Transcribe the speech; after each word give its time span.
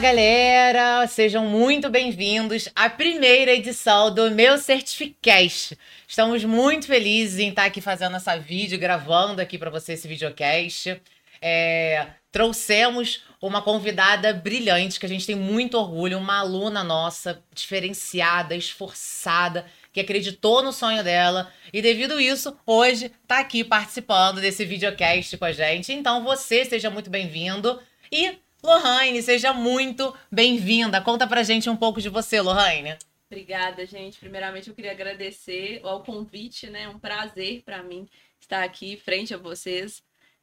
galera! 0.00 1.06
Sejam 1.06 1.44
muito 1.44 1.90
bem-vindos 1.90 2.70
à 2.74 2.88
primeira 2.88 3.52
edição 3.52 4.12
do 4.12 4.30
meu 4.30 4.56
Certificast. 4.56 5.76
Estamos 6.08 6.42
muito 6.42 6.86
felizes 6.86 7.38
em 7.38 7.50
estar 7.50 7.66
aqui 7.66 7.82
fazendo 7.82 8.16
essa 8.16 8.34
vídeo, 8.38 8.78
gravando 8.78 9.42
aqui 9.42 9.58
para 9.58 9.68
você 9.68 9.92
esse 9.92 10.08
videocast. 10.08 10.98
É, 11.42 12.06
trouxemos 12.32 13.24
uma 13.42 13.60
convidada 13.60 14.32
brilhante, 14.32 14.98
que 14.98 15.04
a 15.04 15.08
gente 15.08 15.26
tem 15.26 15.36
muito 15.36 15.76
orgulho, 15.76 16.16
uma 16.16 16.38
aluna 16.38 16.82
nossa, 16.82 17.44
diferenciada, 17.54 18.56
esforçada, 18.56 19.66
que 19.92 20.00
acreditou 20.00 20.62
no 20.62 20.72
sonho 20.72 21.04
dela 21.04 21.52
e, 21.74 21.82
devido 21.82 22.18
isso, 22.18 22.56
hoje 22.64 23.12
está 23.22 23.40
aqui 23.40 23.62
participando 23.62 24.40
desse 24.40 24.64
videocast 24.64 25.36
com 25.36 25.44
a 25.44 25.52
gente. 25.52 25.92
Então, 25.92 26.24
você 26.24 26.64
seja 26.64 26.88
muito 26.88 27.10
bem-vindo 27.10 27.78
e 28.10 28.38
Lohane, 28.62 29.22
seja 29.22 29.52
muito 29.52 30.14
bem-vinda. 30.30 31.00
Conta 31.00 31.26
pra 31.26 31.42
gente 31.42 31.70
um 31.70 31.76
pouco 31.76 32.00
de 32.00 32.08
você, 32.08 32.40
Lohane. 32.40 32.96
Obrigada, 33.30 33.86
gente. 33.86 34.18
Primeiramente, 34.18 34.68
eu 34.68 34.74
queria 34.74 34.90
agradecer 34.90 35.80
ao 35.82 36.02
convite, 36.02 36.68
né? 36.68 36.82
É 36.82 36.88
um 36.88 36.98
prazer 36.98 37.62
para 37.62 37.82
mim 37.82 38.08
estar 38.38 38.62
aqui 38.62 38.96
frente 38.96 39.32
a 39.32 39.38
vocês, 39.38 40.02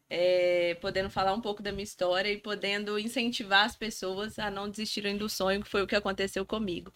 é, 0.09 0.75
podendo 0.81 1.09
falar 1.09 1.33
um 1.33 1.41
pouco 1.41 1.61
da 1.61 1.71
minha 1.71 1.83
história 1.83 2.31
e 2.31 2.37
podendo 2.37 2.97
incentivar 2.97 3.65
as 3.65 3.75
pessoas 3.75 4.39
a 4.39 4.49
não 4.49 4.69
desistirem 4.69 5.17
do 5.17 5.29
sonho, 5.29 5.61
que 5.61 5.69
foi 5.69 5.83
o 5.83 5.87
que 5.87 5.95
aconteceu 5.95 6.45
comigo. 6.45 6.91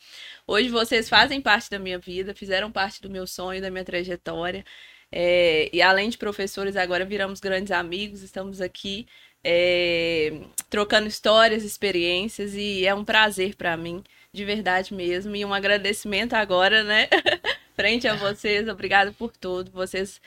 Hoje 0.48 0.70
vocês 0.70 1.08
fazem 1.10 1.42
parte 1.42 1.70
da 1.70 1.78
minha 1.78 2.00
vida, 2.00 2.34
fizeram 2.34 2.72
parte 2.72 3.02
do 3.02 3.10
meu 3.10 3.28
sonho, 3.28 3.62
da 3.62 3.70
minha 3.70 3.86
trajetória. 3.86 4.66
É, 5.12 5.70
e 5.74 5.82
além 5.82 6.10
de 6.10 6.18
professores, 6.18 6.78
agora 6.78 7.04
viramos 7.06 7.42
grandes 7.42 7.72
amigos, 7.72 8.22
estamos 8.22 8.62
aqui 8.62 9.06
é, 9.44 10.42
trocando 10.70 11.08
histórias, 11.08 11.64
experiências, 11.64 12.54
e 12.56 12.86
é 12.86 12.94
um 12.94 13.06
prazer 13.06 13.56
para 13.56 13.76
mim, 13.78 14.04
de 14.32 14.46
verdade 14.46 14.94
mesmo, 14.94 15.36
e 15.36 15.44
um 15.46 15.54
agradecimento 15.54 16.34
agora, 16.34 16.84
né, 16.84 17.08
frente 17.76 18.08
a 18.08 18.16
vocês, 18.16 18.68
obrigada 18.68 19.12
por 19.12 19.36
tudo, 19.36 19.72
vocês 19.72 20.22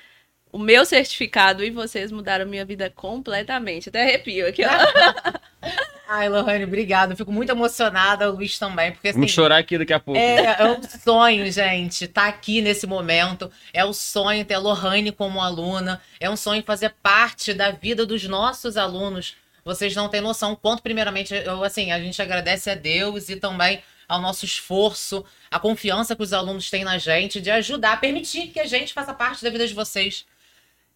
o 0.55 0.59
meu 0.59 0.85
certificado 0.87 1.65
e 1.65 1.71
vocês 1.71 2.13
mudaram 2.13 2.47
minha 2.47 2.65
vida 2.65 2.89
completamente. 2.89 3.89
Até 3.89 4.03
arrepio 4.03 4.47
aqui, 4.47 4.63
ó. 4.65 4.71
Ai, 6.07 6.29
Lohane, 6.29 6.65
obrigada. 6.65 7.17
Fico 7.17 7.33
muito 7.33 7.51
emocionada, 7.51 8.31
o 8.31 8.37
Luiz 8.37 8.59
também. 8.59 8.93
Porque, 8.93 9.09
assim, 9.09 9.19
Vamos 9.19 9.33
chorar 9.33 9.59
aqui 9.59 9.79
daqui 9.79 9.93
a 9.93 10.01
pouco. 10.01 10.19
É, 10.19 10.57
é 10.61 10.65
um 10.65 10.83
sonho, 10.83 11.51
gente, 11.51 12.05
estar 12.05 12.23
tá 12.23 12.29
aqui 12.29 12.61
nesse 12.61 12.87
momento. 12.87 13.51
É 13.73 13.85
o 13.85 13.89
um 13.89 13.93
sonho 13.93 14.45
ter 14.45 14.55
a 14.55 14.59
Lohane 14.59 15.13
como 15.13 15.41
aluna. 15.41 16.01
É 16.21 16.29
um 16.29 16.37
sonho 16.37 16.63
fazer 16.63 16.95
parte 17.03 17.55
da 17.55 17.71
vida 17.71 18.05
dos 18.05 18.23
nossos 18.25 18.77
alunos. 18.77 19.37
Vocês 19.65 19.95
não 19.97 20.09
têm 20.09 20.21
noção 20.21 20.55
quanto, 20.55 20.83
primeiramente, 20.83 21.35
eu, 21.35 21.65
assim, 21.65 21.91
a 21.91 21.99
gente 21.99 22.21
agradece 22.21 22.69
a 22.71 22.75
Deus 22.75 23.31
e 23.31 23.37
também 23.37 23.83
ao 24.07 24.21
nosso 24.21 24.45
esforço, 24.45 25.25
a 25.51 25.59
confiança 25.59 26.15
que 26.15 26.23
os 26.23 26.35
alunos 26.35 26.69
têm 26.69 26.85
na 26.85 26.99
gente 26.99 27.41
de 27.41 27.51
ajudar, 27.51 28.01
permitir 28.01 28.49
que 28.49 28.61
a 28.61 28.67
gente 28.67 28.93
faça 28.93 29.15
parte 29.15 29.43
da 29.43 29.49
vida 29.49 29.67
de 29.67 29.73
vocês. 29.73 30.27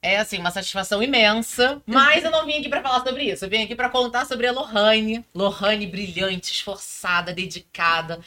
É 0.00 0.18
assim, 0.18 0.38
uma 0.38 0.50
satisfação 0.50 1.02
imensa. 1.02 1.82
Mas 1.84 2.24
eu 2.24 2.30
não 2.30 2.46
vim 2.46 2.58
aqui 2.58 2.68
para 2.68 2.82
falar 2.82 3.04
sobre 3.04 3.24
isso. 3.24 3.44
Eu 3.44 3.50
vim 3.50 3.62
aqui 3.62 3.74
para 3.74 3.88
contar 3.88 4.24
sobre 4.26 4.46
a 4.46 4.52
Lohane. 4.52 5.24
Lohane 5.34 5.86
brilhante, 5.86 6.52
esforçada, 6.52 7.32
dedicada. 7.32 8.20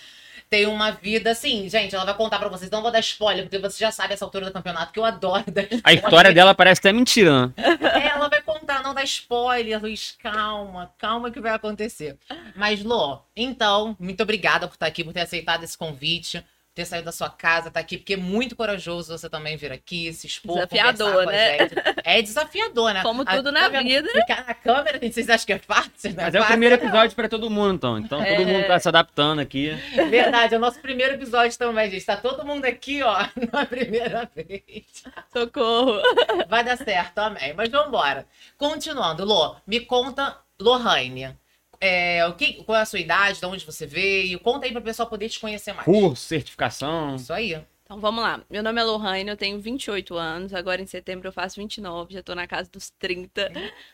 Tem 0.50 0.66
uma 0.66 0.92
vida 0.92 1.32
assim, 1.32 1.70
gente, 1.70 1.96
ela 1.96 2.04
vai 2.04 2.14
contar 2.14 2.38
para 2.38 2.50
vocês. 2.50 2.70
Não 2.70 2.82
vou 2.82 2.92
dar 2.92 3.00
spoiler, 3.00 3.46
porque 3.46 3.58
você 3.58 3.80
já 3.80 3.90
sabe 3.90 4.14
essa 4.14 4.26
altura 4.26 4.48
do 4.48 4.52
campeonato 4.52 4.92
que 4.92 5.00
eu 5.00 5.06
adoro 5.06 5.46
dar 5.50 5.66
A 5.82 5.94
história 5.94 6.34
dela 6.34 6.54
parece 6.54 6.80
até 6.80 6.92
mentira. 6.92 7.48
Né? 7.48 7.54
É, 7.58 8.08
ela 8.10 8.28
vai 8.28 8.42
contar, 8.42 8.84
não 8.84 8.94
dá 8.94 9.02
spoiler, 9.04 9.80
Luiz. 9.80 10.18
Calma, 10.22 10.94
calma 10.98 11.32
que 11.32 11.40
vai 11.40 11.54
acontecer. 11.54 12.18
Mas, 12.54 12.84
Lô, 12.84 13.20
então, 13.34 13.96
muito 13.98 14.22
obrigada 14.22 14.68
por 14.68 14.74
estar 14.74 14.88
aqui, 14.88 15.06
por 15.06 15.14
ter 15.14 15.22
aceitado 15.22 15.64
esse 15.64 15.78
convite 15.78 16.44
ter 16.74 16.86
saído 16.86 17.06
da 17.06 17.12
sua 17.12 17.30
casa, 17.30 17.70
tá 17.70 17.82
aqui, 17.82 17.98
porque 17.98 18.14
é 18.14 18.18
muito 18.18 18.56
corajoso 18.56 19.18
você 19.18 19.30
também 19.30 19.58
vir 19.58 19.74
aqui, 19.74 20.12
se 20.14 20.26
expor, 20.26 20.56
desafiador, 20.56 21.26
né? 21.26 21.58
É 22.04 22.22
desafiador, 22.22 22.94
né? 22.94 23.02
Como 23.02 23.26
tudo 23.26 23.50
a, 23.50 23.52
na 23.52 23.70
tá 23.70 23.82
vida. 23.82 24.08
Ficar 24.10 24.46
na 24.48 24.54
câmera, 24.54 24.98
vocês 25.04 25.30
acham 25.30 25.46
que 25.46 25.54
é 25.54 25.60
fácil? 25.60 26.14
Né? 26.14 26.24
Mas 26.24 26.34
é, 26.34 26.38
é 26.38 26.42
o 26.42 26.46
primeiro 26.46 26.76
episódio 26.76 27.14
para 27.14 27.28
todo 27.28 27.50
mundo, 27.50 27.74
então. 27.76 27.98
Então 27.98 28.24
é... 28.24 28.38
todo 28.38 28.48
mundo 28.48 28.68
tá 28.68 28.80
se 28.80 28.88
adaptando 28.88 29.40
aqui. 29.40 29.72
Verdade, 30.10 30.56
é 30.56 30.58
o 30.58 30.62
nosso 30.62 30.80
primeiro 30.80 31.16
episódio 31.16 31.58
também, 31.58 31.90
gente. 31.90 32.06
Tá 32.06 32.16
todo 32.16 32.46
mundo 32.46 32.64
aqui, 32.64 33.04
ó, 33.04 33.28
na 33.52 33.66
primeira 33.66 34.30
vez. 34.34 35.04
Socorro. 35.34 36.02
Vai 36.48 36.64
dar 36.64 36.78
certo, 36.78 37.20
amém. 37.20 37.54
Mas 37.54 37.70
vamos 37.70 37.88
embora. 37.88 38.26
Continuando, 38.58 39.26
Lô, 39.26 39.58
me 39.68 39.82
conta, 39.82 40.38
Lohane, 40.60 41.36
é, 41.82 42.24
o 42.28 42.34
que, 42.34 42.64
qual 42.64 42.78
é 42.78 42.82
a 42.82 42.86
sua 42.86 43.00
idade, 43.00 43.40
de 43.40 43.46
onde 43.46 43.66
você 43.66 43.88
veio? 43.88 44.40
Conta 44.40 44.68
aí 44.68 44.72
para 44.72 44.80
o 44.80 44.84
pessoal 44.84 45.10
poder 45.10 45.28
te 45.28 45.40
conhecer 45.40 45.74
mais. 45.74 45.84
Curso, 45.84 46.24
certificação. 46.24 47.16
Isso 47.16 47.34
aí. 47.34 47.60
Então 47.84 48.00
vamos 48.00 48.24
lá. 48.24 48.40
Meu 48.50 48.62
nome 48.62 48.80
é 48.80 48.84
Lohane, 48.84 49.30
eu 49.30 49.36
tenho 49.36 49.60
28 49.60 50.16
anos. 50.16 50.54
Agora 50.54 50.82
em 50.82 50.86
setembro 50.86 51.28
eu 51.28 51.32
faço 51.34 51.60
29, 51.60 52.14
já 52.14 52.20
estou 52.20 52.36
na 52.36 52.46
casa 52.48 52.70
dos 52.72 52.92
30. 52.92 53.52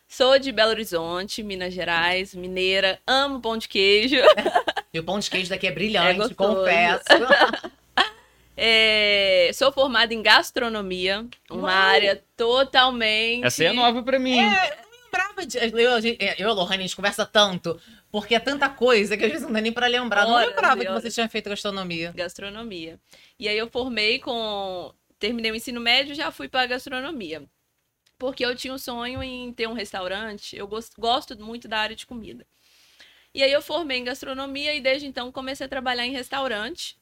Sou 0.07 0.37
de 0.37 0.51
Belo 0.51 0.71
Horizonte, 0.71 1.41
Minas 1.41 1.73
Gerais, 1.73 2.35
mineira. 2.35 2.99
Amo 3.07 3.39
pão 3.39 3.57
de 3.57 3.67
queijo. 3.67 4.17
E 4.93 4.99
o 4.99 5.03
pão 5.03 5.19
de 5.19 5.29
queijo 5.29 5.49
daqui 5.49 5.67
é 5.67 5.71
brilhante, 5.71 6.31
é 6.31 6.33
confesso. 6.33 7.03
É, 8.59 9.51
sou 9.53 9.71
formada 9.71 10.11
em 10.15 10.23
gastronomia, 10.23 11.27
uma 11.47 11.67
Uau. 11.67 11.77
área 11.77 12.23
totalmente. 12.35 13.45
Essa 13.45 13.65
é 13.65 13.71
nova 13.71 14.01
para 14.01 14.17
mim. 14.17 14.39
É, 14.39 14.77
lembrava 15.07 15.45
de. 15.45 15.57
Eu, 15.57 15.77
eu, 15.77 15.99
e 15.99 16.43
a 16.43 16.51
Lohane, 16.51 16.83
a 16.83 16.87
gente 16.87 16.95
conversa 16.95 17.25
tanto, 17.25 17.79
porque 18.11 18.35
é 18.35 18.39
tanta 18.39 18.69
coisa 18.69 19.17
que 19.17 19.25
às 19.25 19.31
vezes 19.31 19.45
não 19.45 19.53
dá 19.53 19.61
nem 19.61 19.71
pra 19.71 19.87
lembrar. 19.87 20.27
Horas, 20.27 20.41
não 20.41 20.55
lembrava 20.55 20.85
que 20.85 20.91
você 20.91 21.09
tinha 21.09 21.27
feito 21.29 21.49
gastronomia. 21.49 22.11
Gastronomia. 22.15 22.99
E 23.39 23.47
aí 23.47 23.57
eu 23.57 23.69
formei 23.69 24.19
com. 24.19 24.93
Terminei 25.19 25.51
o 25.51 25.55
ensino 25.55 25.81
médio 25.81 26.11
e 26.11 26.15
já 26.15 26.31
fui 26.31 26.47
pra 26.47 26.65
gastronomia. 26.67 27.43
Porque 28.19 28.45
eu 28.45 28.55
tinha 28.55 28.73
um 28.73 28.77
sonho 28.77 29.21
em 29.23 29.51
ter 29.53 29.67
um 29.67 29.73
restaurante. 29.73 30.55
Eu 30.55 30.67
gosto, 30.67 30.99
gosto 30.99 31.37
muito 31.43 31.67
da 31.67 31.79
área 31.79 31.95
de 31.95 32.05
comida. 32.05 32.45
E 33.33 33.43
aí 33.43 33.51
eu 33.51 33.61
formei 33.61 33.99
em 33.99 34.03
gastronomia 34.03 34.73
e 34.73 34.81
desde 34.81 35.07
então 35.07 35.31
comecei 35.31 35.65
a 35.65 35.69
trabalhar 35.69 36.05
em 36.05 36.11
restaurante. 36.11 36.97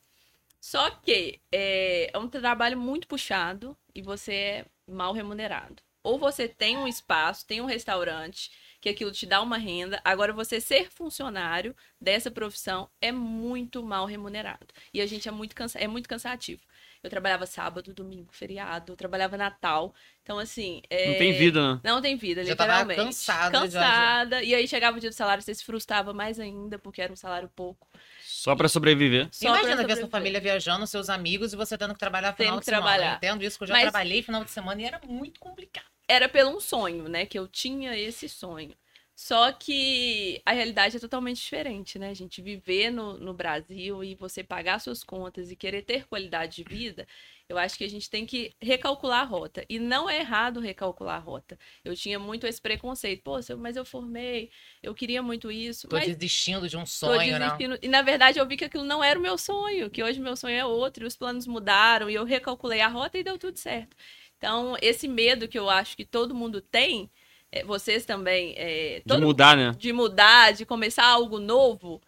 Só 0.59 0.89
que 0.89 1.39
é, 1.51 2.09
é 2.11 2.17
um 2.17 2.27
trabalho 2.27 2.77
muito 2.77 3.07
puxado 3.07 3.77
e 3.93 4.01
você 4.01 4.33
é 4.33 4.65
mal 4.87 5.13
remunerado 5.13 5.84
ou 6.05 6.19
você 6.19 6.47
tem 6.47 6.77
um 6.77 6.87
espaço, 6.87 7.47
tem 7.47 7.59
um 7.61 7.65
restaurante, 7.65 8.51
que 8.79 8.89
aquilo 8.89 9.11
te 9.11 9.25
dá 9.25 9.41
uma 9.41 9.57
renda. 9.57 9.99
Agora, 10.05 10.31
você 10.31 10.61
ser 10.61 10.91
funcionário 10.91 11.75
dessa 11.99 12.29
profissão 12.29 12.87
é 13.01 13.11
muito 13.11 13.83
mal 13.83 14.05
remunerado. 14.05 14.67
E 14.93 15.01
a 15.01 15.07
gente 15.07 15.27
é 15.27 15.31
muito, 15.31 15.55
cansa 15.55 15.79
é 15.79 15.87
muito 15.87 16.07
cansativo. 16.07 16.61
Eu 17.01 17.09
trabalhava 17.09 17.47
sábado, 17.47 17.91
domingo, 17.91 18.31
feriado, 18.31 18.93
eu 18.93 18.95
trabalhava 18.95 19.35
Natal. 19.37 19.95
Então, 20.21 20.37
assim. 20.37 20.83
É... 20.91 21.11
Não 21.11 21.17
tem 21.17 21.33
vida, 21.33 21.73
né? 21.73 21.81
Não 21.83 22.01
tem 22.01 22.15
vida, 22.15 22.43
já 22.43 22.51
literalmente. 22.51 22.97
Tava 22.97 23.07
cansada. 23.07 23.59
Cansada. 23.61 24.35
Já, 24.35 24.41
já. 24.41 24.43
E 24.43 24.53
aí 24.53 24.67
chegava 24.67 24.97
o 24.97 24.99
dia 24.99 25.09
do 25.09 25.15
salário, 25.15 25.41
você 25.41 25.55
se 25.55 25.63
frustrava 25.63 26.13
mais 26.13 26.39
ainda, 26.39 26.77
porque 26.77 27.01
era 27.01 27.11
um 27.11 27.15
salário 27.15 27.49
pouco. 27.55 27.87
Só 28.21 28.55
para 28.55 28.69
sobreviver. 28.69 29.27
Só 29.31 29.47
Imagina 29.47 29.87
ver 29.87 29.97
sua 29.97 30.09
família 30.09 30.39
viajando, 30.39 30.85
seus 30.85 31.09
amigos 31.09 31.53
e 31.53 31.55
você 31.55 31.75
tendo 31.75 31.93
que 31.93 31.99
trabalhar 31.99 32.33
final 32.33 32.59
de 32.59 32.65
semana. 32.65 32.83
Trabalhar. 32.83 33.11
Eu 33.13 33.17
entendo 33.17 33.43
isso, 33.43 33.57
que 33.57 33.63
eu 33.63 33.67
já 33.67 33.73
Mas... 33.73 33.83
trabalhei 33.83 34.21
final 34.21 34.43
de 34.43 34.51
semana 34.51 34.79
e 34.79 34.85
era 34.85 35.01
muito 35.07 35.39
complicado 35.39 35.94
era 36.07 36.29
pelo 36.29 36.51
um 36.51 36.59
sonho, 36.59 37.07
né? 37.07 37.25
Que 37.25 37.37
eu 37.37 37.47
tinha 37.47 37.97
esse 37.97 38.27
sonho. 38.29 38.75
Só 39.15 39.49
que 39.53 40.41
a 40.45 40.51
realidade 40.51 40.97
é 40.97 40.99
totalmente 40.99 41.37
diferente, 41.37 41.97
né? 41.97 42.09
A 42.09 42.13
gente 42.13 42.41
viver 42.41 42.91
no, 42.91 43.17
no 43.17 43.33
Brasil 43.33 44.03
e 44.03 44.13
você 44.13 44.43
pagar 44.43 44.79
suas 44.79 45.05
contas 45.05 45.49
e 45.49 45.55
querer 45.55 45.83
ter 45.83 46.05
qualidade 46.05 46.57
de 46.57 46.63
vida, 46.63 47.07
eu 47.47 47.57
acho 47.57 47.77
que 47.77 47.85
a 47.85 47.89
gente 47.89 48.09
tem 48.09 48.25
que 48.25 48.51
recalcular 48.59 49.21
a 49.21 49.23
rota. 49.23 49.63
E 49.69 49.79
não 49.79 50.09
é 50.09 50.19
errado 50.19 50.59
recalcular 50.59 51.15
a 51.15 51.19
rota. 51.19 51.57
Eu 51.83 51.95
tinha 51.95 52.19
muito 52.19 52.45
esse 52.45 52.59
preconceito. 52.59 53.21
Pô, 53.23 53.37
mas 53.57 53.77
eu 53.77 53.85
formei, 53.85 54.49
eu 54.83 54.93
queria 54.93 55.23
muito 55.23 55.49
isso. 55.49 55.87
Tô 55.87 55.95
mas... 55.95 56.13
desistindo 56.13 56.67
de 56.67 56.75
um 56.75 56.85
sonho, 56.85 57.39
né? 57.39 57.57
E 57.81 57.87
na 57.87 58.01
verdade 58.01 58.37
eu 58.37 58.45
vi 58.45 58.57
que 58.57 58.65
aquilo 58.65 58.83
não 58.83 59.01
era 59.01 59.17
o 59.17 59.21
meu 59.21 59.37
sonho, 59.37 59.89
que 59.89 60.03
hoje 60.03 60.19
meu 60.19 60.35
sonho 60.35 60.57
é 60.57 60.65
outro, 60.65 61.05
e 61.05 61.07
os 61.07 61.15
planos 61.15 61.47
mudaram, 61.47 62.09
e 62.09 62.15
eu 62.15 62.25
recalculei 62.25 62.81
a 62.81 62.89
rota 62.89 63.17
e 63.17 63.23
deu 63.23 63.37
tudo 63.37 63.57
certo. 63.57 63.95
Então, 64.37 64.77
esse 64.81 65.07
medo 65.07 65.47
que 65.47 65.57
eu 65.57 65.69
acho 65.69 65.95
que 65.95 66.05
todo 66.05 66.35
mundo 66.35 66.61
tem, 66.61 67.09
é, 67.51 67.63
vocês 67.63 68.05
também. 68.05 68.53
É, 68.57 69.01
de 69.05 69.17
mudar, 69.17 69.55
né? 69.55 69.71
De 69.77 69.93
mudar, 69.93 70.53
de 70.53 70.65
começar 70.65 71.05
algo 71.05 71.39
novo. 71.39 72.01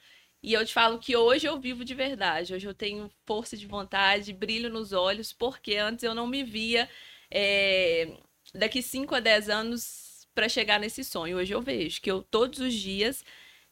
E 0.44 0.53
eu 0.53 0.65
te 0.65 0.74
falo 0.74 1.00
que 1.00 1.15
hoje 1.15 1.47
eu 1.47 1.59
vivo 1.59 1.83
de 1.83 1.95
verdade. 1.95 2.53
Hoje 2.53 2.68
eu 2.68 2.74
tenho 2.74 3.09
força 3.25 3.57
de 3.57 3.65
vontade, 3.65 4.33
brilho 4.33 4.69
nos 4.69 4.94
olhos, 4.94 5.33
porque 5.33 5.75
antes 5.75 6.03
eu 6.03 6.13
não 6.13 6.27
me 6.27 6.44
via 6.44 6.88
é, 7.31 8.18
daqui 8.53 8.81
5 8.81 9.15
a 9.15 9.19
10 9.19 9.50
anos 9.50 10.27
para 10.35 10.47
chegar 10.47 10.80
nesse 10.80 11.03
sonho. 11.03 11.38
Hoje 11.38 11.53
eu 11.53 11.62
vejo 11.62 12.01
que 12.01 12.12
eu 12.12 12.21
todos 12.21 12.59
os 12.59 12.73
dias 12.73 13.25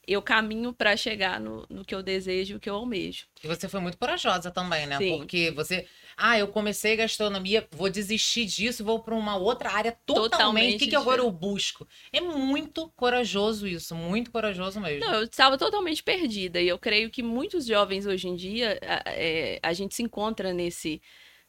eu 0.07 0.21
caminho 0.21 0.73
para 0.73 0.95
chegar 0.95 1.39
no, 1.39 1.65
no 1.69 1.83
que 1.83 1.93
eu 1.93 2.03
desejo, 2.03 2.57
o 2.57 2.59
que 2.59 2.69
eu 2.69 2.75
almejo. 2.75 3.25
E 3.43 3.47
você 3.47 3.67
foi 3.67 3.79
muito 3.79 3.97
corajosa 3.97 4.51
também, 4.51 4.85
né? 4.85 4.97
Sim. 4.97 5.17
Porque 5.17 5.51
você, 5.51 5.87
ah, 6.17 6.37
eu 6.37 6.47
comecei 6.47 6.95
gastronomia, 6.95 7.67
vou 7.71 7.89
desistir 7.89 8.45
disso, 8.45 8.83
vou 8.83 8.99
para 8.99 9.15
uma 9.15 9.35
outra 9.35 9.71
área 9.71 9.91
totalmente. 10.05 10.31
Totalmente 10.31 10.75
O 10.75 10.79
que, 10.79 10.87
que 10.87 10.95
agora 10.95 11.21
eu 11.21 11.31
busco? 11.31 11.87
É 12.11 12.21
muito 12.21 12.89
corajoso 12.95 13.67
isso, 13.67 13.95
muito 13.95 14.31
corajoso 14.31 14.79
mesmo. 14.79 15.05
Não, 15.05 15.15
eu 15.15 15.23
estava 15.23 15.57
totalmente 15.57 16.03
perdida 16.03 16.61
e 16.61 16.67
eu 16.67 16.77
creio 16.77 17.09
que 17.09 17.23
muitos 17.23 17.65
jovens 17.65 18.05
hoje 18.05 18.27
em 18.27 18.35
dia 18.35 18.79
a, 18.81 19.11
é, 19.11 19.59
a 19.61 19.73
gente 19.73 19.95
se 19.95 20.03
encontra 20.03 20.53
nesse 20.53 21.01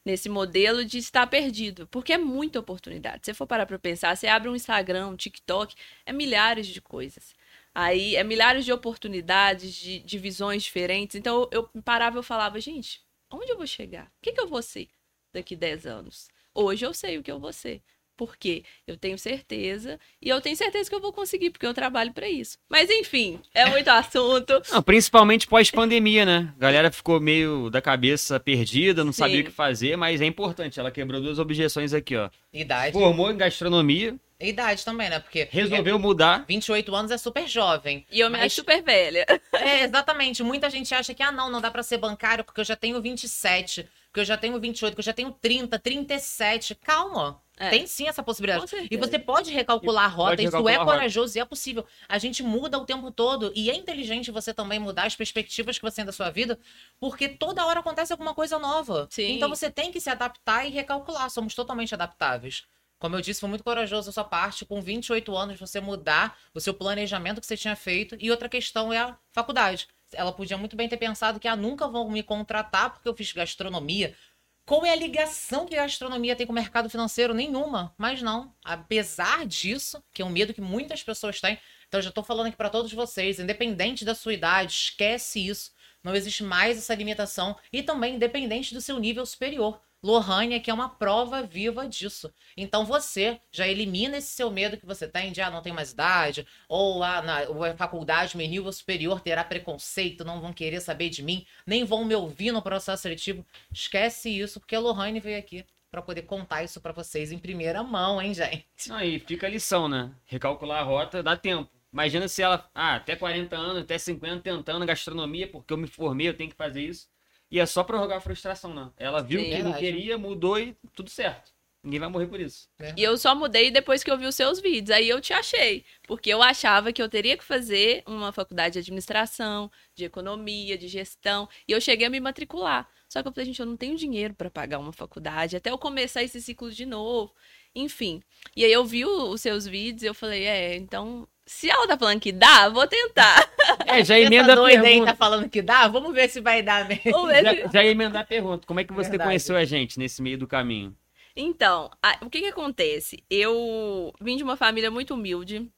nesse 0.06 0.28
modelo 0.28 0.84
de 0.84 0.98
estar 0.98 1.26
perdido, 1.26 1.88
porque 1.88 2.12
é 2.12 2.18
muita 2.18 2.60
oportunidade. 2.60 3.22
Se 3.22 3.32
você 3.32 3.34
for 3.34 3.44
parar 3.44 3.66
para 3.66 3.76
pensar, 3.76 4.16
você 4.16 4.28
abre 4.28 4.48
um 4.48 4.54
Instagram, 4.54 5.08
um 5.08 5.16
TikTok, 5.16 5.74
é 6.06 6.12
milhares 6.12 6.68
de 6.68 6.80
coisas. 6.80 7.34
Aí 7.78 8.16
é 8.16 8.24
milhares 8.24 8.64
de 8.64 8.72
oportunidades, 8.72 9.74
de, 9.74 9.98
de 9.98 10.18
visões 10.18 10.62
diferentes. 10.62 11.14
Então 11.14 11.46
eu 11.52 11.68
parava 11.84 12.16
e 12.16 12.18
eu 12.20 12.22
falava, 12.22 12.58
gente, 12.58 13.02
onde 13.30 13.52
eu 13.52 13.56
vou 13.58 13.66
chegar? 13.66 14.06
O 14.06 14.22
que, 14.22 14.32
que 14.32 14.40
eu 14.40 14.48
vou 14.48 14.62
ser 14.62 14.88
daqui 15.30 15.54
10 15.54 15.84
anos? 15.84 16.28
Hoje 16.54 16.86
eu 16.86 16.94
sei 16.94 17.18
o 17.18 17.22
que 17.22 17.30
eu 17.30 17.38
vou 17.38 17.52
ser. 17.52 17.82
Porque 18.16 18.64
eu 18.86 18.96
tenho 18.96 19.18
certeza 19.18 20.00
e 20.22 20.30
eu 20.30 20.40
tenho 20.40 20.56
certeza 20.56 20.88
que 20.88 20.96
eu 20.96 21.02
vou 21.02 21.12
conseguir, 21.12 21.50
porque 21.50 21.66
eu 21.66 21.74
trabalho 21.74 22.14
para 22.14 22.26
isso. 22.26 22.56
Mas 22.66 22.88
enfim, 22.88 23.38
é 23.52 23.66
muito 23.66 23.88
assunto. 23.88 24.54
Não, 24.72 24.82
principalmente 24.82 25.46
pós-pandemia, 25.46 26.24
né? 26.24 26.54
A 26.56 26.58
galera 26.58 26.90
ficou 26.90 27.20
meio 27.20 27.68
da 27.68 27.82
cabeça 27.82 28.40
perdida, 28.40 29.04
não 29.04 29.12
sabia 29.12 29.34
o 29.34 29.38
Sim. 29.40 29.44
que 29.44 29.50
fazer, 29.50 29.98
mas 29.98 30.22
é 30.22 30.24
importante. 30.24 30.80
Ela 30.80 30.90
quebrou 30.90 31.20
duas 31.20 31.38
objeções 31.38 31.92
aqui, 31.92 32.16
ó. 32.16 32.30
Idade. 32.54 32.94
Formou 32.94 33.30
em 33.30 33.36
gastronomia, 33.36 34.18
Idade 34.38 34.84
também, 34.84 35.08
né? 35.08 35.18
Porque 35.18 35.48
resolveu 35.50 35.98
mudar. 35.98 36.44
28 36.46 36.94
anos 36.94 37.10
é 37.10 37.16
super 37.16 37.48
jovem. 37.48 38.06
E 38.10 38.20
eu 38.20 38.28
me 38.28 38.36
Mas- 38.36 38.46
acho 38.46 38.56
super 38.56 38.82
velha. 38.82 39.24
É, 39.56 39.84
exatamente. 39.84 40.42
Muita 40.42 40.68
gente 40.68 40.94
acha 40.94 41.14
que, 41.14 41.22
ah, 41.22 41.32
não, 41.32 41.50
não 41.50 41.60
dá 41.60 41.70
pra 41.70 41.82
ser 41.82 41.96
bancário 41.96 42.44
porque 42.44 42.60
eu 42.60 42.64
já 42.64 42.76
tenho 42.76 43.00
27, 43.00 43.88
porque 44.08 44.20
eu 44.20 44.24
já 44.24 44.36
tenho 44.36 44.60
28, 44.60 44.92
porque 44.92 45.00
eu 45.00 45.04
já 45.04 45.12
tenho 45.12 45.32
30, 45.32 45.78
37. 45.78 46.74
Calma. 46.74 47.42
É. 47.58 47.70
Tem 47.70 47.86
sim 47.86 48.06
essa 48.06 48.22
possibilidade. 48.22 48.70
E 48.90 48.96
você 48.98 49.18
pode 49.18 49.50
recalcular 49.50 50.04
a 50.04 50.08
rota, 50.08 50.30
Pode 50.32 50.42
isso 50.42 50.56
recalcular 50.56 50.74
é 50.74 50.84
corajoso 50.84 51.38
e 51.38 51.40
é 51.40 51.44
possível. 51.44 51.86
A 52.06 52.18
gente 52.18 52.42
muda 52.42 52.78
o 52.78 52.84
tempo 52.84 53.10
todo 53.10 53.50
e 53.56 53.70
é 53.70 53.74
inteligente 53.74 54.30
você 54.30 54.52
também 54.52 54.78
mudar 54.78 55.06
as 55.06 55.16
perspectivas 55.16 55.78
que 55.78 55.82
você 55.82 55.96
tem 55.96 56.04
da 56.04 56.12
sua 56.12 56.28
vida, 56.28 56.58
porque 57.00 57.28
toda 57.28 57.64
hora 57.64 57.80
acontece 57.80 58.12
alguma 58.12 58.34
coisa 58.34 58.58
nova. 58.58 59.08
Sim. 59.10 59.36
Então 59.36 59.48
você 59.48 59.70
tem 59.70 59.90
que 59.90 59.98
se 60.00 60.10
adaptar 60.10 60.66
e 60.66 60.70
recalcular. 60.70 61.30
Somos 61.30 61.54
totalmente 61.54 61.94
adaptáveis. 61.94 62.64
Como 62.98 63.14
eu 63.14 63.20
disse, 63.20 63.40
foi 63.40 63.48
muito 63.48 63.64
corajoso 63.64 64.08
a 64.08 64.12
sua 64.12 64.24
parte, 64.24 64.64
com 64.64 64.80
28 64.80 65.36
anos, 65.36 65.60
você 65.60 65.80
mudar 65.80 66.38
o 66.54 66.60
seu 66.60 66.72
planejamento 66.72 67.40
que 67.40 67.46
você 67.46 67.56
tinha 67.56 67.76
feito. 67.76 68.16
E 68.18 68.30
outra 68.30 68.48
questão 68.48 68.92
é 68.92 68.98
a 68.98 69.18
faculdade. 69.32 69.88
Ela 70.12 70.32
podia 70.32 70.56
muito 70.56 70.76
bem 70.76 70.88
ter 70.88 70.96
pensado 70.96 71.38
que, 71.38 71.48
ah, 71.48 71.56
nunca 71.56 71.88
vão 71.88 72.08
me 72.10 72.22
contratar 72.22 72.92
porque 72.92 73.08
eu 73.08 73.14
fiz 73.14 73.32
gastronomia. 73.32 74.16
Qual 74.64 74.84
é 74.84 74.90
a 74.90 74.96
ligação 74.96 75.64
que 75.66 75.76
a 75.76 75.82
gastronomia 75.82 76.34
tem 76.34 76.46
com 76.46 76.52
o 76.52 76.54
mercado 76.54 76.90
financeiro? 76.90 77.32
Nenhuma. 77.34 77.94
Mas 77.96 78.20
não. 78.22 78.52
Apesar 78.64 79.46
disso, 79.46 80.02
que 80.12 80.22
é 80.22 80.24
um 80.24 80.30
medo 80.30 80.52
que 80.52 80.60
muitas 80.60 81.02
pessoas 81.04 81.40
têm, 81.40 81.58
então 81.86 82.02
já 82.02 82.10
tô 82.10 82.22
falando 82.22 82.48
aqui 82.48 82.56
para 82.56 82.68
todos 82.70 82.92
vocês, 82.92 83.38
independente 83.38 84.04
da 84.04 84.14
sua 84.14 84.34
idade, 84.34 84.72
esquece 84.72 85.46
isso. 85.46 85.70
Não 86.02 86.16
existe 86.16 86.42
mais 86.42 86.78
essa 86.78 86.94
limitação. 86.94 87.56
E 87.72 87.82
também 87.82 88.16
independente 88.16 88.74
do 88.74 88.80
seu 88.80 88.98
nível 88.98 89.24
superior. 89.24 89.80
Lohane 90.02 90.60
que 90.60 90.70
é 90.70 90.74
uma 90.74 90.88
prova 90.88 91.42
viva 91.42 91.88
disso. 91.88 92.32
Então 92.56 92.84
você 92.84 93.40
já 93.50 93.66
elimina 93.66 94.18
esse 94.18 94.28
seu 94.28 94.50
medo 94.50 94.76
que 94.76 94.86
você 94.86 95.08
tem 95.08 95.32
de 95.32 95.40
ah, 95.40 95.50
não 95.50 95.62
tem 95.62 95.72
mais 95.72 95.92
idade, 95.92 96.46
ou 96.68 97.02
ah, 97.02 97.22
na 97.22 97.38
a 97.70 97.76
faculdade, 97.76 98.36
meu 98.36 98.48
nível 98.48 98.72
superior 98.72 99.20
terá 99.20 99.42
preconceito, 99.44 100.24
não 100.24 100.40
vão 100.40 100.52
querer 100.52 100.80
saber 100.80 101.08
de 101.08 101.22
mim, 101.22 101.46
nem 101.66 101.84
vão 101.84 102.04
me 102.04 102.14
ouvir 102.14 102.52
no 102.52 102.62
processo 102.62 103.02
seletivo. 103.02 103.44
Esquece 103.72 104.30
isso, 104.30 104.60
porque 104.60 104.74
a 104.74 104.80
Lohane 104.80 105.20
veio 105.20 105.38
aqui 105.38 105.64
para 105.90 106.02
poder 106.02 106.22
contar 106.22 106.62
isso 106.62 106.80
para 106.80 106.92
vocês 106.92 107.32
em 107.32 107.38
primeira 107.38 107.82
mão, 107.82 108.20
hein, 108.20 108.34
gente? 108.34 108.66
Aí 108.90 109.18
fica 109.18 109.46
a 109.46 109.50
lição, 109.50 109.88
né? 109.88 110.12
Recalcular 110.26 110.80
a 110.80 110.84
rota 110.84 111.22
dá 111.22 111.36
tempo. 111.36 111.70
Imagina 111.92 112.28
se 112.28 112.42
ela, 112.42 112.68
ah, 112.74 112.96
até 112.96 113.16
40 113.16 113.56
anos, 113.56 113.82
até 113.82 113.96
50 113.96 114.42
tentando 114.42 114.84
gastronomia, 114.84 115.48
porque 115.48 115.72
eu 115.72 115.78
me 115.78 115.86
formei, 115.86 116.28
eu 116.28 116.36
tenho 116.36 116.50
que 116.50 116.56
fazer 116.56 116.82
isso. 116.82 117.08
E 117.50 117.60
é 117.60 117.66
só 117.66 117.84
prorrogar 117.84 118.18
a 118.18 118.20
frustração, 118.20 118.72
não. 118.74 118.92
Ela 118.96 119.22
viu 119.22 119.40
Sim. 119.40 119.50
que 119.50 119.62
não 119.62 119.72
queria, 119.72 120.18
mudou 120.18 120.58
e 120.58 120.76
tudo 120.94 121.08
certo. 121.10 121.56
Ninguém 121.86 122.00
vai 122.00 122.08
morrer 122.08 122.26
por 122.26 122.40
isso. 122.40 122.68
E 122.96 123.02
eu 123.02 123.16
só 123.16 123.32
mudei 123.32 123.70
depois 123.70 124.02
que 124.02 124.10
eu 124.10 124.18
vi 124.18 124.26
os 124.26 124.34
seus 124.34 124.58
vídeos. 124.58 124.90
Aí 124.90 125.08
eu 125.08 125.20
te 125.20 125.32
achei. 125.32 125.84
Porque 126.08 126.28
eu 126.28 126.42
achava 126.42 126.92
que 126.92 127.00
eu 127.00 127.08
teria 127.08 127.36
que 127.36 127.44
fazer 127.44 128.02
uma 128.04 128.32
faculdade 128.32 128.72
de 128.72 128.80
administração, 128.80 129.70
de 129.94 130.04
economia, 130.04 130.76
de 130.76 130.88
gestão. 130.88 131.48
E 131.68 131.70
eu 131.70 131.80
cheguei 131.80 132.08
a 132.08 132.10
me 132.10 132.18
matricular. 132.18 132.88
Só 133.08 133.22
que 133.22 133.28
eu 133.28 133.32
falei, 133.32 133.46
gente, 133.46 133.60
eu 133.60 133.66
não 133.66 133.76
tenho 133.76 133.96
dinheiro 133.96 134.34
para 134.34 134.50
pagar 134.50 134.80
uma 134.80 134.92
faculdade. 134.92 135.56
Até 135.56 135.70
eu 135.70 135.78
começar 135.78 136.24
esse 136.24 136.42
ciclo 136.42 136.72
de 136.72 136.84
novo. 136.84 137.32
Enfim. 137.72 138.20
E 138.56 138.64
aí 138.64 138.72
eu 138.72 138.84
vi 138.84 139.04
os 139.04 139.40
seus 139.40 139.64
vídeos 139.64 140.02
e 140.02 140.06
eu 140.06 140.14
falei, 140.14 140.44
é, 140.44 140.74
então. 140.74 141.28
Se 141.46 141.70
ela 141.70 141.86
tá 141.86 141.96
falando 141.96 142.20
que 142.20 142.32
dá, 142.32 142.68
vou 142.68 142.86
tentar. 142.86 143.48
É, 143.86 144.04
já 144.04 144.18
Essa 144.18 144.26
emenda 144.26 144.52
a 144.52 144.56
doida 144.56 144.78
aí 144.78 144.82
pergunta. 144.94 145.12
tá 145.12 145.16
falando 145.16 145.48
que 145.48 145.62
dá? 145.62 145.86
Vamos 145.88 146.12
ver 146.12 146.28
se 146.28 146.40
vai 146.40 146.62
dar 146.62 146.86
mesmo. 146.88 147.30
Já, 147.32 147.68
já 147.72 147.84
ia 147.84 147.90
emendar 147.90 148.22
a 148.22 148.26
pergunta. 148.26 148.66
Como 148.66 148.80
é 148.80 148.84
que 148.84 148.92
você 148.92 149.10
Verdade. 149.10 149.28
conheceu 149.28 149.56
a 149.56 149.64
gente 149.64 149.98
nesse 149.98 150.20
meio 150.22 150.36
do 150.38 150.46
caminho? 150.46 150.96
Então, 151.34 151.90
a- 152.02 152.18
o 152.22 152.28
que 152.30 152.40
que 152.40 152.46
acontece? 152.48 153.22
Eu 153.30 154.12
vim 154.20 154.36
de 154.36 154.42
uma 154.42 154.56
família 154.56 154.90
muito 154.90 155.14
humilde, 155.14 155.70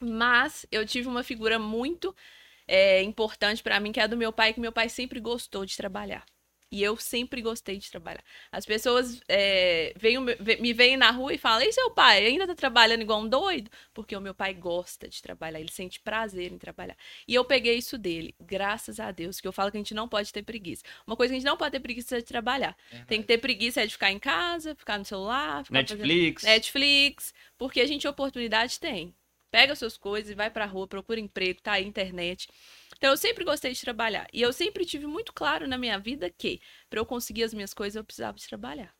mas 0.00 0.66
eu 0.70 0.84
tive 0.86 1.08
uma 1.08 1.22
figura 1.22 1.58
muito 1.58 2.14
é, 2.66 3.02
importante 3.02 3.62
pra 3.62 3.80
mim, 3.80 3.92
que 3.92 4.00
é 4.00 4.04
a 4.04 4.06
do 4.06 4.16
meu 4.16 4.32
pai, 4.32 4.52
que 4.52 4.60
meu 4.60 4.72
pai 4.72 4.88
sempre 4.88 5.20
gostou 5.20 5.64
de 5.64 5.76
trabalhar. 5.76 6.24
E 6.70 6.82
eu 6.82 6.96
sempre 6.98 7.40
gostei 7.40 7.78
de 7.78 7.90
trabalhar. 7.90 8.22
As 8.52 8.66
pessoas 8.66 9.20
é, 9.26 9.94
veem 9.96 10.18
me 10.20 10.72
veem 10.72 10.96
na 10.98 11.10
rua 11.10 11.32
e 11.32 11.38
falam: 11.38 11.62
Ei, 11.62 11.72
seu 11.72 11.90
pai, 11.90 12.26
ainda 12.26 12.46
tá 12.46 12.54
trabalhando 12.54 13.00
igual 13.00 13.20
um 13.20 13.28
doido? 13.28 13.70
Porque 13.94 14.14
o 14.14 14.20
meu 14.20 14.34
pai 14.34 14.52
gosta 14.52 15.08
de 15.08 15.22
trabalhar, 15.22 15.60
ele 15.60 15.72
sente 15.72 15.98
prazer 16.00 16.52
em 16.52 16.58
trabalhar. 16.58 16.96
E 17.26 17.34
eu 17.34 17.44
peguei 17.44 17.76
isso 17.76 17.96
dele, 17.96 18.34
graças 18.38 19.00
a 19.00 19.10
Deus, 19.10 19.40
que 19.40 19.48
eu 19.48 19.52
falo 19.52 19.70
que 19.70 19.78
a 19.78 19.80
gente 19.80 19.94
não 19.94 20.06
pode 20.06 20.30
ter 20.30 20.42
preguiça. 20.42 20.82
Uma 21.06 21.16
coisa 21.16 21.32
que 21.32 21.36
a 21.36 21.40
gente 21.40 21.48
não 21.48 21.56
pode 21.56 21.72
ter 21.72 21.80
preguiça 21.80 22.18
é 22.18 22.20
de 22.20 22.26
trabalhar. 22.26 22.76
Tem 23.06 23.22
que 23.22 23.28
ter 23.28 23.38
preguiça 23.38 23.82
é 23.82 23.86
de 23.86 23.92
ficar 23.92 24.12
em 24.12 24.18
casa, 24.18 24.74
ficar 24.74 24.98
no 24.98 25.04
celular, 25.04 25.64
ficar 25.64 25.80
fazendo 25.80 26.00
Netflix. 26.00 26.42
Netflix, 26.42 27.34
porque 27.56 27.80
a 27.80 27.86
gente 27.86 28.06
oportunidade 28.06 28.78
tem. 28.78 29.14
Pega 29.50 29.74
suas 29.74 29.96
coisas 29.96 30.30
e 30.30 30.34
vai 30.34 30.50
pra 30.50 30.66
rua, 30.66 30.86
procura 30.86 31.18
emprego, 31.18 31.60
tá 31.62 31.72
aí 31.72 31.86
internet. 31.86 32.48
Então 32.98 33.10
eu 33.10 33.16
sempre 33.16 33.44
gostei 33.44 33.72
de 33.72 33.80
trabalhar 33.80 34.28
e 34.32 34.42
eu 34.42 34.52
sempre 34.52 34.84
tive 34.84 35.06
muito 35.06 35.32
claro 35.32 35.66
na 35.66 35.78
minha 35.78 35.98
vida 35.98 36.28
que 36.28 36.60
para 36.90 36.98
eu 36.98 37.06
conseguir 37.06 37.44
as 37.44 37.54
minhas 37.54 37.72
coisas 37.72 37.96
eu 37.96 38.04
precisava 38.04 38.36
de 38.36 38.46
trabalhar. 38.46 38.92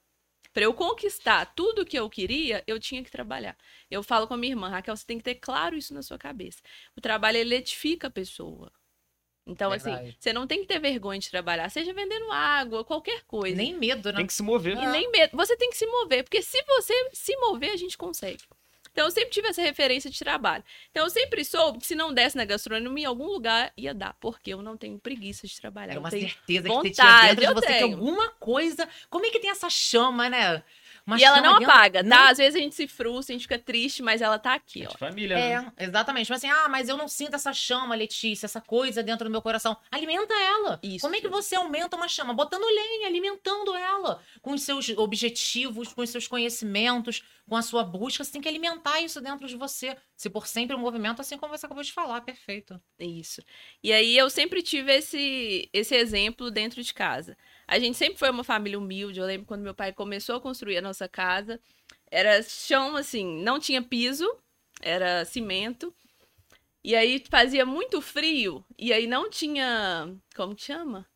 Para 0.52 0.64
eu 0.64 0.72
conquistar 0.72 1.44
tudo 1.54 1.84
que 1.84 1.98
eu 1.98 2.08
queria, 2.08 2.64
eu 2.66 2.80
tinha 2.80 3.02
que 3.02 3.10
trabalhar. 3.10 3.56
Eu 3.90 4.02
falo 4.02 4.26
com 4.26 4.34
a 4.34 4.36
minha 4.36 4.52
irmã, 4.52 4.68
Raquel, 4.68 4.96
você 4.96 5.04
tem 5.04 5.18
que 5.18 5.24
ter 5.24 5.34
claro 5.34 5.76
isso 5.76 5.92
na 5.92 6.02
sua 6.02 6.16
cabeça. 6.16 6.62
O 6.96 7.00
trabalho 7.00 7.36
ele 7.36 7.54
edifica 7.54 8.06
a 8.06 8.10
pessoa. 8.10 8.72
Então, 9.46 9.72
assim, 9.72 9.90
você 10.18 10.32
não 10.32 10.46
tem 10.46 10.60
que 10.60 10.66
ter 10.66 10.78
vergonha 10.78 11.18
de 11.18 11.30
trabalhar, 11.30 11.70
seja 11.70 11.92
vendendo 11.92 12.30
água, 12.30 12.84
qualquer 12.84 13.22
coisa. 13.24 13.56
Nem 13.56 13.74
medo, 13.74 14.10
né? 14.10 14.18
Tem 14.18 14.26
que 14.26 14.34
se 14.34 14.42
mover. 14.42 14.76
E 14.76 14.86
nem 14.88 15.10
medo. 15.10 15.36
Você 15.36 15.56
tem 15.56 15.70
que 15.70 15.76
se 15.76 15.86
mover, 15.86 16.22
porque 16.22 16.42
se 16.42 16.62
você 16.64 17.10
se 17.12 17.34
mover, 17.36 17.70
a 17.70 17.76
gente 17.76 17.96
consegue. 17.96 18.42
Então, 18.98 19.06
eu 19.06 19.12
sempre 19.12 19.30
tive 19.30 19.46
essa 19.46 19.62
referência 19.62 20.10
de 20.10 20.18
trabalho. 20.18 20.64
Então, 20.90 21.04
eu 21.04 21.10
sempre 21.10 21.44
soube 21.44 21.78
que 21.78 21.86
se 21.86 21.94
não 21.94 22.12
desse 22.12 22.36
na 22.36 22.44
gastronomia, 22.44 23.04
em 23.04 23.06
algum 23.06 23.26
lugar 23.26 23.72
ia 23.76 23.94
dar, 23.94 24.12
porque 24.18 24.52
eu 24.52 24.60
não 24.60 24.76
tenho 24.76 24.98
preguiça 24.98 25.46
de 25.46 25.56
trabalhar. 25.60 25.94
Eu 25.94 26.00
uma 26.00 26.10
certeza 26.10 26.68
que 26.68 26.68
você 26.74 26.90
tinha 26.90 27.06
vontade, 27.06 27.28
dentro 27.36 27.40
de 27.40 27.46
eu 27.46 27.54
você 27.54 27.66
que 27.68 27.72
tenho. 27.74 27.92
alguma 27.96 28.28
coisa. 28.40 28.88
Como 29.08 29.24
é 29.24 29.30
que 29.30 29.38
tem 29.38 29.50
essa 29.50 29.70
chama, 29.70 30.28
né? 30.28 30.64
Uma 31.06 31.16
E 31.18 31.22
ela 31.24 31.40
não 31.40 31.58
dentro- 31.58 31.70
apaga, 31.72 32.02
tá? 32.02 32.08
Não 32.08 32.18
Às 32.28 32.36
vezes 32.36 32.56
a 32.56 32.58
gente 32.62 32.74
se 32.74 32.86
frustra, 32.86 33.32
a 33.32 33.38
gente 33.38 33.42
fica 33.44 33.58
triste, 33.58 34.02
mas 34.02 34.20
ela 34.20 34.38
tá 34.38 34.52
aqui, 34.52 34.82
É 34.82 34.86
ó. 34.86 34.90
de 34.90 34.98
família, 34.98 35.36
né? 35.38 35.72
É, 35.78 35.84
exatamente. 35.84 36.28
Mas 36.28 36.44
assim, 36.44 36.52
ah, 36.52 36.68
mas 36.68 36.88
eu 36.88 36.98
não 36.98 37.08
sinto 37.08 37.34
essa 37.34 37.50
chama, 37.52 37.94
Letícia, 37.94 38.44
essa 38.44 38.60
coisa 38.60 39.02
dentro 39.02 39.24
do 39.26 39.30
meu 39.30 39.40
coração. 39.40 39.74
Alimenta 39.90 40.34
ela. 40.34 40.78
Isso. 40.82 41.00
Como 41.00 41.16
é 41.16 41.20
que 41.20 41.28
você 41.28 41.54
aumenta 41.54 41.96
uma 41.96 42.08
chama? 42.08 42.34
Botando 42.34 42.64
lenha, 42.66 43.06
alimentando 43.06 43.74
ela. 43.74 44.20
Com 44.42 44.52
os 44.52 44.62
seus 44.62 44.86
objetivos, 44.90 45.94
com 45.94 46.02
os 46.02 46.10
seus 46.10 46.26
conhecimentos, 46.28 47.22
com 47.48 47.56
a 47.56 47.62
sua 47.62 47.82
busca. 47.84 48.22
Você 48.22 48.32
tem 48.32 48.42
que 48.42 48.48
alimentar 48.48 48.87
isso 49.00 49.20
dentro 49.20 49.46
de 49.46 49.56
você. 49.56 49.96
Se 50.16 50.30
por 50.30 50.46
sempre 50.46 50.74
um 50.74 50.78
movimento, 50.78 51.20
assim 51.20 51.36
como 51.36 51.56
você 51.56 51.66
acabou 51.66 51.82
de 51.82 51.92
falar, 51.92 52.20
perfeito. 52.20 52.80
Isso. 52.98 53.42
E 53.82 53.92
aí 53.92 54.16
eu 54.16 54.30
sempre 54.30 54.62
tive 54.62 54.92
esse, 54.92 55.68
esse 55.72 55.94
exemplo 55.94 56.50
dentro 56.50 56.82
de 56.82 56.94
casa. 56.94 57.36
A 57.66 57.78
gente 57.78 57.96
sempre 57.96 58.18
foi 58.18 58.30
uma 58.30 58.44
família 58.44 58.78
humilde. 58.78 59.20
Eu 59.20 59.26
lembro 59.26 59.46
quando 59.46 59.62
meu 59.62 59.74
pai 59.74 59.92
começou 59.92 60.36
a 60.36 60.40
construir 60.40 60.78
a 60.78 60.82
nossa 60.82 61.08
casa, 61.08 61.60
era 62.10 62.42
chão 62.42 62.96
assim, 62.96 63.42
não 63.42 63.58
tinha 63.60 63.82
piso, 63.82 64.26
era 64.80 65.24
cimento. 65.24 65.94
E 66.82 66.94
aí 66.94 67.22
fazia 67.28 67.66
muito 67.66 68.00
frio, 68.00 68.64
e 68.78 68.92
aí 68.92 69.06
não 69.06 69.28
tinha, 69.28 70.14
como 70.34 70.54
que 70.54 70.62
chama? 70.62 71.06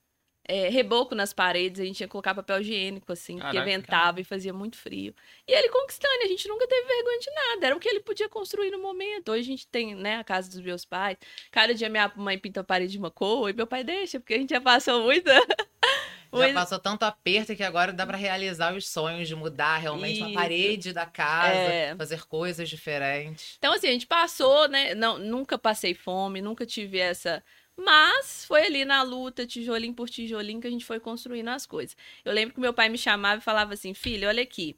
É, 0.45 0.69
reboco 0.69 1.15
nas 1.15 1.33
paredes, 1.33 1.81
a 1.81 1.85
gente 1.85 2.01
ia 2.01 2.09
colocar 2.09 2.35
papel 2.35 2.61
higiênico, 2.61 3.13
assim, 3.13 3.35
porque 3.39 3.57
Caraca, 3.57 3.65
ventava 3.65 4.21
e 4.21 4.25
fazia 4.25 4.53
muito 4.53 4.77
frio. 4.77 5.15
E 5.47 5.53
ele 5.53 5.69
conquistando, 5.69 6.25
a 6.25 6.29
gente 6.29 6.49
nunca 6.49 6.67
teve 6.67 6.87
vergonha 6.87 7.19
de 7.19 7.31
nada, 7.31 7.67
era 7.67 7.77
o 7.77 7.81
que 7.81 7.89
ele 7.89 8.01
podia 8.01 8.29
construir 8.29 8.71
no 8.71 8.81
momento. 8.81 9.31
Hoje 9.31 9.43
a 9.43 9.45
gente 9.45 9.67
tem, 9.67 9.95
né, 9.95 10.17
a 10.17 10.25
casa 10.25 10.51
dos 10.51 10.61
meus 10.61 10.85
pais, 10.85 11.17
cada 11.51 11.75
dia 11.75 11.89
minha 11.89 12.11
mãe 12.17 12.39
pinta 12.39 12.61
a 12.61 12.65
parede 12.65 12.93
de 12.93 12.99
uma 12.99 13.11
cor, 13.11 13.51
e 13.51 13.53
meu 13.53 13.67
pai 13.67 13.85
deixa, 13.85 14.19
porque 14.19 14.35
a 14.35 14.39
gente 14.39 14.51
já 14.51 14.61
passou 14.61 15.03
muita... 15.03 15.31
Já 16.35 16.55
passou 16.55 16.79
tanto 16.79 17.03
aperto 17.03 17.55
que 17.55 17.63
agora 17.63 17.93
dá 17.93 18.07
pra 18.07 18.17
realizar 18.17 18.75
os 18.75 18.89
sonhos 18.89 19.29
de 19.29 19.37
mudar 19.37 19.77
realmente 19.77 20.15
Isso. 20.15 20.25
uma 20.25 20.33
parede 20.33 20.91
da 20.91 21.05
casa, 21.05 21.55
É. 21.55 21.95
fazer 21.95 22.25
coisas 22.25 22.71
diferentes. 22.71 23.57
Então, 23.59 23.75
assim, 23.75 23.89
a 23.89 23.93
gente 23.93 24.07
passou, 24.07 24.67
né? 24.67 24.95
Não, 24.95 25.19
nunca 25.19 25.59
passei 25.59 25.93
fome, 25.93 26.41
nunca 26.41 26.65
tive 26.65 26.99
essa. 26.99 27.45
Mas 27.77 28.45
foi 28.45 28.67
ali 28.67 28.85
na 28.85 29.03
luta, 29.03 29.47
tijolinho 29.47 29.95
por 29.95 30.09
tijolinho, 30.09 30.61
que 30.61 30.67
a 30.67 30.71
gente 30.71 30.85
foi 30.85 31.01
construindo 31.01 31.49
as 31.49 31.67
coisas. 31.67 31.97
Eu 32.25 32.33
lembro 32.33 32.55
que 32.55 32.61
meu 32.61 32.75
pai 32.75 32.89
me 32.89 32.99
chamava 32.99 33.41
e 33.41 33.45
falava 33.45 33.75
assim: 33.75 33.95
filho, 33.95 34.29
olha 34.29 34.43
aqui. 34.43 34.77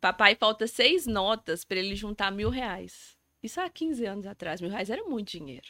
Papai 0.00 0.34
falta 0.34 0.66
seis 0.66 1.06
notas 1.06 1.64
para 1.64 1.78
ele 1.78 1.94
juntar 1.94 2.30
mil 2.30 2.48
reais. 2.50 3.16
Isso 3.42 3.60
há 3.60 3.68
15 3.68 4.04
anos 4.06 4.26
atrás. 4.26 4.60
Mil 4.60 4.70
reais 4.70 4.90
era 4.90 5.04
muito 5.04 5.30
dinheiro. 5.30 5.68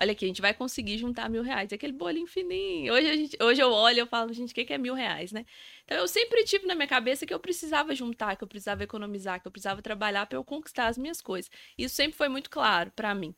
Olha 0.00 0.12
aqui, 0.12 0.24
a 0.24 0.28
gente 0.28 0.40
vai 0.40 0.54
conseguir 0.54 0.96
juntar 0.96 1.28
mil 1.28 1.42
reais. 1.42 1.72
Aquele 1.72 1.92
bolinho 1.92 2.26
fininho. 2.26 2.92
Hoje, 2.94 3.10
a 3.10 3.16
gente, 3.16 3.36
hoje 3.42 3.60
eu 3.60 3.70
olho 3.70 4.04
e 4.04 4.06
falo, 4.06 4.32
gente, 4.32 4.52
o 4.52 4.54
que 4.54 4.64
que 4.64 4.72
é 4.72 4.78
mil 4.78 4.94
reais, 4.94 5.30
né? 5.30 5.44
Então 5.84 5.98
eu 5.98 6.08
sempre 6.08 6.42
tive 6.44 6.66
na 6.66 6.74
minha 6.74 6.86
cabeça 6.86 7.26
que 7.26 7.34
eu 7.34 7.38
precisava 7.38 7.94
juntar, 7.94 8.34
que 8.36 8.42
eu 8.42 8.48
precisava 8.48 8.82
economizar, 8.82 9.40
que 9.40 9.46
eu 9.46 9.52
precisava 9.52 9.82
trabalhar 9.82 10.24
para 10.26 10.38
eu 10.38 10.44
conquistar 10.44 10.86
as 10.86 10.96
minhas 10.96 11.20
coisas. 11.20 11.50
Isso 11.76 11.94
sempre 11.94 12.16
foi 12.16 12.30
muito 12.30 12.48
claro 12.48 12.90
para 12.92 13.14
mim. 13.14 13.34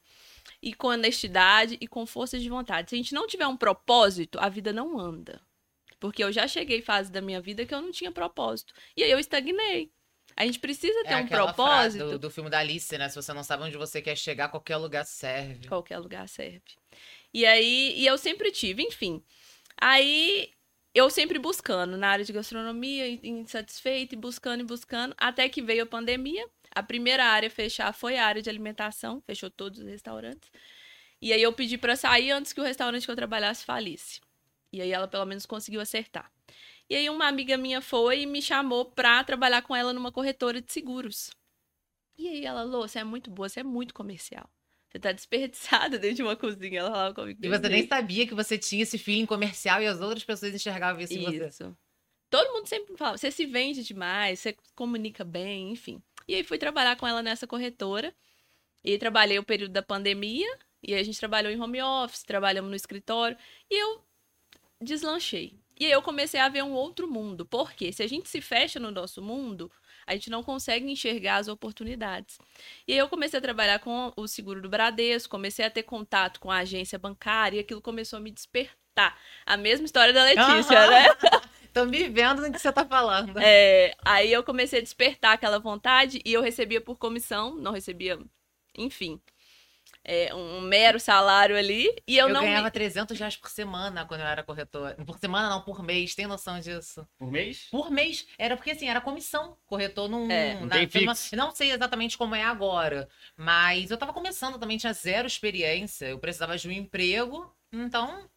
E 0.62 0.72
com 0.74 0.88
honestidade 0.88 1.76
e 1.80 1.86
com 1.86 2.06
força 2.06 2.38
de 2.38 2.48
vontade. 2.48 2.90
Se 2.90 2.94
a 2.94 2.98
gente 2.98 3.14
não 3.14 3.26
tiver 3.26 3.46
um 3.46 3.56
propósito, 3.56 4.38
a 4.40 4.48
vida 4.48 4.72
não 4.72 4.98
anda. 4.98 5.40
Porque 5.98 6.22
eu 6.22 6.32
já 6.32 6.48
cheguei 6.48 6.82
fase 6.82 7.10
da 7.10 7.20
minha 7.20 7.40
vida 7.40 7.64
que 7.64 7.74
eu 7.74 7.80
não 7.80 7.92
tinha 7.92 8.10
propósito. 8.10 8.74
E 8.96 9.02
aí 9.02 9.10
eu 9.10 9.18
estagnei. 9.18 9.90
A 10.36 10.44
gente 10.44 10.58
precisa 10.58 11.02
ter 11.04 11.12
é 11.12 11.16
um 11.16 11.26
propósito. 11.26 12.10
do, 12.12 12.18
do 12.18 12.30
filme 12.30 12.50
da 12.50 12.58
Alice, 12.58 12.96
né? 12.96 13.08
Se 13.08 13.16
você 13.16 13.32
não 13.32 13.44
sabe 13.44 13.64
onde 13.64 13.76
você 13.76 14.00
quer 14.00 14.16
chegar, 14.16 14.48
qualquer 14.48 14.76
lugar 14.76 15.04
serve. 15.04 15.68
Qualquer 15.68 15.98
lugar 15.98 16.28
serve. 16.28 16.62
E 17.32 17.44
aí, 17.44 17.94
e 17.96 18.06
eu 18.06 18.16
sempre 18.18 18.50
tive, 18.50 18.82
enfim. 18.82 19.22
Aí 19.76 20.50
eu 20.94 21.08
sempre 21.08 21.38
buscando 21.38 21.96
na 21.96 22.08
área 22.08 22.24
de 22.24 22.32
gastronomia, 22.32 23.08
insatisfeita, 23.22 24.14
e 24.14 24.18
buscando 24.18 24.60
e 24.60 24.64
buscando, 24.64 25.14
até 25.18 25.48
que 25.48 25.62
veio 25.62 25.84
a 25.84 25.86
pandemia. 25.86 26.46
A 26.74 26.82
primeira 26.82 27.24
área 27.24 27.48
a 27.48 27.50
fechar 27.50 27.92
foi 27.92 28.16
a 28.16 28.26
área 28.26 28.42
de 28.42 28.48
alimentação, 28.48 29.20
fechou 29.22 29.50
todos 29.50 29.80
os 29.80 29.86
restaurantes. 29.86 30.50
E 31.20 31.32
aí 31.32 31.42
eu 31.42 31.52
pedi 31.52 31.78
pra 31.78 31.94
sair 31.94 32.30
antes 32.30 32.52
que 32.52 32.60
o 32.60 32.64
restaurante 32.64 33.04
que 33.04 33.10
eu 33.10 33.16
trabalhasse 33.16 33.64
falisse. 33.64 34.20
E 34.72 34.80
aí 34.80 34.90
ela 34.90 35.06
pelo 35.06 35.26
menos 35.26 35.46
conseguiu 35.46 35.80
acertar. 35.80 36.32
E 36.88 36.96
aí 36.96 37.08
uma 37.08 37.28
amiga 37.28 37.56
minha 37.56 37.80
foi 37.80 38.22
e 38.22 38.26
me 38.26 38.42
chamou 38.42 38.86
pra 38.86 39.22
trabalhar 39.22 39.62
com 39.62 39.76
ela 39.76 39.92
numa 39.92 40.10
corretora 40.10 40.60
de 40.60 40.72
seguros. 40.72 41.30
E 42.18 42.28
aí 42.28 42.44
ela, 42.44 42.62
Lô, 42.62 42.86
você 42.86 42.98
é 42.98 43.04
muito 43.04 43.30
boa, 43.30 43.48
você 43.48 43.60
é 43.60 43.62
muito 43.62 43.94
comercial. 43.94 44.48
Você 44.90 44.98
tá 44.98 45.12
desperdiçada 45.12 45.96
dentro 45.98 46.16
de 46.16 46.22
uma 46.22 46.36
cozinha. 46.36 46.80
Ela 46.80 46.90
falava 46.90 47.14
comigo. 47.14 47.40
E 47.42 47.48
você 47.48 47.68
nem 47.68 47.86
sabia 47.86 48.26
que 48.26 48.34
você 48.34 48.58
tinha 48.58 48.82
esse 48.82 48.98
feeling 48.98 49.26
comercial 49.26 49.82
e 49.82 49.86
as 49.86 50.00
outras 50.00 50.24
pessoas 50.24 50.54
enxergavam 50.54 51.00
isso, 51.00 51.14
em 51.14 51.22
você. 51.22 51.46
Isso. 51.46 51.76
Todo 52.28 52.52
mundo 52.52 52.66
sempre 52.66 52.96
fala, 52.96 53.18
você 53.18 53.30
se 53.30 53.44
vende 53.44 53.84
demais, 53.84 54.40
você 54.40 54.56
comunica 54.74 55.22
bem, 55.22 55.70
enfim. 55.70 56.02
E 56.26 56.34
aí 56.34 56.44
fui 56.44 56.58
trabalhar 56.58 56.96
com 56.96 57.06
ela 57.06 57.22
nessa 57.22 57.46
corretora. 57.46 58.14
E 58.84 58.98
trabalhei 58.98 59.38
o 59.38 59.44
período 59.44 59.72
da 59.72 59.82
pandemia. 59.82 60.48
E 60.82 60.94
aí 60.94 61.00
a 61.00 61.04
gente 61.04 61.18
trabalhou 61.18 61.52
em 61.52 61.60
home 61.60 61.80
office, 61.80 62.22
trabalhamos 62.22 62.70
no 62.70 62.76
escritório. 62.76 63.36
E 63.70 63.80
eu 63.80 64.04
deslanchei. 64.80 65.58
E 65.78 65.86
aí 65.86 65.92
eu 65.92 66.02
comecei 66.02 66.40
a 66.40 66.48
ver 66.48 66.62
um 66.62 66.72
outro 66.72 67.08
mundo. 67.08 67.46
Porque 67.46 67.92
se 67.92 68.02
a 68.02 68.08
gente 68.08 68.28
se 68.28 68.40
fecha 68.40 68.78
no 68.80 68.90
nosso 68.90 69.22
mundo, 69.22 69.70
a 70.06 70.14
gente 70.14 70.30
não 70.30 70.42
consegue 70.42 70.90
enxergar 70.90 71.36
as 71.36 71.48
oportunidades. 71.48 72.38
E 72.86 72.92
aí 72.92 72.98
eu 72.98 73.08
comecei 73.08 73.38
a 73.38 73.42
trabalhar 73.42 73.78
com 73.78 74.12
o 74.16 74.26
seguro 74.26 74.60
do 74.60 74.68
Bradesco, 74.68 75.30
comecei 75.30 75.64
a 75.64 75.70
ter 75.70 75.82
contato 75.84 76.40
com 76.40 76.50
a 76.50 76.58
agência 76.58 76.98
bancária, 76.98 77.56
e 77.56 77.60
aquilo 77.60 77.80
começou 77.80 78.16
a 78.16 78.20
me 78.20 78.30
despertar. 78.30 79.18
A 79.46 79.56
mesma 79.56 79.86
história 79.86 80.12
da 80.12 80.24
Letícia, 80.24 80.78
Aham. 80.78 80.90
né? 80.90 81.06
Tô 81.72 81.84
me 81.86 82.08
vendo 82.08 82.42
no 82.42 82.52
que 82.52 82.58
você 82.58 82.72
tá 82.72 82.84
falando. 82.84 83.38
É, 83.38 83.94
aí 84.04 84.32
eu 84.32 84.42
comecei 84.44 84.78
a 84.80 84.82
despertar 84.82 85.32
aquela 85.32 85.58
vontade 85.58 86.20
e 86.24 86.32
eu 86.32 86.42
recebia 86.42 86.80
por 86.80 86.96
comissão, 86.98 87.54
não 87.56 87.72
recebia, 87.72 88.18
enfim, 88.76 89.20
é, 90.04 90.34
um 90.34 90.60
mero 90.60 90.98
salário 90.98 91.56
ali. 91.56 91.88
E 92.06 92.18
eu, 92.18 92.28
Eu, 92.28 92.34
não. 92.34 92.40
me- 92.42 92.48
ganhava 92.48 92.70
300 92.70 93.18
reais 93.18 93.36
por 93.36 93.48
semana 93.48 94.04
quando 94.04 94.20
eu 94.20 94.26
era 94.26 94.42
corretora. 94.42 94.96
Por 95.06 95.18
semana 95.18 95.48
não, 95.48 95.62
por 95.62 95.82
mês. 95.82 96.14
Tem 96.14 96.26
noção 96.26 96.58
disso? 96.60 97.06
Por 97.18 97.30
mês? 97.30 97.68
Por 97.70 97.90
mês. 97.90 98.26
Era 98.36 98.56
porque, 98.56 98.72
assim, 98.72 98.88
era 98.88 99.00
comissão. 99.00 99.56
Corretor 99.66 100.08
não... 100.08 100.28
É. 100.30 100.54
Não 100.54 100.66
na- 100.66 100.76
tem 100.76 100.88
fixo. 100.88 101.36
Não 101.36 101.52
sei 101.52 101.70
exatamente 101.72 102.18
como 102.18 102.34
é 102.34 102.42
agora. 102.42 103.08
Mas 103.36 103.90
eu 103.90 103.96
tava 103.96 104.12
começando 104.12 104.58
também, 104.58 104.76
tinha 104.76 104.92
zero 104.92 105.26
experiência. 105.26 106.06
Eu 106.06 106.18
precisava 106.18 106.58
de 106.58 106.68
um 106.68 106.72
emprego. 106.72 107.54
Então, 107.72 108.28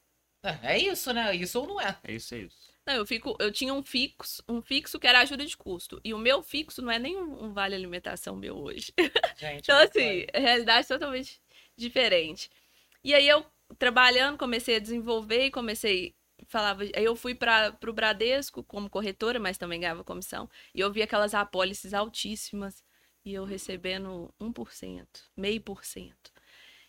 é, 0.44 0.76
é 0.76 0.78
isso, 0.80 1.12
né? 1.14 1.36
Isso 1.36 1.60
ou 1.60 1.68
não 1.68 1.82
é. 1.82 1.98
É 2.04 2.14
isso, 2.14 2.36
é 2.36 2.40
isso. 2.40 2.75
Não, 2.86 2.94
eu, 2.96 3.06
fico, 3.06 3.36
eu 3.40 3.52
tinha 3.52 3.74
um 3.74 3.82
fixo, 3.84 4.44
um 4.48 4.62
fixo 4.62 5.00
que 5.00 5.08
era 5.08 5.20
ajuda 5.22 5.46
de 5.46 5.58
custo. 5.58 6.00
E 6.04 6.14
o 6.14 6.20
meu 6.20 6.44
fixo 6.44 6.82
não 6.82 6.92
é 6.92 7.00
nem 7.00 7.18
um, 7.18 7.46
um 7.46 7.54
vale 7.54 7.74
alimentação 7.76 8.36
meu 8.36 8.58
hoje. 8.58 8.94
Gente, 9.36 9.64
Então, 9.64 9.78
assim, 9.80 10.26
a 10.34 10.40
realidade 10.40 10.86
é 10.86 10.88
totalmente 10.88 11.42
diferente. 11.76 12.50
E 13.04 13.14
aí 13.14 13.28
eu, 13.28 13.46
trabalhando, 13.80 14.38
comecei 14.38 14.76
a 14.76 14.80
desenvolver 14.80 15.46
e 15.46 15.52
comecei. 15.52 16.16
Falava, 16.48 16.84
aí 16.84 17.04
eu 17.04 17.16
fui 17.16 17.34
para 17.34 17.76
o 17.88 17.94
Bradesco 17.94 18.64
como 18.64 18.90
corretora, 18.90 19.40
mas 19.40 19.58
também 19.58 19.80
ganhava 19.80 20.04
comissão. 20.04 20.50
E 20.74 20.80
eu 20.80 20.92
vi 20.92 21.02
aquelas 21.02 21.34
apólices 21.34 21.94
altíssimas 21.94 22.84
e 23.24 23.34
eu 23.34 23.46
recebendo 23.46 24.34
1%, 24.40 25.24
meio 25.36 25.62
por 25.62 25.84
cento. 25.86 26.32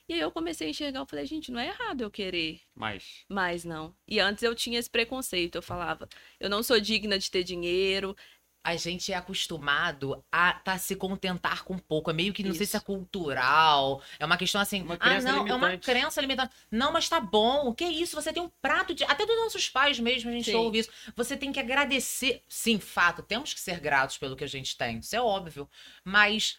E 0.08 0.14
aí 0.14 0.20
eu 0.20 0.30
comecei 0.30 0.68
a 0.68 0.70
enxergar, 0.70 1.00
eu 1.00 1.06
falei, 1.06 1.26
gente, 1.26 1.50
não 1.50 1.58
é 1.60 1.68
errado 1.68 2.02
eu 2.02 2.10
querer 2.10 2.60
Mais. 2.74 3.24
mais 3.28 3.64
não. 3.64 3.94
E 4.06 4.20
antes 4.20 4.42
eu 4.42 4.54
tinha 4.54 4.78
esse 4.78 4.88
preconceito, 4.88 5.56
eu 5.56 5.62
falava, 5.62 6.08
eu 6.38 6.48
não 6.48 6.62
sou 6.62 6.78
digna 6.80 7.18
de 7.18 7.30
ter 7.30 7.42
dinheiro. 7.42 8.16
a 8.64 8.74
gente 8.76 9.12
é 9.12 9.14
acostumado 9.16 10.24
a 10.30 10.52
tá, 10.52 10.76
se 10.76 10.96
contentar 10.96 11.62
com 11.62 11.78
pouco. 11.78 12.10
É 12.10 12.12
meio 12.12 12.32
que, 12.32 12.42
não 12.42 12.52
sei 12.52 12.64
Isso. 12.64 12.72
se 12.72 12.76
é 12.76 12.80
cultural. 12.80 14.02
É 14.18 14.24
uma 14.26 14.36
questão 14.36 14.60
assim. 14.60 14.82
Uma 14.82 14.94
ah, 14.94 14.98
crença 14.98 15.30
não, 15.30 15.46
é 15.46 15.54
uma 15.54 15.68
limitante. 15.68 15.84
crença 15.86 16.20
limitante. 16.20 16.54
Não, 16.70 16.92
mas 16.92 17.08
tá 17.08 17.20
bom. 17.20 17.72
Que 17.72 17.84
isso? 17.84 18.16
Você 18.16 18.32
tem 18.32 18.42
um 18.42 18.50
prato 18.60 18.92
de. 18.92 19.04
Até 19.04 19.24
dos 19.24 19.36
nossos 19.36 19.68
pais 19.68 20.00
mesmo, 20.00 20.30
a 20.30 20.32
gente 20.32 20.50
Sim. 20.50 20.56
ouve 20.56 20.80
isso. 20.80 20.90
Você 21.14 21.36
tem 21.36 21.52
que 21.52 21.60
agradecer. 21.60 22.42
Sim, 22.48 22.80
fato, 22.80 23.22
temos 23.22 23.54
que 23.54 23.60
ser 23.60 23.78
gratos 23.78 24.18
pelo 24.18 24.34
que 24.36 24.42
a 24.44 24.48
gente 24.48 24.76
tem. 24.76 24.98
Isso 24.98 25.14
é 25.14 25.20
óbvio. 25.20 25.68
Mas. 26.04 26.58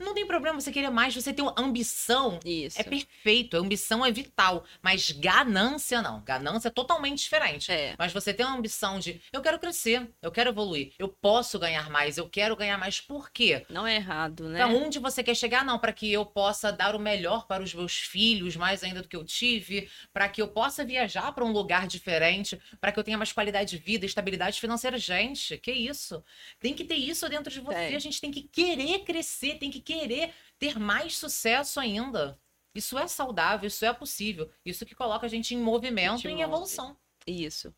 Não 0.00 0.14
tem 0.14 0.24
problema 0.24 0.60
você 0.60 0.70
querer 0.70 0.90
mais, 0.90 1.12
você 1.12 1.32
tem 1.32 1.44
uma 1.44 1.54
ambição 1.58 2.38
Isso. 2.44 2.80
é 2.80 2.84
perfeito, 2.84 3.56
a 3.56 3.60
ambição 3.60 4.06
é 4.06 4.12
vital, 4.12 4.64
mas 4.80 5.10
ganância 5.10 6.00
não. 6.00 6.20
Ganância 6.20 6.68
é 6.68 6.70
totalmente 6.70 7.18
diferente. 7.18 7.72
É. 7.72 7.96
Mas 7.98 8.12
você 8.12 8.32
tem 8.32 8.46
uma 8.46 8.56
ambição 8.56 9.00
de 9.00 9.20
eu 9.32 9.42
quero 9.42 9.58
crescer, 9.58 10.08
eu 10.22 10.30
quero 10.30 10.50
evoluir, 10.50 10.92
eu 11.00 11.08
posso 11.08 11.58
ganhar 11.58 11.90
mais, 11.90 12.16
eu 12.16 12.28
quero 12.28 12.54
ganhar 12.54 12.78
mais. 12.78 13.00
Por 13.00 13.30
quê? 13.30 13.66
Não 13.68 13.84
é 13.84 13.96
errado, 13.96 14.48
né? 14.48 14.58
Pra 14.58 14.68
onde 14.68 15.00
você 15.00 15.20
quer 15.20 15.34
chegar? 15.34 15.64
Não, 15.64 15.80
para 15.80 15.92
que 15.92 16.12
eu 16.12 16.24
possa 16.24 16.70
dar 16.70 16.94
o 16.94 17.00
melhor 17.00 17.48
para 17.48 17.62
os 17.62 17.74
meus 17.74 17.96
filhos, 17.98 18.54
mais 18.54 18.84
ainda 18.84 19.02
do 19.02 19.08
que 19.08 19.16
eu 19.16 19.24
tive, 19.24 19.90
para 20.12 20.28
que 20.28 20.40
eu 20.40 20.46
possa 20.46 20.84
viajar 20.84 21.32
para 21.32 21.44
um 21.44 21.50
lugar 21.50 21.88
diferente, 21.88 22.56
para 22.80 22.92
que 22.92 23.00
eu 23.00 23.04
tenha 23.04 23.18
mais 23.18 23.32
qualidade 23.32 23.70
de 23.70 23.82
vida, 23.82 24.06
estabilidade 24.06 24.60
financeira. 24.60 24.96
Gente, 24.96 25.58
que 25.58 25.72
isso? 25.72 26.22
Tem 26.60 26.72
que 26.72 26.84
ter 26.84 26.94
isso 26.94 27.28
dentro 27.28 27.52
de 27.52 27.60
você. 27.60 27.74
Tem. 27.74 27.96
A 27.96 27.98
gente 27.98 28.20
tem 28.20 28.30
que 28.30 28.42
querer 28.42 29.00
crescer, 29.00 29.58
tem 29.58 29.70
que 29.72 29.87
querer 29.88 30.34
ter 30.58 30.78
mais 30.78 31.16
sucesso 31.16 31.80
ainda. 31.80 32.38
Isso 32.74 32.98
é 32.98 33.06
saudável, 33.06 33.66
isso 33.66 33.84
é 33.84 33.92
possível. 33.92 34.50
Isso 34.64 34.84
que 34.84 34.94
coloca 34.94 35.24
a 35.24 35.28
gente 35.28 35.54
em 35.54 35.58
movimento 35.58 36.28
e 36.28 36.30
em 36.30 36.42
evolução. 36.42 36.94
Isso. 37.26 37.74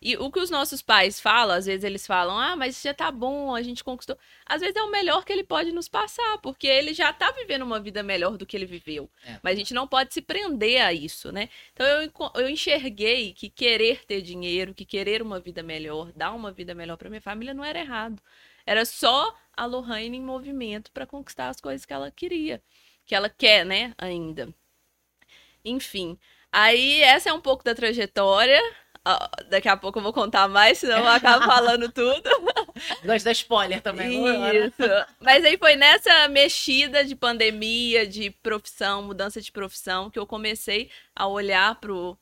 E 0.00 0.16
o 0.16 0.30
que 0.30 0.38
os 0.38 0.50
nossos 0.50 0.80
pais 0.80 1.20
falam, 1.20 1.56
às 1.56 1.66
vezes 1.66 1.82
eles 1.82 2.06
falam, 2.06 2.38
ah, 2.38 2.54
mas 2.54 2.80
já 2.80 2.94
tá 2.94 3.10
bom, 3.10 3.54
a 3.54 3.62
gente 3.62 3.82
conquistou. 3.82 4.16
Às 4.46 4.60
vezes 4.60 4.76
é 4.76 4.82
o 4.82 4.90
melhor 4.90 5.24
que 5.24 5.32
ele 5.32 5.42
pode 5.42 5.72
nos 5.72 5.88
passar, 5.88 6.38
porque 6.38 6.68
ele 6.68 6.94
já 6.94 7.12
tá 7.12 7.32
vivendo 7.32 7.62
uma 7.62 7.80
vida 7.80 8.02
melhor 8.02 8.36
do 8.36 8.46
que 8.46 8.56
ele 8.56 8.66
viveu. 8.66 9.10
É. 9.24 9.40
Mas 9.42 9.54
a 9.54 9.56
gente 9.56 9.74
não 9.74 9.88
pode 9.88 10.14
se 10.14 10.20
prender 10.22 10.82
a 10.82 10.92
isso, 10.92 11.32
né? 11.32 11.48
Então 11.72 11.86
eu, 11.86 12.12
eu 12.36 12.48
enxerguei 12.48 13.32
que 13.32 13.48
querer 13.48 14.04
ter 14.04 14.20
dinheiro, 14.22 14.74
que 14.74 14.84
querer 14.84 15.22
uma 15.22 15.40
vida 15.40 15.62
melhor, 15.62 16.12
dar 16.12 16.32
uma 16.32 16.52
vida 16.52 16.74
melhor 16.74 16.96
pra 16.96 17.08
minha 17.08 17.22
família 17.22 17.54
não 17.54 17.64
era 17.64 17.80
errado. 17.80 18.22
Era 18.68 18.84
só 18.84 19.34
a 19.56 19.64
Lohane 19.64 20.18
em 20.18 20.20
movimento 20.20 20.92
pra 20.92 21.06
conquistar 21.06 21.48
as 21.48 21.58
coisas 21.58 21.86
que 21.86 21.92
ela 21.94 22.10
queria, 22.10 22.62
que 23.06 23.14
ela 23.14 23.30
quer, 23.30 23.64
né, 23.64 23.94
ainda. 23.96 24.54
Enfim, 25.64 26.18
aí 26.52 27.00
essa 27.00 27.30
é 27.30 27.32
um 27.32 27.40
pouco 27.40 27.64
da 27.64 27.74
trajetória. 27.74 28.60
Ah, 29.02 29.30
Daqui 29.48 29.70
a 29.70 29.76
pouco 29.76 29.98
eu 29.98 30.02
vou 30.02 30.12
contar 30.12 30.46
mais, 30.48 30.76
senão 30.76 30.98
eu 30.98 31.08
acabo 31.08 31.46
falando 31.48 31.90
tudo. 31.90 32.28
Gosto 33.02 33.24
da 33.24 33.32
spoiler 33.32 33.80
também. 33.80 34.22
Isso. 34.66 34.82
Mas 35.18 35.42
aí 35.46 35.56
foi 35.56 35.74
nessa 35.74 36.28
mexida 36.28 37.02
de 37.06 37.16
pandemia, 37.16 38.06
de 38.06 38.30
profissão, 38.30 39.00
mudança 39.00 39.40
de 39.40 39.50
profissão, 39.50 40.10
que 40.10 40.18
eu 40.18 40.26
comecei 40.26 40.90
a 41.16 41.26
olhar 41.26 41.80
pro, 41.80 42.18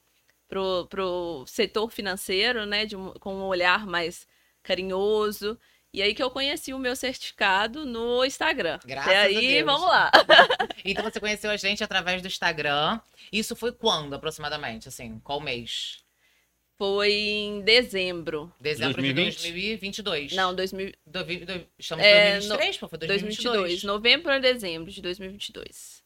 pro, 0.47 0.87
pro 0.87 1.45
setor 1.49 1.91
financeiro, 1.91 2.65
né? 2.67 2.87
De 2.87 2.95
com 3.19 3.35
um 3.35 3.43
olhar 3.47 3.85
mais 3.85 4.29
carinhoso. 4.63 5.59
E 5.97 6.03
aí 6.03 6.15
que 6.15 6.23
eu 6.23 6.31
conheci 6.31 6.75
o 6.75 6.79
meu 6.79 6.95
certificado 6.95 7.87
no 7.87 8.23
Instagram. 8.23 8.79
Graças 8.85 9.11
Até 9.11 9.19
a 9.19 9.23
aí, 9.23 9.49
Deus. 9.49 9.65
vamos 9.65 9.89
lá. 9.89 10.11
Então 10.85 11.03
você 11.03 11.19
conheceu 11.19 11.51
a 11.51 11.57
gente 11.57 11.83
através 11.83 12.21
do 12.21 12.29
Instagram. 12.29 13.01
Isso 13.33 13.57
foi 13.57 13.73
quando, 13.73 14.13
aproximadamente? 14.15 14.87
Assim, 14.89 15.19
qual 15.25 15.41
mês? 15.41 16.05
Foi 16.77 17.11
em 17.11 17.63
dezembro. 17.63 18.53
Dezembro 18.61 19.01
2020? 19.03 19.37
de 19.37 19.43
2022. 19.43 20.33
Não, 20.35 20.55
2000, 20.55 20.93
Do, 21.07 21.25
do, 21.25 21.67
estamos 21.79 22.05
em 22.05 22.09
É, 22.09 22.33
2023, 22.39 22.77
pô, 22.79 22.89
foi 22.89 22.99
2022. 22.99 23.57
2022. 23.57 23.83
Novembro 23.85 24.33
a 24.33 24.39
dezembro 24.39 24.93
de 24.93 25.01
2022. 25.01 26.05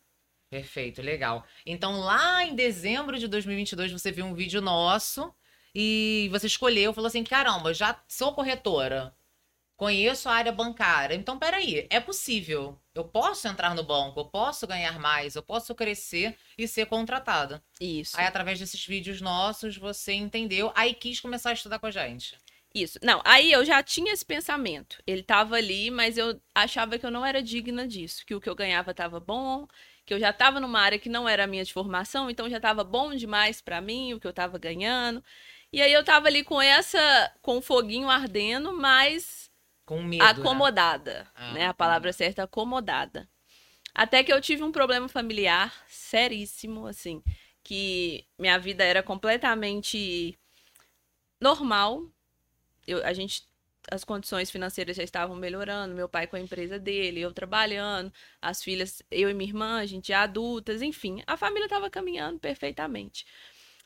Perfeito, 0.48 1.02
legal. 1.02 1.44
Então, 1.66 1.98
lá 2.00 2.44
em 2.44 2.54
dezembro 2.54 3.18
de 3.18 3.26
2022, 3.26 3.90
você 3.90 4.12
viu 4.12 4.24
um 4.24 4.34
vídeo 4.34 4.60
nosso 4.60 5.34
e 5.74 6.28
você 6.30 6.46
escolheu, 6.46 6.92
falou 6.94 7.08
assim: 7.08 7.24
caramba, 7.24 7.74
já 7.74 8.00
sou 8.08 8.32
corretora, 8.32 9.12
conheço 9.80 10.28
a 10.28 10.34
área 10.34 10.52
bancária. 10.52 11.14
Então, 11.14 11.38
peraí, 11.38 11.86
é 11.88 11.98
possível. 11.98 12.78
Eu 12.94 13.02
posso 13.02 13.48
entrar 13.48 13.74
no 13.74 13.82
banco, 13.82 14.20
eu 14.20 14.26
posso 14.26 14.66
ganhar 14.66 14.98
mais, 14.98 15.34
eu 15.34 15.42
posso 15.42 15.74
crescer 15.74 16.36
e 16.58 16.68
ser 16.68 16.84
contratada. 16.84 17.62
Isso. 17.80 18.20
Aí, 18.20 18.26
através 18.26 18.58
desses 18.58 18.84
vídeos 18.84 19.22
nossos, 19.22 19.78
você 19.78 20.12
entendeu, 20.12 20.70
aí 20.74 20.92
quis 20.92 21.18
começar 21.18 21.48
a 21.48 21.52
estudar 21.54 21.78
com 21.78 21.86
a 21.86 21.90
gente. 21.90 22.36
Isso. 22.74 22.98
Não, 23.02 23.22
aí 23.24 23.50
eu 23.50 23.64
já 23.64 23.82
tinha 23.82 24.12
esse 24.12 24.24
pensamento. 24.24 25.02
Ele 25.06 25.22
tava 25.22 25.56
ali, 25.56 25.90
mas 25.90 26.18
eu 26.18 26.38
achava 26.54 26.98
que 26.98 27.06
eu 27.06 27.10
não 27.10 27.24
era 27.24 27.42
digna 27.42 27.88
disso, 27.88 28.26
que 28.26 28.34
o 28.34 28.40
que 28.40 28.50
eu 28.50 28.54
ganhava 28.54 28.92
tava 28.92 29.18
bom, 29.18 29.66
que 30.04 30.12
eu 30.12 30.20
já 30.20 30.30
tava 30.30 30.60
numa 30.60 30.78
área 30.78 30.98
que 30.98 31.08
não 31.08 31.26
era 31.26 31.44
a 31.44 31.46
minha 31.46 31.64
de 31.64 31.72
formação, 31.72 32.28
então 32.28 32.50
já 32.50 32.60
tava 32.60 32.84
bom 32.84 33.14
demais 33.14 33.62
pra 33.62 33.80
mim 33.80 34.12
o 34.12 34.20
que 34.20 34.26
eu 34.26 34.32
tava 34.34 34.58
ganhando. 34.58 35.24
E 35.72 35.80
aí 35.80 35.92
eu 35.92 36.04
tava 36.04 36.26
ali 36.26 36.44
com 36.44 36.60
essa 36.60 37.32
com 37.40 37.56
o 37.58 37.62
foguinho 37.62 38.10
ardendo, 38.10 38.74
mas 38.76 39.39
Com 39.90 40.04
medo. 40.04 40.22
né? 40.22 40.30
acomodada, 40.30 41.28
Ah, 41.34 41.52
né? 41.52 41.66
A 41.66 41.74
palavra 41.74 42.12
certa 42.12 42.42
é 42.42 42.44
acomodada. 42.44 43.28
Até 43.92 44.22
que 44.22 44.32
eu 44.32 44.40
tive 44.40 44.62
um 44.62 44.70
problema 44.70 45.08
familiar 45.08 45.74
seríssimo, 45.88 46.86
assim, 46.86 47.20
que 47.64 48.24
minha 48.38 48.56
vida 48.56 48.84
era 48.84 49.02
completamente 49.02 50.38
normal. 51.40 52.06
Eu, 52.86 53.04
a 53.04 53.12
gente, 53.12 53.42
as 53.90 54.04
condições 54.04 54.48
financeiras 54.48 54.96
já 54.96 55.02
estavam 55.02 55.34
melhorando, 55.34 55.92
meu 55.92 56.08
pai 56.08 56.28
com 56.28 56.36
a 56.36 56.40
empresa 56.40 56.78
dele, 56.78 57.20
eu 57.20 57.32
trabalhando, 57.34 58.12
as 58.40 58.62
filhas, 58.62 59.02
eu 59.10 59.28
e 59.28 59.34
minha 59.34 59.50
irmã, 59.50 59.80
a 59.80 59.86
gente 59.86 60.08
já 60.08 60.22
adultas, 60.22 60.82
enfim, 60.82 61.20
a 61.26 61.36
família 61.36 61.66
estava 61.66 61.90
caminhando 61.90 62.38
perfeitamente. 62.38 63.26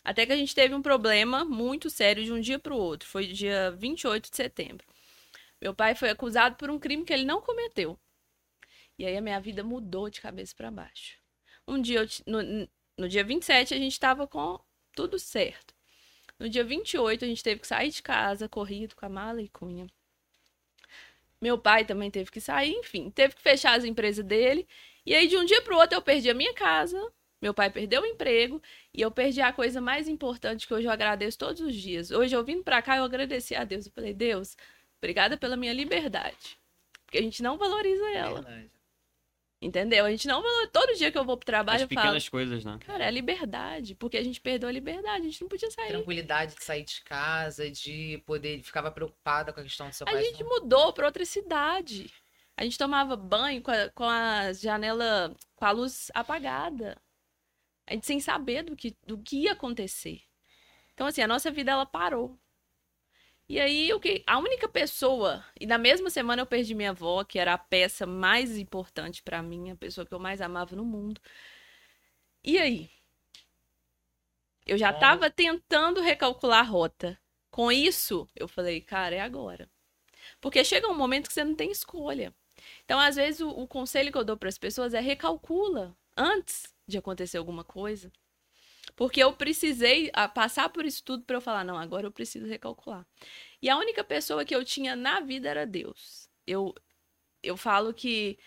Até 0.05 0.27
que 0.27 0.33
a 0.33 0.37
gente 0.37 0.55
teve 0.55 0.75
um 0.75 0.83
problema 0.83 1.47
muito 1.47 1.89
sério 1.89 2.23
de 2.23 2.31
um 2.31 2.41
dia 2.41 2.59
para 2.59 2.75
o 2.75 2.79
outro. 2.79 3.09
Foi 3.09 3.27
dia 3.27 3.71
28 3.71 4.31
de 4.31 4.37
setembro. 4.37 4.87
Meu 5.65 5.75
pai 5.75 5.95
foi 5.95 6.11
acusado 6.11 6.57
por 6.57 6.69
um 6.69 6.79
crime 6.79 7.07
que 7.07 7.13
ele 7.15 7.25
não 7.25 7.41
cometeu. 7.41 7.99
E 8.99 9.07
aí 9.07 9.17
a 9.17 9.21
minha 9.23 9.41
vida 9.41 9.65
mudou 9.65 10.11
de 10.11 10.21
cabeça 10.21 10.55
para 10.55 10.71
baixo. 10.71 11.17
Um 11.67 11.81
dia, 11.81 12.01
eu, 12.01 12.07
no, 12.27 12.69
no 12.99 13.09
dia 13.09 13.25
27, 13.25 13.73
a 13.73 13.79
gente 13.79 13.93
estava 13.93 14.27
com 14.29 14.61
tudo 14.95 15.19
certo. 15.19 15.75
No 16.39 16.51
dia 16.51 16.63
28, 16.63 17.25
a 17.25 17.29
gente 17.29 17.43
teve 17.43 17.63
que 17.63 17.67
sair 17.67 17.89
de 17.89 18.03
casa, 18.03 18.47
corrido, 18.47 18.95
com 18.95 19.07
a 19.07 19.09
mala 19.09 19.41
e 19.41 19.49
cunha. 19.49 19.87
Meu 21.41 21.57
pai 21.57 21.87
também 21.87 22.11
teve 22.11 22.31
que 22.31 22.43
sair, 22.43 22.73
enfim, 22.73 23.11
teve 23.11 23.35
que 23.35 23.41
fechar 23.41 23.73
as 23.73 23.85
empresas 23.85 24.23
dele. 24.23 24.69
E 25.07 25.15
aí, 25.15 25.27
de 25.27 25.39
um 25.39 25.47
dia 25.47 25.63
para 25.63 25.75
o 25.75 25.79
outro, 25.79 25.97
eu 25.97 26.03
perdi 26.03 26.29
a 26.29 26.35
minha 26.35 26.53
casa, 26.53 27.01
meu 27.41 27.55
pai 27.55 27.71
perdeu 27.71 28.03
o 28.03 28.07
emprego 28.07 28.61
e 28.93 29.01
eu 29.01 29.11
perdi 29.11 29.41
a 29.41 29.51
coisa 29.51 29.81
mais 29.81 30.09
importante 30.09 30.67
que 30.67 30.75
hoje 30.75 30.87
eu 30.87 30.93
agradeço 30.93 31.39
todos 31.39 31.63
os 31.63 31.75
dias. 31.75 32.11
Hoje, 32.11 32.37
eu 32.37 32.45
vindo 32.45 32.63
para 32.63 32.83
cá, 32.83 32.99
eu 32.99 33.05
agradeci 33.05 33.55
a 33.55 33.65
Deus. 33.65 33.87
Eu 33.87 33.93
falei, 33.93 34.13
Deus, 34.13 34.55
obrigada 35.05 35.37
pela 35.37 35.57
minha 35.57 35.73
liberdade. 35.73 36.59
Porque 37.05 37.19
a 37.19 37.23
gente 37.23 37.43
não 37.43 37.59
valoriza 37.59 38.11
ela. 38.11 38.41
Verdade. 38.43 38.71
Entendeu? 39.61 40.05
A 40.05 40.11
gente 40.11 40.27
não 40.27 40.43
valoriza. 40.43 40.71
Todo 40.73 40.95
dia 40.95 41.13
que 41.13 41.19
eu 41.19 41.25
vou 41.25 41.37
pro 41.37 41.47
trabalho, 41.47 41.77
As 41.77 41.83
eu 41.83 41.89
falo, 41.89 42.01
pequenas 42.01 42.29
coisas, 42.29 42.65
né? 42.65 42.79
cara, 42.87 43.05
é 43.05 43.07
a 43.09 43.11
liberdade. 43.11 43.95
Porque 43.95 44.17
a 44.17 44.23
gente 44.25 44.41
perdeu 44.41 44.69
a 44.69 44.73
liberdade, 44.73 45.21
a 45.21 45.31
gente 45.31 45.41
não 45.41 45.49
podia 45.49 45.71
sair. 45.71 45.89
Tranquilidade 45.89 46.55
de 46.55 46.65
sair 46.65 46.85
de 46.85 47.03
casa, 47.03 47.71
de 47.71 48.23
poder. 48.27 48.63
Ficava 48.63 48.91
preocupada 48.91 49.53
com 49.53 49.61
a 49.61 49.63
questão 49.63 49.89
do 49.89 49.95
seu 49.95 50.07
A 50.09 50.11
pai. 50.13 50.23
gente 50.25 50.43
mudou 50.45 50.93
para 50.93 51.07
outra 51.07 51.25
cidade. 51.25 52.11
A 52.57 52.65
gente 52.65 52.79
tomava 52.79 53.17
banho 53.17 53.63
com 53.63 53.71
a, 53.71 53.89
com 53.91 54.05
a 54.05 54.53
janela, 54.53 55.35
com 55.57 55.65
a 55.65 55.71
luz 55.71 56.11
apagada. 56.15 56.97
A 57.87 57.95
gente 57.95 58.07
sem 58.07 58.21
saber 58.21 58.63
do 58.63 58.77
que, 58.77 58.97
do 59.07 59.19
que 59.19 59.43
ia 59.43 59.53
acontecer. 59.53 60.23
Então, 60.95 61.07
assim, 61.07 61.23
a 61.23 61.29
nossa 61.29 61.51
vida, 61.51 61.73
ela 61.73 61.85
parou. 61.85 62.39
E 63.49 63.61
aí, 63.61 63.93
o 63.93 64.01
que, 64.01 64.25
a 64.27 64.39
única 64.39 64.69
pessoa... 64.69 65.45
E 65.61 65.67
na 65.67 65.77
mesma 65.77 66.09
semana 66.09 66.43
eu 66.43 66.47
perdi 66.47 66.75
minha 66.75 66.91
avó, 66.91 67.23
que 67.25 67.39
era 67.39 67.53
a 67.53 67.59
peça 67.59 68.07
mais 68.07 68.57
importante 68.57 69.23
para 69.23 69.43
mim, 69.43 69.71
a 69.71 69.77
pessoa 69.77 70.07
que 70.07 70.15
eu 70.15 70.19
mais 70.19 70.41
amava 70.41 70.75
no 70.75 70.85
mundo. 70.85 71.21
E 72.43 72.59
aí? 72.59 72.91
Eu 74.67 74.79
já 74.79 74.93
Bom. 74.93 74.99
tava 74.99 75.31
tentando 75.31 76.01
recalcular 76.01 76.61
a 76.61 76.63
rota. 76.63 77.19
Com 77.51 77.71
isso, 77.71 78.29
eu 78.35 78.49
falei, 78.49 78.81
cara, 78.81 79.15
é 79.15 79.21
agora. 79.21 79.71
Porque 80.41 80.65
chega 80.65 80.89
um 80.89 80.95
momento 80.95 81.29
que 81.29 81.35
você 81.35 81.45
não 81.45 81.55
tem 81.55 81.71
escolha. 81.71 82.35
Então, 82.85 82.99
às 82.99 83.17
vezes, 83.17 83.41
o, 83.41 83.49
o 83.51 83.69
conselho 83.69 84.11
que 84.11 84.19
eu 84.19 84.25
dou 84.25 84.37
para 84.37 84.49
as 84.49 84.59
pessoas 84.59 84.95
é 84.95 85.01
recalcula 85.01 85.97
antes 86.17 86.75
de 86.87 86.99
acontecer 86.99 87.39
alguma 87.39 87.65
coisa. 87.65 88.11
Porque 88.97 89.23
eu 89.23 89.33
precisei 89.33 90.11
ah, 90.13 90.29
passar 90.29 90.69
por 90.69 90.85
isso 90.85 91.03
tudo 91.05 91.25
para 91.25 91.37
eu 91.37 91.41
falar, 91.41 91.65
não, 91.65 91.77
agora 91.79 92.07
eu 92.07 92.13
preciso 92.13 92.47
recalcular. 92.47 93.07
E 93.61 93.69
a 93.69 93.77
única 93.77 94.05
pessoa 94.05 94.45
que 94.45 94.55
eu 94.55 94.65
tinha 94.65 94.95
na 94.97 95.21
vida 95.21 95.49
era 95.49 95.67
Deus. 95.67 96.29
Eu, 96.47 96.75
eu 97.43 97.57
falo 97.57 97.95
que 97.95 98.39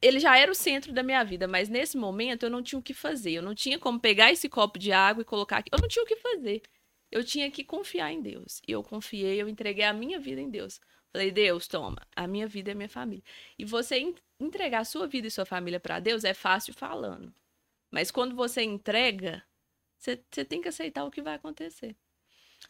ele 0.00 0.20
já 0.20 0.36
era 0.36 0.50
o 0.52 0.54
centro 0.54 0.92
da 0.92 1.02
minha 1.02 1.24
vida, 1.24 1.48
mas 1.48 1.68
nesse 1.68 1.96
momento 1.96 2.44
eu 2.44 2.50
não 2.50 2.62
tinha 2.62 2.78
o 2.78 2.82
que 2.82 2.92
fazer. 2.92 3.32
Eu 3.32 3.42
não 3.42 3.54
tinha 3.54 3.78
como 3.78 3.98
pegar 3.98 4.30
esse 4.30 4.48
copo 4.48 4.78
de 4.78 4.92
água 4.92 5.22
e 5.22 5.24
colocar 5.24 5.58
aqui. 5.58 5.70
Eu 5.72 5.78
não 5.80 5.88
tinha 5.88 6.02
o 6.02 6.06
que 6.06 6.16
fazer. 6.16 6.62
Eu 7.10 7.24
tinha 7.24 7.50
que 7.50 7.64
confiar 7.64 8.12
em 8.12 8.20
Deus. 8.20 8.60
E 8.68 8.72
eu 8.72 8.82
confiei, 8.82 9.40
eu 9.40 9.48
entreguei 9.48 9.84
a 9.84 9.92
minha 9.94 10.18
vida 10.20 10.40
em 10.40 10.50
Deus. 10.50 10.80
Falei, 11.12 11.30
Deus, 11.30 11.66
toma, 11.68 12.02
a 12.14 12.26
minha 12.26 12.46
vida 12.46 12.72
é 12.72 12.74
minha 12.74 12.88
família. 12.88 13.22
E 13.58 13.64
você 13.64 13.98
en- 13.98 14.14
entregar 14.40 14.84
sua 14.84 15.06
vida 15.06 15.28
e 15.28 15.30
sua 15.30 15.46
família 15.46 15.80
para 15.80 16.00
Deus 16.00 16.24
é 16.24 16.34
fácil 16.34 16.74
falando. 16.74 17.32
Mas 17.94 18.10
quando 18.10 18.34
você 18.34 18.60
entrega, 18.60 19.40
você, 19.96 20.20
você 20.28 20.44
tem 20.44 20.60
que 20.60 20.66
aceitar 20.66 21.04
o 21.04 21.12
que 21.12 21.22
vai 21.22 21.34
acontecer. 21.34 21.94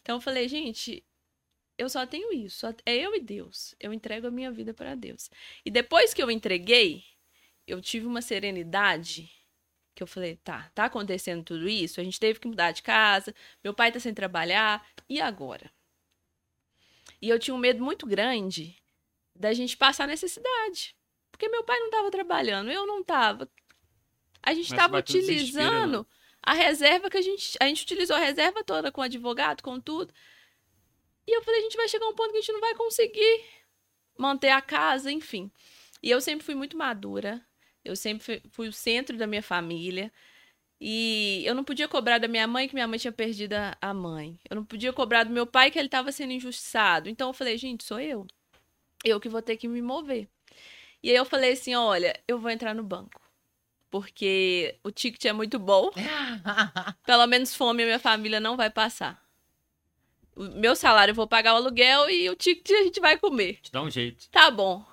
Então 0.03 0.17
eu 0.17 0.21
falei, 0.21 0.47
gente, 0.47 1.03
eu 1.79 1.89
só 1.89 2.07
tenho 2.07 2.31
isso. 2.31 2.67
é 2.85 2.95
eu 2.95 3.15
e 3.17 3.21
Deus. 3.21 3.75
Eu 3.81 3.95
entrego 3.95 4.27
a 4.27 4.31
minha 4.31 4.53
vida 4.53 4.75
para 4.75 4.95
Deus. 4.95 5.31
E 5.65 5.71
depois 5.71 6.13
que 6.13 6.23
eu 6.23 6.31
entreguei, 6.31 7.05
eu 7.67 7.81
tive 7.81 8.05
uma 8.05 8.21
serenidade 8.21 9.33
que 9.95 10.03
eu 10.03 10.07
falei, 10.07 10.37
tá, 10.37 10.71
tá 10.75 10.85
acontecendo 10.85 11.43
tudo 11.43 11.71
isso, 11.71 12.03
a 12.03 12.05
gente 12.05 12.21
teve 12.21 12.39
que 12.39 12.49
mudar 12.49 12.73
de 12.73 12.83
casa, 12.83 13.35
meu 13.63 13.73
pai 13.73 13.93
tá 13.93 14.01
sem 14.01 14.13
trabalhar, 14.13 14.87
e 15.09 15.23
agora? 15.23 15.73
E 17.23 17.31
eu 17.31 17.39
tinha 17.39 17.55
um 17.55 17.59
medo 17.59 17.83
muito 17.83 18.07
grande 18.07 18.77
da 19.35 19.55
gente 19.55 19.75
passar 19.75 20.07
necessidade. 20.07 20.95
Porque 21.31 21.49
meu 21.49 21.65
pai 21.65 21.79
não 21.79 21.91
tava 21.91 22.11
trabalhando, 22.11 22.71
eu 22.71 22.87
não 22.87 23.03
tava. 23.03 23.49
A 24.45 24.53
gente 24.53 24.67
Começa 24.69 24.75
a 24.75 24.77
tava 24.87 24.93
bater 24.99 25.13
o 25.13 25.21
desespero, 25.21 25.43
utilizando 25.43 25.99
né? 26.01 26.07
a 26.43 26.53
reserva 26.53 27.09
que 27.11 27.17
a 27.17 27.23
gente. 27.23 27.57
A 27.61 27.67
gente 27.67 27.83
utilizou 27.83 28.17
a 28.17 28.21
reserva 28.21 28.63
toda 28.63 28.93
com 28.93 29.01
advogado, 29.01 29.63
com 29.63 29.81
tudo. 29.81 30.13
E 31.27 31.35
eu 31.37 31.43
falei, 31.43 31.61
a 31.61 31.63
gente 31.63 31.77
vai 31.77 31.89
chegar 31.89 32.05
a 32.05 32.11
um 32.11 32.15
ponto 32.15 32.31
que 32.33 32.37
a 32.37 32.41
gente 32.41 32.53
não 32.53 32.61
vai 32.61 32.75
conseguir 32.75 33.45
manter 34.19 34.51
a 34.51 34.61
casa, 34.61 35.11
enfim. 35.11 35.51
E 36.03 36.11
eu 36.11 36.21
sempre 36.21 36.45
fui 36.45 36.55
muito 36.55 36.77
madura. 36.77 37.41
Eu 37.83 37.97
sempre 37.97 38.43
fui, 38.51 38.69
o 38.69 38.73
centro 38.73 39.17
da 39.17 39.27
minha 39.27 39.43
família. 39.43 40.13
E 40.81 41.43
eu 41.47 41.55
não 41.55 41.65
podia 41.65 41.89
cobrar 41.89 42.19
da 42.19 42.29
minha 42.29 42.47
mãe 42.47 42.69
que 42.69 42.75
minha 42.75 42.87
mãe 42.87 42.99
tinha 42.99 43.13
perdido 43.13 43.55
a- 43.55 43.77
a 43.81 43.95
mãe. 43.95 44.39
Eu 44.51 44.57
não 44.57 44.65
podia 44.65 44.93
cobrar 44.93 45.25
do 45.25 45.31
meu 45.31 45.47
pai 45.47 45.71
que 45.71 45.79
ele 45.79 45.89
estava 45.89 46.13
sendo 46.13 46.33
injustiçado. 46.33 47.09
Então 47.09 47.29
eu 47.31 47.35
falei, 47.35 47.57
gente, 47.57 47.85
sou 47.85 47.99
eu. 47.99 48.27
Eu 49.03 49.19
que 49.19 49.29
vou 49.29 49.41
ter 49.41 49.57
que 49.57 49.67
me 49.69 49.81
mover. 49.81 50.29
E 51.03 51.11
aí 51.11 51.17
eu 51.17 51.25
falei 51.25 51.53
assim, 51.53 51.75
olha, 51.75 52.19
eu 52.29 52.39
vou 52.39 52.51
entrar 52.51 52.75
no 52.75 52.83
banco. 52.83 53.21
Porque 53.95 54.77
o 54.83 54.91
ticket 54.91 55.25
é 55.27 55.33
muito 55.33 55.57
bom. 55.57 55.89
Pelo 57.07 57.29
menos 57.29 57.55
fome 57.55 57.85
a 57.85 57.87
minha 57.87 57.99
família 58.01 58.41
não 58.41 58.57
vai 58.57 58.69
passar. 58.69 59.23
O 60.35 60.43
meu 60.43 60.75
salário 60.75 61.13
eu 61.13 61.15
vou 61.15 61.29
pagar 61.29 61.53
o 61.55 61.59
aluguel 61.59 62.11
e 62.11 62.29
o 62.29 62.35
ticket 62.35 62.73
a 62.73 62.83
gente 62.83 62.99
vai 62.99 63.17
comer. 63.17 63.61
Te 63.63 63.71
dá 63.71 63.81
um 63.81 63.89
jeito. 63.89 64.29
Tá 64.31 64.51
bom. 64.51 64.85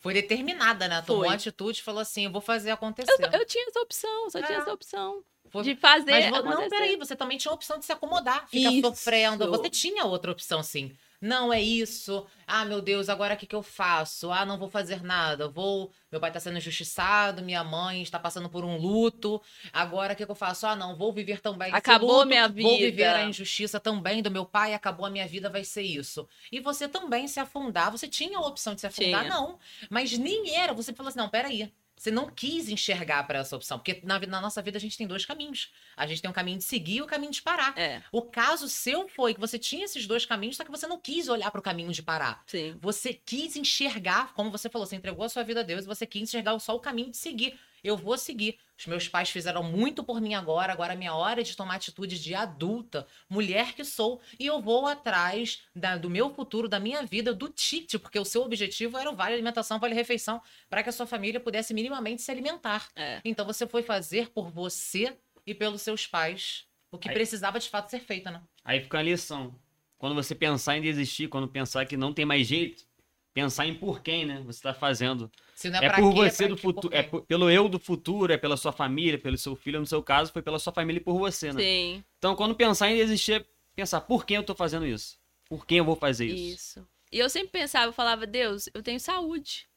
Foi 0.00 0.12
determinada, 0.12 0.88
né? 0.88 1.00
Tomou 1.02 1.26
Foi. 1.26 1.32
atitude 1.32 1.78
e 1.78 1.82
falou 1.84 2.00
assim: 2.00 2.24
eu 2.24 2.32
vou 2.32 2.40
fazer 2.40 2.72
acontecer. 2.72 3.12
Eu, 3.32 3.38
eu 3.38 3.46
tinha 3.46 3.68
essa 3.68 3.78
opção, 3.80 4.28
só 4.30 4.42
tinha 4.42 4.58
É. 4.58 4.62
essa 4.62 4.72
opção 4.72 5.22
Foi- 5.48 5.62
de 5.62 5.76
fazer 5.76 6.10
Mas 6.10 6.24
vo- 6.28 6.42
não, 6.42 6.50
acontecer. 6.54 6.70
peraí, 6.70 6.96
você 6.96 7.14
também 7.14 7.38
tinha 7.38 7.52
a 7.52 7.54
opção 7.54 7.78
de 7.78 7.84
se 7.84 7.92
acomodar, 7.92 8.48
ficar 8.48 8.72
Isso. 8.72 8.80
sofrendo. 8.88 9.48
Você 9.48 9.70
tinha 9.70 10.04
outra 10.06 10.32
opção, 10.32 10.60
sim. 10.60 10.90
Não 11.24 11.50
é 11.50 11.58
isso. 11.58 12.26
Ah, 12.46 12.66
meu 12.66 12.82
Deus, 12.82 13.08
agora 13.08 13.32
o 13.32 13.36
que, 13.38 13.46
que 13.46 13.54
eu 13.54 13.62
faço? 13.62 14.30
Ah, 14.30 14.44
não 14.44 14.58
vou 14.58 14.68
fazer 14.68 15.02
nada. 15.02 15.48
Vou. 15.48 15.90
Meu 16.12 16.20
pai 16.20 16.28
está 16.28 16.38
sendo 16.38 16.58
injustiçado, 16.58 17.40
minha 17.42 17.64
mãe 17.64 18.02
está 18.02 18.18
passando 18.18 18.46
por 18.50 18.62
um 18.62 18.76
luto. 18.76 19.40
Agora 19.72 20.12
o 20.12 20.16
que, 20.16 20.26
que 20.26 20.30
eu 20.30 20.34
faço? 20.34 20.66
Ah, 20.66 20.76
não, 20.76 20.94
vou 20.94 21.14
viver 21.14 21.40
também. 21.40 21.72
Acabou 21.72 22.16
luto, 22.16 22.26
minha 22.26 22.46
Vou 22.46 22.76
viver 22.76 22.90
vida. 22.90 23.16
a 23.16 23.24
injustiça 23.24 23.80
também 23.80 24.20
do 24.20 24.30
meu 24.30 24.44
pai, 24.44 24.74
acabou 24.74 25.06
a 25.06 25.10
minha 25.10 25.26
vida, 25.26 25.48
vai 25.48 25.64
ser 25.64 25.80
isso. 25.80 26.28
E 26.52 26.60
você 26.60 26.86
também 26.86 27.26
se 27.26 27.40
afundar. 27.40 27.90
Você 27.90 28.06
tinha 28.06 28.36
a 28.36 28.42
opção 28.42 28.74
de 28.74 28.82
se 28.82 28.86
afundar? 28.86 29.22
Tinha. 29.22 29.34
Não. 29.34 29.58
Mas 29.88 30.18
nem 30.18 30.54
era. 30.54 30.74
Você 30.74 30.92
falou 30.92 31.08
assim: 31.08 31.18
não, 31.18 31.30
peraí. 31.30 31.72
Você 31.96 32.10
não 32.10 32.28
quis 32.28 32.68
enxergar 32.68 33.22
para 33.24 33.38
essa 33.38 33.56
opção. 33.56 33.78
Porque 33.78 34.00
na, 34.04 34.18
na 34.18 34.40
nossa 34.40 34.60
vida 34.60 34.76
a 34.78 34.80
gente 34.80 34.96
tem 34.96 35.06
dois 35.06 35.24
caminhos. 35.24 35.72
A 35.96 36.06
gente 36.06 36.20
tem 36.20 36.30
um 36.30 36.34
caminho 36.34 36.58
de 36.58 36.64
seguir 36.64 36.96
e 36.96 37.02
o 37.02 37.06
caminho 37.06 37.32
de 37.32 37.40
parar. 37.40 37.76
É, 37.78 38.02
O 38.12 38.22
caso 38.22 38.68
seu 38.68 39.08
foi 39.08 39.34
que 39.34 39.40
você 39.40 39.58
tinha 39.58 39.84
esses 39.84 40.06
dois 40.06 40.26
caminhos, 40.26 40.56
só 40.56 40.64
que 40.64 40.70
você 40.70 40.86
não 40.86 40.98
quis 40.98 41.28
olhar 41.28 41.50
para 41.50 41.60
o 41.60 41.62
caminho 41.62 41.92
de 41.92 42.02
parar. 42.02 42.42
sim. 42.46 42.76
Você 42.80 43.14
quis 43.14 43.56
enxergar, 43.56 44.32
como 44.34 44.50
você 44.50 44.68
falou, 44.68 44.86
você 44.86 44.96
entregou 44.96 45.24
a 45.24 45.28
sua 45.28 45.42
vida 45.42 45.60
a 45.60 45.62
Deus 45.62 45.84
e 45.84 45.88
você 45.88 46.06
quis 46.06 46.22
enxergar 46.22 46.58
só 46.58 46.74
o 46.74 46.80
caminho 46.80 47.10
de 47.10 47.16
seguir. 47.16 47.58
Eu 47.84 47.96
vou 47.98 48.16
seguir. 48.16 48.58
Os 48.76 48.86
meus 48.86 49.06
pais 49.06 49.28
fizeram 49.30 49.62
muito 49.62 50.02
por 50.02 50.20
mim 50.20 50.34
agora, 50.34 50.72
agora 50.72 50.94
é 50.94 50.96
minha 50.96 51.14
hora 51.14 51.44
de 51.44 51.54
tomar 51.54 51.76
atitude 51.76 52.18
de 52.18 52.34
adulta, 52.34 53.06
mulher 53.28 53.74
que 53.74 53.84
sou, 53.84 54.20
e 54.40 54.46
eu 54.46 54.60
vou 54.60 54.86
atrás 54.86 55.60
da- 55.76 55.96
do 55.96 56.08
meu 56.10 56.34
futuro, 56.34 56.68
da 56.68 56.80
minha 56.80 57.04
vida, 57.04 57.32
do 57.34 57.48
TIT, 57.50 57.98
porque 57.98 58.18
o 58.18 58.24
seu 58.24 58.42
objetivo 58.42 58.96
era 58.96 59.10
o 59.10 59.14
Vale 59.14 59.34
Alimentação, 59.34 59.78
Vale 59.78 59.94
Refeição, 59.94 60.40
para 60.68 60.82
que 60.82 60.88
a 60.88 60.92
sua 60.92 61.06
família 61.06 61.38
pudesse 61.38 61.74
minimamente 61.74 62.22
se 62.22 62.30
alimentar. 62.30 62.88
É. 62.96 63.20
Então 63.24 63.44
você 63.46 63.66
foi 63.66 63.82
fazer 63.82 64.30
por 64.30 64.50
você 64.50 65.16
e 65.46 65.54
pelos 65.54 65.82
seus 65.82 66.06
pais 66.06 66.64
o 66.90 66.98
que 66.98 67.08
Aí- 67.08 67.14
precisava 67.14 67.60
de 67.60 67.68
fato 67.68 67.90
ser 67.90 68.00
feito, 68.00 68.30
né? 68.30 68.40
Aí 68.64 68.80
fica 68.80 68.98
a 68.98 69.02
lição. 69.02 69.54
Quando 69.98 70.14
você 70.14 70.34
pensar 70.34 70.76
em 70.76 70.80
desistir, 70.80 71.28
quando 71.28 71.46
pensar 71.46 71.84
que 71.86 71.96
não 71.96 72.12
tem 72.12 72.24
mais 72.24 72.46
jeito, 72.46 72.84
pensar 73.32 73.66
em 73.66 73.74
por 73.74 74.00
quem, 74.00 74.24
né? 74.24 74.42
Você 74.46 74.62
tá 74.62 74.72
fazendo. 74.74 75.30
Se 75.54 75.70
não 75.70 75.78
É, 75.78 75.88
pra 75.88 76.00
por 76.00 76.12
quê, 76.14 76.30
você 76.30 76.46
pra 76.46 76.48
do 76.48 76.56
futuro, 76.56 76.94
é 76.94 77.02
por- 77.02 77.22
pelo 77.22 77.50
eu 77.50 77.68
do 77.68 77.78
futuro, 77.78 78.32
é 78.32 78.36
pela 78.36 78.56
sua 78.56 78.72
família, 78.72 79.18
pelo 79.18 79.36
seu 79.38 79.54
filho, 79.56 79.80
no 79.80 79.86
seu 79.86 80.02
caso, 80.02 80.32
foi 80.32 80.42
pela 80.42 80.58
sua 80.58 80.72
família 80.72 81.00
e 81.00 81.04
por 81.04 81.18
você, 81.18 81.52
né? 81.52 81.60
Sim, 81.62 82.04
Então, 82.18 82.34
quando 82.36 82.54
pensar 82.54 82.90
em 82.90 82.96
desistir, 82.96 83.34
é 83.34 83.44
pensar 83.74 84.00
por 84.02 84.24
quem 84.24 84.36
eu 84.36 84.44
tô 84.44 84.54
fazendo 84.54 84.86
isso? 84.86 85.18
Por 85.48 85.66
quem 85.66 85.78
eu 85.78 85.84
vou 85.84 85.96
fazer 85.96 86.26
isso? 86.26 86.54
isso. 86.54 86.86
E 87.12 87.18
eu 87.18 87.30
sempre 87.30 87.50
pensava, 87.50 87.86
eu 87.86 87.92
falava, 87.92 88.26
Deus, 88.26 88.68
eu 88.74 88.82
tenho 88.82 88.98
saúde. 89.00 89.68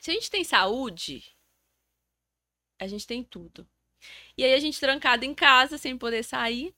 Se 0.00 0.10
a 0.10 0.14
gente 0.14 0.30
tem 0.30 0.44
saúde, 0.44 1.34
a 2.78 2.86
gente 2.86 3.06
tem 3.06 3.22
tudo. 3.22 3.66
E 4.36 4.44
aí 4.44 4.54
a 4.54 4.60
gente 4.60 4.80
trancado 4.80 5.24
em 5.24 5.34
casa, 5.34 5.78
sem 5.78 5.98
poder 5.98 6.24
sair. 6.24 6.74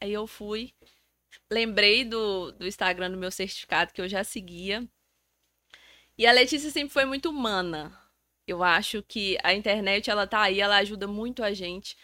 Aí 0.00 0.12
eu 0.12 0.26
fui, 0.26 0.74
lembrei 1.50 2.04
do, 2.04 2.52
do 2.52 2.66
Instagram 2.66 3.10
do 3.12 3.16
meu 3.18 3.30
certificado 3.32 3.92
que 3.92 4.00
eu 4.00 4.08
já 4.08 4.24
seguia. 4.24 4.88
E 6.16 6.26
a 6.26 6.32
Letícia 6.32 6.70
sempre 6.70 6.92
foi 6.92 7.04
muito 7.04 7.30
humana. 7.30 7.98
Eu 8.46 8.62
acho 8.62 9.02
que 9.02 9.38
a 9.42 9.54
internet, 9.54 10.10
ela 10.10 10.26
tá 10.26 10.42
aí, 10.42 10.60
ela 10.60 10.76
ajuda 10.76 11.06
muito 11.06 11.42
a 11.42 11.52
gente, 11.54 11.96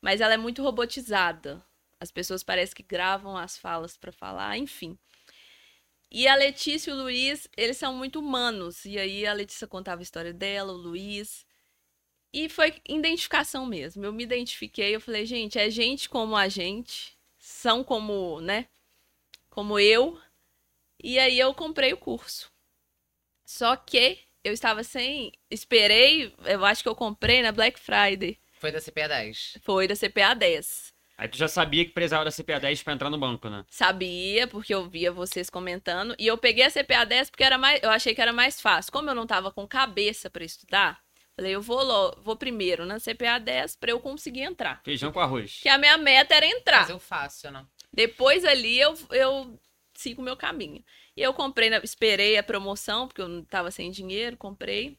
mas 0.00 0.20
ela 0.20 0.34
é 0.34 0.36
muito 0.36 0.62
robotizada. 0.62 1.64
As 2.00 2.10
pessoas 2.10 2.42
parecem 2.42 2.74
que 2.76 2.82
gravam 2.82 3.36
as 3.36 3.56
falas 3.56 3.96
pra 3.96 4.12
falar, 4.12 4.58
enfim. 4.58 4.98
E 6.10 6.28
a 6.28 6.36
Letícia 6.36 6.90
e 6.90 6.94
o 6.94 6.96
Luiz, 6.96 7.48
eles 7.56 7.76
são 7.76 7.94
muito 7.94 8.20
humanos. 8.20 8.84
E 8.84 8.98
aí 8.98 9.26
a 9.26 9.32
Letícia 9.32 9.66
contava 9.66 10.00
a 10.00 10.04
história 10.04 10.32
dela, 10.32 10.72
o 10.72 10.76
Luiz. 10.76 11.46
E 12.32 12.48
foi 12.48 12.80
identificação 12.88 13.66
mesmo. 13.66 14.04
Eu 14.04 14.12
me 14.12 14.22
identifiquei, 14.24 14.94
eu 14.94 15.00
falei, 15.00 15.26
gente, 15.26 15.58
é 15.58 15.70
gente 15.70 16.08
como 16.08 16.36
a 16.36 16.48
gente, 16.48 17.16
são 17.38 17.82
como, 17.82 18.40
né? 18.40 18.68
Como 19.50 19.78
eu. 19.78 20.20
E 21.02 21.18
aí 21.18 21.38
eu 21.38 21.54
comprei 21.54 21.92
o 21.92 21.98
curso. 21.98 22.53
Só 23.44 23.76
que 23.76 24.18
eu 24.42 24.52
estava 24.52 24.82
sem. 24.84 25.32
Esperei, 25.50 26.34
eu 26.44 26.64
acho 26.64 26.82
que 26.82 26.88
eu 26.88 26.94
comprei 26.94 27.42
na 27.42 27.52
Black 27.52 27.78
Friday. 27.78 28.38
Foi 28.58 28.70
da 28.72 28.80
CPA 28.80 29.08
10. 29.08 29.58
Foi 29.62 29.86
da 29.88 29.94
CPA 29.94 30.34
10. 30.34 30.92
Aí 31.16 31.28
tu 31.28 31.36
já 31.38 31.46
sabia 31.46 31.84
que 31.84 31.92
precisava 31.92 32.24
da 32.24 32.32
CPA 32.32 32.58
10 32.58 32.82
pra 32.82 32.92
entrar 32.92 33.08
no 33.08 33.18
banco, 33.18 33.48
né? 33.48 33.64
Sabia, 33.68 34.48
porque 34.48 34.74
eu 34.74 34.88
via 34.88 35.12
vocês 35.12 35.48
comentando. 35.48 36.14
E 36.18 36.26
eu 36.26 36.36
peguei 36.36 36.64
a 36.64 36.70
CPA 36.70 37.04
10 37.04 37.30
porque 37.30 37.44
era 37.44 37.56
mais, 37.56 37.80
eu 37.82 37.90
achei 37.90 38.14
que 38.14 38.20
era 38.20 38.32
mais 38.32 38.60
fácil. 38.60 38.90
Como 38.90 39.08
eu 39.08 39.14
não 39.14 39.26
tava 39.26 39.52
com 39.52 39.66
cabeça 39.68 40.28
para 40.28 40.42
estudar, 40.44 41.00
falei, 41.36 41.54
eu 41.54 41.62
vou, 41.62 41.84
lo- 41.84 42.16
vou 42.22 42.34
primeiro 42.36 42.84
na 42.84 42.98
CPA 42.98 43.38
10 43.38 43.76
para 43.76 43.92
eu 43.92 44.00
conseguir 44.00 44.40
entrar. 44.40 44.80
Feijão 44.82 45.12
com 45.12 45.20
arroz. 45.20 45.60
Que 45.62 45.68
a 45.68 45.78
minha 45.78 45.96
meta 45.96 46.34
era 46.34 46.46
entrar. 46.46 46.80
Fazer 46.80 46.94
o 46.94 46.98
fácil, 46.98 47.52
né? 47.52 47.64
Depois 47.92 48.44
ali 48.44 48.80
eu, 48.80 48.94
eu 49.12 49.56
sigo 49.94 50.20
o 50.20 50.24
meu 50.24 50.36
caminho. 50.36 50.82
E 51.16 51.22
eu 51.22 51.32
comprei, 51.34 51.70
na- 51.70 51.78
esperei 51.78 52.36
a 52.36 52.42
promoção, 52.42 53.06
porque 53.08 53.22
eu 53.22 53.28
não 53.28 53.44
tava 53.44 53.70
sem 53.70 53.90
dinheiro, 53.90 54.36
comprei 54.36 54.98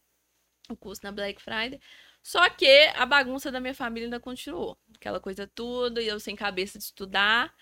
o 0.70 0.76
curso 0.76 1.02
na 1.04 1.12
Black 1.12 1.42
Friday. 1.42 1.80
Só 2.24 2.50
que 2.50 2.68
a 2.96 3.06
bagunça 3.06 3.52
da 3.52 3.60
minha 3.60 3.74
família 3.76 4.08
ainda 4.08 4.20
continuou. 4.20 4.78
Aquela 4.96 5.20
coisa 5.20 5.48
toda, 5.48 6.02
e 6.02 6.08
eu 6.08 6.20
sem 6.20 6.36
cabeça 6.36 6.78
de 6.80 6.86
estudar, 6.86 7.54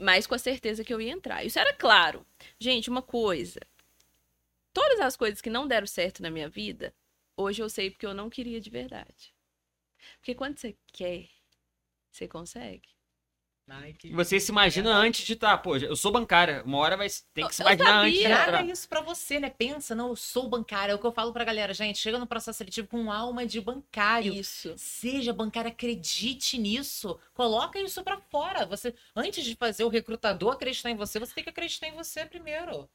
mas 0.00 0.26
com 0.26 0.34
a 0.34 0.38
certeza 0.38 0.84
que 0.84 0.92
eu 0.94 1.00
ia 1.00 1.12
entrar. 1.12 1.44
Isso 1.44 1.58
era 1.58 1.74
claro. 1.74 2.26
Gente, 2.58 2.90
uma 2.90 3.02
coisa. 3.02 3.60
Todas 4.72 5.00
as 5.00 5.16
coisas 5.16 5.40
que 5.40 5.48
não 5.50 5.66
deram 5.66 5.86
certo 5.86 6.22
na 6.22 6.30
minha 6.30 6.48
vida, 6.48 6.94
hoje 7.36 7.62
eu 7.62 7.68
sei 7.70 7.90
porque 7.90 8.06
eu 8.06 8.14
não 8.14 8.28
queria 8.30 8.60
de 8.60 8.68
verdade. 8.70 9.34
Porque 10.18 10.34
quando 10.34 10.58
você 10.58 10.76
quer, 10.92 11.28
você 12.10 12.28
consegue. 12.28 12.88
E 14.04 14.12
você 14.12 14.38
se 14.40 14.50
imagina 14.50 14.92
antes 14.94 15.24
de 15.24 15.32
estar, 15.34 15.56
pô, 15.58 15.76
eu 15.76 15.94
sou 15.96 16.10
bancária, 16.12 16.62
uma 16.64 16.78
hora 16.78 16.96
vai 16.96 17.06
tem 17.32 17.46
que 17.46 17.54
se 17.54 17.62
Eu 17.62 17.66
imaginar 17.66 17.84
sabia. 17.86 18.02
antes 18.08 18.18
de 18.18 18.24
entrar. 18.26 18.66
isso 18.66 18.88
pra 18.88 19.00
você, 19.00 19.40
né? 19.40 19.48
Pensa, 19.50 19.94
não, 19.94 20.08
eu 20.08 20.16
sou 20.16 20.48
bancária. 20.48 20.92
É 20.92 20.94
o 20.94 20.98
que 20.98 21.06
eu 21.06 21.12
falo 21.12 21.32
pra 21.32 21.44
galera, 21.44 21.72
gente. 21.72 21.98
Chega 21.98 22.18
no 22.18 22.26
processo 22.26 22.58
seletivo 22.58 22.88
com 22.88 23.10
alma 23.10 23.46
de 23.46 23.60
bancário. 23.60 24.34
Isso. 24.34 24.74
Seja 24.76 25.32
bancário, 25.32 25.70
acredite 25.70 26.58
nisso. 26.58 27.18
Coloca 27.32 27.78
isso 27.80 28.02
pra 28.02 28.18
fora. 28.18 28.66
Você, 28.66 28.94
antes 29.14 29.44
de 29.44 29.54
fazer 29.54 29.84
o 29.84 29.88
recrutador 29.88 30.52
acreditar 30.54 30.90
em 30.90 30.96
você, 30.96 31.18
você 31.18 31.32
tem 31.34 31.44
que 31.44 31.50
acreditar 31.50 31.86
em 31.86 31.92
você 31.92 32.26
primeiro. 32.26 32.88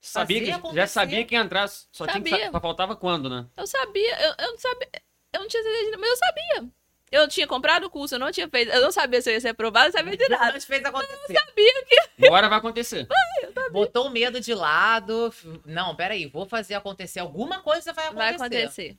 Sabia 0.00 0.36
fazer 0.36 0.40
que, 0.40 0.50
já 0.50 0.56
acontecer. 0.56 0.86
sabia 0.88 1.24
que 1.24 1.34
ia 1.34 1.40
entrar, 1.40 1.68
só 1.68 2.06
tinha 2.06 2.22
que 2.22 2.30
Sabia. 2.30 2.52
só 2.52 2.60
faltava 2.60 2.94
quando, 2.94 3.28
né? 3.30 3.46
Eu 3.56 3.66
sabia, 3.66 4.20
eu, 4.22 4.34
eu 4.46 4.50
não 4.52 4.58
sabia, 4.58 4.88
eu 5.32 5.40
não 5.40 5.48
tinha 5.48 5.62
certeza, 5.62 5.90
de- 5.90 5.96
mas 5.96 6.10
eu 6.10 6.16
sabia. 6.16 6.70
Eu 7.10 7.26
tinha 7.28 7.46
comprado 7.46 7.84
o 7.84 7.90
curso, 7.90 8.14
eu 8.14 8.18
não 8.18 8.30
tinha 8.30 8.48
feito, 8.48 8.70
eu 8.70 8.80
não 8.80 8.92
sabia 8.92 9.20
se 9.22 9.30
eu 9.30 9.34
ia 9.34 9.40
ser 9.40 9.48
aprovado, 9.48 9.86
eu 9.86 9.92
não 9.92 9.98
sabia 9.98 10.16
de 10.16 10.28
nada. 10.28 10.52
Mas 10.52 10.64
fez 10.64 10.84
acontecer. 10.84 11.38
Uma 12.18 12.32
hora 12.32 12.48
vai 12.48 12.58
acontecer. 12.58 13.06
Botou 13.72 14.06
o 14.06 14.10
medo 14.10 14.40
de 14.40 14.54
lado. 14.54 15.32
Não, 15.64 15.94
peraí, 15.94 16.26
vou 16.26 16.46
fazer 16.46 16.74
acontecer. 16.74 17.20
Alguma 17.20 17.60
coisa 17.60 17.92
vai 17.92 18.06
acontecer. 18.06 18.38
Vai 18.38 18.46
acontecer. 18.46 18.98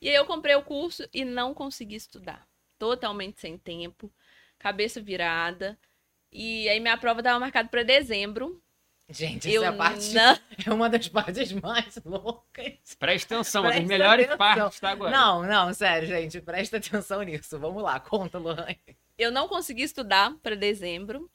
E 0.00 0.08
aí 0.08 0.14
eu 0.14 0.24
comprei 0.24 0.54
o 0.54 0.62
curso 0.62 1.08
e 1.12 1.24
não 1.24 1.52
consegui 1.52 1.96
estudar. 1.96 2.46
Totalmente 2.78 3.40
sem 3.40 3.58
tempo, 3.58 4.10
cabeça 4.58 5.00
virada. 5.00 5.78
E 6.32 6.68
aí 6.68 6.80
minha 6.80 6.96
prova 6.96 7.20
estava 7.20 7.38
marcada 7.38 7.68
para 7.68 7.82
dezembro. 7.82 8.62
Gente, 9.10 9.50
eu 9.50 9.62
essa 9.62 9.72
é 9.72 9.74
a 9.74 9.76
parte. 9.76 10.12
não, 10.14 10.38
É 10.66 10.70
uma 10.72 10.88
das 10.88 11.08
partes 11.08 11.52
mais 11.52 11.98
loucas. 12.04 12.94
Presta 12.98 13.34
atenção, 13.34 13.62
uma 13.62 13.70
das 13.70 13.78
Presta 13.78 13.88
melhores 13.98 14.24
atenção. 14.26 14.38
partes 14.38 14.80
tá 14.80 14.90
agora. 14.90 15.10
Não, 15.10 15.42
não, 15.42 15.74
sério, 15.74 16.06
gente. 16.06 16.40
Presta 16.40 16.76
atenção 16.76 17.22
nisso. 17.22 17.58
Vamos 17.58 17.82
lá, 17.82 17.98
conta, 18.00 18.38
Lohane. 18.38 18.78
eu 19.18 19.30
não 19.32 19.48
consegui 19.48 19.82
estudar 19.82 20.32
para 20.42 20.54
dezembro. 20.54 21.30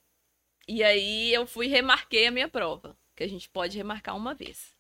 E 0.68 0.84
aí 0.84 1.34
eu 1.34 1.46
fui 1.46 1.68
remarquei 1.68 2.28
a 2.28 2.32
minha 2.32 2.48
prova, 2.48 2.98
que 3.16 3.24
a 3.24 3.28
gente 3.28 3.48
pode 3.50 3.78
remarcar 3.78 4.16
uma 4.16 4.34
vez. 4.34 4.74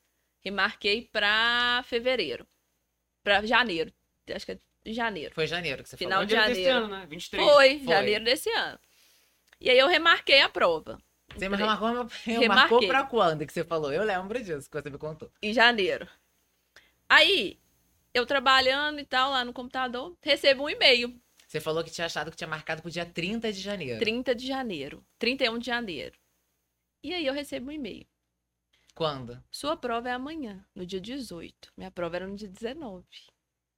Remarquei 0.43 1.03
para 1.12 1.84
fevereiro. 1.86 2.47
Para 3.23 3.45
janeiro. 3.45 3.91
Acho 4.34 4.45
que 4.45 4.51
é 4.53 4.60
janeiro. 4.86 5.34
Foi 5.36 5.45
janeiro 5.47 5.84
que 5.84 5.89
você 5.89 5.97
Final 5.97 6.19
falou. 6.19 6.25
de 6.25 6.34
Janeiro 6.34 6.55
desse 6.55 6.69
ano, 6.69 6.88
né? 6.88 7.05
23. 7.10 7.43
Foi, 7.43 7.79
Foi. 7.79 7.88
janeiro 7.93 8.23
desse 8.23 8.49
ano. 8.51 8.79
E 9.60 9.69
aí 9.69 9.77
eu 9.77 9.88
remarquei 9.88 10.41
a 10.41 10.49
prova. 10.49 10.99
Você 11.33 11.49
me 11.49 11.57
remarcou, 11.57 11.93
marcou 11.93 12.09
Remarquei. 12.25 12.88
pra 12.88 13.03
quando 13.03 13.45
que 13.45 13.51
você 13.53 13.63
falou? 13.63 13.91
Eu 13.91 14.03
lembro 14.03 14.41
disso 14.41 14.69
que 14.69 14.81
você 14.81 14.89
me 14.89 14.97
contou. 14.97 15.31
em 15.41 15.53
janeiro. 15.53 16.07
Aí, 17.09 17.59
eu 18.13 18.25
trabalhando 18.25 18.99
e 18.99 19.05
tal 19.05 19.31
lá 19.31 19.43
no 19.43 19.53
computador, 19.53 20.15
recebo 20.21 20.63
um 20.63 20.69
e-mail, 20.69 21.19
Você 21.47 21.59
falou 21.59 21.83
que 21.83 21.91
tinha 21.91 22.05
achado 22.05 22.31
que 22.31 22.38
tinha 22.38 22.47
marcado 22.47 22.81
pro 22.81 22.89
dia 22.91 23.05
30 23.05 23.51
de 23.51 23.59
janeiro. 23.61 23.99
30 23.99 24.33
de 24.35 24.47
janeiro, 24.47 25.05
31 25.19 25.57
de 25.59 25.65
janeiro. 25.67 26.17
E 27.03 27.13
aí 27.13 27.25
eu 27.25 27.33
recebo 27.33 27.69
um 27.69 27.73
e-mail. 27.73 28.05
Quando? 28.95 29.41
Sua 29.51 29.75
prova 29.77 30.09
é 30.09 30.13
amanhã, 30.13 30.65
no 30.73 30.85
dia 30.85 30.99
18. 31.01 31.71
Minha 31.77 31.91
prova 31.91 32.15
era 32.15 32.27
no 32.27 32.35
dia 32.35 32.47
19. 32.47 33.05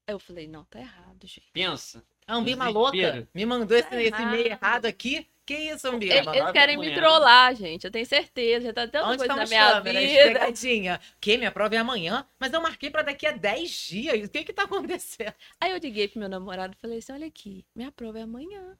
Aí 0.08 0.14
eu 0.14 0.20
falei, 0.20 0.48
não, 0.48 0.64
tá 0.66 0.80
errado, 0.80 1.26
gente. 1.28 1.50
Pensa. 1.52 2.04
A 2.26 2.36
Ambima 2.36 2.66
Desespero. 2.66 3.16
louca 3.18 3.30
me 3.34 3.46
mandou 3.46 3.76
esse, 3.78 3.90
Tá 3.90 4.02
esse 4.02 4.22
e-mail 4.22 4.46
errado. 4.48 4.64
errado 4.64 4.86
aqui. 4.86 5.28
Que 5.48 5.56
isso, 5.56 5.88
Ambima? 5.88 6.14
Eles, 6.14 6.28
eles 6.28 6.52
querem 6.52 6.78
me 6.78 6.94
trollar, 6.94 7.56
gente. 7.56 7.86
Eu 7.86 7.92
tenho 7.92 8.06
certeza. 8.06 8.66
Já 8.66 8.74
tá 8.74 8.86
tanta 8.86 9.08
Onde 9.08 9.18
coisa 9.20 9.34
na 9.34 9.46
minha 9.46 9.72
câmeras? 9.72 10.04
vida. 10.04 10.24
Pegadinha. 10.24 11.02
Que 11.22 11.38
minha 11.38 11.52
prova 11.54 11.74
é 11.74 11.78
amanhã, 11.78 12.28
mas 12.38 12.52
eu 12.52 12.60
marquei 12.62 12.90
pra 12.92 13.02
daqui 13.02 13.26
a 13.26 13.32
10 13.32 13.72
dias. 13.72 14.28
O 14.28 14.30
que 14.30 14.44
que 14.44 14.52
tá 14.52 14.64
acontecendo? 14.64 15.34
Aí 15.62 15.72
eu 15.72 15.78
liguei 15.78 16.10
pro 16.10 16.20
meu 16.20 16.28
namorado 16.28 16.74
e 16.74 16.82
falei 16.82 16.98
assim: 16.98 17.14
olha 17.14 17.26
aqui, 17.28 17.66
minha 17.74 17.90
prova 17.94 18.20
é 18.20 18.24
amanhã. 18.24 18.78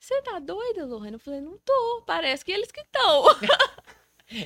Você 0.00 0.20
tá 0.22 0.40
doida, 0.40 0.84
Lohane? 0.84 1.12
Eu 1.12 1.20
falei, 1.20 1.40
não 1.40 1.56
tô. 1.58 2.02
Parece 2.04 2.44
que 2.44 2.50
eles 2.50 2.72
que 2.72 2.80
estão. 2.80 3.24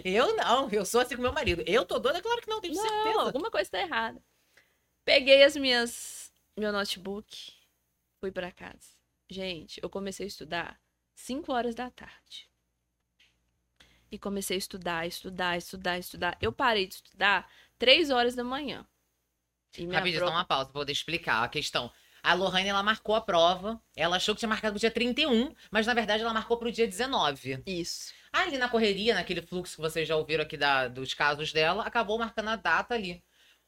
Eu 0.04 0.34
não, 0.36 0.68
eu 0.70 0.84
sou 0.84 1.00
assim 1.00 1.14
com 1.14 1.22
meu 1.22 1.32
marido. 1.32 1.62
Eu 1.64 1.84
tô 1.84 2.00
doida, 2.00 2.20
claro 2.20 2.40
que 2.42 2.48
não, 2.48 2.60
tenho 2.60 2.74
Não, 2.74 2.82
certeza. 2.82 3.20
alguma 3.20 3.52
coisa 3.52 3.70
tá 3.70 3.78
errada. 3.80 4.20
Peguei 5.04 5.44
as 5.44 5.56
minhas 5.56 6.32
meu 6.56 6.72
notebook, 6.72 7.52
fui 8.20 8.32
pra 8.32 8.50
casa. 8.50 8.96
Gente, 9.30 9.78
eu 9.80 9.88
comecei 9.88 10.24
a 10.24 10.28
estudar 10.28 10.80
5 11.16 11.52
horas 11.52 11.74
da 11.74 11.90
tarde. 11.90 12.48
E 14.12 14.18
comecei 14.18 14.56
a 14.56 14.58
estudar, 14.58 15.06
estudar, 15.06 15.56
estudar, 15.58 15.98
estudar. 15.98 16.38
Eu 16.40 16.52
parei 16.52 16.86
de 16.86 16.94
estudar 16.94 17.50
3 17.78 18.10
horas 18.10 18.34
da 18.36 18.44
manhã. 18.44 18.86
E 19.76 19.84
Rapidinho, 19.86 20.20
só 20.20 20.26
prova- 20.26 20.38
uma 20.38 20.44
pausa 20.44 20.70
poder 20.70 20.92
explicar 20.92 21.42
a 21.42 21.48
questão. 21.48 21.90
A 22.22 22.32
Lohane, 22.34 22.68
ela 22.68 22.82
marcou 22.82 23.14
a 23.14 23.20
prova. 23.20 23.80
Ela 23.96 24.16
achou 24.16 24.34
que 24.34 24.38
tinha 24.40 24.48
marcado 24.48 24.74
pro 24.74 24.80
dia 24.80 24.90
31, 24.90 25.54
mas 25.70 25.86
na 25.86 25.94
verdade 25.94 26.22
ela 26.22 26.32
marcou 26.32 26.56
pro 26.56 26.70
dia 26.72 26.86
19. 26.86 27.62
Isso. 27.66 28.12
Ali 28.32 28.58
na 28.58 28.68
correria, 28.68 29.14
naquele 29.14 29.42
fluxo 29.42 29.76
que 29.76 29.82
vocês 29.82 30.06
já 30.06 30.16
ouviram 30.16 30.44
aqui 30.44 30.56
da- 30.56 30.88
dos 30.88 31.14
casos 31.14 31.52
dela, 31.52 31.84
acabou 31.84 32.18
marcando 32.18 32.48
a 32.48 32.56
data 32.56 32.94
ali. 32.94 33.22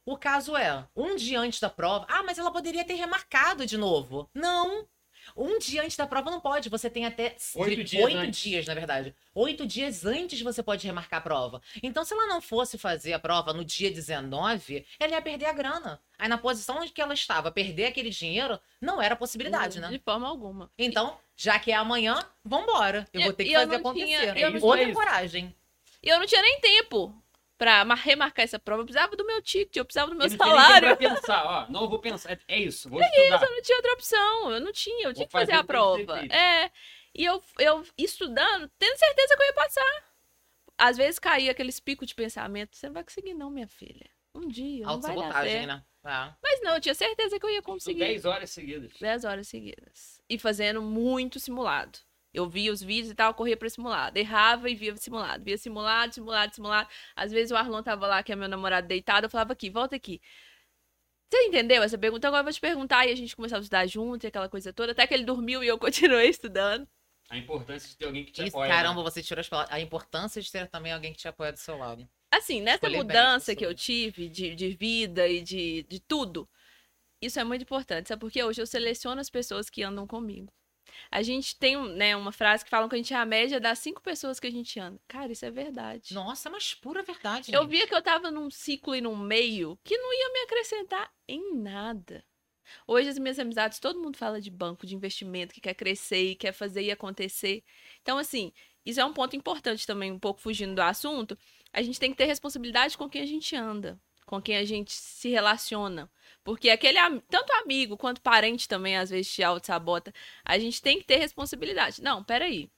O 0.05 0.17
caso 0.17 0.57
é, 0.57 0.87
um 0.97 1.17
dia 1.17 1.41
antes 1.41 1.61
da 1.61 1.69
prova. 1.69 2.07
Ah, 2.09 2.23
mas 2.23 2.39
ela 2.39 2.51
poderia 2.53 2.85
ter 2.85 2.95
remarcado 2.95 3.67
de 3.67 3.77
novo. 3.77 4.31
Não! 4.33 4.89
Um 5.37 5.59
dia 5.59 5.83
antes 5.83 5.97
da 5.97 6.07
prova 6.07 6.31
não 6.31 6.41
pode. 6.41 6.69
Você 6.69 6.89
tem 6.91 7.05
até 7.07 7.37
Oito 7.57 7.85
dias 7.85 8.05
oito 8.05 8.31
dias, 8.31 8.67
na 8.67 8.75
verdade. 8.75 9.15
Oito 9.35 9.67
dias 9.67 10.05
antes 10.05 10.41
você 10.41 10.63
pode 10.63 10.87
remarcar 10.87 11.19
a 11.19 11.23
prova. 11.23 11.63
Então, 11.83 12.05
se 12.05 12.13
ela 12.15 12.27
não 12.27 12.41
fosse 12.41 12.77
fazer 12.79 13.13
a 13.13 13.19
prova 13.19 13.53
no 13.53 13.65
dia 13.65 13.91
19, 13.91 14.85
ela 14.99 15.13
ia 15.13 15.23
perder 15.23 15.47
a 15.47 15.53
grana. 15.53 16.01
Aí, 16.19 16.29
na 16.29 16.39
posição 16.39 16.87
que 16.89 17.01
ela 17.01 17.15
estava, 17.15 17.51
perder 17.53 17.87
aquele 17.87 18.11
dinheiro 18.11 18.59
não 18.81 19.01
era 19.01 19.15
possibilidade, 19.15 19.81
né? 19.81 19.89
De 19.89 19.99
forma 19.99 20.27
alguma. 20.29 20.71
Então, 20.79 21.17
já 21.37 21.59
que 21.59 21.71
é 21.71 21.75
amanhã, 21.77 22.19
vambora. 22.45 23.07
Eu 23.13 23.21
E- 23.21 23.25
vou 23.25 23.33
ter 23.33 23.45
que 23.45 23.53
eu 23.53 23.61
fazer 23.61 23.73
não 23.73 23.79
acontecer. 23.79 24.07
tinha- 24.07 24.35
eu 24.39 24.51
não- 24.51 24.61
Outra 24.63 24.83
é 24.83 24.93
coragem. 24.93 25.55
E 26.03 26.09
eu 26.09 26.19
não 26.19 26.27
tinha 26.27 26.43
nem 26.43 26.61
tempo 26.61 27.15
pra 27.59 27.85
mar- 27.85 27.99
remarcar 27.99 28.45
essa 28.45 28.59
prova. 28.59 28.83
Eu 28.83 28.87
precisava 28.87 29.15
do 29.17 29.27
meu 29.27 29.43
ticket, 29.43 29.77
eu 29.77 29.85
precisava 29.85 30.11
do 30.11 30.17
meu 30.17 30.29
não 30.29 30.37
salário. 30.37 30.97
pra 30.97 30.97
pensar, 30.97 31.45
ó, 31.45 31.71
não 31.71 31.89
vou 31.89 31.99
pensar. 31.99 32.31
É- 32.33 32.39
É 32.49 32.59
isso, 32.61 32.89
vou 32.89 33.01
estudar. 33.03 33.43
Eu 33.43 33.51
não 33.51 33.63
tinha 33.63 33.77
outra 33.79 33.93
opção. 33.93 34.51
Eu 34.53 34.61
não 34.61 34.73
tinha, 34.73 35.09
eu 35.09 35.13
tinha 35.13 35.27
que 35.27 35.33
fazer 35.33 35.47
fazer 35.53 35.61
a 35.61 35.65
prova. 35.65 36.21
É. 36.33 36.71
E 37.15 37.25
eu, 37.25 37.43
eu 37.59 37.85
estudando, 37.99 38.71
tendo 38.79 38.97
certeza 38.97 39.37
que 39.37 39.43
eu 39.43 39.47
ia 39.47 39.53
passar. 39.55 40.05
Às 40.79 40.97
vezes 40.97 41.19
caía 41.19 41.51
aqueles 41.51 41.81
picos 41.81 42.07
de 42.07 42.15
pensamento. 42.15 42.77
Você 42.77 42.87
não 42.87 42.95
vai 42.95 43.03
conseguir, 43.03 43.35
não, 43.35 43.51
minha 43.51 43.67
filha. 43.67 44.09
Um 44.33 44.47
dia. 44.47 44.87
Não 44.87 45.01
vai 45.01 45.17
dar 45.17 45.43
certo. 45.43 45.67
né? 45.67 45.85
É. 46.05 46.33
Mas 46.41 46.63
não, 46.63 46.75
eu 46.77 46.81
tinha 46.81 46.95
certeza 46.95 47.41
que 47.41 47.45
eu 47.45 47.51
ia 47.51 47.61
Por 47.61 47.73
conseguir. 47.73 47.99
10 47.99 48.25
horas 48.25 48.51
seguidas. 48.51 48.93
10 49.01 49.25
horas 49.25 49.49
seguidas. 49.49 50.23
E 50.29 50.39
fazendo 50.39 50.81
muito 50.81 51.41
simulado. 51.41 51.99
Eu 52.33 52.49
via 52.49 52.73
os 52.73 52.83
vídeos 52.83 53.11
e 53.11 53.15
tal, 53.15 53.33
corria 53.35 53.57
pra 53.57 53.69
simulado. 53.71 54.19
Errava 54.19 54.69
e 54.69 54.75
via 54.75 54.97
simulado. 54.97 55.43
Via 55.45 55.57
simulado, 55.57 56.15
simulado, 56.15 56.55
simulado. 56.55 56.89
Às 57.17 57.33
vezes 57.33 57.51
o 57.51 57.57
Arlon 57.57 57.83
tava 57.83 58.07
lá, 58.07 58.23
que 58.23 58.33
é 58.33 58.37
meu 58.37 58.49
namorado, 58.49 58.87
deitado. 58.87 59.27
Eu 59.27 59.31
falava 59.31 59.53
aqui, 59.53 59.71
volta 59.71 59.97
aqui. 59.97 60.21
Você 61.31 61.43
entendeu 61.45 61.83
essa 61.83 61.99
pergunta? 61.99 62.27
Agora 62.29 62.41
eu 62.41 62.45
vou 62.45 62.53
te 62.53 62.61
perguntar. 62.61 63.07
E 63.07 63.13
a 63.13 63.17
gente 63.17 63.35
começava 63.35 63.61
a 63.61 63.63
estudar 63.63 63.87
junto 63.87 64.25
e 64.25 64.29
aquela 64.29 64.49
coisa 64.49 64.73
toda. 64.73 64.93
Até 64.93 65.07
que 65.07 65.15
ele 65.15 65.25
dormiu 65.25 65.63
e 65.65 65.67
eu 65.69 65.79
continuei 65.81 66.29
estudando. 66.29 66.87
A 67.31 67.37
importância 67.37 67.89
de 67.89 67.97
ter 67.97 68.07
alguém 68.07 68.25
que 68.25 68.33
te 68.33 68.47
Isso, 68.47 68.57
apoia. 68.57 68.71
caramba, 68.71 69.03
né? 69.03 69.11
você 69.11 69.23
tirou 69.23 69.41
as 69.41 69.49
palavras. 69.49 69.75
A 69.75 69.81
importância 69.81 70.41
de 70.41 70.51
ter 70.51 70.67
também 70.69 70.93
alguém 70.93 71.13
que 71.13 71.19
te 71.19 71.29
apoia 71.29 71.53
do 71.53 71.59
seu 71.59 71.77
lado. 71.77 72.09
Assim, 72.31 72.61
nessa 72.61 72.87
Escolher 72.87 72.97
mudança 72.99 73.55
que 73.55 73.65
eu 73.65 73.75
tive 73.75 74.29
de, 74.29 74.55
de 74.55 74.71
vida 74.71 75.27
e 75.27 75.43
de, 75.43 75.83
de 75.85 76.01
tudo, 76.01 76.49
isso 77.21 77.39
é 77.39 77.45
muito 77.45 77.63
importante. 77.63 78.09
Sabe 78.09 78.21
por 78.21 78.31
quê? 78.31 78.43
Hoje 78.43 78.61
eu 78.61 78.67
seleciono 78.67 79.21
as 79.21 79.29
pessoas 79.31 79.69
que 79.69 79.83
andam 79.83 80.07
comigo. 80.07 80.53
A 81.11 81.23
gente 81.23 81.57
tem 81.57 81.77
né, 81.95 82.17
uma 82.17 82.33
frase 82.33 82.65
que 82.65 82.71
falam 82.71 82.89
que 82.89 82.95
a 82.95 82.99
gente 82.99 83.15
é 83.15 83.17
a 83.17 83.25
média 83.25 83.61
das 83.61 83.79
cinco 83.79 84.03
pessoas 84.03 84.39
que 84.39 84.47
a 84.47 84.51
gente 84.51 84.79
anda. 84.79 85.01
Cara, 85.09 85.33
isso 85.33 85.45
é 85.45 85.51
verdade. 85.51 86.15
Nossa, 86.15 86.51
mas 86.51 86.75
pura 86.75 87.03
verdade. 87.03 87.53
Eu 87.53 87.63
gente. 87.63 87.71
via 87.71 87.87
que 87.87 87.95
eu 87.95 88.03
tava 88.03 88.31
num 88.31 88.51
ciclo 88.51 88.95
e 88.95 89.01
num 89.01 89.17
meio 89.17 89.79
que 89.85 89.97
não 89.97 90.13
ia 90.13 90.33
me 90.33 90.41
acrescentar 90.41 91.11
em 91.27 91.55
nada. 91.55 92.25
Hoje 92.87 93.09
as 93.09 93.19
minhas 93.19 93.39
amizades, 93.39 93.79
todo 93.79 94.01
mundo 94.01 94.17
fala 94.17 94.41
de 94.41 94.51
banco, 94.51 94.87
de 94.87 94.95
investimento, 94.95 95.55
que 95.55 95.61
quer 95.61 95.75
crescer 95.75 96.33
e 96.33 96.37
quer 96.37 96.53
fazer 96.53 96.83
e 96.83 96.91
acontecer. 96.91 97.65
Então, 98.03 98.19
assim, 98.19 98.53
isso 98.85 99.01
é 99.01 99.05
um 99.05 99.13
ponto 99.13 99.37
importante 99.37 99.87
também, 99.87 100.13
um 100.13 100.19
pouco 100.19 100.41
fugindo 100.41 100.75
do 100.75 100.83
assunto. 100.83 101.37
A 101.73 101.83
gente 101.83 102.01
tem 102.01 102.11
que 102.11 102.17
ter 102.17 102.25
responsabilidade 102.25 102.97
com 102.97 103.09
quem 103.09 103.23
a 103.23 103.27
gente 103.27 103.55
anda, 103.55 104.01
com 104.29 104.41
quem 104.43 104.57
a 104.57 104.65
gente 104.65 104.93
se 104.93 105.31
relaciona. 105.31 106.11
Porque 106.45 106.71
aquele, 106.71 106.99
tanto 107.29 107.53
amigo 107.55 107.97
quanto 107.97 108.21
parente 108.21 108.69
também, 108.69 108.97
às 108.97 109.11
vezes, 109.11 109.33
te 109.33 109.43
auto-sabota. 109.43 110.13
A 110.45 110.59
gente 110.59 110.81
tem 110.83 110.99
que 110.99 111.05
ter 111.05 111.17
responsabilidade. 111.17 112.03
Não, 112.03 112.23
peraí. 112.23 112.71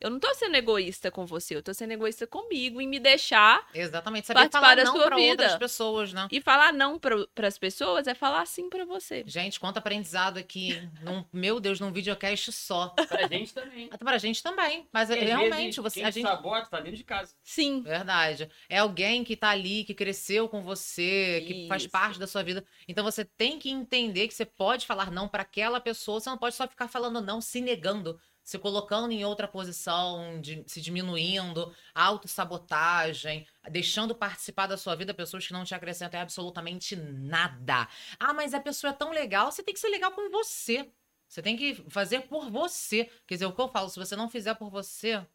Eu 0.00 0.10
não 0.10 0.20
tô 0.20 0.32
sendo 0.34 0.54
egoísta 0.56 1.10
com 1.10 1.24
você, 1.24 1.56
eu 1.56 1.62
tô 1.62 1.72
sendo 1.72 1.92
egoísta 1.92 2.26
comigo 2.26 2.80
em 2.80 2.86
me 2.86 3.00
deixar 3.00 3.66
Exatamente. 3.72 4.26
Saber 4.26 4.40
Participar 4.40 4.60
falar 4.60 4.74
da 4.74 4.84
não 4.84 4.92
sua 4.92 5.06
pra 5.06 5.16
vida. 5.16 5.30
outras 5.42 5.56
pessoas, 5.58 6.12
né? 6.12 6.28
E 6.30 6.40
falar 6.40 6.72
não 6.72 6.98
para 6.98 7.26
as 7.46 7.58
pessoas 7.58 8.06
é 8.06 8.14
falar 8.14 8.46
sim 8.46 8.68
para 8.68 8.84
você. 8.84 9.24
Gente, 9.26 9.58
quanto 9.58 9.78
aprendizado 9.78 10.38
aqui. 10.38 10.80
Num, 11.02 11.24
meu 11.32 11.58
Deus, 11.58 11.80
num 11.80 11.90
videocast 11.92 12.52
só. 12.52 12.88
Pra 13.08 13.26
gente 13.26 13.54
também. 13.54 13.88
Até 13.90 14.04
pra 14.04 14.18
gente 14.18 14.42
também. 14.42 14.86
Mas 14.92 15.08
E 15.08 15.14
realmente, 15.14 15.56
vezes, 15.56 15.76
você, 15.76 16.00
quem 16.00 16.04
a 16.04 16.12
te 16.12 16.14
gente. 16.20 16.28
sabota 16.28 16.66
tá 16.66 16.80
dentro 16.80 16.96
de 16.96 17.04
casa. 17.04 17.34
Sim. 17.42 17.80
Verdade. 17.82 18.50
É 18.68 18.78
alguém 18.78 19.24
que 19.24 19.34
tá 19.36 19.48
ali, 19.48 19.84
que 19.84 19.94
cresceu 19.94 20.48
com 20.48 20.60
você, 20.62 21.42
que 21.46 21.66
faz 21.68 21.82
Isso. 21.82 21.90
parte 21.90 22.18
da 22.18 22.26
sua 22.26 22.42
vida. 22.42 22.64
Então 22.86 23.02
você 23.04 23.24
tem 23.24 23.58
que 23.58 23.70
entender 23.70 24.28
que 24.28 24.34
você 24.34 24.44
pode 24.44 24.86
falar 24.86 25.10
não 25.10 25.26
pra 25.28 25.42
aquela 25.42 25.80
pessoa, 25.80 26.20
você 26.20 26.28
não 26.28 26.38
pode 26.38 26.54
só 26.54 26.68
ficar 26.68 26.88
falando 26.88 27.20
não, 27.22 27.40
se 27.40 27.60
negando, 27.60 28.20
se 28.46 28.58
colocando 28.60 29.10
em 29.12 29.24
outra 29.24 29.48
posição, 29.48 30.40
de- 30.40 30.62
se 30.68 30.80
diminuindo, 30.80 31.74
autossabotagem, 31.92 33.44
deixando 33.70 34.14
participar 34.14 34.68
da 34.68 34.76
sua 34.76 34.94
vida 34.94 35.12
pessoas 35.12 35.44
que 35.46 35.52
não 35.52 35.64
te 35.64 35.74
acrescentam 35.74 36.20
absolutamente 36.20 36.94
nada. 36.94 37.88
Ah, 38.20 38.32
mas 38.32 38.54
a 38.54 38.60
pessoa 38.60 38.92
é 38.92 38.96
tão 38.96 39.10
legal, 39.10 39.50
você 39.50 39.64
tem 39.64 39.74
que 39.74 39.80
ser 39.80 39.88
legal 39.88 40.12
com 40.12 40.30
você. 40.30 40.88
Você 41.28 41.42
tem 41.42 41.56
que 41.56 41.74
fazer 41.90 42.20
por 42.28 42.48
você. 42.48 43.10
Quer 43.26 43.34
dizer, 43.34 43.46
o 43.46 43.52
que 43.52 43.60
eu 43.60 43.68
falo, 43.68 43.88
se 43.90 43.98
você 43.98 44.14
não 44.14 44.30
fizer 44.30 44.54
por 44.54 44.70
você, 44.70 45.26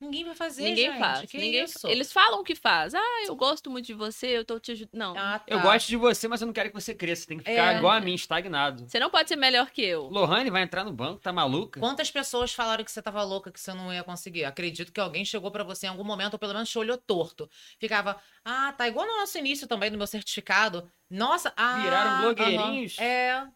ninguém 0.00 0.24
vai 0.24 0.34
fazer, 0.34 0.62
ninguém 0.62 0.86
gente. 0.90 0.98
faz. 0.98 1.30
Que 1.30 1.38
ninguém... 1.38 1.64
isso? 1.64 1.86
Eles 1.88 2.12
falam 2.12 2.42
que 2.44 2.54
faz. 2.54 2.94
Ah, 2.94 3.24
eu 3.26 3.34
gosto 3.36 3.70
muito 3.70 3.86
de 3.86 3.94
você, 3.94 4.26
eu 4.28 4.44
tô 4.44 4.58
te 4.60 4.72
ajudando. 4.72 4.94
Não. 4.98 5.14
Ah, 5.18 5.40
Eu 5.46 5.58
tá. 5.58 5.62
gosto 5.62 5.88
de 5.88 5.96
você, 5.96 6.28
mas 6.28 6.40
eu 6.40 6.46
não 6.46 6.52
quero 6.52 6.68
que 6.70 6.74
você 6.74 6.94
cresça. 6.94 7.22
Você 7.22 7.28
tem 7.28 7.38
que 7.38 7.44
ficar 7.50 7.74
É. 7.74 7.78
igual 7.78 7.92
a 7.92 8.00
mim, 8.00 8.14
estagnado. 8.14 8.88
Você 8.88 8.98
não 8.98 9.10
pode 9.10 9.28
ser 9.28 9.36
melhor 9.36 9.70
que 9.70 9.82
eu. 9.82 10.02
Lohane 10.08 10.50
vai 10.50 10.62
entrar 10.62 10.84
no 10.84 10.92
banco, 10.92 11.20
tá 11.20 11.32
maluca? 11.32 11.80
Quantas 11.80 12.10
pessoas 12.10 12.52
falaram 12.52 12.84
que 12.84 12.90
você 12.92 13.02
tava 13.02 13.22
louca, 13.22 13.50
que 13.50 13.60
você 13.60 13.72
não 13.74 13.92
ia 13.92 14.04
conseguir? 14.04 14.44
Acredito 14.44 14.92
que 14.92 15.00
alguém 15.00 15.24
chegou 15.24 15.50
pra 15.50 15.64
você 15.64 15.86
em 15.86 15.90
algum 15.90 16.04
momento, 16.04 16.34
ou 16.34 16.38
pelo 16.38 16.52
menos 16.54 16.68
te 16.70 16.78
olhou 16.78 16.96
torto. 16.96 17.48
Ficava, 17.78 18.16
ah, 18.44 18.72
tá 18.72 18.86
igual 18.88 19.06
no 19.06 19.16
nosso 19.18 19.36
início 19.38 19.66
também, 19.66 19.90
no 19.90 19.98
meu 19.98 20.06
certificado. 20.06 20.90
Nossa, 21.10 21.52
ah. 21.56 21.80
Viraram 21.82 22.20
blogueirinhos? 22.22 22.98
aham, 22.98 23.06
É. 23.06 23.46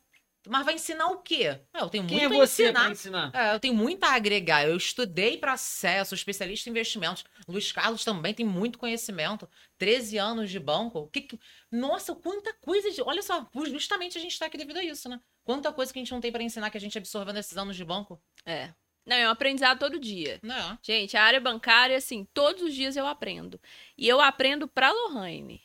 Mas 0.48 0.64
vai 0.64 0.74
ensinar 0.74 1.06
o 1.06 1.18
quê? 1.18 1.60
É, 1.72 1.80
eu 1.80 1.88
tenho 1.88 2.06
Quem 2.06 2.18
é 2.24 2.28
muito 2.28 2.42
a 2.42 2.46
você 2.46 2.64
ensinar. 2.64 2.80
pra 2.82 2.90
ensinar? 2.90 3.30
É, 3.34 3.54
eu 3.54 3.60
tenho 3.60 3.74
muito 3.74 4.02
a 4.04 4.12
agregar. 4.14 4.66
Eu 4.66 4.76
estudei 4.76 5.38
processo, 5.38 6.10
sou 6.10 6.16
especialista 6.16 6.68
em 6.68 6.72
investimentos. 6.72 7.24
Luiz 7.46 7.70
Carlos 7.70 8.04
também 8.04 8.34
tem 8.34 8.44
muito 8.44 8.78
conhecimento. 8.78 9.48
13 9.78 10.18
anos 10.18 10.50
de 10.50 10.58
banco. 10.58 10.98
O 11.00 11.06
que 11.08 11.20
que- 11.22 11.40
Nossa, 11.70 12.14
quanta 12.14 12.52
coisa 12.54 12.90
de. 12.90 13.00
Olha 13.02 13.22
só, 13.22 13.46
justamente 13.66 14.18
a 14.18 14.20
gente 14.20 14.38
tá 14.38 14.46
aqui 14.46 14.58
devido 14.58 14.78
a 14.78 14.84
isso, 14.84 15.08
né? 15.08 15.20
Quanta 15.44 15.72
coisa 15.72 15.92
que 15.92 15.98
a 15.98 16.02
gente 16.02 16.12
não 16.12 16.20
tem 16.20 16.32
pra 16.32 16.42
ensinar 16.42 16.70
que 16.70 16.76
a 16.78 16.80
gente 16.80 16.98
absorveu 16.98 17.32
nesses 17.34 17.56
anos 17.56 17.76
de 17.76 17.84
banco. 17.84 18.20
É. 18.44 18.70
Não, 19.04 19.16
é 19.16 19.26
um 19.26 19.32
aprendizado 19.32 19.80
todo 19.80 19.98
dia. 19.98 20.38
Né? 20.44 20.78
Gente, 20.80 21.16
a 21.16 21.24
área 21.24 21.40
bancária, 21.40 21.96
assim, 21.96 22.24
todos 22.32 22.62
os 22.62 22.72
dias 22.74 22.96
eu 22.96 23.04
aprendo. 23.06 23.60
E 23.98 24.06
eu 24.08 24.20
aprendo 24.20 24.68
pra 24.68 24.92
Lohane. 24.92 25.60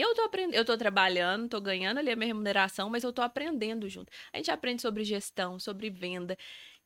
Eu 0.00 0.14
tô 0.14 0.22
aprendendo, 0.22 0.54
eu 0.54 0.64
tô 0.64 0.78
trabalhando, 0.78 1.48
tô 1.48 1.60
ganhando 1.60 1.98
ali 1.98 2.12
a 2.12 2.14
minha 2.14 2.28
remuneração, 2.28 2.88
mas 2.88 3.02
eu 3.02 3.12
tô 3.12 3.20
aprendendo 3.20 3.88
junto. 3.88 4.12
A 4.32 4.36
gente 4.36 4.48
aprende 4.48 4.80
sobre 4.80 5.02
gestão, 5.02 5.58
sobre 5.58 5.90
venda, 5.90 6.38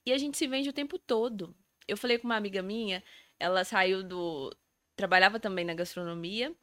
e 0.07 0.15
a 0.15 0.17
gente 0.17 0.39
se 0.39 0.47
vende 0.47 0.71
o 0.71 0.73
tempo 0.73 0.99
todo. 0.99 1.55
Eu 1.87 1.99
falei 1.99 2.17
com 2.17 2.27
uma 2.27 2.37
amiga 2.37 2.63
minha, 2.63 3.05
ela 3.39 3.65
saiu 3.65 4.03
do 4.03 4.51
trabalhava 4.97 5.39
também 5.39 5.63
na 5.63 5.75
gastronomia, 5.75 6.55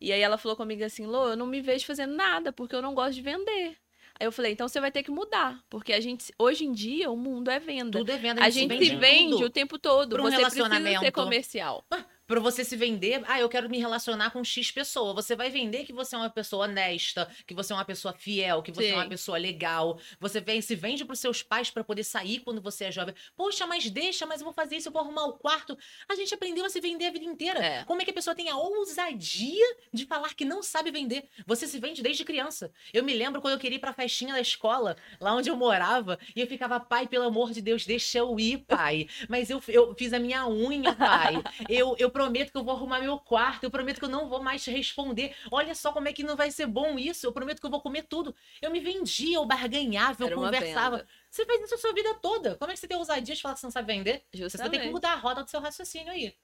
e 0.00 0.10
aí 0.10 0.20
ela 0.20 0.38
falou 0.38 0.56
comigo 0.56 0.82
assim: 0.82 1.04
"Lô, 1.04 1.28
eu 1.28 1.36
não 1.36 1.46
me 1.46 1.60
vejo 1.60 1.84
fazendo 1.84 2.14
nada, 2.14 2.54
porque 2.54 2.74
eu 2.74 2.80
não 2.80 2.94
gosto 2.94 3.14
de 3.14 3.22
vender". 3.22 3.76
Aí 4.18 4.26
eu 4.26 4.32
falei: 4.32 4.52
"Então 4.52 4.66
você 4.66 4.80
vai 4.80 4.90
ter 4.90 5.02
que 5.02 5.10
mudar, 5.10 5.62
porque 5.68 5.92
a 5.92 6.00
gente 6.00 6.32
hoje 6.38 6.64
em 6.64 6.72
dia 6.72 7.10
o 7.10 7.16
mundo 7.18 7.50
é 7.50 7.60
venda. 7.60 7.98
Tudo 7.98 8.12
é 8.12 8.16
venda. 8.16 8.42
A 8.42 8.48
gente 8.48 8.78
se 8.78 8.90
tudo. 8.92 9.00
vende 9.00 9.44
o 9.44 9.50
tempo 9.50 9.78
todo. 9.78 10.16
Pra 10.16 10.22
um 10.22 10.30
você 10.30 10.36
precisa 10.36 10.64
ser 10.64 10.70
relacionamento. 10.70 11.12
comercial. 11.12 11.84
Pra 12.28 12.40
você 12.40 12.62
se 12.62 12.76
vender, 12.76 13.22
ah, 13.26 13.40
eu 13.40 13.48
quero 13.48 13.70
me 13.70 13.78
relacionar 13.78 14.30
com 14.30 14.44
X 14.44 14.70
pessoa. 14.70 15.14
Você 15.14 15.34
vai 15.34 15.48
vender 15.48 15.86
que 15.86 15.94
você 15.94 16.14
é 16.14 16.18
uma 16.18 16.28
pessoa 16.28 16.66
honesta, 16.66 17.26
que 17.46 17.54
você 17.54 17.72
é 17.72 17.76
uma 17.76 17.86
pessoa 17.86 18.12
fiel, 18.12 18.62
que 18.62 18.70
você 18.70 18.88
é 18.88 18.94
uma 18.94 19.04
Sim. 19.04 19.08
pessoa 19.08 19.38
legal. 19.38 19.98
Você 20.20 20.38
vem, 20.38 20.60
se 20.60 20.74
vende 20.74 21.06
pros 21.06 21.20
seus 21.20 21.42
pais 21.42 21.70
pra 21.70 21.82
poder 21.82 22.04
sair 22.04 22.40
quando 22.40 22.60
você 22.60 22.84
é 22.84 22.92
jovem. 22.92 23.14
Poxa, 23.34 23.66
mas 23.66 23.88
deixa, 23.88 24.26
mas 24.26 24.42
eu 24.42 24.44
vou 24.44 24.52
fazer 24.52 24.76
isso, 24.76 24.88
eu 24.88 24.92
vou 24.92 25.00
arrumar 25.00 25.24
o 25.24 25.38
quarto. 25.38 25.78
A 26.06 26.14
gente 26.14 26.34
aprendeu 26.34 26.66
a 26.66 26.68
se 26.68 26.82
vender 26.82 27.06
a 27.06 27.10
vida 27.10 27.24
inteira. 27.24 27.64
É. 27.64 27.84
Como 27.84 28.02
é 28.02 28.04
que 28.04 28.10
a 28.10 28.14
pessoa 28.14 28.36
tem 28.36 28.50
a 28.50 28.56
ousadia 28.58 29.76
de 29.90 30.04
falar 30.04 30.34
que 30.34 30.44
não 30.44 30.62
sabe 30.62 30.90
vender? 30.90 31.30
Você 31.46 31.66
se 31.66 31.78
vende 31.78 32.02
desde 32.02 32.26
criança. 32.26 32.70
Eu 32.92 33.02
me 33.04 33.14
lembro 33.14 33.40
quando 33.40 33.54
eu 33.54 33.58
queria 33.58 33.76
ir 33.76 33.80
pra 33.80 33.94
festinha 33.94 34.34
da 34.34 34.40
escola, 34.42 34.98
lá 35.18 35.34
onde 35.34 35.48
eu 35.48 35.56
morava, 35.56 36.18
e 36.36 36.42
eu 36.42 36.46
ficava, 36.46 36.78
pai, 36.78 37.06
pelo 37.08 37.24
amor 37.24 37.52
de 37.52 37.62
Deus, 37.62 37.86
deixa 37.86 38.18
eu 38.18 38.38
ir, 38.38 38.58
pai. 38.66 39.08
Mas 39.30 39.48
eu, 39.48 39.62
eu 39.66 39.94
fiz 39.94 40.12
a 40.12 40.18
minha 40.18 40.46
unha, 40.46 40.94
pai. 40.94 41.42
Eu, 41.70 41.96
eu 41.98 42.10
prometo 42.18 42.50
que 42.50 42.58
eu 42.58 42.64
vou 42.64 42.74
arrumar 42.74 42.98
meu 42.98 43.16
quarto, 43.16 43.62
eu 43.62 43.70
prometo 43.70 44.00
que 44.00 44.04
eu 44.04 44.08
não 44.08 44.28
vou 44.28 44.42
mais 44.42 44.64
te 44.64 44.72
responder. 44.72 45.36
Olha 45.52 45.72
só 45.72 45.92
como 45.92 46.08
é 46.08 46.12
que 46.12 46.24
não 46.24 46.34
vai 46.34 46.50
ser 46.50 46.66
bom 46.66 46.98
isso, 46.98 47.24
eu 47.24 47.32
prometo 47.32 47.60
que 47.60 47.66
eu 47.66 47.70
vou 47.70 47.80
comer 47.80 48.02
tudo. 48.02 48.34
Eu 48.60 48.72
me 48.72 48.80
vendia, 48.80 49.36
eu 49.36 49.46
barganhava, 49.46 50.24
eu 50.24 50.34
conversava. 50.34 50.96
venda. 50.96 51.08
Você 51.30 51.46
fez 51.46 51.62
isso 51.62 51.76
a 51.76 51.78
sua 51.78 51.92
vida 51.92 52.12
toda. 52.14 52.56
Como 52.56 52.72
é 52.72 52.74
que 52.74 52.80
você 52.80 52.88
tem 52.88 52.96
ousadia 52.96 53.36
de 53.36 53.40
falar 53.40 53.54
que 53.54 53.60
você 53.60 53.66
não 53.66 53.70
sabe 53.70 53.94
vender? 53.94 54.14
Você 54.14 54.18
tem 54.18 54.30
que 54.30 54.38
Justamente. 54.38 54.90
mudar 54.90 55.12
a 55.12 55.16
roda 55.16 55.44
do 55.44 55.50
seu 55.50 55.60
raciocínio 55.60 56.10
aí. 56.10 56.34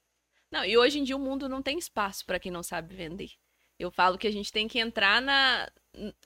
Não, 0.49 0.63
e 0.63 0.77
hoje 0.77 0.97
em 0.97 1.03
dia 1.03 1.17
o 1.17 1.19
mundo 1.19 1.49
não 1.49 1.61
tem 1.61 1.77
espaço 1.77 2.25
para 2.25 2.39
quem 2.39 2.51
não 2.51 2.63
sabe 2.63 2.95
vender. 2.95 3.31
Eu 3.77 3.91
falo 3.91 4.17
que 4.17 4.27
a 4.27 4.31
gente 4.31 4.53
tem 4.53 4.69
que 4.69 4.79
entrar 4.79 5.21
na. 5.21 5.69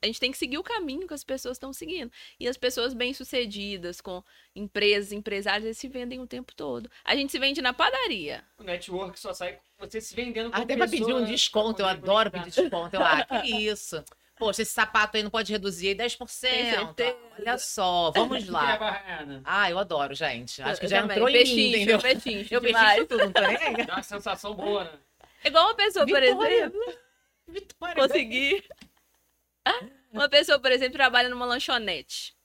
A 0.01 0.05
gente 0.05 0.19
tem 0.19 0.31
que 0.31 0.37
seguir 0.37 0.57
o 0.57 0.63
caminho 0.63 1.07
que 1.07 1.13
as 1.13 1.23
pessoas 1.23 1.55
estão 1.57 1.71
seguindo. 1.73 2.11
E 2.39 2.47
as 2.47 2.57
pessoas 2.57 2.93
bem-sucedidas, 2.93 4.01
com 4.01 4.23
empresas, 4.55 5.11
empresários, 5.11 5.65
eles 5.65 5.77
se 5.77 5.87
vendem 5.87 6.19
o 6.19 6.27
tempo 6.27 6.53
todo. 6.55 6.89
A 7.03 7.15
gente 7.15 7.31
se 7.31 7.39
vende 7.39 7.61
na 7.61 7.73
padaria. 7.73 8.43
O 8.57 8.63
network 8.63 9.19
só 9.19 9.33
sai 9.33 9.53
com 9.53 9.85
você 9.87 10.01
se 10.01 10.15
vendendo 10.15 10.51
com 10.51 10.57
Até 10.57 10.75
pra 10.75 10.87
pedir 10.87 11.03
um 11.03 11.07
pessoa, 11.07 11.25
desconto, 11.25 11.81
eu 11.81 11.87
adoro 11.87 12.31
pedir 12.31 12.51
desconto. 12.51 12.95
Eu, 12.95 13.03
ah, 13.03 13.23
que 13.23 13.47
isso. 13.47 14.03
Poxa, 14.37 14.61
esse 14.61 14.71
sapato 14.71 15.17
aí 15.17 15.23
não 15.23 15.29
pode 15.29 15.51
reduzir 15.51 15.89
aí 15.89 15.95
10%. 15.95 16.27
certeza. 16.29 17.17
Olha 17.37 17.57
só, 17.57 18.09
vamos 18.11 18.47
é 18.47 18.51
lá. 18.51 18.77
barraiana. 18.77 19.41
Ah, 19.43 19.69
eu 19.69 19.77
adoro, 19.77 20.15
gente. 20.15 20.61
Acho 20.61 20.79
que 20.79 20.85
Eu 20.85 20.89
já 20.89 21.01
também. 21.01 21.17
entrou 21.17 21.29
em 21.29 21.43
mim, 21.43 21.69
entendeu? 21.75 21.99
pechincho 21.99 22.53
Eu 22.53 22.61
pechincho 22.61 23.05
tudo, 23.05 23.25
não 23.25 23.31
tô 23.33 23.41
nem 23.41 23.57
aí. 23.57 23.85
Dá 23.85 23.95
uma 23.95 24.03
sensação 24.03 24.53
boa, 24.53 24.85
né? 24.85 24.91
Igual 25.43 25.65
uma 25.65 25.75
pessoa, 25.75 26.05
por 26.07 26.21
Vitória. 26.21 26.55
exemplo, 26.55 26.93
Vitória. 27.47 27.95
conseguir. 27.95 28.63
Uma 30.11 30.27
pessoa, 30.29 30.59
por 30.59 30.71
exemplo, 30.71 30.93
trabalha 30.93 31.29
numa 31.29 31.45
lanchonete. 31.45 32.35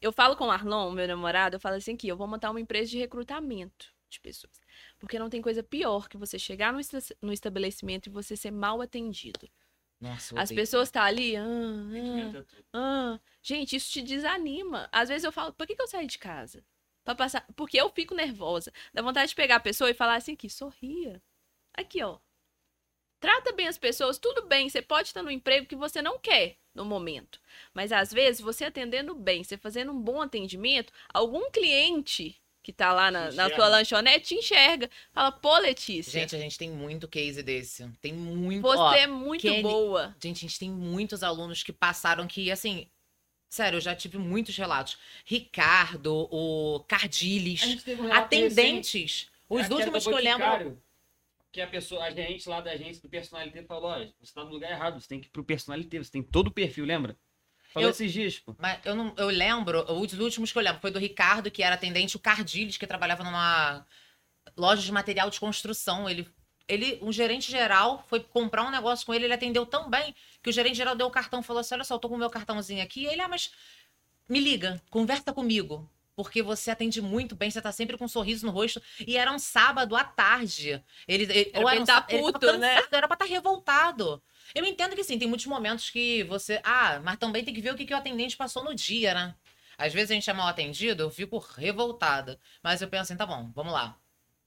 Eu 0.00 0.12
falo 0.12 0.36
com 0.36 0.46
o 0.46 0.50
Arlon, 0.50 0.90
meu 0.92 1.06
namorado, 1.06 1.56
eu 1.56 1.60
falo 1.60 1.76
assim 1.76 1.96
que 1.96 2.08
eu 2.08 2.16
vou 2.16 2.26
montar 2.26 2.50
uma 2.50 2.60
empresa 2.60 2.90
de 2.90 2.98
recrutamento 2.98 3.92
de 4.08 4.20
pessoas. 4.20 4.60
Porque 4.98 5.18
não 5.18 5.30
tem 5.30 5.40
coisa 5.40 5.62
pior 5.62 6.08
que 6.08 6.16
você 6.16 6.38
chegar 6.38 6.72
no 6.72 6.80
esta- 6.80 7.16
no 7.22 7.32
estabelecimento 7.32 8.06
e 8.08 8.10
você 8.10 8.36
ser 8.36 8.50
mal 8.50 8.80
atendido. 8.80 9.48
Nossa, 10.00 10.38
As 10.40 10.50
pessoas 10.50 10.88
estão 10.88 11.02
ali. 11.02 11.36
ah, 11.36 11.44
ah, 11.44 12.20
é 12.20 12.32
tudo. 12.32 12.46
ah. 12.72 13.20
Gente, 13.40 13.76
isso 13.76 13.90
te 13.92 14.02
desanima. 14.02 14.88
Às 14.90 15.08
vezes 15.08 15.22
eu 15.24 15.30
falo, 15.32 15.52
por 15.52 15.66
que, 15.66 15.76
que 15.76 15.82
eu 15.82 15.86
saí 15.86 16.06
de 16.06 16.18
casa? 16.18 16.64
Pra 17.04 17.14
passar. 17.14 17.46
Porque 17.54 17.80
eu 17.80 17.88
fico 17.90 18.14
nervosa. 18.14 18.72
Dá 18.92 19.00
vontade 19.02 19.28
de 19.28 19.34
pegar 19.36 19.56
a 19.56 19.60
pessoa 19.60 19.88
e 19.90 19.94
falar 19.94 20.16
assim 20.16 20.32
aqui, 20.32 20.50
sorria. 20.50 21.22
Aqui, 21.74 22.02
ó. 22.02 22.18
Trata 23.22 23.52
bem 23.52 23.68
as 23.68 23.78
pessoas, 23.78 24.18
tudo 24.18 24.46
bem, 24.48 24.68
você 24.68 24.82
pode 24.82 25.06
estar 25.06 25.22
no 25.22 25.30
emprego 25.30 25.64
que 25.64 25.76
você 25.76 26.02
não 26.02 26.18
quer 26.18 26.56
no 26.74 26.84
momento. 26.84 27.38
Mas 27.72 27.92
às 27.92 28.12
vezes, 28.12 28.40
você 28.40 28.64
atendendo 28.64 29.14
bem, 29.14 29.44
você 29.44 29.56
fazendo 29.56 29.92
um 29.92 30.00
bom 30.00 30.20
atendimento, 30.20 30.92
algum 31.14 31.48
cliente 31.48 32.36
que 32.64 32.72
tá 32.72 32.92
lá 32.92 33.12
na, 33.12 33.30
na 33.30 33.48
sua 33.54 33.68
lanchonete 33.68 34.26
te 34.26 34.34
enxerga. 34.34 34.90
Fala, 35.12 35.30
pô, 35.30 35.56
Letícia, 35.58 36.10
Gente, 36.10 36.34
a 36.34 36.38
gente 36.40 36.58
tem 36.58 36.68
muito 36.68 37.06
case 37.06 37.44
desse. 37.44 37.88
Tem 38.00 38.12
muito. 38.12 38.62
você 38.62 38.78
ó, 38.80 38.92
é 38.92 39.06
muito 39.06 39.42
Kelly- 39.42 39.62
boa. 39.62 40.16
Gente, 40.20 40.38
a 40.38 40.48
gente 40.48 40.58
tem 40.58 40.70
muitos 40.70 41.22
alunos 41.22 41.62
que 41.62 41.72
passaram 41.72 42.26
que, 42.26 42.50
assim. 42.50 42.88
Sério, 43.48 43.76
eu 43.76 43.80
já 43.80 43.94
tive 43.94 44.18
muitos 44.18 44.56
relatos. 44.56 44.98
Ricardo, 45.24 46.26
o 46.28 46.80
Cardiles, 46.88 47.62
um 48.00 48.12
atendentes. 48.12 49.28
Os 49.48 49.60
aquela 49.60 49.78
últimos 49.78 50.04
que 50.04 50.12
eu 50.12 50.16
lembro. 50.16 50.82
Que 51.52 51.60
a 51.60 51.66
pessoa, 51.66 52.02
a 52.04 52.10
gente 52.10 52.48
lá 52.48 52.60
da 52.60 52.70
agência 52.72 53.02
do 53.02 53.08
personalité 53.10 53.62
falou: 53.62 53.90
olha, 53.90 54.12
você 54.20 54.32
tá 54.32 54.42
no 54.42 54.50
lugar 54.50 54.70
errado, 54.70 54.98
você 54.98 55.06
tem 55.06 55.20
que 55.20 55.26
ir 55.26 55.30
pro 55.30 55.44
personalité, 55.44 55.98
você 55.98 56.10
tem 56.10 56.22
todo 56.22 56.48
o 56.48 56.50
perfil, 56.50 56.84
lembra? 56.86 57.16
Falou 57.72 57.88
Eu- 57.88 57.90
esses 57.90 58.12
dias, 58.12 58.38
pô. 58.38 58.54
Mas 58.58 58.80
eu 58.84 58.94
não, 58.94 59.14
eu 59.16 59.28
lembro, 59.28 59.84
os 59.92 60.12
últimos 60.14 60.50
que 60.50 60.58
eu 60.58 60.62
lembro 60.62 60.80
foi 60.80 60.90
do 60.90 60.98
Ricardo, 60.98 61.50
que 61.50 61.62
era 61.62 61.74
atendente, 61.74 62.16
o 62.16 62.20
Cardiles, 62.20 62.76
que 62.76 62.86
trabalhava 62.86 63.22
numa 63.22 63.86
loja 64.56 64.82
de 64.82 64.92
material 64.92 65.28
de 65.30 65.38
construção. 65.38 66.08
Ele, 66.08 66.26
ele, 66.68 66.98
um 67.02 67.12
gerente 67.12 67.50
geral, 67.50 68.04
foi 68.08 68.20
comprar 68.20 68.64
um 68.64 68.70
negócio 68.70 69.04
com 69.04 69.12
ele, 69.14 69.24
ele 69.24 69.34
atendeu 69.34 69.66
tão 69.66 69.90
bem 69.90 70.14
que 70.42 70.50
o 70.50 70.52
gerente 70.52 70.76
geral 70.76 70.94
deu 70.94 71.06
o 71.06 71.10
cartão 71.10 71.40
e 71.40 71.42
falou 71.42 71.60
assim: 71.60 71.74
olha 71.74 71.84
só, 71.84 71.94
eu 71.94 71.98
tô 71.98 72.08
com 72.08 72.14
o 72.14 72.18
meu 72.18 72.30
cartãozinho 72.30 72.82
aqui. 72.82 73.02
E 73.02 73.06
ele, 73.06 73.20
ah, 73.20 73.28
mas 73.28 73.52
me 74.28 74.40
liga, 74.40 74.80
conversa 74.90 75.32
comigo. 75.32 75.90
Porque 76.14 76.42
você 76.42 76.70
atende 76.70 77.00
muito 77.00 77.34
bem, 77.34 77.50
você 77.50 77.60
tá 77.60 77.72
sempre 77.72 77.96
com 77.96 78.04
um 78.04 78.08
sorriso 78.08 78.44
no 78.46 78.52
rosto. 78.52 78.82
E 79.06 79.16
era 79.16 79.32
um 79.32 79.38
sábado 79.38 79.96
à 79.96 80.04
tarde. 80.04 80.82
Ele, 81.08 81.24
ele, 81.24 81.50
Era 81.52 81.60
ou 81.62 81.68
era 81.68 81.80
um 81.80 81.84
tá 81.84 82.00
tava 82.02 82.06
puto, 82.06 82.58
né? 82.58 82.74
cansado, 82.76 82.94
era 82.94 83.08
pra 83.08 83.14
estar 83.14 83.24
revoltado. 83.24 84.22
Eu 84.54 84.64
entendo 84.64 84.94
que 84.94 85.04
sim, 85.04 85.18
tem 85.18 85.28
muitos 85.28 85.46
momentos 85.46 85.88
que 85.90 86.22
você. 86.24 86.60
Ah, 86.64 87.00
mas 87.00 87.16
também 87.16 87.44
tem 87.44 87.54
que 87.54 87.60
ver 87.62 87.72
o 87.72 87.76
que, 87.76 87.86
que 87.86 87.94
o 87.94 87.96
atendente 87.96 88.36
passou 88.36 88.62
no 88.62 88.74
dia, 88.74 89.14
né? 89.14 89.34
Às 89.78 89.92
vezes 89.92 90.10
a 90.10 90.14
gente 90.14 90.28
é 90.28 90.32
mal 90.32 90.48
atendido, 90.48 91.02
eu 91.02 91.10
fico 91.10 91.38
revoltada. 91.38 92.38
Mas 92.62 92.82
eu 92.82 92.88
penso 92.88 93.04
assim, 93.04 93.16
tá 93.16 93.26
bom, 93.26 93.50
vamos 93.54 93.72
lá. 93.72 93.98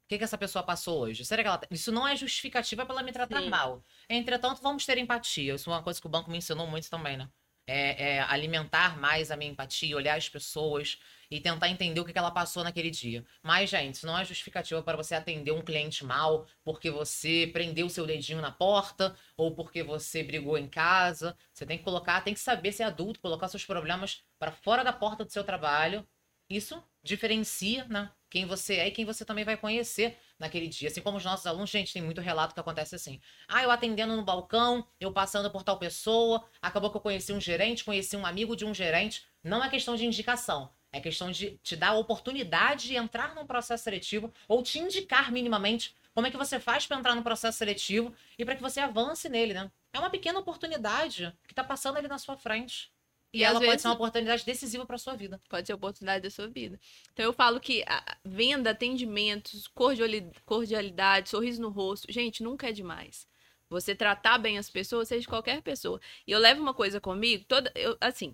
O 0.06 0.08
que, 0.08 0.20
que 0.20 0.24
essa 0.24 0.38
pessoa 0.38 0.64
passou 0.64 1.00
hoje? 1.00 1.26
Será 1.26 1.42
que 1.42 1.48
ela. 1.48 1.62
Isso 1.72 1.92
não 1.92 2.08
é 2.08 2.16
justificativa 2.16 2.86
pra 2.86 2.94
ela 2.94 3.04
me 3.04 3.12
tratar 3.12 3.42
Sim. 3.42 3.50
mal. 3.50 3.84
Entretanto, 4.08 4.62
vamos 4.62 4.86
ter 4.86 5.00
empatia. 5.00 5.56
Isso 5.56 5.70
é 5.70 5.74
uma 5.74 5.82
coisa 5.82 6.00
que 6.00 6.06
o 6.06 6.10
banco 6.10 6.30
me 6.30 6.38
ensinou 6.38 6.68
muito 6.68 6.90
também, 6.92 7.18
né? 7.18 7.28
É, 7.68 8.18
é 8.18 8.22
alimentar 8.22 9.00
mais 9.00 9.32
a 9.32 9.36
minha 9.36 9.50
empatia, 9.50 9.96
olhar 9.96 10.16
as 10.16 10.30
pessoas 10.30 11.00
e 11.30 11.40
tentar 11.40 11.70
entender 11.70 12.00
o 12.00 12.06
que, 12.06 12.18
ela 12.18 12.32
passou 12.32 12.64
naquele 12.64 12.90
dia. 12.90 13.26
Mas, 13.44 13.70
gente, 13.70 13.96
isso 13.96 14.06
não 14.06 14.18
é 14.18 14.26
justificativa 14.26 14.82
para 14.82 14.98
você 14.98 15.16
atender 15.16 15.52
um 15.52 15.62
cliente 15.62 16.06
mal 16.06 16.46
porque 16.64 16.90
você 16.90 17.50
prendeu 17.52 17.90
seu 17.90 18.06
dedinho 18.06 18.42
na 18.42 18.52
porta 18.52 19.16
ou 19.38 19.54
porque 19.54 19.84
você 19.84 20.24
brigou 20.24 20.58
em 20.58 20.68
casa. 20.68 21.38
Você 21.54 21.66
tem 21.66 21.78
que 21.78 21.84
colocar, 21.84 22.22
tem 22.22 22.34
que 22.34 22.40
saber 22.40 22.72
ser 22.72 22.84
adulto, 22.84 23.20
colocar 23.20 23.48
seus 23.48 23.66
problemas 23.66 24.24
para 24.40 24.52
fora 24.52 24.84
da 24.84 24.94
porta 24.94 25.26
do 25.26 25.32
seu 25.32 25.44
trabalho. 25.44 26.08
Isso 26.50 26.84
diferencia, 27.04 27.86
né? 27.86 28.12
Quem 28.30 28.46
você 28.46 28.76
é 28.76 28.88
e 28.88 28.92
quem 28.92 29.06
você 29.06 29.24
também 29.24 29.46
vai 29.46 29.56
conhecer 29.56 30.18
naquele 30.38 30.68
dia. 30.68 30.90
Assim 30.90 31.02
como 31.02 31.18
os 31.18 31.24
nossos 31.24 31.46
alunos, 31.46 31.70
gente, 31.70 31.94
tem 31.94 32.02
muito 32.02 32.20
relato 32.22 32.54
que 32.54 32.60
acontece 32.60 32.96
assim. 32.96 33.22
Ah, 33.48 33.64
eu 33.64 33.72
atendendo 33.72 34.16
no 34.16 34.24
balcão, 34.24 34.86
eu 35.00 35.12
passando 35.12 35.50
por 35.50 35.64
tal 35.64 35.80
pessoa, 35.80 36.44
acabou 36.62 36.92
que 36.92 36.98
eu 36.98 37.02
conheci 37.02 37.32
um 37.32 37.40
gerente, 37.40 37.84
conheci 37.84 38.18
um 38.18 38.26
amigo 38.26 38.56
de 38.56 38.66
um 38.66 38.74
gerente. 38.74 39.26
Não 39.44 39.64
é 39.64 39.70
questão 39.70 39.96
de 39.96 40.06
indicação. 40.06 40.74
É 40.96 41.02
questão 41.02 41.30
de 41.30 41.60
te 41.62 41.76
dar 41.76 41.90
a 41.90 41.98
oportunidade 41.98 42.88
de 42.88 42.96
entrar 42.96 43.36
num 43.36 43.46
processo 43.46 43.84
seletivo 43.84 44.34
ou 44.48 44.64
te 44.64 44.80
indicar 44.80 45.30
minimamente 45.30 45.94
como 46.14 46.26
é 46.26 46.32
que 46.32 46.38
você 46.38 46.58
faz 46.58 46.88
para 46.88 46.98
entrar 46.98 47.14
no 47.16 47.22
processo 47.22 47.58
seletivo 47.58 48.14
e 48.40 48.46
para 48.46 48.56
que 48.56 48.62
você 48.62 48.80
avance 48.80 49.28
nele, 49.28 49.54
né? 49.54 49.70
É 49.92 50.00
uma 50.00 50.10
pequena 50.10 50.40
oportunidade 50.40 51.34
que 51.46 51.52
está 51.52 51.66
passando 51.66 51.98
ali 51.98 52.08
na 52.08 52.18
sua 52.18 52.38
frente. 52.38 52.90
E, 53.34 53.40
E 53.40 53.44
ela 53.44 53.56
pode 53.56 53.66
vezes- 53.66 53.82
ser 53.82 53.90
uma 53.90 53.96
oportunidade 53.96 54.46
decisiva 54.46 54.86
para 54.86 54.98
sua 54.98 55.16
vida. 55.18 55.42
Pode 55.50 55.68
ser 55.68 55.74
a 55.74 55.76
oportunidade 55.76 56.24
da 56.24 56.30
sua 56.30 56.48
vida. 56.48 56.80
Então 57.12 57.26
eu 57.26 57.34
falo 57.34 57.60
que 57.60 57.84
venda, 58.24 58.70
atendimentos, 58.70 59.68
cordiali- 59.68 60.32
cordialidade, 60.46 61.28
sorriso 61.28 61.62
no 61.62 61.70
rosto, 61.70 62.10
gente, 62.10 62.42
nunca 62.42 62.70
é 62.70 62.72
demais. 62.72 63.28
Você 63.70 63.94
tratar 63.94 64.38
bem 64.38 64.58
as 64.58 64.70
pessoas, 64.70 65.10
seja 65.10 65.28
qualquer 65.28 65.62
pessoa. 65.62 66.00
E 66.26 66.32
eu 66.32 66.40
levo 66.40 66.62
uma 66.62 66.74
coisa 66.74 67.02
comigo, 67.02 67.44
toda, 67.46 67.70
eu, 67.76 67.98
assim, 68.00 68.34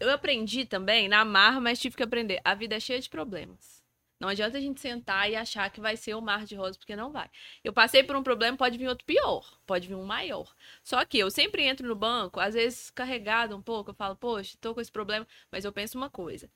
eu 0.00 0.10
aprendi 0.10 0.64
também 0.64 1.08
na 1.08 1.24
marra, 1.24 1.60
mas 1.60 1.78
tive 1.78 1.96
que 1.96 2.02
aprender. 2.02 2.40
A 2.44 2.54
vida 2.54 2.76
é 2.76 2.80
cheia 2.80 3.00
de 3.00 3.08
problemas. 3.08 3.80
Não 4.18 4.28
adianta 4.28 4.58
a 4.58 4.60
gente 4.60 4.80
sentar 4.80 5.30
e 5.30 5.36
achar 5.36 5.70
que 5.70 5.80
vai 5.80 5.96
ser 5.96 6.14
o 6.14 6.20
mar 6.20 6.44
de 6.44 6.54
rosas, 6.54 6.76
porque 6.76 6.96
não 6.96 7.10
vai. 7.10 7.30
Eu 7.64 7.72
passei 7.72 8.02
por 8.02 8.16
um 8.16 8.22
problema, 8.22 8.56
pode 8.56 8.76
vir 8.76 8.88
outro 8.88 9.06
pior, 9.06 9.58
pode 9.66 9.88
vir 9.88 9.94
um 9.94 10.04
maior. 10.04 10.54
Só 10.82 11.04
que 11.06 11.18
eu 11.18 11.30
sempre 11.30 11.62
entro 11.64 11.88
no 11.88 11.94
banco, 11.94 12.38
às 12.40 12.54
vezes 12.54 12.90
carregado 12.90 13.56
um 13.56 13.62
pouco, 13.62 13.90
eu 13.90 13.94
falo, 13.94 14.16
poxa, 14.16 14.58
tô 14.60 14.74
com 14.74 14.80
esse 14.80 14.92
problema, 14.92 15.26
mas 15.50 15.64
eu 15.64 15.72
penso 15.72 15.96
uma 15.96 16.10
coisa. 16.10 16.50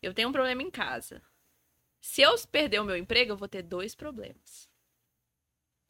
Eu 0.00 0.14
tenho 0.14 0.30
um 0.30 0.32
problema 0.32 0.62
em 0.62 0.70
casa. 0.70 1.22
Se 2.00 2.22
eu 2.22 2.34
perder 2.48 2.80
o 2.80 2.84
meu 2.84 2.96
emprego, 2.96 3.32
eu 3.32 3.36
vou 3.36 3.48
ter 3.48 3.62
dois 3.62 3.94
problemas. 3.94 4.69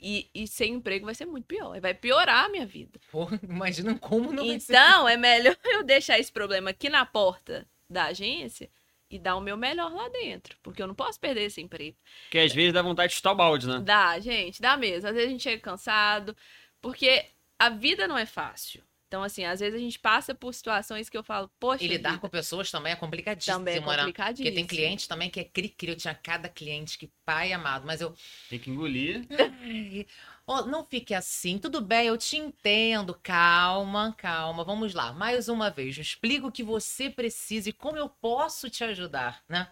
E, 0.00 0.30
e 0.34 0.46
sem 0.46 0.74
emprego 0.74 1.04
vai 1.04 1.14
ser 1.14 1.26
muito 1.26 1.44
pior. 1.44 1.78
Vai 1.80 1.92
piorar 1.92 2.46
a 2.46 2.48
minha 2.48 2.66
vida. 2.66 2.98
Pô, 3.10 3.28
imagina 3.42 3.98
como 3.98 4.32
não 4.32 4.46
vai 4.46 4.58
ser. 4.58 4.72
Então, 4.72 5.08
é 5.08 5.16
melhor 5.16 5.56
eu 5.64 5.84
deixar 5.84 6.18
esse 6.18 6.32
problema 6.32 6.70
aqui 6.70 6.88
na 6.88 7.04
porta 7.04 7.68
da 7.88 8.06
agência 8.06 8.70
e 9.10 9.18
dar 9.18 9.36
o 9.36 9.40
meu 9.40 9.56
melhor 9.56 9.92
lá 9.92 10.08
dentro. 10.08 10.56
Porque 10.62 10.82
eu 10.82 10.86
não 10.86 10.94
posso 10.94 11.18
perder 11.18 11.42
esse 11.42 11.60
emprego. 11.60 11.96
Porque 12.24 12.38
às 12.38 12.54
vezes 12.54 12.72
dá 12.72 12.80
vontade 12.80 13.10
de 13.10 13.16
chutar 13.16 13.32
o 13.32 13.36
balde, 13.36 13.66
né? 13.66 13.80
Dá, 13.80 14.18
gente, 14.20 14.62
dá 14.62 14.76
mesmo. 14.76 15.08
Às 15.08 15.14
vezes 15.14 15.28
a 15.28 15.32
gente 15.32 15.42
chega 15.42 15.60
cansado, 15.60 16.36
porque 16.80 17.26
a 17.58 17.68
vida 17.68 18.06
não 18.08 18.16
é 18.16 18.24
fácil. 18.24 18.82
Então, 19.10 19.24
assim, 19.24 19.44
às 19.44 19.58
vezes 19.58 19.74
a 19.74 19.82
gente 19.82 19.98
passa 19.98 20.32
por 20.32 20.54
situações 20.54 21.08
que 21.08 21.18
eu 21.18 21.24
falo, 21.24 21.50
poxa, 21.58 21.82
E 21.82 21.88
lidar 21.88 22.10
vida, 22.10 22.20
com 22.20 22.28
pessoas 22.28 22.70
também 22.70 22.92
é 22.92 22.96
complicadíssimo, 22.96 23.56
também 23.58 23.74
é 23.74 23.80
né? 23.80 23.84
complicadíssimo. 23.84 24.44
Porque 24.48 24.54
tem 24.54 24.64
cliente 24.64 25.08
também 25.08 25.28
que 25.28 25.40
é 25.40 25.44
cri-cri. 25.44 25.90
Eu 25.90 25.96
tinha 25.96 26.14
cada 26.14 26.48
cliente 26.48 26.96
que 26.96 27.10
pai 27.24 27.52
amado. 27.52 27.84
Mas 27.84 28.00
eu. 28.00 28.14
Tem 28.48 28.60
que 28.60 28.70
engolir. 28.70 29.26
Ai, 29.62 30.06
ó, 30.46 30.64
não 30.64 30.84
fique 30.84 31.12
assim. 31.12 31.58
Tudo 31.58 31.80
bem, 31.80 32.06
eu 32.06 32.16
te 32.16 32.36
entendo. 32.36 33.18
Calma, 33.20 34.14
calma. 34.16 34.62
Vamos 34.62 34.94
lá. 34.94 35.12
Mais 35.12 35.48
uma 35.48 35.70
vez. 35.70 35.96
Me 35.96 36.02
explica 36.02 36.46
o 36.46 36.52
que 36.52 36.62
você 36.62 37.10
precisa 37.10 37.68
e 37.68 37.72
como 37.72 37.96
eu 37.96 38.08
posso 38.08 38.70
te 38.70 38.84
ajudar, 38.84 39.42
né? 39.48 39.68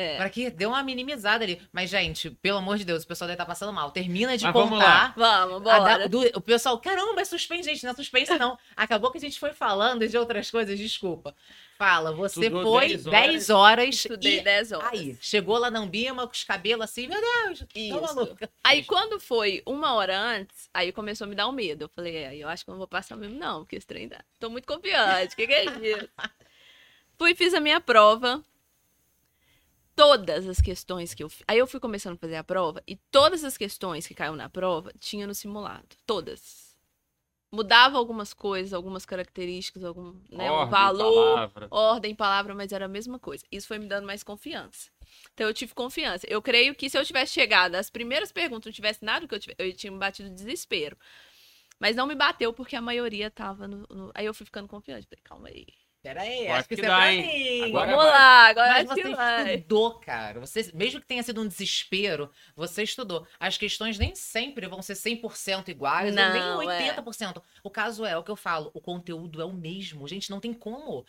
É. 0.00 0.16
Pra 0.16 0.30
que 0.30 0.48
deu 0.48 0.68
uma 0.68 0.82
minimizada 0.82 1.42
ali. 1.42 1.60
Mas, 1.72 1.90
gente, 1.90 2.30
pelo 2.30 2.58
amor 2.58 2.78
de 2.78 2.84
Deus, 2.84 3.02
o 3.02 3.06
pessoal 3.06 3.26
deve 3.26 3.34
estar 3.34 3.46
passando 3.46 3.72
mal. 3.72 3.90
Termina 3.90 4.36
de 4.38 4.44
Mas 4.44 4.52
vamos 4.52 4.70
contar. 4.78 5.12
Vamos, 5.16 5.56
a 5.56 5.78
da- 5.78 5.78
bora. 5.80 6.08
do- 6.08 6.38
o 6.38 6.40
pessoal, 6.40 6.78
caramba, 6.78 7.20
é 7.20 7.24
suspense, 7.24 7.68
gente. 7.68 7.82
Não 7.82 7.90
é 7.90 7.94
suspense, 7.94 8.38
não. 8.38 8.56
Acabou 8.76 9.10
que 9.10 9.18
a 9.18 9.20
gente 9.20 9.40
foi 9.40 9.52
falando 9.52 10.06
de 10.06 10.16
outras 10.16 10.50
coisas, 10.50 10.78
desculpa. 10.78 11.34
Fala, 11.76 12.12
você 12.12 12.40
Estudou 12.46 12.62
foi 12.62 12.88
10 12.88 13.04
10 13.04 13.50
horas, 13.50 13.88
Estudei 13.94 14.38
e 14.38 14.40
10 14.42 14.72
horas. 14.72 14.88
aí, 14.92 15.16
chegou 15.20 15.58
lá 15.58 15.70
na 15.70 15.78
Ambima 15.78 16.26
com 16.26 16.32
os 16.32 16.42
cabelos 16.42 16.84
assim, 16.84 17.06
meu 17.06 17.20
Deus, 17.20 17.60
tô 17.60 17.66
Isso. 17.74 18.00
maluca. 18.00 18.50
Aí 18.64 18.82
quando 18.84 19.20
foi 19.20 19.62
uma 19.64 19.94
hora 19.94 20.18
antes, 20.18 20.68
aí 20.74 20.90
começou 20.90 21.24
a 21.24 21.28
me 21.28 21.36
dar 21.36 21.46
um 21.46 21.52
medo. 21.52 21.84
Eu 21.84 21.88
falei, 21.88 22.16
é, 22.16 22.36
eu 22.36 22.48
acho 22.48 22.64
que 22.64 22.70
eu 22.70 22.72
não 22.72 22.78
vou 22.78 22.88
passar 22.88 23.14
mesmo, 23.16 23.38
não, 23.38 23.60
porque 23.60 23.76
esse 23.76 23.86
trem 23.86 24.08
dá. 24.08 24.24
Tô 24.40 24.50
muito 24.50 24.66
confiante. 24.66 25.34
O 25.34 25.36
que, 25.36 25.46
que 25.46 25.52
é 25.54 25.64
isso? 25.66 26.08
Fui, 27.16 27.34
fiz 27.36 27.54
a 27.54 27.60
minha 27.60 27.80
prova. 27.80 28.42
Todas 29.98 30.46
as 30.48 30.60
questões 30.60 31.12
que 31.12 31.24
eu 31.24 31.28
fiz. 31.28 31.42
Aí 31.48 31.58
eu 31.58 31.66
fui 31.66 31.80
começando 31.80 32.14
a 32.14 32.18
fazer 32.18 32.36
a 32.36 32.44
prova 32.44 32.80
e 32.86 32.94
todas 33.10 33.42
as 33.42 33.56
questões 33.58 34.06
que 34.06 34.14
caiu 34.14 34.36
na 34.36 34.48
prova 34.48 34.92
tinha 35.00 35.26
no 35.26 35.34
simulado. 35.34 35.88
Todas. 36.06 36.68
Mudava 37.50 37.98
algumas 37.98 38.32
coisas, 38.34 38.72
algumas 38.74 39.04
características, 39.06 39.82
algum 39.82 40.12
né, 40.30 40.52
um 40.52 40.54
Ordem, 40.56 40.70
valor 40.70 41.34
palavra. 41.34 41.68
ordem, 41.70 42.14
palavra, 42.14 42.54
mas 42.54 42.72
era 42.72 42.84
a 42.84 42.88
mesma 42.88 43.18
coisa. 43.18 43.42
Isso 43.50 43.66
foi 43.66 43.78
me 43.78 43.86
dando 43.88 44.06
mais 44.06 44.22
confiança. 44.22 44.90
Então 45.34 45.46
eu 45.48 45.54
tive 45.54 45.74
confiança. 45.74 46.26
Eu 46.28 46.40
creio 46.42 46.74
que 46.76 46.88
se 46.90 46.96
eu 46.98 47.04
tivesse 47.04 47.32
chegado 47.32 47.74
às 47.74 47.90
primeiras 47.90 48.30
perguntas, 48.30 48.66
não 48.66 48.72
tivesse 48.72 49.04
nada 49.04 49.26
que 49.26 49.34
eu 49.34 49.40
tivesse, 49.40 49.60
eu 49.60 49.72
tinha 49.74 49.90
me 49.90 49.98
batido 49.98 50.28
de 50.28 50.34
desespero. 50.36 50.96
Mas 51.80 51.96
não 51.96 52.06
me 52.06 52.14
bateu 52.14 52.52
porque 52.52 52.76
a 52.76 52.80
maioria 52.82 53.30
tava 53.30 53.66
no. 53.66 53.86
no- 53.88 54.12
Aí 54.14 54.26
eu 54.26 54.34
fui 54.34 54.44
ficando 54.46 54.68
confiante. 54.68 55.06
Falei, 55.08 55.22
calma 55.24 55.48
aí. 55.48 55.66
Pera 56.08 56.22
aí, 56.22 56.46
Eu 56.46 56.52
acho 56.52 56.60
acho 56.60 56.68
que 56.68 56.74
que 56.74 56.80
isso 56.80 56.84
é 56.86 56.88
dá, 56.88 56.96
pra 56.96 57.12
hein? 57.12 57.22
mim. 57.22 57.62
Agora 57.68 57.90
Vamos 57.90 58.04
vai. 58.04 58.12
lá, 58.12 58.46
agora 58.48 58.68
Mas 58.72 58.88
você 58.88 59.14
vai. 59.14 59.54
estudou, 59.56 60.00
cara. 60.00 60.40
Você, 60.40 60.70
mesmo 60.74 61.00
que 61.02 61.06
tenha 61.06 61.22
sido 61.22 61.42
um 61.42 61.46
desespero, 61.46 62.30
você 62.56 62.82
estudou. 62.82 63.26
As 63.38 63.58
questões 63.58 63.98
nem 63.98 64.14
sempre 64.14 64.66
vão 64.66 64.80
ser 64.80 64.94
100% 64.94 65.68
iguais, 65.68 66.14
Não, 66.14 66.54
ou 66.54 66.60
nem 66.60 66.70
é. 66.70 66.94
80%. 66.94 67.42
O 67.62 67.68
caso 67.70 68.06
é 68.06 68.16
o 68.16 68.22
que 68.22 68.30
eu 68.30 68.36
falo, 68.36 68.70
o 68.72 68.80
conteúdo 68.80 69.42
é 69.42 69.44
o 69.44 69.52
mesmo. 69.52 70.08
Gente, 70.08 70.30
não 70.30 70.40
tem 70.40 70.54
como. 70.54 71.04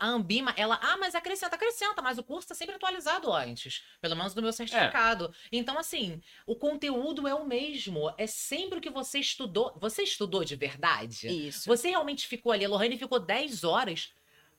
A 0.00 0.06
Ambima, 0.08 0.52
ela, 0.56 0.76
ah, 0.82 0.96
mas 0.96 1.14
acrescenta, 1.14 1.54
acrescenta, 1.54 2.02
mas 2.02 2.18
o 2.18 2.24
curso 2.24 2.48
tá 2.48 2.54
sempre 2.56 2.74
atualizado 2.74 3.32
antes, 3.32 3.84
pelo 4.00 4.16
menos 4.16 4.34
do 4.34 4.42
meu 4.42 4.52
certificado. 4.52 5.32
Então, 5.52 5.78
assim, 5.78 6.20
o 6.46 6.56
conteúdo 6.56 7.28
é 7.28 7.34
o 7.34 7.46
mesmo. 7.46 8.12
É 8.18 8.26
sempre 8.26 8.78
o 8.78 8.82
que 8.82 8.90
você 8.90 9.20
estudou. 9.20 9.72
Você 9.80 10.02
estudou 10.02 10.42
de 10.44 10.56
verdade? 10.56 11.28
Isso. 11.28 11.68
Você 11.68 11.90
realmente 11.90 12.26
ficou 12.26 12.50
ali, 12.50 12.64
a 12.64 12.68
Lohane 12.68 12.98
ficou 12.98 13.20
10 13.20 13.62
horas 13.62 14.10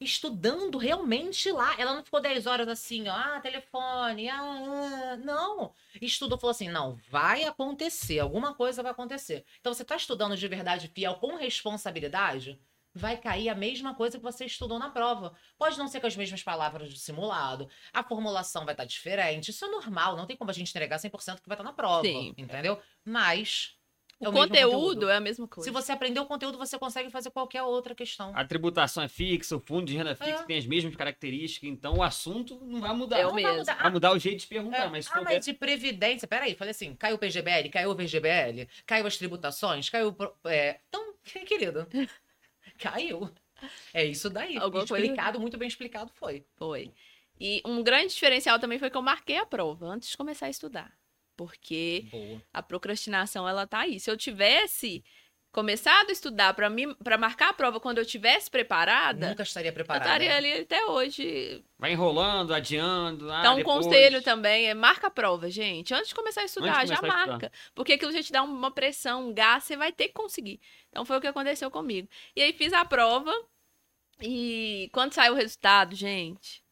estudando 0.03 0.77
realmente 0.77 1.51
lá. 1.51 1.75
Ela 1.79 1.93
não 1.93 2.03
ficou 2.03 2.21
10 2.21 2.45
horas 2.47 2.67
assim, 2.67 3.07
ó, 3.07 3.13
ah, 3.13 3.39
telefone, 3.41 4.29
ah, 4.29 4.39
ah, 4.39 5.17
não. 5.17 5.73
Estudou, 6.01 6.37
falou 6.37 6.51
assim, 6.51 6.69
não, 6.69 6.99
vai 7.09 7.43
acontecer, 7.43 8.19
alguma 8.19 8.53
coisa 8.53 8.83
vai 8.83 8.91
acontecer. 8.91 9.45
Então 9.59 9.73
você 9.73 9.83
tá 9.83 9.95
estudando 9.95 10.37
de 10.37 10.47
verdade 10.47 10.87
fiel 10.87 11.15
com 11.15 11.35
responsabilidade, 11.35 12.59
vai 12.93 13.17
cair 13.17 13.49
a 13.49 13.55
mesma 13.55 13.95
coisa 13.95 14.17
que 14.17 14.23
você 14.23 14.45
estudou 14.45 14.77
na 14.77 14.89
prova. 14.89 15.35
Pode 15.57 15.77
não 15.77 15.87
ser 15.87 15.99
com 15.99 16.07
as 16.07 16.15
mesmas 16.15 16.43
palavras 16.43 16.93
do 16.93 16.99
simulado, 16.99 17.69
a 17.91 18.03
formulação 18.03 18.65
vai 18.65 18.73
estar 18.73 18.85
diferente, 18.85 19.49
isso 19.49 19.65
é 19.65 19.69
normal, 19.69 20.15
não 20.15 20.27
tem 20.27 20.37
como 20.37 20.51
a 20.51 20.53
gente 20.53 20.69
entregar 20.69 20.97
100% 20.97 21.41
que 21.41 21.47
vai 21.47 21.55
estar 21.55 21.63
na 21.63 21.73
prova, 21.73 22.03
Sim. 22.03 22.33
entendeu? 22.37 22.79
Mas 23.03 23.75
é 24.25 24.29
O 24.29 24.31
mesmo 24.33 24.47
conteúdo 24.47 25.09
é 25.09 25.15
a 25.15 25.19
mesma 25.19 25.47
coisa. 25.47 25.63
se 25.69 25.71
você 25.73 25.91
aprender 25.91 26.19
o 26.19 26.25
conteúdo, 26.25 26.57
você 26.57 26.77
consegue 26.79 27.09
fazer 27.09 27.29
qualquer 27.31 27.61
outra 27.63 27.93
questão. 27.95 28.31
A 28.35 28.45
tributação 28.45 29.03
é 29.03 29.07
fixa, 29.07 29.55
o 29.55 29.59
fundo 29.59 29.85
de 29.85 29.95
renda 29.97 30.15
fixa 30.15 30.41
É. 30.41 30.43
tem 30.43 30.57
as 30.57 30.65
mesmas 30.65 30.95
características, 30.95 31.69
então 31.69 31.95
o 31.97 32.03
assunto 32.03 32.59
não 32.63 32.79
vai 32.81 32.93
mudar. 32.95 33.19
É 33.19 33.25
o 33.25 33.27
Não 33.27 33.33
vai 33.33 33.43
mesmo. 33.43 33.57
mudar. 33.59 33.75
Vai 33.81 33.91
mudar 33.91 34.11
o 34.11 34.19
jeito 34.19 34.39
de 34.41 34.47
perguntar, 34.47 34.85
É, 34.85 34.89
mas 34.89 35.07
ah, 35.11 35.21
mas 35.21 35.45
de 35.45 35.53
previdência, 35.53 36.27
peraí, 36.27 36.55
falei 36.55 36.71
assim, 36.71 36.95
caiu 36.95 37.15
o 37.15 37.19
PGBL, 37.19 37.69
caiu 37.69 37.91
o 37.91 37.95
VGBL, 37.95 38.67
caiu 38.85 39.05
as 39.07 39.17
tributações, 39.17 39.89
caiu. 39.89 40.15
É, 40.45 40.79
então, 40.87 41.13
querido, 41.45 41.87
caiu. 42.79 43.29
É 43.93 44.03
isso 44.03 44.29
daí. 44.29 44.57
Alguma 44.57 44.85
coisa- 44.85 45.03
explicado, 45.05 45.39
muito 45.39 45.57
bem 45.57 45.67
explicado 45.67 46.11
foi. 46.15 46.45
Foi. 46.55 46.91
E 47.39 47.61
um 47.65 47.81
grande 47.81 48.13
diferencial 48.13 48.59
também 48.59 48.77
foi 48.77 48.89
que 48.89 48.97
eu 48.97 49.01
marquei 49.01 49.37
a 49.37 49.45
prova 49.45 49.87
antes 49.87 50.09
de 50.09 50.17
começar 50.17 50.45
a 50.47 50.49
estudar. 50.49 50.91
Porque 51.35 52.05
Boa. 52.11 52.41
a 52.53 52.61
procrastinação 52.63 53.47
ela 53.47 53.65
tá 53.65 53.79
aí. 53.79 53.99
Se 53.99 54.09
eu 54.09 54.15
tivesse 54.17 55.03
começado 55.51 56.09
a 56.09 56.11
estudar 56.11 56.53
para 56.55 56.67
mim 56.67 56.95
para 56.95 57.15
marcar 57.15 57.49
a 57.49 57.53
prova 57.53 57.79
quando 57.79 57.99
eu 57.99 58.05
tivesse 58.05 58.49
preparada, 58.49 59.29
Nunca 59.29 59.43
estaria 59.43 59.69
eu 59.69 59.73
preparada. 59.73 60.03
estaria 60.05 60.35
ali 60.35 60.51
até 60.61 60.83
hoje. 60.87 61.63
vai 61.77 61.91
enrolando, 61.91 62.53
adiando. 62.53 63.31
Ah, 63.31 63.39
então 63.39 63.53
um 63.53 63.57
depois. 63.57 63.85
conselho 63.85 64.21
também 64.23 64.67
é 64.67 64.73
marca 64.73 65.07
a 65.07 65.11
prova, 65.11 65.51
gente. 65.51 65.93
Antes 65.93 66.09
de 66.09 66.15
começar 66.15 66.41
a 66.41 66.45
estudar, 66.45 66.83
de 66.83 66.89
já 66.89 66.97
começar 66.97 67.21
a 67.23 67.27
marca, 67.27 67.51
porque 67.75 67.93
aquilo 67.93 68.11
já 68.11 68.23
te 68.23 68.31
dá 68.31 68.41
uma 68.41 68.71
pressão, 68.71 69.29
um 69.29 69.33
gás, 69.33 69.63
você 69.63 69.77
vai 69.77 69.91
ter 69.91 70.07
que 70.07 70.13
conseguir. 70.15 70.59
Então 70.89 71.05
foi 71.05 71.17
o 71.17 71.21
que 71.21 71.27
aconteceu 71.27 71.69
comigo. 71.69 72.09
E 72.35 72.41
aí 72.41 72.51
fiz 72.53 72.73
a 72.73 72.83
prova 72.83 73.31
e 74.21 74.89
quando 74.91 75.13
saiu 75.13 75.33
o 75.33 75.35
resultado, 75.35 75.95
gente, 75.95 76.62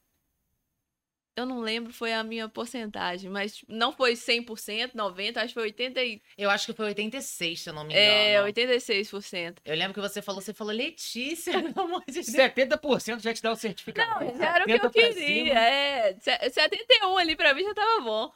eu 1.35 1.45
não 1.45 1.59
lembro 1.61 1.93
foi 1.93 2.11
a 2.13 2.23
minha 2.23 2.47
porcentagem, 2.49 3.29
mas 3.29 3.55
tipo, 3.57 3.71
não 3.73 3.91
foi 3.93 4.13
100%, 4.13 4.91
90%, 4.93 5.37
acho 5.37 5.47
que 5.47 5.53
foi 5.53 5.63
80 5.63 6.03
e... 6.03 6.21
Eu 6.37 6.49
acho 6.49 6.65
que 6.65 6.73
foi 6.73 6.85
86, 6.87 7.61
se 7.61 7.69
eu 7.69 7.73
não 7.73 7.83
me 7.83 7.93
engano. 7.93 8.47
É, 8.47 8.51
86%. 8.51 9.57
Eu 9.63 9.75
lembro 9.75 9.93
que 9.93 9.99
você 10.01 10.21
falou, 10.21 10.41
você 10.41 10.53
falou, 10.53 10.73
Letícia, 10.73 11.53
pelo 11.73 11.81
amor 11.85 12.03
de 12.07 12.13
Deus. 12.13 12.27
70% 12.27 13.19
já 13.21 13.33
te 13.33 13.41
dá 13.41 13.51
o 13.51 13.55
certificado. 13.55 14.25
Não, 14.25 14.37
já 14.37 14.55
era 14.55 14.63
o 14.63 14.67
que 14.67 14.73
70 14.73 14.85
eu 14.85 14.91
queria. 14.91 15.13
cima. 15.27 15.59
É, 15.59 16.15
Se- 16.19 16.49
71 16.49 17.17
ali 17.17 17.35
pra 17.35 17.53
mim 17.53 17.63
já 17.63 17.73
tava 17.73 18.01
bom. 18.01 18.31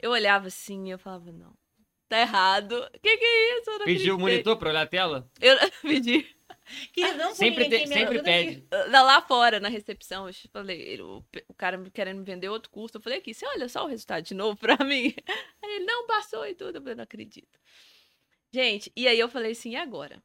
Eu 0.00 0.12
olhava 0.12 0.46
assim 0.46 0.86
e 0.86 0.90
eu 0.90 0.98
falava, 0.98 1.32
não, 1.32 1.52
tá 2.08 2.20
errado. 2.20 2.72
O 2.72 3.00
que 3.00 3.16
que 3.16 3.24
é 3.24 3.58
isso? 3.58 3.78
Pediu 3.84 4.14
o 4.16 4.18
monitor 4.20 4.56
pra 4.56 4.70
olhar 4.70 4.82
a 4.82 4.86
tela? 4.86 5.28
Eu 5.40 5.56
pedi. 5.82 6.24
Que 6.92 7.12
não 7.14 7.34
Sempre, 7.34 7.64
ninguém 7.64 7.78
te- 7.80 7.82
que 7.84 7.88
me 7.88 7.94
sempre 7.94 8.16
aqui. 8.18 8.24
pede. 8.24 8.66
Lá 8.90 9.02
lá 9.02 9.22
fora, 9.22 9.58
na 9.60 9.68
recepção, 9.68 10.28
eu 10.28 10.34
falei, 10.52 11.00
o, 11.00 11.24
o 11.48 11.54
cara 11.54 11.78
querendo 11.90 12.18
me 12.18 12.24
vender 12.24 12.48
outro 12.48 12.70
curso. 12.70 12.96
Eu 12.98 13.00
falei, 13.00 13.18
aqui, 13.18 13.32
você 13.32 13.46
olha 13.46 13.68
só 13.68 13.84
o 13.84 13.88
resultado 13.88 14.22
de 14.24 14.34
novo 14.34 14.56
pra 14.58 14.76
mim. 14.84 15.14
Aí 15.62 15.70
ele, 15.76 15.84
não, 15.86 16.06
passou 16.06 16.46
e 16.46 16.54
tudo. 16.54 16.76
Eu 16.76 16.82
falei, 16.82 16.94
não 16.96 17.04
acredito. 17.04 17.58
Gente, 18.52 18.92
e 18.96 19.06
aí 19.08 19.18
eu 19.18 19.28
falei 19.28 19.52
assim, 19.52 19.70
e 19.70 19.76
agora? 19.76 20.22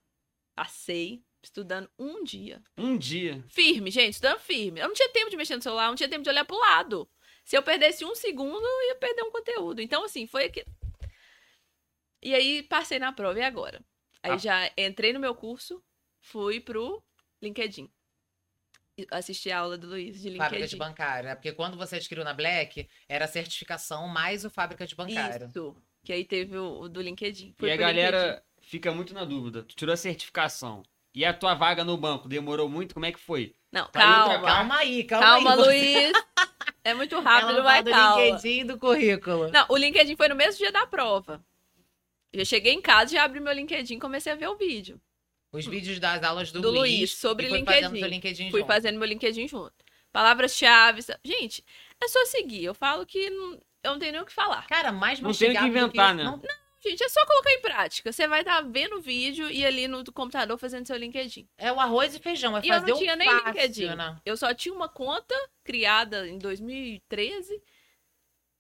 Passei 0.55 1.24
estudando 1.41 1.89
um 1.99 2.24
dia. 2.24 2.61
Um 2.78 2.97
dia. 2.97 3.43
Firme, 3.49 3.89
gente, 3.91 4.13
estudando 4.13 4.39
firme. 4.39 4.80
Eu 4.80 4.88
não 4.88 4.93
tinha 4.95 5.09
tempo 5.09 5.30
de 5.30 5.36
mexer 5.38 5.55
no 5.55 5.61
celular, 5.61 5.88
não 5.88 5.95
tinha 5.95 6.09
tempo 6.09 6.24
de 6.24 6.30
olhar 6.30 6.45
pro 6.45 6.57
lado. 6.57 7.09
Se 7.43 7.57
eu 7.57 7.63
perdesse 7.63 8.05
um 8.05 8.15
segundo, 8.15 8.65
eu 8.65 8.88
ia 8.89 8.95
perder 8.95 9.24
um 9.24 9.32
conteúdo. 9.32 9.82
Então, 9.82 10.03
assim, 10.05 10.26
foi 10.28 10.45
aqui. 10.45 10.63
E 12.21 12.34
aí, 12.34 12.63
passei 12.63 12.99
na 12.99 13.11
prova, 13.11 13.39
e 13.39 13.43
agora? 13.43 13.82
Aí 14.21 14.32
Ah. 14.32 14.38
já 14.38 14.71
entrei 14.78 15.11
no 15.11 15.19
meu 15.19 15.36
curso, 15.36 15.84
fui 16.24 16.59
pro 16.59 17.03
LinkedIn. 17.41 17.89
Assisti 19.11 19.49
a 19.51 19.59
aula 19.59 19.76
do 19.78 19.88
Luiz 19.88 20.21
de 20.21 20.30
Fábrica 20.38 20.49
de 20.67 20.76
LinkedIn. 20.76 20.78
bancário, 20.78 21.30
né? 21.30 21.36
Porque 21.36 21.51
quando 21.51 21.76
você 21.78 21.95
adquiriu 21.95 22.24
na 22.24 22.34
Black, 22.34 22.88
era 23.09 23.26
a 23.26 23.28
certificação 23.28 24.07
mais 24.07 24.45
o 24.45 24.49
fábrica 24.51 24.86
de 24.86 24.95
bancário. 24.95 25.47
Isso. 25.47 25.76
Que 26.03 26.13
aí 26.13 26.24
teve 26.24 26.57
o, 26.57 26.82
o 26.82 26.89
do 26.89 27.01
LinkedIn. 27.01 27.53
Fui 27.57 27.69
e 27.69 27.71
a 27.71 27.76
galera 27.78 28.21
LinkedIn. 28.21 28.41
fica 28.61 28.91
muito 28.91 29.13
na 29.13 29.26
dúvida. 29.26 29.63
Tu 29.63 29.76
tirou 29.76 29.93
a 29.93 29.97
certificação. 29.97 30.84
E 31.15 31.26
a 31.26 31.34
tua 31.34 31.53
vaga 31.55 31.84
no 31.84 31.97
banco 31.97 32.28
demorou 32.28 32.67
muito? 32.69 32.93
Como 32.93 33.05
é 33.05 33.11
que 33.11 33.19
foi? 33.19 33.55
Não, 33.71 33.88
Tá 33.89 34.19
outra 34.21 34.34
calma. 34.36 34.47
Calma 34.47 34.78
aí, 34.78 35.03
calma, 35.03 35.26
Calma, 35.28 35.51
aí. 35.51 35.57
você- 35.57 36.11
Luiz. 36.11 36.24
É 36.84 36.93
muito 36.93 37.19
rápido, 37.19 37.49
Ela 37.51 37.63
vai 37.63 37.82
do 37.84 37.89
calma. 37.91 38.21
LinkedIn 38.21 38.59
e 38.59 38.63
do 38.65 38.78
currículo. 38.78 39.49
Não, 39.51 39.65
o 39.69 39.78
LinkedIn 39.78 40.15
foi 40.15 40.28
no 40.28 40.36
mesmo 40.36 40.57
dia 40.59 40.71
da 40.71 40.86
prova. 40.86 41.43
Eu 42.32 42.45
cheguei 42.45 42.74
em 42.74 42.82
casa, 42.82 43.13
já 43.13 43.24
abri 43.24 43.39
meu 43.39 43.53
LinkedIn 43.53 43.95
e 43.95 43.99
comecei 43.99 44.32
a 44.34 44.36
ver 44.36 44.47
o 44.49 44.57
vídeo. 44.57 44.99
Os 45.54 45.66
vídeos 45.68 45.99
das 45.99 46.24
aulas 46.24 46.51
do, 46.51 46.60
Do 46.62 46.72
Luiz, 46.72 47.14
sobre 47.16 47.45
e 47.45 47.49
foi 47.49 47.60
LinkedIn. 47.60 47.82
fazendo 47.82 47.99
seu 47.99 48.08
LinkedIn 48.10 48.51
Fui 48.51 48.60
junto. 48.62 48.68
fazendo 48.68 48.97
meu 48.99 49.08
LinkedIn 49.08 49.47
junto. 49.47 49.74
Palavras-chave. 50.12 51.01
Gente, 51.24 51.64
é 52.04 52.08
só 52.08 52.26
seguir. 52.26 52.64
Eu 52.66 52.74
falo 52.74 53.06
que 53.06 53.30
não- 53.30 53.54
eu 53.84 53.91
não 53.91 53.99
tenho 53.99 54.12
nem 54.14 54.22
o 54.22 54.26
que 54.26 54.34
falar. 54.34 54.66
Cara, 54.68 54.91
mais 54.91 55.20
Não 55.20 55.32
tem 55.34 55.51
o 55.51 55.58
que 55.60 55.66
inventar, 55.66 56.08
isso, 56.10 56.18
né? 56.18 56.24
não- 56.24 56.41
Gente, 56.86 57.01
é 57.01 57.08
só 57.08 57.26
colocar 57.26 57.51
em 57.54 57.62
prática. 57.62 58.12
Você 58.12 58.28
vai 58.28 58.41
estar 58.41 58.60
vendo 58.62 58.97
o 58.97 59.01
vídeo 59.01 59.49
e 59.49 59.66
ali 59.66 59.88
no 59.88 60.04
computador 60.12 60.58
fazendo 60.58 60.86
seu 60.86 60.97
LinkedIn. 60.97 61.47
É 61.58 61.72
o 61.72 61.80
arroz 61.80 62.14
e 62.14 62.20
feijão, 62.20 62.58
é 62.58 62.62
E 62.62 62.68
eu 62.68 62.74
fazer 62.74 62.88
não 62.91 62.95
o 62.97 62.99
tinha 62.99 63.16
nem 63.16 63.30
fácil, 63.30 63.47
LinkedIn. 63.47 63.95
né? 63.95 64.18
Eu 64.26 64.36
só 64.36 64.54
tinha 64.54 64.76
uma 64.76 64.89
conta 64.89 65.34
criada 65.64 66.28
em 66.28 66.38
2013 66.38 67.62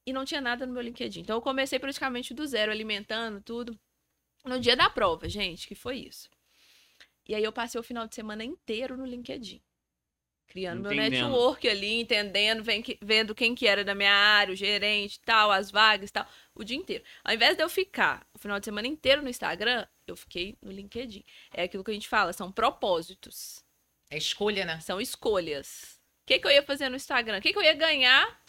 e 0.07 0.13
não 0.13 0.23
tinha 0.23 0.39
nada 0.39 0.65
no 0.65 0.71
meu 0.73 0.81
LinkedIn. 0.81 1.19
Então 1.19 1.35
eu 1.35 1.41
comecei 1.41 1.77
praticamente 1.79 2.33
do 2.33 2.47
zero, 2.47 2.71
alimentando 2.71 3.41
tudo. 3.41 3.77
No 4.45 4.57
dia 4.59 4.75
da 4.77 4.89
prova, 4.89 5.27
gente, 5.27 5.67
que 5.67 5.75
foi 5.75 5.97
isso. 5.97 6.29
E 7.27 7.35
aí 7.35 7.43
eu 7.43 7.51
passei 7.51 7.79
o 7.79 7.83
final 7.83 8.07
de 8.07 8.15
semana 8.15 8.43
inteiro 8.43 8.97
no 8.97 9.05
LinkedIn. 9.05 9.61
Criando 10.47 10.81
meu 10.81 10.91
Entendendo. 10.91 11.29
network 11.29 11.67
ali, 11.67 12.01
entendendo, 12.01 12.63
vendo 13.01 13.33
quem 13.33 13.55
que 13.55 13.65
era 13.65 13.83
da 13.83 13.95
minha 13.95 14.13
área, 14.13 14.53
o 14.53 14.55
gerente, 14.55 15.19
tal, 15.21 15.51
as 15.51 15.71
vagas 15.71 16.09
e 16.09 16.13
tal, 16.13 16.27
o 16.53 16.63
dia 16.63 16.77
inteiro. 16.77 17.03
Ao 17.23 17.33
invés 17.33 17.55
de 17.55 17.63
eu 17.63 17.69
ficar 17.69 18.27
o 18.33 18.37
final 18.37 18.59
de 18.59 18.65
semana 18.65 18.87
inteiro 18.87 19.23
no 19.23 19.29
Instagram, 19.29 19.87
eu 20.05 20.15
fiquei 20.15 20.55
no 20.61 20.71
LinkedIn. 20.71 21.23
É 21.53 21.63
aquilo 21.63 21.83
que 21.83 21.89
a 21.89 21.93
gente 21.93 22.09
fala, 22.09 22.33
são 22.33 22.51
propósitos. 22.51 23.63
É 24.11 24.17
escolha, 24.17 24.65
né? 24.65 24.79
São 24.81 25.01
escolhas. 25.01 25.99
O 26.21 26.25
que, 26.27 26.37
que 26.37 26.45
eu 26.45 26.51
ia 26.51 26.61
fazer 26.61 26.87
no 26.89 26.95
Instagram? 26.95 27.39
O 27.39 27.41
que, 27.41 27.51
que 27.51 27.57
eu 27.57 27.63
ia 27.63 27.73
ganhar 27.73 28.43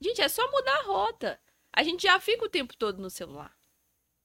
Gente, 0.00 0.22
é 0.22 0.28
só 0.28 0.50
mudar 0.50 0.78
a 0.78 0.82
rota. 0.82 1.40
A 1.72 1.82
gente 1.82 2.04
já 2.04 2.18
fica 2.18 2.44
o 2.44 2.48
tempo 2.48 2.74
todo 2.76 3.02
no 3.02 3.10
celular. 3.10 3.54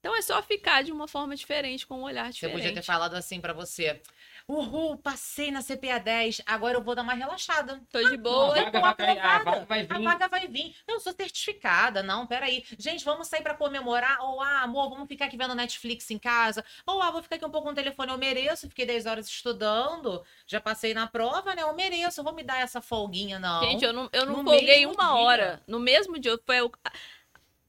Então 0.06 0.16
é 0.16 0.22
só 0.22 0.40
ficar 0.40 0.84
de 0.84 0.92
uma 0.92 1.08
forma 1.08 1.34
diferente, 1.34 1.84
com 1.84 1.96
um 1.98 2.02
olhar 2.02 2.26
Você 2.26 2.34
diferente. 2.34 2.56
podia 2.58 2.74
ter 2.74 2.82
falado 2.82 3.14
assim 3.14 3.40
pra 3.40 3.52
você. 3.52 4.00
Uhul, 4.48 4.96
passei 4.96 5.50
na 5.50 5.60
CPA 5.60 5.98
10, 5.98 6.42
agora 6.46 6.76
eu 6.78 6.80
vou 6.80 6.94
dar 6.94 7.02
uma 7.02 7.14
relaxada. 7.14 7.80
Tô 7.90 7.98
de 8.00 8.14
A 8.14 8.16
boa. 8.16 8.52
Oi, 8.52 8.70
vaga 8.70 8.70
tô 8.70 8.80
vai 9.04 9.18
a 9.18 9.38
vaga 9.42 9.64
vai 9.64 9.80
A 9.90 9.98
vir. 9.98 10.04
vaga 10.04 10.28
vai 10.28 10.46
vir. 10.46 10.76
Eu 10.86 11.00
sou 11.00 11.12
certificada. 11.12 12.00
Não, 12.04 12.24
peraí. 12.28 12.64
Gente, 12.78 13.04
vamos 13.04 13.26
sair 13.26 13.42
pra 13.42 13.54
comemorar. 13.54 14.20
Ou, 14.22 14.40
ah, 14.40 14.60
amor, 14.60 14.88
vamos 14.90 15.08
ficar 15.08 15.24
aqui 15.24 15.36
vendo 15.36 15.52
Netflix 15.56 16.08
em 16.12 16.18
casa. 16.18 16.64
Ou, 16.86 17.02
ah, 17.02 17.10
vou 17.10 17.20
ficar 17.24 17.34
aqui 17.34 17.44
um 17.44 17.50
pouco 17.50 17.68
no 17.68 17.74
telefone. 17.74 18.12
Eu 18.12 18.18
mereço. 18.18 18.68
Fiquei 18.68 18.86
10 18.86 19.06
horas 19.06 19.26
estudando. 19.26 20.22
Já 20.46 20.60
passei 20.60 20.94
na 20.94 21.08
prova, 21.08 21.52
né? 21.56 21.62
Eu 21.62 21.74
mereço. 21.74 22.20
Eu 22.20 22.24
vou 22.24 22.32
me 22.32 22.44
dar 22.44 22.60
essa 22.60 22.80
folguinha, 22.80 23.40
não. 23.40 23.64
Gente, 23.64 23.84
eu 23.84 23.92
não, 23.92 24.08
eu 24.12 24.26
não 24.26 24.44
folguei 24.44 24.86
uma 24.86 24.94
dia. 25.06 25.12
hora. 25.14 25.62
No 25.66 25.80
mesmo 25.80 26.20
dia. 26.20 26.38
Foi 26.46 26.60
o- 26.60 26.70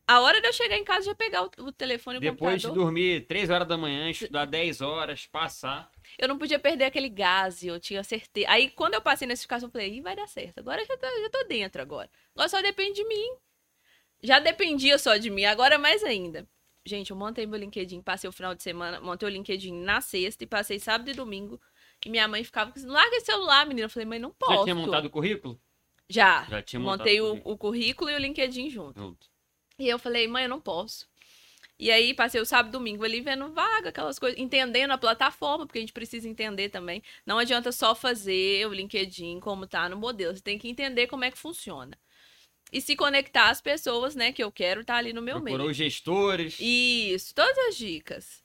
a 0.08 0.22
hora 0.22 0.42
de 0.42 0.48
eu 0.48 0.54
chegar 0.54 0.78
em 0.78 0.84
casa 0.84 1.06
já 1.08 1.16
pegar 1.16 1.44
o, 1.44 1.52
o 1.66 1.72
telefone 1.72 2.16
e 2.18 2.20
o 2.20 2.22
Depois 2.22 2.62
de 2.62 2.68
computador. 2.68 2.86
dormir 2.86 3.28
3 3.28 3.50
horas 3.50 3.68
da 3.68 3.78
manhã, 3.78 4.10
estudar 4.10 4.46
10 4.46 4.82
horas, 4.82 5.26
passar. 5.28 5.92
Eu 6.18 6.28
não 6.28 6.38
podia 6.38 6.60
perder 6.60 6.86
aquele 6.86 7.10
gás, 7.10 7.64
eu 7.64 7.80
tinha 7.80 8.04
certeza. 8.04 8.50
Aí, 8.50 8.70
quando 8.72 8.94
eu 8.96 9.02
passei 9.02 9.28
na 9.28 9.36
certificação, 9.36 9.68
eu 9.68 9.72
falei, 9.72 9.96
Ih, 9.98 10.02
vai 10.02 10.16
dar 10.16 10.28
certo. 10.28 10.60
Agora 10.60 10.82
eu 10.82 10.86
já 10.86 10.98
tô, 10.98 11.08
já 11.08 11.30
tô 11.30 11.44
dentro 11.48 11.82
agora. 11.82 12.10
Agora 12.34 12.50
só 12.50 12.62
depende 12.62 12.94
de 12.96 13.06
mim. 13.08 13.28
Já 14.24 14.40
dependia 14.40 14.98
só 14.98 15.18
de 15.18 15.30
mim, 15.30 15.46
agora 15.46 15.78
mais 15.78 16.04
ainda. 16.04 16.48
Gente, 16.86 17.12
eu 17.12 17.18
montei 17.18 17.46
meu 17.46 17.60
LinkedIn, 17.60 18.02
passei 18.02 18.30
o 18.30 18.34
final 18.34 18.56
de 18.56 18.64
semana, 18.64 19.00
montei 19.02 19.28
o 19.28 19.32
LinkedIn 19.32 19.74
na 19.74 20.00
sexta 20.02 20.44
e 20.44 20.48
passei 20.48 20.80
sábado 20.80 21.10
e 21.10 21.14
domingo. 21.14 21.62
E 22.06 22.10
minha 22.10 22.28
mãe 22.28 22.44
ficava 22.44 22.72
assim, 22.76 22.88
larga 22.88 23.16
esse 23.18 23.26
celular, 23.26 23.66
menina. 23.68 23.86
Eu 23.86 23.90
falei, 23.90 24.06
mãe, 24.06 24.20
não 24.20 24.32
posso. 24.32 24.54
Já 24.54 24.64
tinha 24.64 24.76
montado 24.76 25.06
o 25.06 25.10
currículo? 25.10 25.60
Já. 26.10 26.46
Já 26.46 26.62
tinha 26.62 26.80
montado 26.80 27.00
Montei 27.00 27.20
o 27.22 27.26
o, 27.26 27.30
currículo. 27.30 27.54
o 27.54 27.58
currículo 27.58 28.10
e 28.12 28.16
o 28.16 28.20
LinkedIn 28.20 28.70
junto. 28.70 29.00
Junto. 29.00 29.28
E 29.80 29.88
eu 29.88 30.00
falei, 30.00 30.28
mãe, 30.28 30.44
eu 30.44 30.50
não 30.50 30.60
posso. 30.60 31.08
E 31.80 31.92
aí 31.92 32.14
passei 32.14 32.42
o 32.42 32.46
sábado 32.46 32.70
e 32.70 32.72
domingo 32.72 33.04
ali 33.04 33.22
vendo 33.22 33.50
vaga, 33.50 33.90
aquelas 33.90 34.18
coisas, 34.18 34.40
entendendo 34.40 34.92
a 34.92 34.98
plataforma, 34.98 35.68
porque 35.68 35.78
a 35.78 35.82
gente 35.82 35.94
precisa 35.94 36.28
entender 36.28 36.70
também. 36.70 37.04
Não 37.24 37.38
adianta 37.38 37.72
só 37.72 37.94
fazer 37.94 38.66
o 38.68 38.74
LinkedIn 38.74 39.40
como 39.40 39.68
tá 39.68 39.88
no 39.88 39.96
modelo, 39.96 40.36
você 40.36 40.42
tem 40.42 40.58
que 40.58 40.68
entender 40.68 41.06
como 41.06 41.24
é 41.24 41.30
que 41.30 41.38
funciona. 41.38 41.96
E 42.72 42.82
se 42.82 42.96
conectar 42.96 43.50
às 43.50 43.62
pessoas, 43.62 44.16
né, 44.16 44.32
que 44.32 44.44
eu 44.44 44.52
quero 44.52 44.84
tá 44.84 44.96
ali 44.96 45.14
no 45.14 45.22
meu 45.22 45.36
Procurou 45.36 45.60
meio. 45.60 45.72
os 45.72 45.78
gestores. 45.78 46.58
Isso, 46.60 47.34
todas 47.36 47.58
as 47.70 47.78
dicas. 47.78 48.44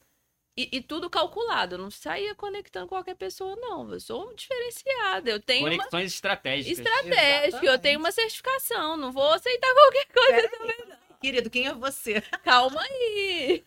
E, 0.55 0.69
e 0.71 0.83
tudo 0.83 1.09
calculado, 1.09 1.77
eu 1.77 1.79
não 1.79 1.91
saía 1.91 2.35
conectando 2.35 2.87
qualquer 2.87 3.15
pessoa, 3.17 3.57
não. 3.57 3.91
Eu 3.91 3.99
sou 3.99 4.35
diferenciada, 4.35 5.31
eu 5.31 5.41
tenho 5.41 5.67
uma 5.67 5.77
Conexões 5.77 6.13
estratégicas. 6.13 6.79
estratégia, 6.79 7.71
eu 7.71 7.79
tenho 7.79 7.99
uma 7.99 8.13
certificação, 8.13 8.99
não 8.99 9.11
vou 9.11 9.33
aceitar 9.33 9.73
qualquer 9.73 10.07
coisa 10.13 10.49
Peraí. 10.51 10.99
Querido, 11.23 11.49
quem 11.51 11.67
é 11.69 11.75
você? 11.75 12.21
Calma 12.43 12.83
aí. 12.83 13.65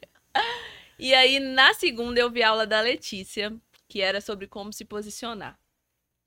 E 0.99 1.14
aí, 1.14 1.39
na 1.39 1.74
segunda, 1.74 2.20
eu 2.20 2.30
vi 2.30 2.43
a 2.43 2.49
aula 2.49 2.68
da 2.68 2.82
Letícia, 2.82 3.56
que 3.88 4.01
era 4.01 4.22
sobre 4.22 4.47
como 4.47 4.74
se 4.74 4.86
posicionar. 4.86 5.58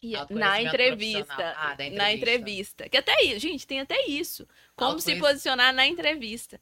E 0.01 0.13
na 0.13 0.21
Autoconhecimento 0.21 0.69
entrevista, 0.69 1.25
profissional. 1.25 1.55
Ah, 1.57 1.75
da 1.75 1.91
Na 1.91 2.13
entrevista. 2.13 2.15
entrevista. 2.15 2.89
Que 2.89 2.97
até 2.97 3.23
isso, 3.25 3.41
gente, 3.41 3.67
tem 3.67 3.81
até 3.81 4.07
isso. 4.07 4.47
Como 4.77 5.01
se 5.01 5.17
posicionar 5.17 5.75
na 5.75 5.87
entrevista. 5.87 6.61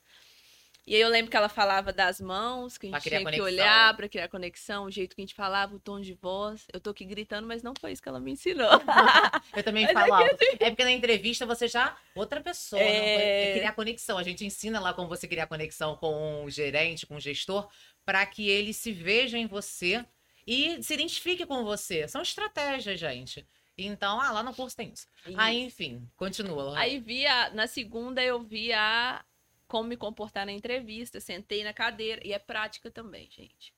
E 0.86 0.94
aí 0.94 1.00
eu 1.00 1.08
lembro 1.08 1.30
que 1.30 1.36
ela 1.36 1.48
falava 1.48 1.92
das 1.92 2.20
mãos, 2.20 2.78
que 2.78 2.86
a 2.86 2.90
gente 2.90 3.02
tinha 3.02 3.18
que 3.18 3.24
conexão. 3.24 3.44
olhar 3.44 3.96
pra 3.96 4.08
criar 4.08 4.28
conexão, 4.28 4.84
o 4.84 4.90
jeito 4.90 5.16
que 5.16 5.20
a 5.22 5.24
gente 5.24 5.34
falava, 5.34 5.74
o 5.74 5.80
tom 5.80 6.00
de 6.00 6.14
voz. 6.14 6.64
Eu 6.72 6.78
tô 6.80 6.90
aqui 6.90 7.04
gritando, 7.04 7.46
mas 7.48 7.60
não 7.60 7.72
foi 7.80 7.90
isso 7.90 8.00
que 8.00 8.08
ela 8.08 8.20
me 8.20 8.30
ensinou. 8.30 8.70
Eu 9.56 9.64
também 9.64 9.88
falo 9.92 10.14
alto. 10.14 10.36
É 10.60 10.70
porque 10.70 10.84
na 10.84 10.92
entrevista 10.92 11.44
você 11.44 11.66
já. 11.66 11.96
Outra 12.14 12.40
pessoa. 12.40 12.80
não 12.80 12.88
É. 12.88 13.50
é 13.50 13.58
criar 13.58 13.72
conexão. 13.72 14.16
A 14.16 14.22
gente 14.22 14.44
ensina 14.44 14.78
lá 14.78 14.94
como 14.94 15.08
você 15.08 15.26
criar 15.26 15.48
conexão 15.48 15.96
com 15.96 16.44
o 16.44 16.50
gerente, 16.50 17.04
com 17.04 17.16
o 17.16 17.20
gestor, 17.20 17.68
para 18.04 18.24
que 18.24 18.48
ele 18.48 18.72
se 18.72 18.92
veja 18.92 19.36
em 19.36 19.46
você 19.46 20.04
e 20.46 20.80
se 20.84 20.94
identifique 20.94 21.44
com 21.44 21.64
você. 21.64 22.06
São 22.06 22.22
estratégias, 22.22 23.00
gente. 23.00 23.44
Então, 23.76 24.20
ah, 24.20 24.30
lá 24.30 24.42
no 24.42 24.54
curso 24.54 24.76
tem 24.76 24.92
isso. 24.92 25.06
Aí, 25.36 25.62
enfim, 25.62 26.08
continua. 26.16 26.78
Aí 26.78 27.00
vi 27.00 27.26
a, 27.26 27.50
na 27.50 27.66
segunda 27.66 28.22
eu 28.22 28.40
vi 28.40 28.72
a 28.72 29.22
como 29.68 29.88
me 29.88 29.96
comportar 29.96 30.46
na 30.46 30.52
entrevista, 30.52 31.20
sentei 31.20 31.64
na 31.64 31.72
cadeira 31.72 32.20
e 32.24 32.32
é 32.32 32.38
prática 32.38 32.90
também, 32.90 33.28
gente. 33.30 33.74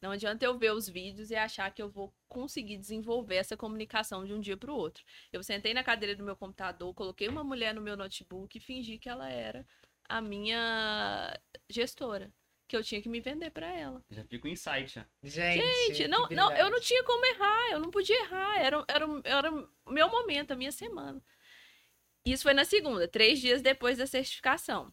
Não 0.00 0.10
adianta 0.10 0.44
eu 0.44 0.58
ver 0.58 0.70
os 0.70 0.86
vídeos 0.86 1.30
e 1.30 1.34
achar 1.34 1.70
que 1.72 1.80
eu 1.80 1.88
vou 1.88 2.14
conseguir 2.28 2.76
desenvolver 2.76 3.36
essa 3.36 3.56
comunicação 3.56 4.26
de 4.26 4.34
um 4.34 4.40
dia 4.40 4.54
para 4.54 4.70
o 4.70 4.76
outro. 4.76 5.02
Eu 5.32 5.42
sentei 5.42 5.72
na 5.72 5.82
cadeira 5.82 6.14
do 6.14 6.22
meu 6.22 6.36
computador, 6.36 6.92
coloquei 6.92 7.26
uma 7.26 7.42
mulher 7.42 7.74
no 7.74 7.80
meu 7.80 7.96
notebook 7.96 8.58
e 8.58 8.60
fingi 8.60 8.98
que 8.98 9.08
ela 9.08 9.30
era 9.30 9.66
a 10.06 10.20
minha 10.20 11.40
gestora, 11.70 12.30
que 12.68 12.76
eu 12.76 12.84
tinha 12.84 13.00
que 13.00 13.08
me 13.08 13.18
vender 13.18 13.50
para 13.50 13.66
ela. 13.66 14.04
Já 14.10 14.22
fica 14.24 14.46
o 14.46 14.50
insight. 14.50 14.92
já. 14.92 15.06
Gente, 15.22 15.94
Gente, 15.94 16.08
não, 16.08 16.28
não, 16.28 16.52
eu 16.52 16.70
não 16.70 16.80
tinha 16.80 17.02
como 17.04 17.24
errar, 17.24 17.72
eu 17.72 17.80
não 17.80 17.90
podia 17.90 18.20
errar, 18.24 18.60
era, 18.60 18.84
era, 18.86 19.06
era 19.24 19.50
o 19.86 19.90
meu 19.90 20.10
momento, 20.10 20.50
a 20.50 20.56
minha 20.56 20.72
semana. 20.72 21.18
Isso 22.26 22.42
foi 22.42 22.52
na 22.52 22.66
segunda, 22.66 23.08
três 23.08 23.40
dias 23.40 23.62
depois 23.62 23.96
da 23.96 24.06
certificação. 24.06 24.92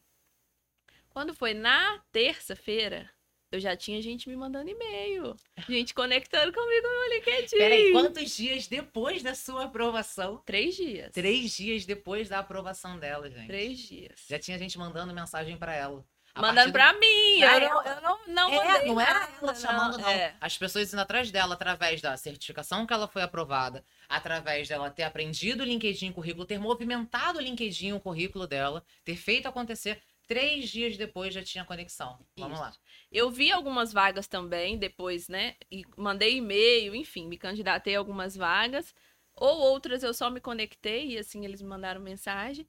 Quando 1.11 1.33
foi 1.33 1.53
na 1.53 1.99
terça-feira, 2.11 3.09
eu 3.51 3.59
já 3.59 3.75
tinha 3.75 4.01
gente 4.01 4.29
me 4.29 4.35
mandando 4.35 4.69
e-mail, 4.69 5.35
gente 5.67 5.93
conectando 5.93 6.53
comigo 6.53 6.87
no 6.87 7.13
LinkedIn. 7.15 7.57
Peraí, 7.57 7.91
quantos 7.91 8.35
dias 8.35 8.67
depois 8.67 9.21
da 9.21 9.35
sua 9.35 9.65
aprovação? 9.65 10.41
Três 10.45 10.75
dias. 10.75 11.11
Três 11.11 11.51
dias 11.51 11.85
depois 11.85 12.29
da 12.29 12.39
aprovação 12.39 12.97
dela, 12.97 13.29
gente. 13.29 13.47
Três 13.47 13.77
dias. 13.79 14.21
Já 14.29 14.39
tinha 14.39 14.57
gente 14.57 14.77
mandando 14.77 15.13
mensagem 15.13 15.57
para 15.57 15.73
ela. 15.75 16.03
A 16.33 16.39
Mandando 16.41 16.69
do- 16.69 16.71
pra 16.71 16.93
mim, 16.93 17.39
Pra 17.39 17.55
eu 17.57 17.59
não, 17.59 17.81
ela. 17.81 17.89
eu 17.97 18.01
não, 18.01 18.19
não 18.27 18.53
É, 18.53 18.85
não 18.85 19.01
era 19.01 19.13
nada, 19.19 19.33
ela 19.41 19.53
chamando, 19.53 19.97
não. 19.97 20.09
É. 20.09 20.33
As 20.39 20.57
pessoas 20.57 20.93
indo 20.93 21.01
atrás 21.01 21.29
dela 21.29 21.55
através 21.55 21.99
da 21.99 22.15
certificação 22.15 22.87
que 22.87 22.93
ela 22.93 23.05
foi 23.05 23.21
aprovada, 23.21 23.83
através 24.07 24.69
dela 24.69 24.89
ter 24.89 25.03
aprendido 25.03 25.59
o 25.59 25.65
LinkedIn 25.65 26.11
o 26.11 26.13
currículo, 26.13 26.45
ter 26.45 26.57
movimentado 26.57 27.37
o 27.37 27.41
LinkedIn 27.41 27.91
o 27.91 27.99
currículo 27.99 28.47
dela, 28.47 28.81
ter 29.03 29.17
feito 29.17 29.45
acontecer. 29.49 30.01
Três 30.31 30.69
dias 30.69 30.95
depois 30.95 31.33
já 31.33 31.43
tinha 31.43 31.65
conexão. 31.65 32.25
Vamos 32.37 32.57
Isso. 32.57 32.63
lá. 32.65 32.73
Eu 33.11 33.29
vi 33.29 33.51
algumas 33.51 33.91
vagas 33.91 34.29
também 34.29 34.77
depois, 34.77 35.27
né? 35.27 35.57
E 35.69 35.83
mandei 35.97 36.37
e-mail, 36.37 36.95
enfim, 36.95 37.27
me 37.27 37.37
candidatei 37.37 37.97
a 37.97 37.99
algumas 37.99 38.37
vagas. 38.37 38.95
Ou 39.33 39.59
outras 39.59 40.03
eu 40.03 40.13
só 40.13 40.29
me 40.29 40.39
conectei 40.39 41.09
e 41.09 41.17
assim 41.17 41.43
eles 41.43 41.61
me 41.61 41.67
mandaram 41.67 41.99
mensagem. 41.99 42.65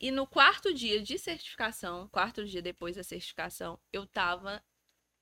E 0.00 0.10
no 0.10 0.26
quarto 0.26 0.72
dia 0.72 1.02
de 1.02 1.18
certificação, 1.18 2.08
quarto 2.08 2.46
dia 2.46 2.62
depois 2.62 2.96
da 2.96 3.04
certificação, 3.04 3.78
eu 3.92 4.06
tava. 4.06 4.64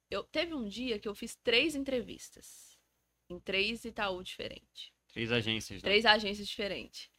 Eu, 0.08 0.22
teve 0.22 0.54
um 0.54 0.68
dia 0.68 1.00
que 1.00 1.08
eu 1.08 1.14
fiz 1.14 1.34
três 1.34 1.74
entrevistas. 1.74 2.78
Em 3.28 3.40
três 3.40 3.84
Itaú 3.84 4.22
diferentes. 4.22 4.92
Três 5.12 5.32
agências. 5.32 5.82
né? 5.82 5.88
Três 5.88 6.06
agências 6.06 6.46
diferentes. 6.46 7.10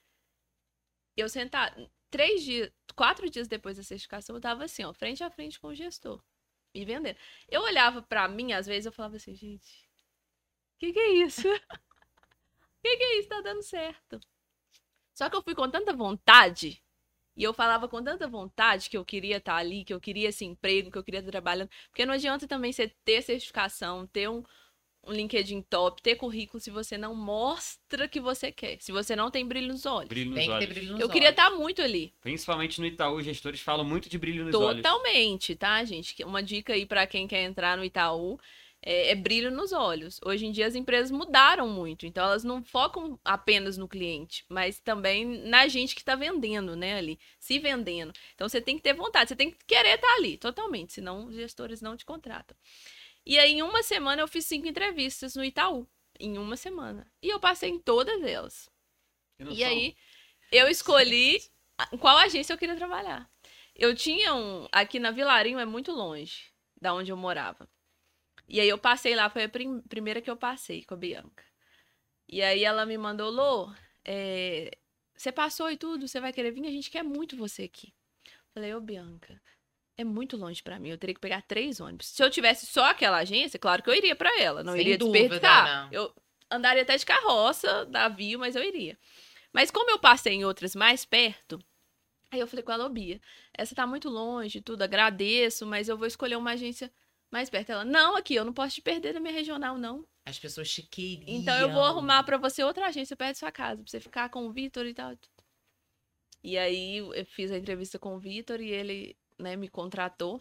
Eu 1.18 1.28
sentar 1.28 1.76
três 2.16 2.44
dias, 2.46 2.72
quatro 2.96 3.30
dias 3.30 3.46
depois 3.46 3.76
da 3.76 3.84
certificação, 3.84 4.38
eu 4.38 4.42
tava 4.42 4.64
assim, 4.64 4.86
ó, 4.86 4.94
frente 4.94 5.22
a 5.22 5.30
frente 5.30 5.60
com 5.60 5.68
o 5.68 5.76
gestor, 5.76 6.24
me 6.74 6.86
vendendo. 6.86 7.18
Eu 7.50 7.62
olhava 7.64 8.02
pra 8.02 8.26
mim, 8.30 8.54
às 8.54 8.66
vezes, 8.66 8.86
eu 8.86 8.92
falava 8.94 9.18
assim, 9.18 9.36
gente, 9.36 9.86
o 10.76 10.80
que, 10.80 10.94
que 10.94 11.00
é 11.00 11.12
isso? 11.12 11.42
O 11.46 11.52
que, 12.82 12.96
que 12.96 13.04
é 13.04 13.20
isso? 13.20 13.28
Tá 13.28 13.42
dando 13.42 13.62
certo. 13.62 14.18
Só 15.14 15.30
que 15.30 15.36
eu 15.36 15.42
fui 15.44 15.54
com 15.54 15.70
tanta 15.70 15.92
vontade, 15.92 16.82
e 17.36 17.44
eu 17.44 17.54
falava 17.54 17.90
com 17.90 18.02
tanta 18.02 18.30
vontade 18.30 18.90
que 18.90 18.96
eu 18.96 19.04
queria 19.04 19.36
estar 19.36 19.58
ali, 19.58 19.84
que 19.84 19.94
eu 19.94 20.00
queria 20.00 20.30
esse 20.30 20.46
emprego, 20.46 20.90
que 20.90 20.98
eu 20.98 21.04
queria 21.04 21.20
estar 21.20 21.32
trabalhando. 21.32 21.70
Porque 21.90 22.06
não 22.06 22.14
adianta 22.14 22.48
também 22.48 22.72
você 22.72 22.88
ter 23.04 23.24
certificação, 23.24 24.08
ter 24.08 24.30
um, 24.30 24.42
um 25.06 25.12
LinkedIn 25.14 25.62
top, 25.64 26.02
ter 26.02 26.16
currículo 26.16 26.60
se 26.60 26.72
você 26.72 26.98
não 26.98 27.14
mostra 27.16 28.08
que 28.08 28.20
você 28.20 28.52
quer. 28.52 28.78
Se 28.82 28.92
você 28.92 29.16
não 29.16 29.30
tem 29.30 29.46
brilho 29.46 29.68
nos 29.68 29.86
olhos. 29.86 30.10
Brilho 30.10 30.32
nos 30.32 30.40
Tem 30.40 30.48
que 30.48 30.52
ter 30.58 30.64
olhos. 30.66 30.74
brilho 30.76 30.92
nos 30.94 31.02
Eu 31.02 31.10
queria 31.10 31.30
olhos. 31.30 31.40
estar 31.40 31.50
muito 31.52 31.82
ali. 31.82 32.14
Principalmente 32.22 32.80
no 32.82 32.88
Itaú, 32.88 33.18
os 33.18 33.26
gestores 33.26 33.62
falam 33.62 33.86
muito 33.86 34.10
de 34.10 34.18
brilho 34.18 34.46
nos 34.46 34.56
olhos. 34.56 34.82
Totalmente, 34.82 35.56
tá, 35.56 35.84
gente? 35.84 36.24
Uma 36.24 36.42
dica 36.42 36.74
aí 36.74 36.86
pra 36.86 37.06
quem 37.06 37.28
quer 37.28 37.44
entrar 37.44 37.78
no 37.78 37.84
Itaú 37.84 38.40
é, 38.82 39.12
é 39.12 39.16
brilho 39.16 39.52
nos 39.52 39.72
olhos. 39.74 40.20
Hoje 40.24 40.46
em 40.46 40.52
dia 40.52 40.68
as 40.68 40.76
empresas 40.76 41.10
mudaram 41.12 41.68
muito, 41.68 42.06
então 42.06 42.24
elas 42.24 42.44
não 42.44 42.64
focam 42.64 43.20
apenas 43.26 43.78
no 43.78 43.88
cliente, 43.88 44.46
mas 44.48 44.80
também 44.80 45.26
na 45.26 45.68
gente 45.68 45.96
que 45.96 46.04
tá 46.04 46.16
vendendo, 46.16 46.76
né, 46.76 46.96
ali, 46.98 47.20
se 47.40 47.58
vendendo. 47.58 48.14
Então 48.36 48.48
você 48.48 48.62
tem 48.62 48.76
que 48.78 48.84
ter 48.84 48.94
vontade, 48.94 49.30
você 49.30 49.36
tem 49.36 49.50
que 49.52 49.58
querer 49.66 49.96
estar 49.96 50.14
ali, 50.16 50.38
totalmente, 50.38 50.94
senão 50.94 51.26
os 51.26 51.36
gestores 51.36 51.82
não 51.82 51.98
te 51.98 52.06
contratam. 52.06 52.56
E 53.26 53.40
aí, 53.40 53.54
em 53.54 53.62
uma 53.64 53.84
semana, 53.84 54.22
eu 54.22 54.28
fiz 54.28 54.46
cinco 54.46 54.68
entrevistas 54.68 55.36
no 55.36 55.44
Itaú. 55.44 55.88
Em 56.20 56.38
uma 56.38 56.56
semana. 56.58 57.12
E 57.22 57.30
eu 57.30 57.40
passei 57.40 57.70
em 57.70 57.80
todas 57.80 58.24
elas. 58.24 58.70
E 59.50 59.64
aí, 59.64 59.96
eu 60.52 60.68
escolhi 60.70 61.42
qual 62.00 62.18
agência 62.18 62.54
eu 62.54 62.58
queria 62.58 62.76
trabalhar. 62.76 63.30
Eu 63.76 63.96
tinha 63.96 64.34
um. 64.36 64.68
Aqui 64.72 65.00
na 65.00 65.12
Vilarinho 65.12 65.60
é 65.60 65.66
muito 65.66 65.92
longe 65.92 66.52
da 66.80 66.94
onde 66.94 67.12
eu 67.12 67.18
morava. 67.18 67.70
E 68.48 68.60
aí 68.60 68.70
eu 68.70 68.78
passei 68.78 69.16
lá, 69.16 69.30
foi 69.30 69.44
a 69.46 69.50
prim- 69.50 69.82
primeira 69.84 70.22
que 70.22 70.30
eu 70.30 70.38
passei 70.38 70.84
com 70.86 70.94
a 70.94 70.98
Bianca. 70.98 71.44
E 72.28 72.42
aí 72.42 72.64
ela 72.64 72.86
me 72.86 72.98
mandou, 72.98 73.30
Lô, 73.32 73.74
é, 74.04 74.72
você 75.16 75.32
passou 75.32 75.72
e 75.72 75.78
tudo, 75.78 76.08
você 76.08 76.20
vai 76.20 76.34
querer 76.34 76.52
vir? 76.52 76.66
A 76.68 76.72
gente 76.72 76.90
quer 76.92 77.04
muito 77.04 77.38
você 77.38 77.64
aqui. 77.64 77.94
Falei, 78.54 78.74
ô 78.74 78.82
Bianca, 78.82 79.42
é 79.98 80.04
muito 80.04 80.36
longe 80.38 80.62
pra 80.62 80.80
mim. 80.80 80.90
Eu 80.90 80.98
teria 80.98 81.14
que 81.14 81.22
pegar 81.22 81.42
três 81.42 81.80
ônibus. 81.80 82.08
Se 82.08 82.24
eu 82.24 82.30
tivesse 82.30 82.66
só 82.66 82.90
aquela 82.90 83.18
agência, 83.18 83.60
claro 83.60 83.82
que 83.84 83.90
eu 83.90 83.96
iria 83.96 84.16
pra 84.16 84.40
ela. 84.40 84.64
Não 84.64 84.74
Sem 84.74 84.82
iria 84.82 84.98
dúvida, 84.98 85.30
desperdiçar. 85.30 85.84
né? 85.84 85.90
Eu 85.92 86.14
andaria 86.52 86.84
até 86.84 86.96
de 86.98 87.06
carroça, 87.06 87.86
navio, 87.86 88.40
mas 88.40 88.56
eu 88.56 88.64
iria. 88.64 88.98
Mas 89.54 89.72
como 89.72 89.90
eu 89.90 90.00
passei 90.00 90.34
em 90.34 90.46
outras 90.46 90.76
mais 90.76 91.06
perto, 91.06 91.60
aí 92.30 92.40
eu 92.40 92.48
falei 92.48 92.64
com 92.64 92.72
ela, 92.72 92.86
ô 92.86 92.90
Bia, 92.90 93.22
essa 93.54 93.74
tá 93.74 93.88
muito 93.88 94.10
longe, 94.10 94.62
tudo, 94.62 94.82
agradeço, 94.82 95.66
mas 95.66 95.88
eu 95.88 95.98
vou 95.98 96.06
escolher 96.08 96.36
uma 96.36 96.52
agência 96.52 96.92
mais 97.32 97.50
perto. 97.50 97.72
Ela, 97.72 97.86
não, 97.86 98.16
aqui, 98.18 98.36
eu 98.36 98.44
não 98.46 98.54
posso 98.54 98.76
te 98.76 98.82
perder 98.82 99.14
da 99.14 99.20
minha 99.20 99.34
regional, 99.34 99.78
não. 99.78 100.06
As 100.26 100.38
pessoas 100.38 100.70
te 100.70 100.82
queriam. 100.82 101.24
Então 101.28 101.58
eu 101.60 101.72
vou 101.72 101.84
arrumar 101.84 102.24
pra 102.24 102.38
você 102.38 102.64
outra 102.64 102.88
agência 102.88 103.16
perto 103.16 103.36
da 103.36 103.40
sua 103.40 103.52
casa, 103.52 103.82
pra 103.82 103.90
você 103.90 104.00
ficar 104.00 104.30
com 104.30 104.46
o 104.46 104.52
Vitor 104.52 104.86
e 104.86 104.94
tal. 104.94 105.14
E 106.44 106.58
aí 106.58 106.98
eu 106.98 107.26
fiz 107.26 107.52
a 107.52 107.58
entrevista 107.58 107.98
com 107.98 108.16
o 108.16 108.20
Vitor 108.20 108.60
e 108.60 108.70
ele, 108.70 109.16
né, 109.38 109.56
me 109.56 109.68
contratou. 109.68 110.40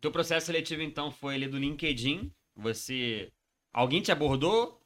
Teu 0.00 0.10
processo 0.12 0.46
seletivo, 0.46 0.82
então, 0.82 1.10
foi 1.10 1.34
ali 1.34 1.46
do 1.48 1.58
LinkedIn. 1.58 2.30
Você. 2.56 3.32
Alguém 3.72 4.00
te 4.02 4.12
abordou? 4.12 4.80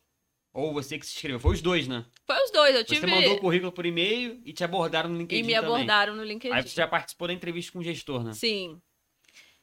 Ou 0.52 0.72
você 0.72 0.98
que 0.98 1.06
se 1.06 1.14
inscreveu? 1.14 1.38
Foi 1.38 1.52
os 1.54 1.60
dois, 1.62 1.86
né? 1.86 2.06
Foi 2.26 2.36
os 2.44 2.50
dois, 2.50 2.74
eu 2.74 2.84
tive. 2.84 3.00
Você 3.00 3.06
mandou 3.06 3.34
o 3.34 3.40
currículo 3.40 3.70
por 3.70 3.84
e-mail 3.84 4.40
e 4.44 4.52
te 4.52 4.64
abordaram 4.64 5.10
no 5.10 5.18
LinkedIn 5.18 5.42
E 5.42 5.46
me 5.46 5.54
também. 5.54 5.68
abordaram 5.74 6.14
no 6.16 6.24
LinkedIn. 6.24 6.54
Aí 6.54 6.62
você 6.62 6.74
já 6.74 6.86
participou 6.88 7.28
da 7.28 7.34
entrevista 7.34 7.70
com 7.72 7.78
o 7.80 7.82
gestor, 7.84 8.24
né? 8.24 8.32
Sim. 8.32 8.80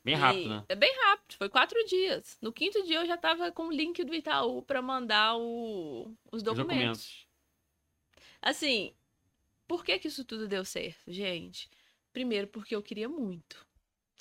Bem 0.03 0.13
rápido, 0.15 0.45
E- 0.45 0.49
né? 0.49 0.63
É 0.69 0.75
bem 0.75 0.93
rápido, 1.03 1.35
foi 1.37 1.49
quatro 1.49 1.83
dias. 1.85 2.37
No 2.39 2.53
quinto 2.53 2.83
dia 2.83 2.99
eu 3.01 3.07
já 3.07 3.17
tava 3.17 3.51
com 3.51 3.67
o 3.67 3.71
link 3.71 4.03
do 4.03 4.13
Itaú 4.13 4.61
pra 4.61 4.79
mandar 4.81 5.35
o- 5.35 6.05
os 6.31 6.37
Os 6.37 6.43
documentos. 6.43 6.67
documentos. 6.77 7.27
Assim, 8.41 8.93
por 9.67 9.83
que 9.83 9.97
que 9.97 10.07
isso 10.07 10.23
tudo 10.23 10.47
deu 10.47 10.63
certo, 10.63 11.11
gente? 11.11 11.69
Primeiro, 12.13 12.47
porque 12.47 12.75
eu 12.75 12.83
queria 12.83 13.09
muito. 13.09 13.64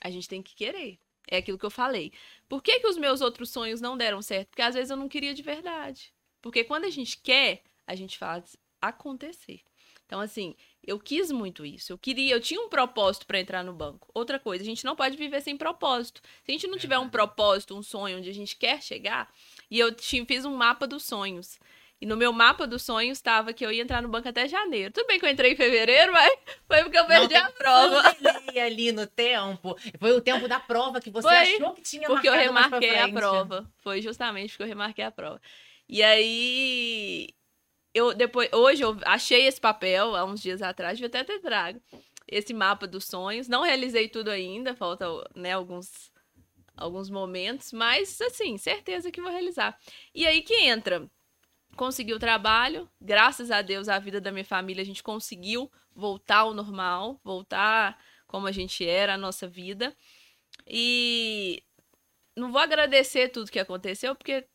A 0.05 0.11
gente 0.11 0.29
tem 0.29 0.41
que 0.43 0.55
querer. 0.55 0.99
É 1.27 1.39
aquilo 1.39 1.59
que 1.59 1.65
eu 1.65 1.71
falei. 1.71 2.13
Por 2.49 2.63
que 2.63 2.79
que 2.79 2.87
os 2.87 2.99
meus 2.99 3.21
outros 3.23 3.49
sonhos 3.51 3.81
não 3.81 3.97
deram 3.97 4.21
certo? 4.21 4.51
Porque 4.51 4.63
às 4.63 4.75
vezes 4.75 4.91
eu 4.91 4.97
não 4.97 5.09
queria 5.09 5.35
de 5.35 5.43
verdade. 5.43 6.13
Porque 6.43 6.63
quando 6.63 6.85
a 6.85 6.91
gente 6.91 7.19
quer, 7.19 7.63
a 7.87 7.95
gente 7.95 8.19
faz 8.19 8.57
acontecer. 8.81 9.63
Então, 10.05 10.21
assim, 10.21 10.55
eu 10.87 11.01
quis 11.01 11.33
muito 11.33 11.65
isso. 11.65 11.91
Eu 11.93 11.97
queria, 11.99 12.35
eu 12.35 12.41
tinha 12.41 12.61
um 12.61 12.69
propósito 12.69 13.27
pra 13.27 13.41
entrar 13.41 13.65
no 13.65 13.73
banco. 13.73 14.11
Outra 14.13 14.39
coisa, 14.39 14.63
a 14.63 14.67
gente 14.67 14.85
não 14.85 14.95
pode 14.95 15.17
viver 15.17 15.41
sem 15.41 15.57
propósito. 15.57 16.21
Se 16.45 16.51
a 16.51 16.53
gente 16.53 16.67
não 16.67 16.77
tiver 16.77 16.99
um 16.99 17.09
propósito, 17.09 17.75
um 17.75 17.83
sonho 17.83 18.19
onde 18.19 18.29
a 18.29 18.35
gente 18.35 18.55
quer 18.55 18.83
chegar, 18.83 19.33
e 19.71 19.79
eu 19.79 19.95
ti- 19.95 20.25
fiz 20.27 20.45
um 20.45 20.55
mapa 20.55 20.87
dos 20.87 21.05
sonhos. 21.05 21.59
E 22.01 22.07
no 22.07 22.17
meu 22.17 22.33
mapa 22.33 22.67
dos 22.67 22.83
sonhos 22.83 23.19
estava 23.19 23.53
que 23.53 23.65
eu 23.65 23.73
ia 23.73 23.83
entrar 23.83 24.03
no 24.03 24.09
banco 24.09 24.29
até 24.29 24.47
janeiro. 24.47 24.93
Tudo 24.93 25.07
bem 25.07 25.19
que 25.19 25.25
eu 25.25 25.31
entrei 25.31 25.53
em 25.53 25.57
fevereiro, 25.57 26.13
mas 26.13 26.33
foi 26.67 26.83
porque 26.83 26.99
eu 26.99 27.07
perdi 27.07 27.35
a 27.35 27.51
prova. 27.51 28.17
Eu 28.53 28.63
ali 28.63 28.93
no 28.93 29.07
tempo. 29.07 29.77
Foi 29.99 30.13
o 30.13 30.21
tempo 30.21 30.47
da 30.49 30.61
prova 30.61 31.01
que 31.01 31.11
você 31.11 31.27
Foi, 31.27 31.37
achou 31.37 31.73
que 31.73 31.83
tinha 31.83 32.07
Porque 32.07 32.29
eu 32.29 32.33
remarquei 32.33 32.99
a 32.99 33.09
prova. 33.09 33.71
Foi 33.79 34.03
justamente 34.03 34.51
porque 34.51 34.65
eu 34.65 34.69
remarquei 34.69 35.05
a 35.05 35.11
prova. 35.11 35.41
E 35.89 36.03
aí, 36.03 37.29
eu 37.95 38.15
depois, 38.15 38.53
hoje 38.53 38.83
eu 38.83 38.99
achei 39.05 39.47
esse 39.47 39.61
papel 39.61 40.17
há 40.17 40.25
uns 40.25 40.43
dias 40.43 40.63
atrás, 40.63 40.99
devia 40.99 41.07
até 41.07 41.23
ter 41.23 41.41
trago. 41.41 41.81
Esse 42.27 42.53
mapa 42.53 42.87
dos 42.87 43.05
sonhos. 43.05 43.49
Não 43.49 43.63
realizei 43.63 44.09
tudo 44.09 44.31
ainda, 44.31 44.75
falta 44.75 45.07
né, 45.35 45.53
alguns, 45.53 46.11
alguns 46.77 47.09
momentos, 47.09 47.73
mas 47.73 48.21
assim, 48.21 48.59
certeza 48.59 49.11
que 49.11 49.21
vou 49.21 49.31
realizar. 49.31 49.79
E 50.15 50.27
aí 50.27 50.43
que 50.43 50.55
entra. 50.55 51.09
Consegui 51.77 52.13
o 52.15 52.19
trabalho, 52.19 52.89
graças 53.01 53.51
a 53.51 53.61
Deus, 53.63 53.89
a 53.89 53.99
vida 53.99 54.21
da 54.21 54.31
minha 54.31 54.45
família, 54.45 54.83
a 54.83 54.87
gente 54.87 55.03
conseguiu 55.03 55.71
voltar 55.95 56.39
ao 56.39 56.55
normal, 56.55 57.21
voltar 57.25 57.99
como 58.27 58.47
a 58.47 58.53
gente 58.53 58.87
era, 58.87 59.15
a 59.15 59.19
nossa 59.19 59.47
vida. 59.49 59.95
E 60.67 61.63
não 62.37 62.51
vou 62.53 62.61
agradecer 62.61 63.29
tudo 63.29 63.51
que 63.51 63.59
aconteceu, 63.59 64.15
porque, 64.15 64.47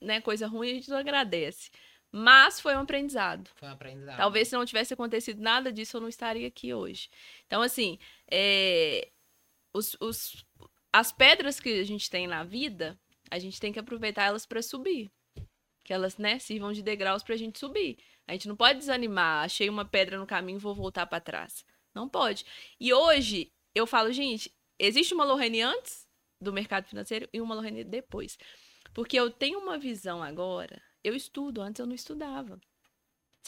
né, 0.00 0.20
coisa 0.20 0.46
ruim 0.46 0.70
a 0.70 0.74
gente 0.74 0.90
não 0.90 0.98
agradece. 0.98 1.70
Mas 2.10 2.58
foi 2.60 2.74
um 2.74 2.80
aprendizado. 2.80 3.50
Foi 3.56 3.68
um 3.68 3.72
aprendizado. 3.72 4.16
Talvez 4.16 4.48
se 4.48 4.56
não 4.56 4.64
tivesse 4.64 4.94
acontecido 4.94 5.40
nada 5.42 5.70
disso, 5.70 5.96
eu 5.96 6.00
não 6.00 6.08
estaria 6.08 6.48
aqui 6.48 6.72
hoje. 6.72 7.10
Então, 7.46 7.60
assim, 7.60 7.98
é, 8.30 9.10
os, 9.74 9.94
os- 10.00 10.44
as 10.92 11.12
pedras 11.12 11.60
que 11.60 11.80
a 11.80 11.84
gente 11.84 12.08
tem 12.08 12.26
na 12.26 12.44
vida, 12.44 12.98
a 13.30 13.38
gente 13.38 13.60
tem 13.60 13.72
que 13.72 13.78
aproveitar 13.78 14.24
elas 14.24 14.46
para 14.46 14.62
subir. 14.62 15.10
Que 15.88 15.94
elas, 15.94 16.18
né, 16.18 16.38
sirvam 16.38 16.70
de 16.70 16.82
degraus 16.82 17.22
pra 17.22 17.34
gente 17.34 17.58
subir. 17.58 17.96
A 18.26 18.32
gente 18.32 18.46
não 18.46 18.54
pode 18.54 18.78
desanimar. 18.78 19.46
Achei 19.46 19.70
uma 19.70 19.86
pedra 19.86 20.18
no 20.18 20.26
caminho, 20.26 20.58
vou 20.58 20.74
voltar 20.74 21.06
para 21.06 21.18
trás. 21.18 21.64
Não 21.94 22.06
pode. 22.06 22.44
E 22.78 22.92
hoje, 22.92 23.50
eu 23.74 23.86
falo, 23.86 24.12
gente, 24.12 24.54
existe 24.78 25.14
uma 25.14 25.24
Lorraine 25.24 25.62
antes 25.62 26.06
do 26.38 26.52
mercado 26.52 26.84
financeiro 26.84 27.26
e 27.32 27.40
uma 27.40 27.54
Lorraine 27.54 27.84
depois. 27.84 28.36
Porque 28.92 29.18
eu 29.18 29.30
tenho 29.30 29.60
uma 29.60 29.78
visão 29.78 30.22
agora. 30.22 30.78
Eu 31.02 31.16
estudo, 31.16 31.62
antes 31.62 31.80
eu 31.80 31.86
não 31.86 31.94
estudava. 31.94 32.60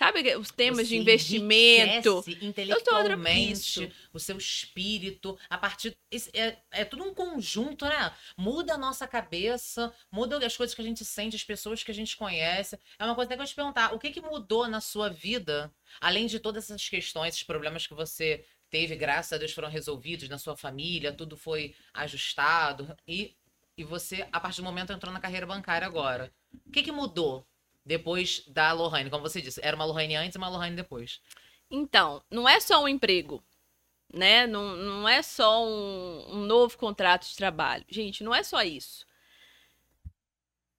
Sabe 0.00 0.34
os 0.34 0.50
temas 0.50 0.88
de 0.88 0.94
Você 0.94 1.00
investimento? 1.02 2.02
sou 2.08 2.16
outra- 2.16 2.46
intelectualmente 2.46 3.92
o 4.14 4.18
seu 4.18 4.38
espírito 4.38 5.38
a 5.50 5.58
partir 5.58 5.94
é, 6.32 6.56
é 6.70 6.84
tudo 6.86 7.04
um 7.04 7.12
conjunto 7.12 7.84
né? 7.84 8.10
Muda 8.34 8.76
a 8.76 8.78
nossa 8.78 9.06
cabeça 9.06 9.92
muda 10.10 10.38
as 10.38 10.56
coisas 10.56 10.74
que 10.74 10.80
a 10.80 10.84
gente 10.84 11.04
sente 11.04 11.36
as 11.36 11.44
pessoas 11.44 11.82
que 11.82 11.90
a 11.90 11.94
gente 11.94 12.16
conhece. 12.16 12.78
É 12.98 13.04
uma 13.04 13.14
coisa 13.14 13.28
até 13.28 13.34
que 13.34 13.42
eu 13.42 13.44
vou 13.44 13.50
te 13.50 13.54
perguntar 13.54 13.94
o 13.94 13.98
que 13.98 14.10
que 14.10 14.22
mudou 14.22 14.66
na 14.66 14.80
sua 14.80 15.10
vida 15.10 15.70
além 16.00 16.26
de 16.26 16.40
todas 16.40 16.64
essas 16.70 16.88
questões 16.88 17.34
esses 17.34 17.42
problemas 17.42 17.86
que 17.86 17.92
você 17.92 18.42
teve 18.70 18.96
graças 18.96 19.34
a 19.34 19.36
Deus 19.36 19.52
foram 19.52 19.68
resolvidos 19.68 20.30
na 20.30 20.38
sua 20.38 20.56
família 20.56 21.12
tudo 21.12 21.36
foi 21.36 21.74
ajustado 21.92 22.96
e 23.06 23.36
e 23.76 23.84
você 23.84 24.26
a 24.32 24.40
partir 24.40 24.62
do 24.62 24.64
momento 24.64 24.94
entrou 24.94 25.12
na 25.12 25.20
carreira 25.20 25.46
bancária 25.46 25.86
agora. 25.86 26.32
O 26.66 26.70
que 26.70 26.82
que 26.82 26.90
mudou 26.90 27.46
depois 27.90 28.44
da 28.46 28.72
Lohane, 28.72 29.10
como 29.10 29.28
você 29.28 29.42
disse, 29.42 29.60
era 29.64 29.74
uma 29.74 29.84
Lohane 29.84 30.14
antes 30.14 30.36
e 30.36 30.38
uma 30.38 30.48
Lohane 30.48 30.76
depois. 30.76 31.20
Então, 31.68 32.22
não 32.30 32.48
é 32.48 32.60
só 32.60 32.84
um 32.84 32.86
emprego, 32.86 33.42
né? 34.14 34.46
Não, 34.46 34.76
não 34.76 35.08
é 35.08 35.20
só 35.22 35.66
um, 35.66 36.36
um 36.36 36.46
novo 36.46 36.78
contrato 36.78 37.26
de 37.26 37.34
trabalho. 37.34 37.84
Gente, 37.88 38.22
não 38.22 38.32
é 38.32 38.44
só 38.44 38.62
isso. 38.62 39.04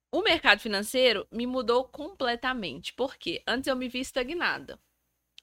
O 0.10 0.22
mercado 0.22 0.62
financeiro 0.62 1.28
me 1.30 1.46
mudou 1.46 1.84
completamente. 1.84 2.94
Por 2.94 3.18
quê? 3.18 3.44
Antes 3.46 3.68
eu 3.68 3.76
me 3.76 3.90
via 3.90 4.02
estagnada, 4.02 4.80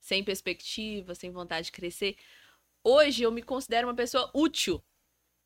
sem 0.01 0.25
perspectiva, 0.25 1.15
sem 1.15 1.31
vontade 1.31 1.67
de 1.67 1.73
crescer. 1.73 2.17
Hoje 2.83 3.25
eu 3.25 3.31
me 3.31 3.43
considero 3.43 3.89
uma 3.89 3.95
pessoa 3.95 4.31
útil. 4.35 4.83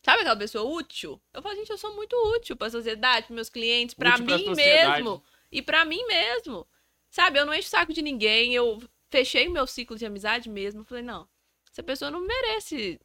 Sabe 0.04 0.20
aquela 0.20 0.36
pessoa 0.36 0.70
útil? 0.70 1.20
Eu 1.34 1.42
falo, 1.42 1.56
gente, 1.56 1.70
eu 1.70 1.78
sou 1.78 1.96
muito 1.96 2.14
útil 2.36 2.56
para 2.56 2.68
a 2.68 2.70
sociedade, 2.70 3.26
para 3.26 3.34
meus 3.34 3.48
clientes, 3.48 3.96
para 3.96 4.18
mim 4.18 4.54
mesmo 4.54 5.20
e 5.52 5.60
para 5.62 5.84
mim 5.84 6.04
mesmo. 6.06 6.66
Sabe, 7.10 7.38
eu 7.38 7.44
não 7.46 7.52
encho 7.54 7.68
o 7.68 7.70
saco 7.70 7.92
de 7.92 8.00
ninguém, 8.02 8.54
eu 8.54 8.82
fechei 9.10 9.46
meu 9.48 9.66
ciclo 9.66 9.96
de 9.98 10.06
amizade 10.06 10.48
mesmo. 10.48 10.82
Falei, 10.82 11.02
não, 11.04 11.28
essa 11.70 11.82
pessoa 11.82 12.10
não 12.10 12.20
merece, 12.26 12.98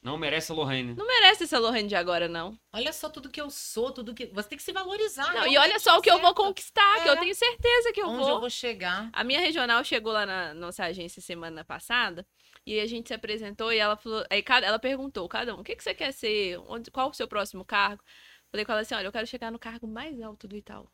Não 0.00 0.16
merece 0.16 0.52
a 0.52 0.54
Lorraine. 0.54 0.94
não 0.94 1.04
merece 1.04 1.42
essa 1.42 1.58
Lorraine 1.58 1.88
de 1.88 1.96
agora, 1.96 2.28
não. 2.28 2.56
Olha 2.72 2.92
só 2.92 3.08
tudo 3.10 3.28
que 3.28 3.40
eu 3.40 3.50
sou, 3.50 3.90
tudo 3.92 4.14
que. 4.14 4.26
Você 4.26 4.48
tem 4.50 4.56
que 4.58 4.62
se 4.62 4.72
valorizar. 4.72 5.34
Não, 5.34 5.42
é 5.42 5.48
e 5.50 5.58
olha 5.58 5.74
onde 5.74 5.82
só 5.82 5.98
o 5.98 6.00
que 6.00 6.08
eu 6.08 6.18
vou 6.18 6.26
certo, 6.28 6.36
conquistar, 6.36 7.02
que 7.02 7.08
eu 7.08 7.14
É. 7.14 7.16
tenho 7.18 7.34
certeza 7.34 7.92
que 7.92 8.00
eu 8.00 8.06
Onde 8.06 8.20
vou. 8.22 8.28
eu 8.30 8.40
vou 8.40 8.50
chegar. 8.50 9.10
A 9.12 9.24
minha 9.24 9.40
regional 9.40 9.82
chegou 9.82 10.12
lá 10.12 10.24
na 10.24 10.54
nossa 10.54 10.84
agência 10.84 11.20
semana 11.20 11.64
passada 11.64 12.24
e 12.64 12.78
a 12.78 12.86
gente 12.86 13.08
se 13.08 13.14
apresentou 13.14 13.72
e 13.72 13.78
ela 13.78 13.96
falou, 13.96 14.24
aí 14.30 14.40
cada, 14.40 14.64
ela 14.66 14.78
perguntou, 14.78 15.28
cada 15.28 15.52
um, 15.56 15.60
o 15.60 15.64
que, 15.64 15.74
que 15.74 15.82
você 15.82 15.92
quer 15.94 16.12
ser? 16.12 16.58
Onde, 16.68 16.92
qual 16.92 17.10
o 17.10 17.14
seu 17.14 17.26
próximo 17.26 17.64
cargo? 17.64 18.04
Falei 18.52 18.64
com 18.64 18.70
ela 18.70 18.82
assim, 18.82 18.94
olha, 18.94 19.06
eu 19.08 19.12
quero 19.12 19.26
chegar 19.26 19.50
no 19.50 19.58
cargo 19.58 19.86
mais 19.88 20.20
alto 20.22 20.46
do 20.46 20.56
Itaú. 20.56 20.88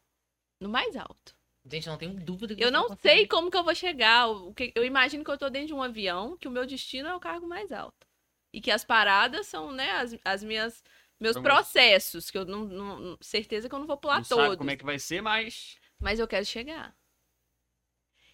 No 0.60 0.68
mais 0.68 0.96
alto. 0.96 1.36
Gente, 1.66 1.88
não 1.88 1.96
tenho 1.96 2.14
dúvida 2.14 2.54
que 2.54 2.62
Eu 2.62 2.70
não 2.70 2.94
sei 2.98 3.26
como 3.26 3.50
que 3.50 3.56
eu 3.56 3.64
vou 3.64 3.74
chegar. 3.74 4.28
O 4.28 4.52
que, 4.54 4.72
eu 4.74 4.84
imagino 4.84 5.24
que 5.24 5.30
eu 5.30 5.38
tô 5.38 5.48
dentro 5.48 5.68
de 5.68 5.74
um 5.74 5.82
avião, 5.82 6.36
que 6.36 6.46
o 6.46 6.50
meu 6.50 6.66
destino 6.66 7.08
é 7.08 7.14
o 7.14 7.20
cargo 7.20 7.46
mais 7.46 7.72
alto. 7.72 8.06
E 8.52 8.60
que 8.60 8.70
as 8.70 8.84
paradas 8.84 9.46
são, 9.46 9.72
né, 9.72 9.90
as, 9.92 10.16
as 10.24 10.44
minhas 10.44 10.82
meus 11.18 11.34
Vamos- 11.36 11.48
processos, 11.50 12.30
que 12.30 12.36
eu 12.38 12.44
não, 12.44 12.64
não- 12.66 13.18
certeza 13.20 13.68
que 13.68 13.74
eu 13.74 13.78
não 13.78 13.86
vou 13.86 13.96
pular 13.96 14.16
Não 14.18 14.24
todos. 14.24 14.44
sabe 14.44 14.56
como 14.56 14.70
é 14.70 14.76
que 14.76 14.84
vai 14.84 14.98
ser, 14.98 15.22
mas 15.22 15.78
Mas 15.98 16.18
eu 16.20 16.28
quero 16.28 16.44
chegar. 16.44 16.94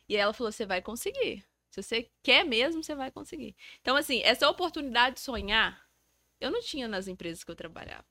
E 0.09 0.17
aí 0.17 0.21
ela 0.23 0.33
falou: 0.33 0.51
você 0.53 0.67
vai 0.67 0.83
conseguir. 0.83 1.45
Se 1.71 1.83
você 1.83 2.11
quer 2.23 2.45
mesmo, 2.45 2.83
você 2.83 2.95
vai 2.97 3.11
conseguir. 3.13 3.55
Então, 3.81 3.97
assim, 3.97 4.21
essa 4.25 4.49
oportunidade 4.51 5.15
de 5.17 5.21
sonhar, 5.21 5.87
eu 6.41 6.51
não 6.51 6.61
tinha 6.61 6.89
nas 6.89 7.07
empresas 7.07 7.45
que 7.45 7.51
eu 7.51 7.55
trabalhava. 7.57 8.05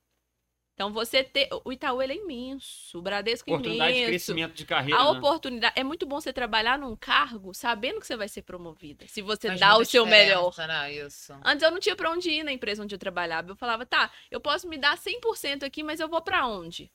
Então, 0.79 0.93
você 0.93 1.21
ter. 1.21 1.49
O 1.65 1.73
Itaú 1.73 2.01
ele 2.01 2.13
é 2.13 2.15
imenso, 2.15 2.99
o 2.99 3.01
Bradesco 3.01 3.49
é 3.49 3.53
oportunidade 3.53 3.91
de 3.91 3.97
imenso. 3.97 4.09
crescimento 4.11 4.53
de 4.53 4.65
carreira, 4.65 4.97
A 4.97 5.11
né? 5.11 5.19
oportunidade. 5.19 5.73
É 5.77 5.83
muito 5.83 6.05
bom 6.05 6.21
você 6.21 6.31
trabalhar 6.31 6.79
num 6.79 6.95
cargo 6.95 7.53
sabendo 7.53 7.99
que 7.99 8.07
você 8.07 8.15
vai 8.15 8.29
ser 8.29 8.43
promovida. 8.43 9.05
Se 9.05 9.21
você 9.21 9.49
Faz 9.49 9.59
dá 9.59 9.75
o 9.77 9.83
seu 9.83 10.05
melhor. 10.05 10.55
Né? 10.57 10.93
Isso. 10.93 11.33
Antes 11.43 11.63
eu 11.63 11.71
não 11.71 11.81
tinha 11.81 11.97
pra 11.97 12.09
onde 12.09 12.29
ir 12.29 12.43
na 12.43 12.53
empresa 12.53 12.81
onde 12.81 12.95
eu 12.95 12.99
trabalhava. 12.99 13.51
Eu 13.51 13.57
falava, 13.57 13.85
tá, 13.85 14.09
eu 14.31 14.39
posso 14.39 14.69
me 14.69 14.77
dar 14.77 14.97
100% 14.97 15.63
aqui, 15.63 15.83
mas 15.83 15.99
eu 15.99 16.07
vou 16.07 16.21
pra 16.21 16.47
onde? 16.47 16.89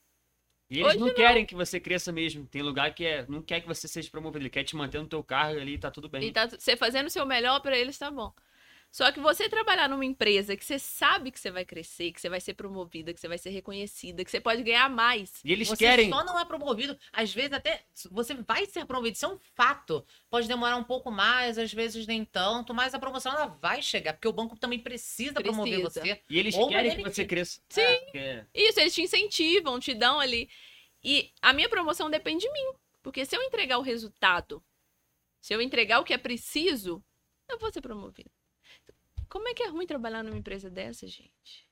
E 0.71 0.77
eles 0.81 0.87
Hoje 0.87 0.99
não, 1.01 1.09
não. 1.09 1.15
querem 1.15 1.45
que 1.45 1.55
você 1.55 1.79
cresça 1.79 2.11
mesmo. 2.11 2.47
Tem 2.47 2.63
lugar 2.63 2.95
que 2.95 3.05
é, 3.05 3.27
não 3.29 3.43
quer 3.43 3.61
que 3.61 3.67
você 3.67 3.87
seja 3.87 4.09
promovido. 4.11 4.43
Ele 4.45 4.49
quer 4.51 4.65
te 4.65 4.75
manter 4.75 4.99
no 4.99 5.07
teu 5.07 5.23
cargo 5.23 5.61
ali, 5.61 5.77
tá 5.77 5.91
tudo 5.91 6.09
bem. 6.09 6.23
E 6.27 6.33
tá, 6.33 6.49
você 6.49 6.75
fazendo 6.75 7.09
o 7.09 7.11
seu 7.11 7.27
melhor 7.27 7.61
pra 7.61 7.77
eles, 7.77 7.99
tá 7.99 8.11
bom. 8.11 8.33
Só 8.95 9.11
que 9.11 9.19
você 9.19 9.49
trabalhar 9.49 9.89
numa 9.89 10.05
empresa 10.05 10.57
que 10.57 10.65
você 10.65 10.79
sabe 10.79 11.33
que 11.33 11.41
você 11.41 11.51
vai 11.51 11.65
crescer, 11.65 12.13
que 12.13 12.21
você 12.21 12.29
vai 12.29 12.41
ser 12.41 12.55
promovida, 12.55 13.13
que 13.13 13.19
você 13.19 13.27
vai 13.27 13.39
ser 13.39 13.51
reconhecida, 13.51 14.25
que 14.25 14.31
você 14.31 14.41
pode 14.41 14.63
ganhar 14.63 14.89
mais. 14.89 15.41
E 15.45 15.51
eles 15.51 15.67
você 15.67 15.85
querem. 15.85 16.09
só 16.09 16.23
não 16.23 16.39
é 16.39 16.45
promovido. 16.45 16.97
Às 17.13 17.35
vezes 17.35 17.55
até 17.55 17.83
você 18.09 18.35
vai 18.35 18.67
ser 18.67 18.85
promovido. 18.85 19.17
Isso 19.17 19.27
é 19.27 19.29
um 19.31 19.39
fato. 19.57 20.07
Pode 20.31 20.47
demorar 20.47 20.77
um 20.77 20.85
pouco 20.85 21.11
mais, 21.11 21.59
às 21.59 21.73
vezes 21.73 22.07
nem 22.07 22.25
tanto, 22.25 22.73
mas 22.73 22.95
a 22.95 22.99
promoção 23.01 23.33
ela 23.33 23.47
vai 23.47 23.83
chegar, 23.83 24.13
porque 24.13 24.29
o 24.29 24.33
banco 24.33 24.57
também 24.57 24.79
precisa, 24.79 25.43
promover 25.43 25.81
Precisa. 25.81 26.01
você. 26.01 26.21
E 26.31 26.39
eles 26.39 26.55
Ou 26.55 26.69
querem 26.69 26.95
que 26.95 27.03
você 27.03 27.25
cresça. 27.25 27.61
Sim. 27.69 27.99
É. 28.15 28.47
Isso, 28.55 28.79
eles 28.79 28.95
te 28.95 29.03
incentivam, 29.03 29.81
te 29.81 29.93
dão 29.93 30.21
ali. 30.21 30.49
E 31.03 31.33
a 31.43 31.53
minha 31.53 31.69
promoção 31.69 32.09
depende 32.09 32.47
de 32.47 32.53
mim. 32.53 32.75
Porque 33.03 33.25
se 33.25 33.37
eu 33.37 33.43
entregar 33.43 33.77
o 33.77 33.83
resultado, 33.83 34.63
se 35.41 35.53
eu 35.53 35.61
entregar 35.61 35.99
o 35.99 36.05
que 36.05 36.15
é 36.15 36.19
preciso, 36.19 37.03
eu 37.49 37.59
vou 37.59 37.73
ser 37.73 37.81
promovido. 37.81 38.31
Como 39.35 39.49
é 39.49 39.53
que 39.53 39.65
é 39.65 39.69
ruim 39.69 39.85
trabalhar 39.85 40.23
numa 40.23 40.37
empresa 40.39 40.71
dessa, 40.71 41.09
gente? 41.09 41.69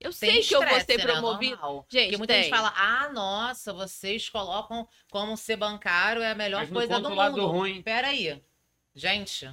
Eu 0.00 0.10
Tem 0.10 0.30
sei 0.30 0.42
que 0.42 0.56
eu 0.56 0.66
vou 0.66 0.80
ser 0.80 0.96
né? 0.96 1.04
promovido. 1.04 1.56
Normal. 1.56 1.86
Gente, 1.90 2.04
Porque 2.04 2.16
muita 2.16 2.32
tem. 2.32 2.42
gente 2.44 2.50
fala, 2.50 2.72
ah, 2.74 3.10
nossa, 3.12 3.74
vocês 3.74 4.30
colocam 4.30 4.88
como 5.10 5.36
ser 5.36 5.56
bancário 5.56 6.22
é 6.22 6.30
a 6.30 6.34
melhor 6.34 6.60
Mas 6.62 6.70
coisa 6.70 6.98
do 6.98 7.10
o 7.10 7.14
lado 7.14 7.36
mundo. 7.36 7.46
ruim. 7.52 7.82
Peraí. 7.82 8.42
Gente, 8.94 9.44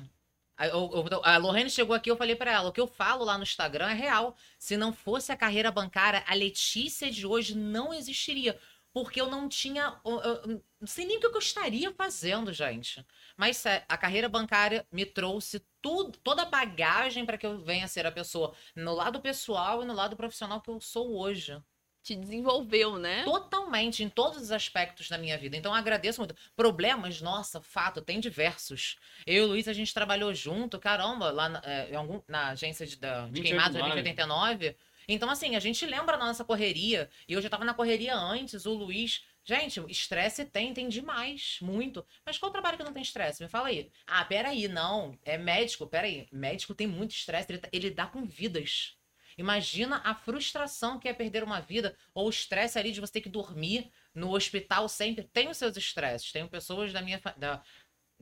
a, 0.58 0.68
eu- 0.68 0.90
eu- 1.12 1.22
a 1.26 1.36
Lorraine 1.36 1.70
chegou 1.70 1.94
aqui, 1.94 2.10
eu 2.10 2.16
falei 2.16 2.38
pra 2.38 2.54
ela, 2.54 2.70
o 2.70 2.72
que 2.72 2.80
eu 2.80 2.88
falo 2.88 3.26
lá 3.26 3.38
no 3.38 3.44
Instagram 3.44 3.90
é 3.90 3.94
real. 3.94 4.34
Se 4.58 4.78
não 4.78 4.94
fosse 4.94 5.30
a 5.30 5.36
carreira 5.36 5.70
bancária, 5.72 6.24
a 6.26 6.34
Letícia 6.34 7.12
de 7.12 7.28
hoje 7.28 7.54
não 7.54 7.94
existiria. 7.94 8.58
Porque 8.94 9.22
eu 9.22 9.30
não 9.30 9.48
tinha. 9.48 10.00
eu- 10.04 10.20
eu- 10.22 10.36
eu 10.52 10.64
não 10.80 10.88
sei 10.88 11.06
nem 11.06 11.18
o 11.18 11.20
que 11.20 11.28
eu 11.28 11.38
estaria 11.38 11.92
fazendo, 11.94 12.52
gente. 12.52 13.06
Mas 13.38 13.58
sé- 13.58 13.86
a 13.88 13.98
carreira 13.98 14.28
bancária 14.28 14.86
me 14.92 15.06
trouxe 15.06 15.62
tudo, 15.82 16.18
toda 16.24 16.42
a 16.42 16.46
bagagem 16.46 17.26
para 17.26 17.38
que 17.38 17.46
eu 17.46 17.60
venha 17.60 17.86
a 17.86 17.88
ser 17.88 18.06
a 18.06 18.12
pessoa 18.12 18.54
no 18.76 18.94
lado 18.96 19.22
pessoal 19.22 19.84
e 19.84 19.86
no 19.86 19.94
lado 19.94 20.16
profissional 20.16 20.60
que 20.62 20.70
eu 20.70 20.80
sou 20.82 21.16
hoje. 21.18 21.62
Te 22.02 22.16
desenvolveu, 22.16 22.98
né? 22.98 23.24
Totalmente, 23.26 24.02
em 24.04 24.10
todos 24.10 24.42
os 24.42 24.52
aspectos 24.52 25.10
da 25.10 25.18
minha 25.18 25.38
vida. 25.38 25.58
Então, 25.58 25.74
eu 25.74 25.78
agradeço 25.78 26.22
muito. 26.22 26.34
Problemas, 26.56 27.22
nossa, 27.22 27.62
fato, 27.62 28.02
tem 28.02 28.22
diversos. 28.22 28.98
Eu 29.28 29.44
e 29.44 29.46
o 29.46 29.48
Luiz, 29.50 29.68
a 29.68 29.74
gente 29.74 29.94
trabalhou 29.94 30.34
junto, 30.34 30.80
caramba, 30.80 31.30
lá 31.30 31.50
na, 31.50 31.62
é, 31.64 31.90
em 31.92 31.96
algum- 31.96 32.22
na 32.28 32.48
agência 32.50 32.88
de, 32.88 32.96
da, 32.96 33.26
de 33.26 33.42
28 33.42 33.44
queimados 33.48 33.74
nove. 33.76 33.90
2089. 34.02 34.76
Então, 35.12 35.30
assim, 35.30 35.56
a 35.56 35.60
gente 35.60 35.86
lembra 35.86 36.18
da 36.18 36.26
nossa 36.26 36.46
correria. 36.46 37.10
E 37.28 37.34
eu 37.34 37.42
já 37.42 37.50
tava 37.50 37.66
na 37.66 37.74
correria 37.74 38.16
antes, 38.16 38.66
o 38.66 38.74
Luiz. 38.74 39.26
Gente, 39.44 39.82
estresse 39.90 40.46
tem, 40.46 40.74
tem 40.74 40.88
demais, 40.88 41.58
muito. 41.62 42.06
Mas 42.24 42.38
qual 42.38 42.52
trabalho 42.52 42.78
que 42.78 42.84
não 42.84 42.94
tem 42.94 43.02
estresse? 43.02 43.42
Me 43.42 43.50
fala 43.50 43.70
aí. 43.70 43.92
Ah, 44.06 44.24
peraí, 44.24 44.68
não. 44.68 45.18
É 45.26 45.38
médico, 45.38 45.88
peraí. 45.88 46.28
Médico 46.32 46.76
tem 46.76 46.86
muito 46.86 47.12
estresse, 47.12 47.52
ele, 47.52 47.58
tá- 47.60 47.70
ele 47.74 47.90
dá 47.90 48.06
com 48.06 48.24
vidas. 48.24 48.96
Imagina 49.38 50.02
a 50.04 50.14
frustração 50.14 51.00
que 51.00 51.08
é 51.08 51.14
perder 51.14 51.44
uma 51.44 51.62
vida, 51.62 51.96
ou 52.14 52.28
o 52.28 52.30
estresse 52.30 52.78
ali 52.78 52.92
de 52.92 53.00
você 53.00 53.14
ter 53.14 53.22
que 53.22 53.30
dormir 53.30 53.90
no 54.14 54.36
hospital 54.36 54.88
sempre. 54.90 55.24
Tem 55.24 55.50
os 55.50 55.58
seus 55.58 55.76
estresses. 55.78 56.32
Tenho 56.32 56.48
pessoas 56.50 56.92
da 56.94 57.02
minha 57.02 57.20
da, 57.38 57.64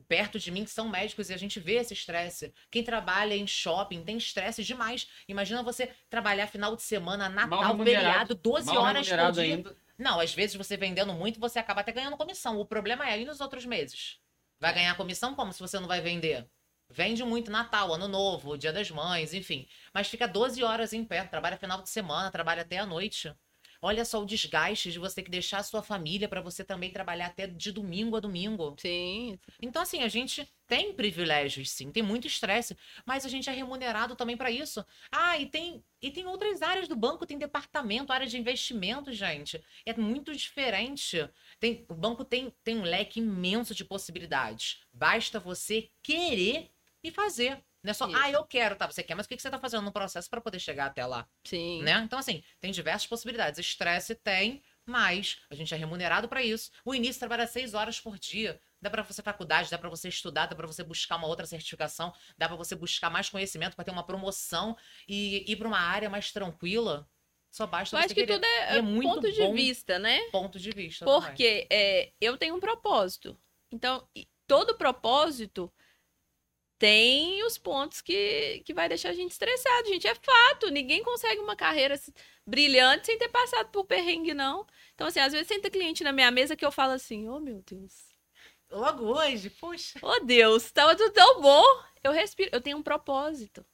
perto 0.06 0.38
de 0.38 0.50
mim 0.50 0.64
que 0.64 0.70
são 0.70 0.88
médicos 0.88 1.30
e 1.30 1.34
a 1.34 1.36
gente 1.36 1.58
vê 1.58 1.74
esse 1.74 1.92
estresse. 1.92 2.52
Quem 2.70 2.82
trabalha 2.82 3.34
em 3.34 3.46
shopping 3.46 4.04
tem 4.04 4.16
estresse 4.16 4.62
demais. 4.62 5.08
Imagina 5.26 5.62
você 5.62 5.90
trabalhar 6.08 6.46
final 6.46 6.76
de 6.76 6.82
semana, 6.82 7.28
Natal, 7.28 7.76
feriado, 7.78 8.34
12 8.34 8.66
Mal 8.66 8.82
horas 8.82 9.08
por 9.08 9.32
dia. 9.32 9.42
ainda. 9.42 9.76
Não, 9.98 10.20
às 10.20 10.32
vezes 10.32 10.54
você 10.54 10.76
vendendo 10.76 11.12
muito, 11.12 11.40
você 11.40 11.58
acaba 11.58 11.80
até 11.80 11.90
ganhando 11.90 12.16
comissão. 12.16 12.58
O 12.60 12.66
problema 12.66 13.08
é, 13.08 13.20
e 13.20 13.24
nos 13.24 13.40
outros 13.40 13.66
meses? 13.66 14.20
Vai 14.60 14.72
ganhar 14.72 14.96
comissão 14.96 15.34
como 15.34 15.52
se 15.52 15.60
você 15.60 15.78
não 15.80 15.88
vai 15.88 16.00
vender? 16.00 16.48
Vende 16.90 17.22
muito 17.22 17.50
Natal, 17.50 17.92
Ano 17.92 18.08
Novo, 18.08 18.56
Dia 18.56 18.72
das 18.72 18.90
Mães, 18.90 19.34
enfim. 19.34 19.68
Mas 19.92 20.08
fica 20.08 20.26
12 20.26 20.62
horas 20.62 20.92
em 20.92 21.04
pé, 21.04 21.24
trabalha 21.24 21.58
final 21.58 21.82
de 21.82 21.90
semana, 21.90 22.30
trabalha 22.30 22.62
até 22.62 22.78
a 22.78 22.86
noite. 22.86 23.34
Olha 23.80 24.04
só 24.04 24.20
o 24.20 24.26
desgaste 24.26 24.90
de 24.90 24.98
você 24.98 25.16
ter 25.16 25.22
que 25.22 25.30
deixar 25.30 25.58
a 25.58 25.62
sua 25.62 25.82
família 25.82 26.28
para 26.28 26.40
você 26.40 26.64
também 26.64 26.90
trabalhar 26.90 27.26
até 27.26 27.46
de 27.46 27.70
domingo 27.70 28.16
a 28.16 28.20
domingo. 28.20 28.74
Sim. 28.78 29.38
Então, 29.62 29.82
assim, 29.82 30.02
a 30.02 30.08
gente 30.08 30.48
tem 30.66 30.92
privilégios, 30.92 31.70
sim, 31.70 31.90
tem 31.90 32.02
muito 32.02 32.26
estresse, 32.26 32.76
mas 33.06 33.24
a 33.24 33.28
gente 33.28 33.48
é 33.48 33.52
remunerado 33.52 34.16
também 34.16 34.36
para 34.36 34.50
isso. 34.50 34.84
Ah, 35.10 35.38
e 35.38 35.46
tem, 35.46 35.82
e 36.02 36.10
tem 36.10 36.26
outras 36.26 36.60
áreas 36.60 36.88
do 36.88 36.96
banco, 36.96 37.24
tem 37.26 37.38
departamento, 37.38 38.12
área 38.12 38.26
de 38.26 38.36
investimento, 38.36 39.12
gente. 39.12 39.62
É 39.86 39.94
muito 39.94 40.34
diferente. 40.34 41.28
Tem, 41.60 41.86
o 41.88 41.94
banco 41.94 42.24
tem, 42.24 42.52
tem 42.64 42.76
um 42.78 42.82
leque 42.82 43.20
imenso 43.20 43.74
de 43.74 43.84
possibilidades. 43.84 44.80
Basta 44.92 45.38
você 45.40 45.90
querer 46.02 46.70
e 47.02 47.10
fazer. 47.10 47.64
Não 47.82 47.90
é 47.90 47.94
só, 47.94 48.08
Isso. 48.08 48.16
ah, 48.16 48.30
eu 48.30 48.44
quero, 48.44 48.76
tá? 48.76 48.86
Você 48.90 49.02
quer, 49.02 49.14
mas 49.14 49.26
o 49.26 49.28
que 49.28 49.38
você 49.38 49.50
tá 49.50 49.58
fazendo 49.58 49.82
no 49.82 49.92
processo 49.92 50.28
para 50.28 50.40
poder 50.40 50.58
chegar 50.58 50.86
até 50.86 51.04
lá? 51.06 51.28
Sim. 51.44 51.82
né? 51.82 52.00
Então, 52.04 52.18
assim, 52.18 52.42
tem 52.60 52.72
diversas 52.72 53.06
possibilidades. 53.06 53.58
Estresse 53.58 54.14
tem, 54.16 54.62
mas 54.84 55.38
a 55.48 55.54
gente 55.54 55.72
é 55.72 55.76
remunerado 55.76 56.28
para 56.28 56.42
isso. 56.42 56.70
O 56.84 56.94
início 56.94 57.20
trabalha 57.20 57.46
seis 57.46 57.74
horas 57.74 58.00
por 58.00 58.18
dia. 58.18 58.60
Dá 58.80 58.90
para 58.90 59.02
você 59.02 59.22
faculdade, 59.22 59.70
dá 59.70 59.78
para 59.78 59.88
você 59.88 60.08
estudar, 60.08 60.46
dá 60.46 60.54
para 60.54 60.66
você 60.66 60.82
buscar 60.82 61.16
uma 61.16 61.26
outra 61.26 61.46
certificação, 61.46 62.12
dá 62.36 62.46
para 62.48 62.56
você 62.56 62.74
buscar 62.74 63.10
mais 63.10 63.28
conhecimento 63.28 63.74
para 63.74 63.84
ter 63.84 63.90
uma 63.90 64.04
promoção 64.04 64.76
e 65.08 65.50
ir 65.50 65.56
para 65.56 65.68
uma 65.68 65.80
área 65.80 66.08
mais 66.08 66.32
tranquila. 66.32 67.08
Só 67.50 67.66
basta 67.66 67.96
Eu 67.96 68.00
você 68.00 68.06
acho 68.06 68.14
que 68.14 68.26
querer. 68.26 68.34
tudo 68.34 68.44
é, 68.44 68.78
é 68.78 68.82
muito 68.82 69.08
ponto 69.08 69.32
de 69.32 69.52
vista, 69.52 69.98
né? 69.98 70.20
Ponto 70.30 70.58
de 70.58 70.70
vista. 70.70 71.04
Porque 71.04 71.66
é, 71.70 72.12
eu 72.20 72.36
tenho 72.36 72.54
um 72.54 72.60
propósito. 72.60 73.36
Então, 73.70 74.06
todo 74.46 74.76
propósito 74.76 75.72
tem 76.78 77.44
os 77.44 77.58
pontos 77.58 78.00
que, 78.00 78.62
que 78.64 78.72
vai 78.72 78.88
deixar 78.88 79.10
a 79.10 79.12
gente 79.12 79.32
estressado, 79.32 79.88
gente. 79.88 80.06
É 80.06 80.14
fato. 80.14 80.70
Ninguém 80.70 81.02
consegue 81.02 81.40
uma 81.40 81.56
carreira 81.56 82.00
brilhante 82.46 83.06
sem 83.06 83.18
ter 83.18 83.28
passado 83.28 83.68
por 83.70 83.84
perrengue, 83.84 84.32
não. 84.32 84.66
Então, 84.94 85.06
assim, 85.08 85.20
às 85.20 85.32
vezes 85.32 85.48
senta 85.48 85.70
cliente 85.70 86.04
na 86.04 86.12
minha 86.12 86.30
mesa 86.30 86.56
que 86.56 86.64
eu 86.64 86.70
falo 86.70 86.92
assim, 86.92 87.28
oh 87.28 87.40
meu 87.40 87.62
Deus. 87.62 88.08
Logo 88.70 89.04
hoje, 89.06 89.50
poxa. 89.50 89.98
Oh 90.02 90.20
Deus, 90.20 90.70
tava 90.70 90.94
tudo 90.94 91.12
tão 91.12 91.40
bom. 91.40 91.64
Eu 92.02 92.12
respiro, 92.12 92.50
eu 92.52 92.60
tenho 92.60 92.78
um 92.78 92.82
propósito. 92.82 93.64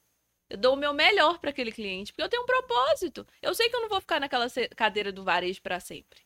Eu 0.49 0.57
dou 0.59 0.75
o 0.75 0.77
meu 0.77 0.93
melhor 0.95 1.39
para 1.39 1.51
aquele 1.51 1.73
cliente, 1.73 2.13
porque 2.13 2.23
eu 2.23 2.29
tenho 2.29 2.43
um 2.43 2.47
propósito. 2.47 3.27
Eu 3.43 3.55
sei 3.55 3.69
que 3.69 3.77
eu 3.77 3.81
não 3.81 3.89
vou 3.89 4.01
ficar 4.01 4.21
naquela 4.21 4.47
cadeira 4.77 5.13
do 5.13 5.25
varejo 5.25 5.61
para 5.61 5.81
sempre. 5.81 6.21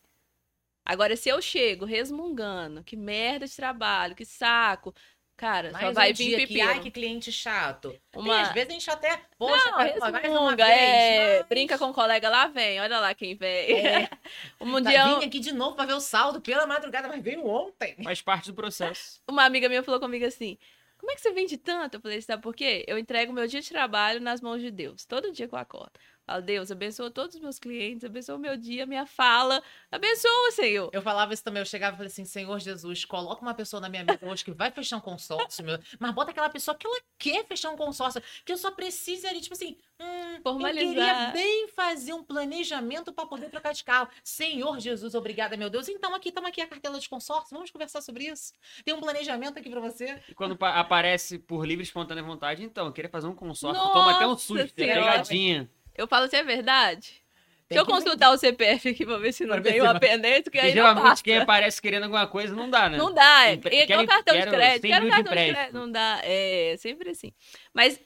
Agora, 0.85 1.15
se 1.15 1.29
eu 1.29 1.41
chego 1.41 1.85
resmungando, 1.85 2.83
que 2.83 2.95
merda 2.95 3.45
de 3.45 3.55
trabalho, 3.55 4.15
que 4.15 4.25
saco, 4.25 4.93
cara, 5.39 5.71
só 5.71 5.77
Mais 5.79 5.95
vai 5.95 6.11
um 6.11 6.15
vir 6.15 6.31
que, 6.35 6.47
pepino. 6.47 6.69
ai, 6.69 6.79
que 6.81 6.91
cliente 6.91 7.31
chato. 7.31 7.89
Tem, 8.11 8.21
Uma... 8.21 8.41
às 8.41 8.51
vezes 8.51 8.69
a 8.69 8.73
gente 8.73 8.89
até, 8.91 9.21
poxa, 9.37 9.71
Não, 9.71 9.77
vai 9.77 10.29
uma 10.29 10.55
vez. 10.55 10.69
é, 10.69 11.37
mas- 11.39 11.47
brinca 11.47 11.77
com 11.77 11.85
o 11.85 11.93
colega 11.93 12.29
lá, 12.29 12.47
vem, 12.47 12.79
olha 12.81 12.99
lá 12.99 13.13
quem 13.15 13.35
vem. 13.35 13.71
É. 13.71 14.09
um 14.59 14.81
Tá, 14.83 14.89
dia, 14.89 15.05
Vim 15.19 15.25
aqui 15.25 15.39
de 15.39 15.53
novo 15.53 15.75
pra 15.75 15.85
ver 15.85 15.93
o 15.93 15.99
saldo 16.01 16.41
pela 16.41 16.67
madrugada, 16.67 17.07
mas 17.07 17.23
veio 17.23 17.47
ontem. 17.47 17.95
Faz 18.03 18.21
parte 18.21 18.47
do 18.47 18.53
processo. 18.53 19.21
uma 19.27 19.45
amiga 19.45 19.69
minha 19.69 19.81
falou 19.81 19.99
comigo 19.99 20.25
assim: 20.25 20.57
Como 20.97 21.11
é 21.11 21.15
que 21.15 21.21
você 21.21 21.31
vende 21.31 21.55
tanto? 21.57 21.95
Eu 21.95 22.01
falei, 22.01 22.21
sabe 22.21 22.43
por 22.43 22.53
quê? 22.53 22.83
Eu 22.87 22.97
entrego 22.97 23.31
meu 23.31 23.47
dia 23.47 23.61
de 23.61 23.69
trabalho 23.69 24.19
nas 24.19 24.41
mãos 24.41 24.61
de 24.61 24.69
Deus, 24.69 25.05
todo 25.05 25.31
dia 25.31 25.47
que 25.47 25.55
eu 25.55 25.59
acordo. 25.59 25.93
Falo, 26.29 26.43
Deus, 26.43 26.69
abençoa 26.69 27.09
todos 27.09 27.33
os 27.37 27.41
meus 27.41 27.57
clientes, 27.57 28.03
abençoa 28.05 28.35
o 28.35 28.39
meu 28.39 28.55
dia, 28.55 28.85
minha 28.85 29.03
fala, 29.07 29.63
abençoa, 29.91 30.51
Senhor. 30.51 30.87
Eu 30.93 31.01
falava 31.01 31.33
isso 31.33 31.43
também, 31.43 31.59
eu 31.59 31.65
chegava 31.65 31.95
e 31.95 31.97
falei 31.97 32.11
assim, 32.11 32.23
Senhor 32.23 32.59
Jesus, 32.59 33.03
coloca 33.03 33.41
uma 33.41 33.55
pessoa 33.55 33.81
na 33.81 33.89
minha 33.89 34.03
mesa 34.03 34.19
hoje 34.21 34.45
que 34.45 34.51
vai 34.51 34.69
fechar 34.69 34.97
um 34.97 35.01
consórcio, 35.01 35.65
meu. 35.65 35.79
Mas 35.97 36.13
bota 36.13 36.29
aquela 36.29 36.47
pessoa 36.47 36.77
que 36.77 36.85
ela 36.85 36.99
quer 37.17 37.43
fechar 37.47 37.71
um 37.71 37.75
consórcio, 37.75 38.21
que 38.45 38.51
eu 38.51 38.59
só 38.59 38.69
preciso 38.69 39.25
ali, 39.25 39.41
tipo 39.41 39.55
assim, 39.55 39.75
hum, 39.99 40.35
eu 40.35 40.41
Formalizar. 40.43 40.87
queria 40.87 41.31
bem 41.31 41.67
fazer 41.69 42.13
um 42.13 42.23
planejamento 42.23 43.11
para 43.11 43.25
poder 43.25 43.49
trocar 43.49 43.73
de 43.73 43.83
carro. 43.83 44.07
Senhor 44.23 44.79
Jesus, 44.79 45.15
obrigada, 45.15 45.57
meu 45.57 45.67
Deus. 45.67 45.89
Então 45.89 46.13
aqui, 46.13 46.29
estamos 46.29 46.49
aqui 46.49 46.61
a 46.61 46.67
cartela 46.67 46.99
de 46.99 47.09
consórcio, 47.09 47.55
vamos 47.55 47.71
conversar 47.71 48.01
sobre 48.01 48.25
isso. 48.25 48.53
Tem 48.85 48.93
um 48.93 48.99
planejamento 49.01 49.57
aqui 49.57 49.67
para 49.67 49.81
você. 49.81 50.21
E 50.29 50.35
quando 50.35 50.55
pa- 50.55 50.75
aparece 50.79 51.39
por 51.39 51.65
livre 51.65 51.81
e 51.81 51.87
espontânea 51.87 52.21
vontade, 52.21 52.63
então, 52.63 52.85
eu 52.85 52.93
queria 52.93 53.09
fazer 53.09 53.25
um 53.25 53.33
consórcio. 53.35 53.81
Toma 53.81 54.11
até 54.11 54.27
um 54.27 54.29
Nossa 54.29 54.45
susto, 54.45 54.61
é 54.79 54.85
Senhora. 54.85 55.01
pegadinha. 55.11 55.71
Eu 55.99 56.07
falo 56.07 56.25
assim, 56.25 56.37
é 56.37 56.43
verdade? 56.43 57.19
Tem 57.67 57.77
Deixa 57.77 57.81
eu 57.83 57.85
consultar 57.85 58.31
o 58.31 58.37
CPF 58.37 58.89
aqui 58.89 59.05
pra 59.05 59.17
ver 59.17 59.31
se 59.31 59.45
não 59.45 59.55
Pra 59.55 59.63
tem 59.63 59.73
se 59.73 59.81
uma 59.81 59.99
pendência, 59.99 60.49
que 60.49 60.57
aí 60.57 60.67
não 60.69 60.73
geralmente 60.73 61.03
passa. 61.03 61.23
quem 61.23 61.37
aparece 61.37 61.79
querendo 61.81 62.03
alguma 62.03 62.25
coisa 62.25 62.55
não 62.55 62.67
dá, 62.69 62.89
né? 62.89 62.97
Não 62.97 63.13
dá, 63.13 63.45
é. 63.47 63.57
Querem- 63.57 63.83
igual 63.83 64.07
cartão 64.07 64.33
de 64.33 64.39
quero 64.39 64.51
crédito. 64.51 64.81
100 64.81 64.91
Quero 64.91 65.09
cartão 65.09 65.35
de 65.35 65.51
crédito. 65.51 65.73
Não 65.73 65.91
dá, 65.91 66.19
é 66.23 66.75
sempre 66.79 67.11
assim. 67.11 67.31
Mas 67.73 67.99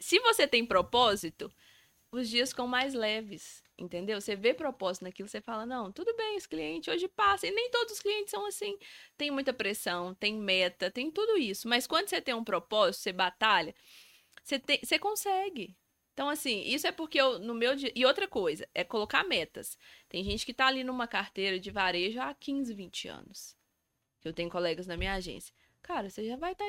se 0.00 0.18
você 0.18 0.48
tem 0.48 0.66
propósito, 0.66 1.52
os 2.10 2.28
dias 2.28 2.48
ficam 2.50 2.66
mais 2.66 2.92
leves, 2.92 3.62
entendeu? 3.78 4.20
Você 4.20 4.34
vê 4.34 4.52
propósito 4.52 5.04
naquilo, 5.04 5.28
você 5.28 5.40
fala, 5.40 5.64
não, 5.64 5.92
tudo 5.92 6.12
bem, 6.16 6.36
esse 6.36 6.48
cliente 6.48 6.90
hoje 6.90 7.06
passa. 7.06 7.46
E 7.46 7.52
nem 7.52 7.70
todos 7.70 7.92
os 7.94 8.00
clientes 8.00 8.32
são 8.32 8.44
assim. 8.46 8.76
Tem 9.16 9.30
muita 9.30 9.52
pressão, 9.52 10.12
tem 10.14 10.34
meta, 10.34 10.90
tem 10.90 11.08
tudo 11.08 11.38
isso. 11.38 11.68
Mas 11.68 11.86
quando 11.86 12.08
você 12.08 12.20
tem 12.20 12.34
um 12.34 12.42
propósito, 12.42 13.02
você 13.02 13.12
batalha, 13.12 13.72
você, 14.42 14.58
tem, 14.58 14.80
você 14.82 14.98
consegue. 14.98 15.76
Então, 16.14 16.28
assim, 16.28 16.62
isso 16.62 16.86
é 16.86 16.92
porque 16.92 17.20
eu, 17.20 17.40
no 17.40 17.54
meu 17.54 17.74
dia. 17.74 17.92
E 17.94 18.06
outra 18.06 18.28
coisa, 18.28 18.66
é 18.72 18.84
colocar 18.84 19.24
metas. 19.24 19.76
Tem 20.08 20.22
gente 20.22 20.46
que 20.46 20.54
tá 20.54 20.68
ali 20.68 20.84
numa 20.84 21.08
carteira 21.08 21.58
de 21.58 21.70
varejo 21.72 22.20
há 22.20 22.32
15, 22.32 22.72
20 22.72 23.08
anos. 23.08 23.56
Eu 24.24 24.32
tenho 24.32 24.48
colegas 24.48 24.86
na 24.86 24.96
minha 24.96 25.12
agência. 25.14 25.52
Cara, 25.82 26.08
você 26.08 26.26
já 26.26 26.36
vai 26.36 26.52
estar 26.52 26.64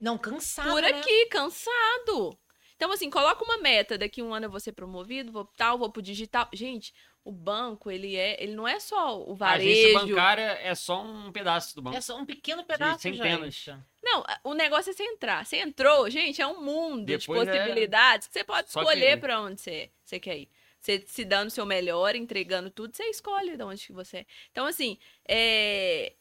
Não, 0.00 0.18
cansado, 0.18 0.68
por 0.68 0.82
né? 0.82 0.88
aqui, 0.88 1.26
cansado. 1.26 2.36
Então, 2.74 2.90
assim, 2.90 3.08
coloca 3.08 3.44
uma 3.44 3.58
meta. 3.58 3.96
Daqui 3.96 4.20
um 4.20 4.34
ano 4.34 4.46
eu 4.46 4.50
vou 4.50 4.58
ser 4.60 4.72
promovido, 4.72 5.30
vou 5.30 5.44
tal, 5.56 5.78
vou 5.78 5.90
pro 5.90 6.02
digital. 6.02 6.48
Gente, 6.52 6.92
o 7.22 7.30
banco, 7.30 7.88
ele 7.88 8.16
é. 8.16 8.42
Ele 8.42 8.54
não 8.54 8.66
é 8.66 8.80
só 8.80 9.22
o 9.22 9.36
A 9.40 9.52
agência 9.52 9.92
varejo. 9.92 10.08
bancária 10.08 10.58
é 10.60 10.74
só 10.74 11.02
um 11.02 11.30
pedaço 11.30 11.74
do 11.76 11.82
banco. 11.82 11.96
É 11.96 12.00
só 12.00 12.18
um 12.18 12.26
pequeno 12.26 12.64
pedaço, 12.64 13.02
centenas. 13.02 13.54
gente. 13.54 13.78
Não, 14.04 14.22
o 14.44 14.54
negócio 14.54 14.90
é 14.90 14.92
você 14.92 15.02
entrar. 15.02 15.44
Você 15.46 15.56
entrou, 15.56 16.08
gente, 16.10 16.40
é 16.42 16.46
um 16.46 16.60
mundo 16.60 17.06
Depois 17.06 17.42
de 17.44 17.48
é 17.50 17.58
possibilidades 17.58 18.28
que 18.28 18.34
você 18.34 18.44
pode 18.44 18.70
só 18.70 18.80
escolher 18.82 19.00
querer. 19.00 19.20
pra 19.20 19.40
onde 19.40 19.60
você, 19.60 19.90
você 20.04 20.20
quer 20.20 20.38
ir. 20.38 20.48
Você 20.80 21.02
se 21.06 21.24
dando 21.24 21.48
o 21.48 21.50
seu 21.50 21.64
melhor, 21.64 22.14
entregando 22.14 22.68
tudo, 22.70 22.94
você 22.94 23.04
escolhe 23.04 23.56
de 23.56 23.62
onde 23.62 23.86
que 23.86 23.92
você 23.92 24.18
é. 24.18 24.26
Então, 24.52 24.66
assim, 24.66 24.98
é... 25.26 26.12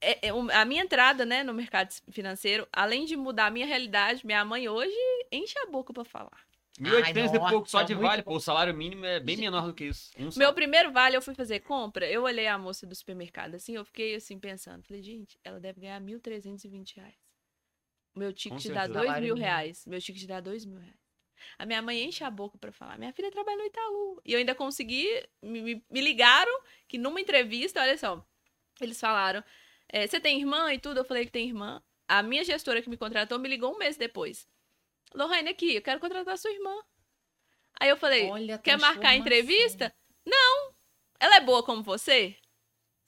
é- 0.00 0.18
é 0.28 0.28
a 0.28 0.64
minha 0.66 0.82
entrada 0.82 1.24
né, 1.24 1.42
no 1.42 1.54
mercado 1.54 1.90
financeiro, 2.10 2.68
além 2.72 3.06
de 3.06 3.16
mudar 3.16 3.46
a 3.46 3.50
minha 3.50 3.66
realidade, 3.66 4.26
minha 4.26 4.44
mãe 4.44 4.68
hoje 4.68 4.94
enche 5.32 5.58
a 5.60 5.66
boca 5.66 5.92
pra 5.92 6.04
falar. 6.04 6.49
1.800 6.78 7.34
e 7.34 7.50
pouco 7.50 7.68
só 7.68 7.82
de 7.82 7.94
muito 7.94 8.06
vale, 8.06 8.22
pô. 8.22 8.36
O 8.36 8.40
salário 8.40 8.72
mínimo 8.74 9.04
é 9.04 9.20
bem 9.20 9.36
menor 9.36 9.66
do 9.66 9.74
que 9.74 9.84
isso. 9.84 10.10
Um. 10.18 10.30
Meu 10.36 10.52
primeiro 10.54 10.92
vale, 10.92 11.16
eu 11.16 11.22
fui 11.22 11.34
fazer 11.34 11.60
compra, 11.60 12.08
eu 12.10 12.22
olhei 12.22 12.46
a 12.46 12.56
moça 12.58 12.86
do 12.86 12.94
supermercado, 12.94 13.54
assim, 13.54 13.74
eu 13.76 13.84
fiquei 13.84 14.14
assim 14.14 14.38
pensando, 14.38 14.82
falei, 14.84 15.02
gente, 15.02 15.38
ela 15.44 15.58
deve 15.60 15.80
ganhar 15.80 16.00
1.320 16.00 16.94
reais. 16.96 17.14
O 18.14 18.18
Meu 18.18 18.32
ticket 18.32 18.58
dá 18.68 18.80
certeza. 18.82 18.88
2 18.88 19.04
Salário 19.06 19.22
mil 19.26 19.34
mínimo. 19.34 19.46
reais. 19.46 19.86
Meu 19.86 20.00
ticket 20.00 20.26
dá 20.26 20.40
2 20.40 20.64
mil 20.64 20.78
reais. 20.78 20.98
A 21.58 21.64
minha 21.64 21.80
mãe 21.80 22.02
enche 22.04 22.22
a 22.24 22.30
boca 22.30 22.58
pra 22.58 22.72
falar. 22.72 22.98
Minha 22.98 23.12
filha 23.12 23.30
trabalha 23.30 23.56
no 23.56 23.64
Itaú. 23.64 24.20
E 24.26 24.32
eu 24.32 24.38
ainda 24.38 24.54
consegui. 24.54 25.06
Me, 25.42 25.62
me- 25.62 25.84
me 25.88 26.00
ligaram 26.00 26.52
que 26.88 26.98
numa 26.98 27.20
entrevista, 27.20 27.80
olha 27.80 27.96
só. 27.96 28.22
Eles 28.80 29.00
falaram: 29.00 29.42
"É, 29.88 30.06
Você 30.06 30.20
tem 30.20 30.38
irmã 30.40 30.72
e 30.74 30.78
tudo? 30.78 30.98
Eu 30.98 31.04
falei 31.04 31.24
que 31.24 31.30
tem 31.32 31.46
irmã. 31.48 31.82
A 32.08 32.22
minha 32.22 32.44
gestora 32.44 32.82
que 32.82 32.90
me 32.90 32.96
contratou 32.96 33.38
me 33.38 33.48
ligou 33.48 33.72
um 33.74 33.78
mês 33.78 33.96
depois. 33.96 34.46
Lohane, 35.14 35.48
aqui, 35.50 35.74
eu 35.76 35.82
quero 35.82 36.00
contratar 36.00 36.36
sua 36.38 36.50
irmã. 36.50 36.74
Aí 37.80 37.88
eu 37.88 37.96
falei: 37.96 38.28
Olha 38.28 38.58
Quer 38.58 38.78
marcar 38.78 39.10
a 39.10 39.16
entrevista? 39.16 39.92
Não. 40.26 40.72
Ela 41.18 41.36
é 41.36 41.40
boa 41.40 41.62
como 41.62 41.82
você? 41.82 42.36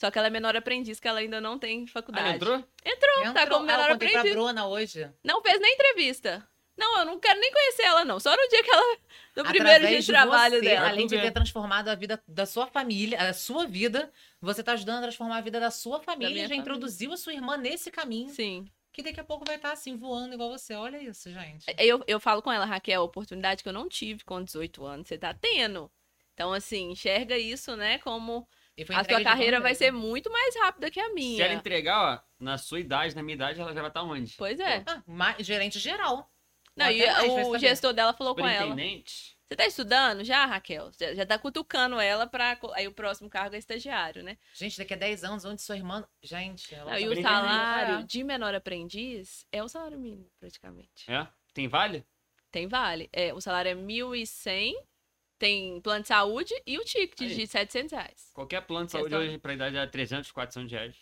Só 0.01 0.11
que 0.11 0.19
ela 0.19 0.27
é 0.27 0.31
menor 0.31 0.57
aprendiz, 0.57 0.99
que 0.99 1.07
ela 1.07 1.21
ainda 1.21 1.41
não 1.41 1.59
tem 1.59 1.85
Ah, 1.89 1.93
faculdade. 1.93 2.27
ele 2.29 2.37
entrou? 2.37 2.57
Entrou, 2.85 3.23
tá 3.35 3.43
Entrou. 3.43 3.47
como 3.59 3.71
Ah, 3.71 3.77
menor 3.77 3.89
eu 3.89 3.93
contei 3.95 4.09
pra 4.11 4.19
aprendiz. 4.21 4.37
Bruna 4.43 4.67
hoje. 4.67 5.11
Não 5.23 5.41
fez 5.43 5.61
nem 5.61 5.75
entrevista. 5.75 6.47
Não, 6.77 6.99
eu 7.01 7.05
não 7.05 7.21
quero 7.21 7.39
nem 7.39 7.53
conhecer 7.53 7.83
ela, 7.83 8.05
não. 8.05 8.19
Só 8.19 8.35
no 8.35 8.49
dia 8.49 8.63
que 8.65 8.71
ela. 8.71 8.97
No 9.37 9.45
primeiro 9.45 9.65
dia 9.69 9.77
Através 9.77 10.05
de 10.05 10.13
trabalho 10.13 10.55
você, 10.57 10.61
dela. 10.63 10.89
Além 10.89 11.07
de 11.07 11.21
ter 11.21 11.31
transformado 11.31 11.89
a 11.89 11.95
vida 11.95 12.23
da 12.27 12.47
sua 12.47 12.67
família, 12.67 13.21
a 13.21 13.33
sua 13.33 13.67
vida, 13.67 14.11
você 14.41 14.63
tá 14.63 14.73
ajudando 14.73 14.99
a 14.99 15.03
transformar 15.03 15.37
a 15.37 15.41
vida 15.43 15.61
da 15.61 15.71
sua 15.71 16.01
família 16.01 16.31
minha 16.33 16.41
e 16.45 16.49
já 16.49 16.49
família. 16.49 16.61
introduziu 16.63 17.13
a 17.13 17.17
sua 17.17 17.33
irmã 17.35 17.57
nesse 17.57 17.91
caminho. 17.91 18.31
Sim. 18.31 18.67
Que 18.93 19.03
daqui 19.03 19.21
a 19.21 19.25
pouco 19.25 19.45
vai 19.47 19.57
estar 19.57 19.73
assim, 19.73 19.97
voando 19.97 20.35
igual 20.35 20.51
você. 20.51 20.75
Olha 20.75 21.03
isso, 21.03 21.31
gente. 21.31 21.65
Eu, 21.79 22.05
eu 22.07 22.21
falo 22.21 22.43
com 22.43 22.53
ela, 22.53 22.67
Raquel, 22.67 23.01
a 23.01 23.05
oportunidade 23.05 23.63
que 23.63 23.69
eu 23.69 23.73
não 23.73 23.89
tive 23.89 24.23
com 24.25 24.43
18 24.43 24.85
anos, 24.85 25.09
você 25.09 25.17
tá 25.17 25.33
tendo. 25.33 25.91
Então, 26.35 26.53
assim, 26.53 26.91
enxerga 26.91 27.37
isso, 27.37 27.77
né, 27.77 27.99
como 27.99 28.47
a 28.91 29.05
sua 29.05 29.23
carreira 29.23 29.61
vai 29.61 29.75
ser 29.75 29.91
muito 29.91 30.31
mais 30.31 30.57
rápida 30.57 30.91
que 30.91 30.99
a 30.99 31.13
minha. 31.13 31.37
Se 31.37 31.43
ela 31.43 31.55
entregar, 31.55 32.01
ó, 32.01 32.43
na 32.43 32.57
sua 32.59 32.81
idade, 32.81 33.15
na 33.15 33.23
minha 33.23 33.35
idade, 33.35 33.61
ela 33.61 33.73
já 33.73 33.81
vai 33.81 33.91
estar 33.91 34.03
onde? 34.03 34.35
Pois 34.37 34.59
é. 34.59 34.83
Ah, 34.87 35.37
gerente 35.41 35.79
geral. 35.79 36.31
Não, 36.75 36.87
Ou 36.87 36.93
e 36.93 37.07
até 37.07 37.29
mais, 37.29 37.49
o 37.49 37.59
gestor 37.59 37.93
dela 37.93 38.15
falou 38.15 38.35
com 38.35 38.47
ela. 38.47 38.69
Superintendente? 38.69 39.37
Você 39.53 39.57
tá 39.57 39.67
estudando 39.67 40.25
já, 40.25 40.47
Raquel? 40.47 40.91
Já, 40.99 41.15
já 41.15 41.27
tá 41.27 41.39
cutucando 41.39 42.01
ela 42.01 42.27
pra. 42.27 42.59
Aí 42.73 42.89
o 42.89 42.93
próximo 42.93 43.29
cargo 43.29 43.55
é 43.55 43.59
estagiário, 43.59 44.23
né? 44.23 44.39
Gente, 44.55 44.79
daqui 44.79 44.95
a 44.95 44.97
10 44.97 45.25
anos, 45.25 45.45
onde 45.45 45.61
sua 45.61 45.77
irmã. 45.77 46.09
Gente, 46.23 46.75
ela 46.75 46.93
Não, 46.93 46.99
e 46.99 47.05
tá 47.05 47.21
o 47.21 47.23
salário 47.23 48.05
de 48.07 48.25
menor 48.25 48.55
aprendiz 48.55 49.47
é 49.53 49.63
o 49.63 49.69
salário 49.69 49.99
mínimo, 49.99 50.27
praticamente. 50.41 51.05
É? 51.07 51.29
Tem 51.53 51.69
vale? 51.69 52.03
Tem 52.51 52.67
vale. 52.67 53.11
É, 53.13 53.35
o 53.35 53.43
salário 53.43 53.71
é 53.71 53.75
1.100, 53.75 54.73
tem 55.39 55.81
plano 55.83 56.01
de 56.01 56.09
saúde 56.09 56.55
e 56.67 56.79
o 56.79 56.85
ticket 56.85 57.21
Aí. 57.21 57.35
de 57.35 57.47
700 57.47 57.93
reais. 57.93 58.31
Qualquer 58.33 58.63
plano 58.63 58.87
de 58.87 58.93
saúde 58.93 59.11
Questão- 59.11 59.29
hoje 59.29 59.39
pra 59.39 59.53
idade 59.53 59.77
é 59.77 59.87
300, 59.87 60.33
400 60.33 60.73
reais. 60.73 60.97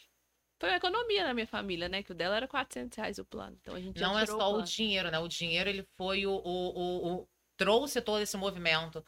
Foi 0.59 0.71
uma 0.71 0.77
economia 0.77 1.25
na 1.25 1.33
minha 1.35 1.47
família, 1.47 1.89
né? 1.89 2.03
Que 2.03 2.11
o 2.11 2.15
dela 2.17 2.37
era 2.37 2.49
400 2.49 2.97
reais 2.99 3.19
o 3.19 3.25
plano. 3.25 3.57
Então 3.61 3.77
a 3.77 3.81
gente 3.81 3.99
já 3.99 4.09
Não 4.09 4.19
é 4.19 4.27
só 4.27 4.35
o 4.35 4.55
plano. 4.55 4.65
dinheiro, 4.65 5.09
né? 5.11 5.19
O 5.21 5.29
dinheiro, 5.29 5.71
ele 5.71 5.87
foi 5.97 6.27
o, 6.27 6.33
o, 6.33 6.43
o, 6.43 7.15
o- 7.21 7.29
trouxe 7.63 8.01
todo 8.01 8.21
esse 8.23 8.37
movimento. 8.37 9.05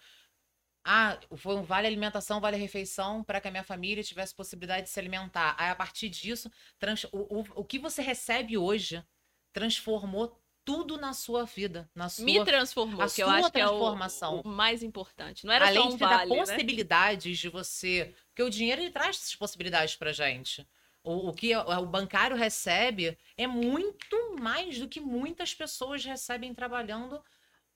Ah, 0.84 1.18
foi 1.36 1.54
um 1.56 1.62
vale 1.62 1.86
alimentação, 1.86 2.40
vale 2.40 2.56
refeição 2.56 3.22
para 3.22 3.40
que 3.40 3.48
a 3.48 3.50
minha 3.50 3.62
família 3.64 4.02
tivesse 4.02 4.34
possibilidade 4.34 4.84
de 4.84 4.90
se 4.90 4.98
alimentar. 5.00 5.54
Aí, 5.58 5.70
a 5.70 5.76
partir 5.76 6.08
disso, 6.08 6.50
trans- 6.78 7.06
o, 7.12 7.40
o, 7.40 7.44
o 7.60 7.64
que 7.64 7.78
você 7.78 8.02
recebe 8.02 8.58
hoje 8.58 9.04
transformou 9.52 10.40
tudo 10.64 10.96
na 10.98 11.12
sua 11.12 11.44
vida, 11.44 11.88
na 11.94 12.08
sua 12.08 12.24
Me 12.24 12.44
transformou, 12.44 13.02
a 13.02 13.08
que 13.10 13.22
eu 13.22 13.26
sua 13.26 13.34
acho 13.38 13.52
que 13.52 13.60
é 13.60 13.68
o, 13.68 13.70
transformação. 13.70 14.40
o 14.40 14.48
mais 14.48 14.82
importante. 14.82 15.46
Não 15.46 15.52
era 15.52 15.66
Além 15.66 15.82
só 15.82 15.88
um 15.88 15.90
de 15.90 15.98
vale, 15.98 16.10
dar 16.10 16.26
né? 16.26 16.36
possibilidades 16.36 17.38
de 17.38 17.48
você. 17.48 18.14
Porque 18.28 18.42
o 18.42 18.50
dinheiro 18.50 18.80
ele 18.82 18.90
traz 18.90 19.16
essas 19.16 19.34
possibilidades 19.36 19.96
pra 19.96 20.12
gente. 20.12 20.66
O, 21.04 21.28
o 21.30 21.32
que 21.32 21.54
o, 21.56 21.60
o 21.80 21.86
bancário 21.86 22.36
recebe 22.36 23.16
é 23.36 23.46
muito 23.46 24.36
mais 24.40 24.78
do 24.78 24.88
que 24.88 25.00
muitas 25.00 25.54
pessoas 25.54 26.04
recebem 26.04 26.54
trabalhando 26.54 27.22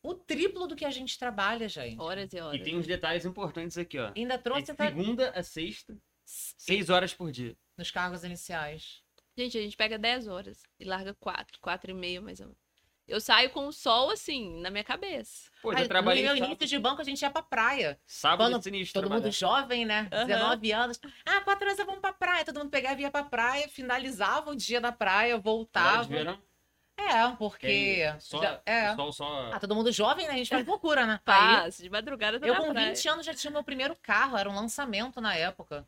o 0.08 0.14
triplo 0.14 0.66
do 0.66 0.76
que 0.76 0.84
a 0.84 0.90
gente 0.90 1.18
trabalha, 1.18 1.68
gente. 1.68 2.00
Horas 2.00 2.32
e 2.32 2.40
horas. 2.40 2.60
E 2.60 2.64
tem 2.64 2.76
uns 2.76 2.86
detalhes 2.86 3.24
importantes 3.24 3.76
aqui, 3.78 3.98
ó. 3.98 4.12
Ainda 4.16 4.34
É 4.34 4.38
trouxe 4.38 4.64
de 4.66 4.70
até 4.72 4.86
segunda 4.88 5.30
a 5.30 5.42
sexta, 5.42 5.96
6 6.24 6.90
horas 6.90 7.14
por 7.14 7.30
dia. 7.30 7.56
nos 7.76 7.90
cargos 7.90 8.24
iniciais. 8.24 9.02
Gente, 9.36 9.58
a 9.58 9.60
gente 9.60 9.76
pega 9.76 9.98
10 9.98 10.28
horas 10.28 10.62
e 10.80 10.84
larga 10.84 11.14
4, 11.14 11.58
4 11.60 11.90
e 11.90 11.94
meia 11.94 12.20
mais 12.20 12.40
ou 12.40 12.46
menos. 12.46 12.66
Eu 13.06 13.20
saio 13.20 13.50
com 13.50 13.68
o 13.68 13.72
sol, 13.72 14.10
assim, 14.10 14.58
na 14.60 14.68
minha 14.68 14.82
cabeça. 14.82 15.48
Pô, 15.62 15.72
já 15.76 15.86
trabalhei 15.86 16.22
no 16.24 16.28
meu 16.30 16.36
sábado, 16.38 16.50
início 16.50 16.66
de 16.66 16.78
banco, 16.82 17.00
a 17.00 17.04
gente 17.04 17.22
ia 17.22 17.30
pra 17.30 17.40
praia. 17.42 18.00
sábado 18.04 18.50
quando 18.50 18.58
é 18.58 18.62
sinistro 18.62 18.94
Todo 18.94 19.02
trabalhar. 19.08 19.24
mundo 19.26 19.32
jovem, 19.32 19.84
né? 19.84 20.08
Aham. 20.10 20.26
19 20.26 20.72
anos. 20.72 21.00
Ah, 21.24 21.40
quatro 21.42 21.66
horas 21.68 21.78
vamos 21.86 22.00
pra 22.00 22.12
praia. 22.12 22.44
Todo 22.44 22.58
mundo 22.58 22.70
pegava 22.70 22.98
e 22.98 23.02
ia 23.02 23.10
pra 23.10 23.22
praia, 23.22 23.68
finalizava 23.68 24.50
o 24.50 24.56
dia 24.56 24.80
da 24.80 24.90
praia, 24.90 25.38
voltava. 25.38 26.02
verão, 26.02 26.36
É, 26.98 27.28
porque. 27.38 28.04
só, 28.18 28.40
já- 28.40 28.62
é. 28.64 28.92
o 28.92 28.96
sol 28.96 29.12
só... 29.12 29.50
Ah, 29.52 29.60
todo 29.60 29.74
mundo 29.74 29.92
jovem, 29.92 30.26
né? 30.26 30.32
A 30.32 30.36
gente 30.36 30.48
faz 30.48 30.66
loucura, 30.66 31.06
né? 31.06 31.20
Aí, 31.26 31.56
Paz, 31.56 31.78
de 31.78 31.90
madrugada 31.90 32.40
tá 32.40 32.46
eu 32.46 32.56
com 32.56 32.72
praia. 32.72 32.88
20 32.94 33.08
anos 33.08 33.26
já 33.26 33.34
tinha 33.34 33.50
o 33.50 33.52
meu 33.52 33.62
primeiro 33.62 33.94
carro, 34.02 34.36
era 34.36 34.48
um 34.48 34.54
lançamento 34.54 35.20
na 35.20 35.34
época. 35.34 35.86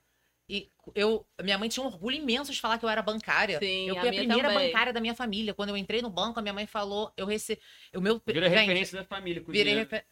E 0.50 0.70
eu, 0.94 1.26
minha 1.42 1.58
mãe 1.58 1.68
tinha 1.68 1.84
um 1.84 1.86
orgulho 1.86 2.16
imenso 2.16 2.52
de 2.52 2.60
falar 2.60 2.78
que 2.78 2.84
eu 2.84 2.88
era 2.88 3.02
bancária. 3.02 3.58
Sim, 3.58 3.88
eu 3.88 3.96
a 3.96 4.00
fui 4.00 4.08
a 4.08 4.10
minha 4.12 4.22
primeira 4.22 4.48
também. 4.48 4.68
bancária 4.68 4.92
da 4.92 5.00
minha 5.00 5.14
família. 5.14 5.52
Quando 5.52 5.70
eu 5.70 5.76
entrei 5.76 6.00
no 6.00 6.08
banco, 6.08 6.38
a 6.38 6.42
minha 6.42 6.54
mãe 6.54 6.66
falou, 6.66 7.12
eu 7.16 7.26
recebi. 7.26 7.60
O 7.94 8.00
meu. 8.00 8.20
Vira 8.26 8.48
Gente, 8.48 8.60
referência 8.60 8.98
da 8.98 9.04
família. 9.04 9.42
Com 9.42 9.52
Virei 9.52 9.74
refer... 9.74 10.06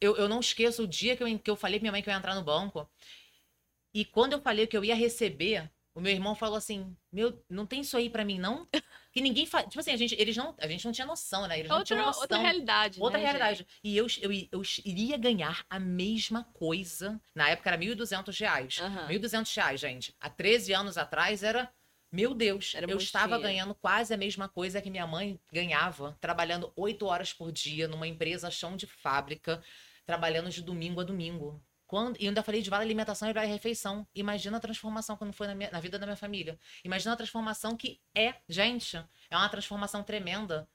eu, 0.00 0.16
eu 0.16 0.28
não 0.28 0.38
esqueço 0.38 0.84
o 0.84 0.86
dia 0.86 1.16
que 1.16 1.22
eu, 1.24 1.38
que 1.38 1.50
eu 1.50 1.56
falei 1.56 1.78
pra 1.80 1.82
minha 1.84 1.92
mãe 1.92 2.02
que 2.02 2.08
eu 2.08 2.12
ia 2.12 2.18
entrar 2.18 2.34
no 2.34 2.44
banco. 2.44 2.88
E 3.92 4.04
quando 4.04 4.34
eu 4.34 4.40
falei 4.40 4.66
que 4.68 4.76
eu 4.76 4.84
ia 4.84 4.94
receber, 4.94 5.68
o 5.94 6.00
meu 6.00 6.12
irmão 6.12 6.34
falou 6.34 6.56
assim: 6.56 6.96
Meu, 7.12 7.44
não 7.48 7.66
tem 7.66 7.80
isso 7.80 7.96
aí 7.96 8.08
pra 8.08 8.24
mim, 8.24 8.38
não? 8.38 8.66
Que 9.12 9.20
ninguém 9.20 9.44
faz. 9.44 9.66
Tipo 9.66 9.80
assim, 9.80 9.92
a 9.92 9.96
gente, 9.96 10.14
eles 10.18 10.34
não, 10.36 10.54
a 10.58 10.66
gente 10.66 10.84
não 10.86 10.92
tinha 10.92 11.06
noção, 11.06 11.46
né? 11.46 11.58
Eles 11.58 11.68
não 11.68 11.78
Outra, 11.78 11.94
tinham 11.94 12.06
noção. 12.06 12.22
outra 12.22 12.38
realidade, 12.38 12.98
Outra 12.98 13.18
né, 13.18 13.24
realidade. 13.24 13.66
E 13.84 13.94
eu, 13.94 14.06
eu, 14.22 14.32
eu 14.50 14.62
iria 14.86 15.18
ganhar 15.18 15.66
a 15.68 15.78
mesma 15.78 16.44
coisa. 16.54 17.20
Na 17.34 17.50
época 17.50 17.68
era 17.68 17.78
1.200 17.78 18.38
reais. 18.40 18.78
Aham. 18.80 19.08
1.200 19.08 19.54
reais, 19.54 19.80
gente. 19.80 20.16
Há 20.18 20.30
13 20.30 20.72
anos 20.72 20.96
atrás 20.96 21.42
era. 21.42 21.70
Meu 22.10 22.34
Deus, 22.34 22.74
Era 22.74 22.90
eu 22.90 22.98
estava 22.98 23.38
ganhando 23.38 23.74
quase 23.74 24.12
a 24.12 24.18
mesma 24.18 24.46
coisa 24.46 24.82
que 24.82 24.90
minha 24.90 25.06
mãe 25.06 25.40
ganhava, 25.50 26.14
trabalhando 26.20 26.70
oito 26.76 27.06
horas 27.06 27.32
por 27.32 27.50
dia 27.50 27.88
numa 27.88 28.06
empresa 28.06 28.50
chão 28.50 28.76
de 28.76 28.86
fábrica, 28.86 29.62
trabalhando 30.04 30.50
de 30.50 30.60
domingo 30.60 31.00
a 31.00 31.04
domingo. 31.04 31.62
Quando, 31.92 32.16
e 32.18 32.26
ainda 32.26 32.42
falei 32.42 32.62
de 32.62 32.70
vale 32.70 32.84
alimentação 32.84 33.28
e 33.28 33.34
vale 33.34 33.48
refeição. 33.48 34.06
Imagina 34.14 34.56
a 34.56 34.60
transformação 34.60 35.14
quando 35.14 35.34
foi 35.34 35.46
na, 35.46 35.54
minha- 35.54 35.70
na 35.70 35.78
vida 35.78 35.98
da 35.98 36.06
minha 36.06 36.16
família. 36.16 36.58
Imagina 36.82 37.12
a 37.12 37.16
transformação 37.16 37.76
que 37.76 38.00
é, 38.14 38.34
gente. 38.48 38.96
É 39.28 39.36
uma 39.36 39.48
transformação 39.50 40.02
tremenda 40.02 40.66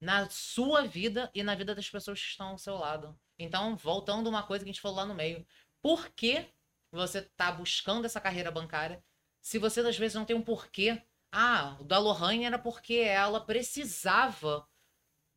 na 0.00 0.28
sua 0.30 0.82
vida 0.86 1.28
e 1.34 1.42
na 1.42 1.56
vida 1.56 1.74
das 1.74 1.90
pessoas 1.90 2.20
que 2.20 2.28
estão 2.28 2.48
ao 2.50 2.58
seu 2.58 2.76
lado. 2.76 3.18
Então, 3.38 3.76
voltando 3.76 4.28
uma 4.28 4.44
coisa 4.44 4.64
que 4.64 4.70
a 4.70 4.72
gente 4.72 4.80
falou 4.80 4.98
lá 4.98 5.06
no 5.06 5.14
meio. 5.14 5.44
Por 5.82 6.08
que 6.10 6.46
você 6.92 7.18
está 7.18 7.50
buscando 7.50 8.04
essa 8.04 8.20
carreira 8.20 8.50
bancária 8.52 9.02
se 9.40 9.58
você 9.58 9.80
às 9.80 9.98
vezes 9.98 10.14
não 10.14 10.24
tem 10.24 10.36
um 10.36 10.42
porquê? 10.42 11.02
Ah, 11.32 11.76
o 11.80 11.84
da 11.84 11.98
Lohane 11.98 12.44
era 12.44 12.58
porque 12.60 12.94
ela 12.94 13.40
precisava. 13.44 14.68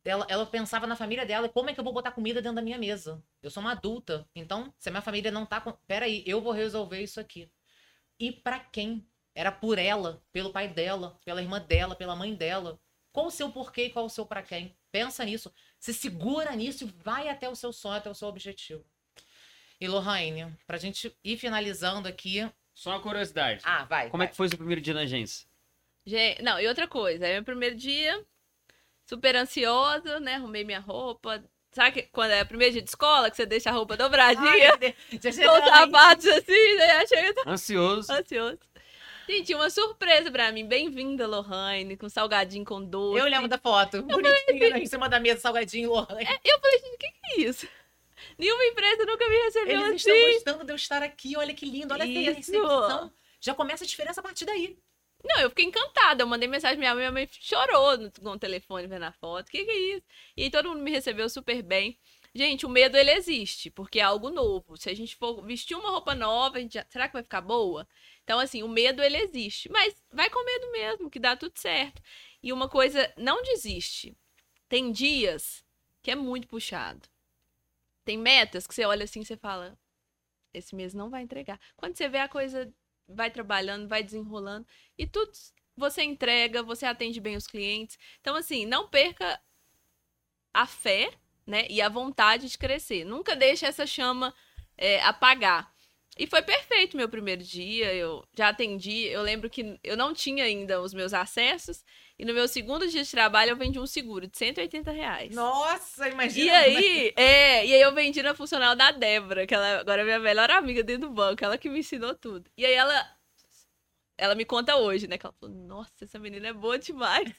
Ela, 0.04 0.26
ela 0.30 0.46
pensava 0.46 0.86
na 0.86 0.96
família 0.96 1.26
dela 1.26 1.46
e 1.46 1.50
como 1.50 1.70
é 1.70 1.74
que 1.74 1.80
eu 1.80 1.84
vou 1.84 1.92
botar 1.94 2.12
comida 2.12 2.42
dentro 2.42 2.56
da 2.56 2.62
minha 2.62 2.78
mesa? 2.78 3.22
Eu 3.42 3.50
sou 3.50 3.60
uma 3.60 3.72
adulta. 3.72 4.28
Então, 4.34 4.72
se 4.78 4.88
a 4.88 4.92
minha 4.92 5.02
família 5.02 5.30
não 5.30 5.46
tá 5.46 5.60
com. 5.60 5.72
Peraí, 5.86 6.22
eu 6.26 6.40
vou 6.40 6.52
resolver 6.52 7.00
isso 7.00 7.20
aqui. 7.20 7.50
E 8.18 8.32
pra 8.32 8.58
quem? 8.58 9.06
Era 9.34 9.52
por 9.52 9.78
ela, 9.78 10.20
pelo 10.32 10.50
pai 10.50 10.66
dela, 10.66 11.18
pela 11.24 11.40
irmã 11.40 11.60
dela, 11.60 11.94
pela 11.94 12.16
mãe 12.16 12.34
dela. 12.34 12.80
Qual 13.12 13.26
o 13.26 13.30
seu 13.30 13.50
porquê 13.50 13.84
e 13.84 13.90
qual 13.90 14.04
o 14.04 14.10
seu 14.10 14.26
pra 14.26 14.42
quem? 14.42 14.76
Pensa 14.90 15.24
nisso. 15.24 15.52
Se 15.78 15.94
segura 15.94 16.54
nisso 16.56 16.84
e 16.84 16.86
vai 17.02 17.28
até 17.28 17.48
o 17.48 17.54
seu 17.54 17.72
sonho, 17.72 17.96
até 17.96 18.10
o 18.10 18.14
seu 18.14 18.26
objetivo. 18.26 18.84
E 19.80 19.86
Lohane, 19.86 20.52
pra 20.66 20.76
gente 20.76 21.16
ir 21.22 21.36
finalizando 21.36 22.08
aqui. 22.08 22.50
Só 22.74 22.90
uma 22.90 23.00
curiosidade. 23.00 23.60
Ah, 23.64 23.84
vai. 23.84 24.10
Como 24.10 24.22
é 24.22 24.26
vai. 24.26 24.30
que 24.30 24.36
foi 24.36 24.46
o 24.46 24.48
seu 24.48 24.58
primeiro 24.58 24.80
dia 24.80 24.94
na 24.94 25.00
agência? 25.00 25.46
Gente, 26.04 26.42
não, 26.42 26.58
e 26.60 26.66
outra 26.66 26.88
coisa, 26.88 27.26
é 27.26 27.34
meu 27.34 27.44
primeiro 27.44 27.76
dia, 27.76 28.24
super 29.04 29.36
ansiosa, 29.36 30.18
né? 30.18 30.34
Arrumei 30.34 30.64
minha 30.64 30.80
roupa. 30.80 31.44
Sabe 31.72 31.92
que 31.92 32.02
quando 32.10 32.30
é 32.32 32.42
o 32.42 32.46
primeiro 32.46 32.72
dia 32.72 32.82
de 32.82 32.88
escola, 32.88 33.30
que 33.30 33.36
você 33.36 33.46
deixa 33.46 33.70
a 33.70 33.72
roupa 33.72 33.96
dobradinha, 33.96 34.72
Ai, 34.80 34.92
com 35.12 35.16
os 35.16 35.26
aí. 35.26 35.32
sapatos 35.34 36.26
assim, 36.26 36.76
né? 36.76 37.06
Chega 37.06 37.42
Ansioso. 37.46 38.12
ansioso. 38.12 38.58
Gente, 39.28 39.54
uma 39.54 39.68
surpresa 39.68 40.30
pra 40.30 40.50
mim. 40.50 40.66
Bem-vinda, 40.66 41.26
Lohane, 41.26 41.98
com 41.98 42.08
salgadinho 42.08 42.64
com 42.64 42.82
doce. 42.82 43.20
Eu 43.20 43.26
lembro 43.26 43.46
da 43.46 43.58
foto. 43.58 44.02
Bonitinha, 44.02 44.70
né, 44.70 44.80
em 44.80 44.86
cima 44.86 45.06
da 45.08 45.20
mesa, 45.20 45.40
salgadinho, 45.40 45.90
Lohane. 45.90 46.26
Eu 46.44 46.58
falei, 46.60 46.78
gente, 46.78 46.94
o 46.94 46.98
que, 46.98 47.08
que 47.10 47.18
é 47.32 47.40
isso? 47.42 47.68
Nenhuma 48.38 48.64
empresa 48.64 49.04
nunca 49.04 49.28
me 49.28 49.36
recebeu 49.36 49.80
Eles 49.80 49.84
assim. 49.84 49.96
estão 49.96 50.32
gostando 50.32 50.64
de 50.64 50.72
eu 50.72 50.76
estar 50.76 51.02
aqui. 51.02 51.36
Olha 51.36 51.52
que 51.52 51.66
lindo. 51.66 51.92
Olha 51.92 52.06
que 52.06 52.28
a 52.28 52.32
recepção. 52.32 53.12
Já 53.40 53.54
começa 53.54 53.84
a 53.84 53.86
diferença 53.86 54.20
a 54.20 54.22
partir 54.22 54.46
daí. 54.46 54.78
Não, 55.28 55.40
eu 55.40 55.50
fiquei 55.50 55.66
encantada. 55.66 56.22
Eu 56.22 56.26
mandei 56.26 56.48
mensagem 56.48 56.78
minha 56.78 56.94
mãe, 56.94 57.02
minha 57.02 57.12
mãe 57.12 57.28
chorou 57.30 57.98
no, 58.22 58.38
telefone 58.38 58.86
vendo 58.86 59.04
a 59.04 59.12
foto. 59.12 59.48
O 59.48 59.50
que, 59.50 59.64
que 59.64 59.70
é 59.70 59.78
isso? 59.96 60.06
E 60.36 60.50
todo 60.50 60.70
mundo 60.70 60.82
me 60.82 60.90
recebeu 60.90 61.28
super 61.28 61.62
bem. 61.62 61.98
Gente, 62.34 62.64
o 62.66 62.68
medo 62.68 62.96
ele 62.96 63.10
existe, 63.12 63.70
porque 63.70 63.98
é 64.00 64.02
algo 64.02 64.30
novo. 64.30 64.76
Se 64.76 64.88
a 64.90 64.94
gente 64.94 65.16
for 65.16 65.42
vestir 65.44 65.76
uma 65.76 65.90
roupa 65.90 66.14
nova, 66.14 66.58
já- 66.68 66.86
será 66.88 67.06
que 67.08 67.14
vai 67.14 67.22
ficar 67.22 67.40
boa? 67.40 67.86
Então, 68.24 68.38
assim, 68.38 68.62
o 68.62 68.68
medo 68.68 69.02
ele 69.02 69.16
existe. 69.18 69.68
Mas 69.70 69.94
vai 70.12 70.30
com 70.30 70.44
medo 70.44 70.72
mesmo, 70.72 71.10
que 71.10 71.18
dá 71.18 71.36
tudo 71.36 71.58
certo. 71.58 72.02
E 72.42 72.52
uma 72.52 72.68
coisa, 72.68 73.12
não 73.16 73.42
desiste. 73.42 74.16
Tem 74.68 74.92
dias 74.92 75.64
que 76.02 76.10
é 76.10 76.14
muito 76.14 76.48
puxado. 76.48 77.08
Tem 78.04 78.16
metas 78.16 78.66
que 78.66 78.74
você 78.74 78.84
olha 78.84 79.04
assim 79.04 79.20
e 79.20 79.24
você 79.26 79.36
fala: 79.36 79.78
esse 80.52 80.74
mês 80.74 80.94
não 80.94 81.10
vai 81.10 81.22
entregar. 81.22 81.60
Quando 81.76 81.96
você 81.96 82.08
vê 82.08 82.18
a 82.18 82.28
coisa 82.28 82.72
vai 83.08 83.30
trabalhando, 83.30 83.88
vai 83.88 84.02
desenrolando 84.02 84.66
e 84.96 85.06
tudo 85.06 85.32
você 85.76 86.02
entrega, 86.02 86.62
você 86.62 86.84
atende 86.86 87.20
bem 87.20 87.36
os 87.36 87.46
clientes. 87.46 87.98
Então, 88.20 88.34
assim, 88.34 88.66
não 88.66 88.88
perca 88.88 89.40
a 90.52 90.66
fé, 90.66 91.12
né? 91.46 91.66
E 91.70 91.80
a 91.80 91.88
vontade 91.88 92.48
de 92.48 92.58
crescer. 92.58 93.04
Nunca 93.04 93.36
deixe 93.36 93.64
essa 93.64 93.86
chama 93.86 94.34
é, 94.76 95.00
apagar. 95.02 95.72
E 96.18 96.26
foi 96.26 96.42
perfeito 96.42 96.96
meu 96.96 97.08
primeiro 97.08 97.42
dia. 97.44 97.94
Eu 97.94 98.26
já 98.36 98.48
atendi. 98.48 99.04
Eu 99.04 99.22
lembro 99.22 99.48
que 99.48 99.78
eu 99.84 99.96
não 99.96 100.12
tinha 100.12 100.44
ainda 100.44 100.80
os 100.82 100.92
meus 100.92 101.14
acessos. 101.14 101.84
E 102.18 102.24
no 102.24 102.34
meu 102.34 102.48
segundo 102.48 102.88
dia 102.88 103.04
de 103.04 103.10
trabalho 103.10 103.50
eu 103.50 103.56
vendi 103.56 103.78
um 103.78 103.86
seguro 103.86 104.26
de 104.26 104.36
180 104.36 104.90
reais. 104.90 105.34
Nossa, 105.34 106.08
imagina. 106.08 106.46
E 106.46 106.50
aí, 106.50 107.12
é, 107.16 107.64
e 107.66 107.74
aí 107.74 107.80
eu 107.80 107.94
vendi 107.94 108.20
na 108.22 108.34
funcional 108.34 108.74
da 108.74 108.90
Débora, 108.90 109.46
que 109.46 109.54
ela 109.54 109.78
agora 109.78 110.02
é 110.02 110.04
minha 110.04 110.18
melhor 110.18 110.50
amiga 110.50 110.82
dentro 110.82 111.08
do 111.08 111.14
banco, 111.14 111.44
ela 111.44 111.56
que 111.56 111.68
me 111.68 111.78
ensinou 111.78 112.14
tudo. 112.16 112.50
E 112.56 112.66
aí 112.66 112.74
ela 112.74 113.16
ela 114.16 114.34
me 114.34 114.44
conta 114.44 114.76
hoje, 114.76 115.06
né, 115.06 115.16
que 115.16 115.24
ela 115.24 115.34
falou: 115.38 115.54
"Nossa, 115.54 116.04
essa 116.04 116.18
menina 116.18 116.48
é 116.48 116.52
boa 116.52 116.78
demais". 116.78 117.32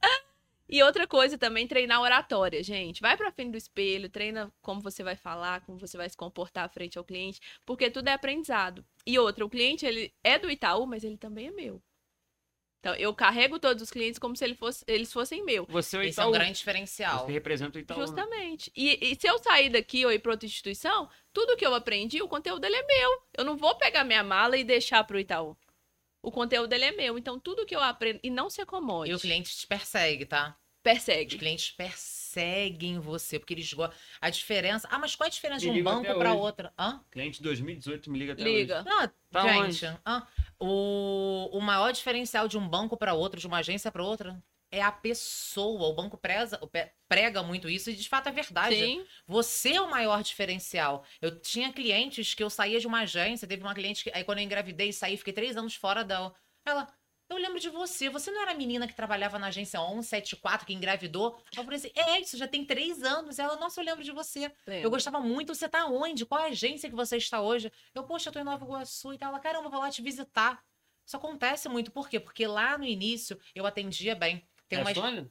E 0.72 0.80
outra 0.84 1.04
coisa 1.04 1.36
também, 1.36 1.66
treinar 1.66 2.00
oratória, 2.00 2.62
gente. 2.62 3.00
Vai 3.00 3.16
pra 3.16 3.32
frente 3.32 3.50
do 3.50 3.58
espelho, 3.58 4.08
treina 4.08 4.52
como 4.62 4.80
você 4.80 5.02
vai 5.02 5.16
falar, 5.16 5.62
como 5.66 5.76
você 5.80 5.96
vai 5.96 6.08
se 6.08 6.16
comportar 6.16 6.70
frente 6.70 6.96
ao 6.96 7.02
cliente, 7.04 7.40
porque 7.66 7.90
tudo 7.90 8.06
é 8.06 8.12
aprendizado. 8.12 8.86
E 9.04 9.18
outra, 9.18 9.44
o 9.44 9.50
cliente, 9.50 9.84
ele 9.84 10.14
é 10.22 10.38
do 10.38 10.48
Itaú, 10.48 10.86
mas 10.86 11.02
ele 11.02 11.16
também 11.18 11.48
é 11.48 11.50
meu. 11.50 11.82
Então, 12.80 12.94
eu 12.94 13.14
carrego 13.14 13.58
todos 13.58 13.82
os 13.82 13.90
clientes 13.90 14.18
como 14.18 14.34
se 14.34 14.42
ele 14.42 14.54
fosse- 14.54 14.82
eles 14.86 15.12
fossem 15.12 15.44
meu. 15.44 15.66
Você 15.68 15.96
é 15.96 16.00
o 16.00 16.02
Esse 16.02 16.18
é 16.18 16.24
um 16.24 16.28
Itaú. 16.28 16.32
grande 16.32 16.58
diferencial. 16.58 17.26
Você 17.26 17.32
representa 17.32 17.78
o 17.78 17.80
Itaú. 17.80 17.98
né? 17.98 18.06
Justamente. 18.06 18.72
E, 18.74 19.12
e 19.12 19.14
se 19.20 19.26
eu 19.28 19.38
sair 19.38 19.68
daqui 19.68 20.04
ou 20.06 20.10
ir 20.10 20.18
para 20.18 20.32
outra 20.32 20.46
instituição, 20.46 21.08
tudo 21.32 21.56
que 21.58 21.66
eu 21.66 21.74
aprendi, 21.74 22.22
o 22.22 22.28
conteúdo 22.28 22.60
dele 22.60 22.76
é 22.76 22.82
meu. 22.86 23.22
Eu 23.36 23.44
não 23.44 23.54
vou 23.56 23.76
pegar 23.76 24.02
minha 24.02 24.24
mala 24.24 24.56
e 24.56 24.64
deixar 24.64 25.04
pro 25.04 25.20
Itaú. 25.20 25.54
O 26.22 26.30
conteúdo 26.30 26.68
dele 26.68 26.86
é 26.86 26.92
meu. 26.92 27.18
Então, 27.18 27.38
tudo 27.38 27.66
que 27.66 27.76
eu 27.76 27.80
aprendo. 27.82 28.18
E 28.22 28.30
não 28.30 28.48
se 28.48 28.62
acomode. 28.62 29.10
E 29.10 29.14
o 29.14 29.20
cliente 29.20 29.54
te 29.56 29.66
persegue, 29.66 30.24
tá? 30.24 30.56
Os 30.58 30.82
Persegue. 30.82 31.36
clientes 31.36 31.72
perseguem 31.72 32.19
você, 33.00 33.38
porque 33.38 33.54
eles 33.54 33.72
gostam. 33.72 33.98
A 34.20 34.30
diferença. 34.30 34.88
Ah, 34.90 34.98
mas 34.98 35.14
qual 35.16 35.26
é 35.26 35.28
a 35.28 35.30
diferença 35.30 35.60
de 35.60 35.66
Me 35.66 35.72
um 35.72 35.74
ligam 35.76 36.02
banco 36.02 36.18
para 36.18 36.30
hoje. 36.30 36.40
outra? 36.42 36.72
Hã? 36.78 37.00
Cliente 37.10 37.42
2018 37.42 38.10
me 38.10 38.18
liga 38.18 38.32
até 38.34 38.42
Liga. 38.44 38.84
Ah, 38.88 39.10
Tá 39.30 39.42
gente, 39.42 39.86
hã? 40.06 40.26
o, 40.58 41.48
o 41.52 41.60
maior 41.60 41.92
diferencial 41.92 42.48
de 42.48 42.58
um 42.58 42.68
banco 42.68 42.96
para 42.96 43.14
outro, 43.14 43.38
de 43.40 43.46
uma 43.46 43.58
agência 43.58 43.90
para 43.90 44.02
outra, 44.02 44.42
é 44.70 44.82
a 44.82 44.92
pessoa. 44.92 45.88
O 45.88 45.94
banco 45.94 46.16
preza, 46.16 46.60
prega 47.08 47.42
muito 47.42 47.68
isso 47.68 47.90
e 47.90 47.94
de 47.94 48.08
fato 48.08 48.28
é 48.28 48.32
verdade. 48.32 48.76
Sim. 48.76 49.04
Você 49.26 49.74
é 49.74 49.80
o 49.80 49.90
maior 49.90 50.22
diferencial. 50.22 51.04
Eu 51.20 51.40
tinha 51.40 51.72
clientes 51.72 52.34
que 52.34 52.42
eu 52.42 52.50
saía 52.50 52.78
de 52.80 52.86
uma 52.86 53.00
agência, 53.00 53.48
teve 53.48 53.62
uma 53.62 53.74
cliente 53.74 54.04
que, 54.04 54.10
aí 54.14 54.24
quando 54.24 54.38
eu 54.38 54.44
engravidei, 54.44 54.92
saí, 54.92 55.16
fiquei 55.16 55.32
três 55.32 55.56
anos 55.56 55.74
fora 55.74 56.04
da. 56.04 56.32
Ela, 56.64 56.86
eu 57.30 57.42
lembro 57.42 57.60
de 57.60 57.68
você. 57.70 58.08
Você 58.10 58.30
não 58.30 58.42
era 58.42 58.50
a 58.50 58.54
menina 58.54 58.86
que 58.86 58.94
trabalhava 58.94 59.38
na 59.38 59.46
agência 59.46 59.78
174, 59.80 60.66
que 60.66 60.72
engravidou? 60.74 61.40
Eu 61.56 61.64
falei 61.64 61.78
assim: 61.78 61.90
é, 61.94 62.20
isso 62.20 62.36
já 62.36 62.46
tem 62.48 62.64
três 62.64 63.02
anos. 63.02 63.38
Ela, 63.38 63.56
nossa, 63.56 63.80
eu 63.80 63.84
lembro 63.84 64.02
de 64.04 64.10
você. 64.12 64.52
Lembro. 64.66 64.86
Eu 64.86 64.90
gostava 64.90 65.20
muito. 65.20 65.54
Você 65.54 65.68
tá 65.68 65.86
onde? 65.86 66.26
Qual 66.26 66.40
a 66.42 66.46
agência 66.46 66.88
que 66.90 66.96
você 66.96 67.16
está 67.16 67.40
hoje? 67.40 67.72
Eu, 67.94 68.04
poxa, 68.04 68.28
eu 68.28 68.32
tô 68.32 68.38
em 68.40 68.44
Nova 68.44 68.64
Iguaçu 68.64 69.12
e 69.12 69.18
tal. 69.18 69.30
Ela, 69.30 69.40
caramba, 69.40 69.66
eu 69.66 69.70
vou 69.70 69.80
lá 69.80 69.90
te 69.90 70.02
visitar. 70.02 70.62
Isso 71.06 71.16
acontece 71.16 71.68
muito. 71.68 71.90
Por 71.90 72.08
quê? 72.08 72.20
Porque 72.20 72.46
lá 72.46 72.76
no 72.76 72.84
início 72.84 73.38
eu 73.54 73.66
atendia 73.66 74.14
bem. 74.14 74.46
Tem 74.68 74.78
hoje. 74.80 74.82
uma 74.82 74.90
É 74.90 74.92
a 74.92 74.94
Sônia? 74.94 75.30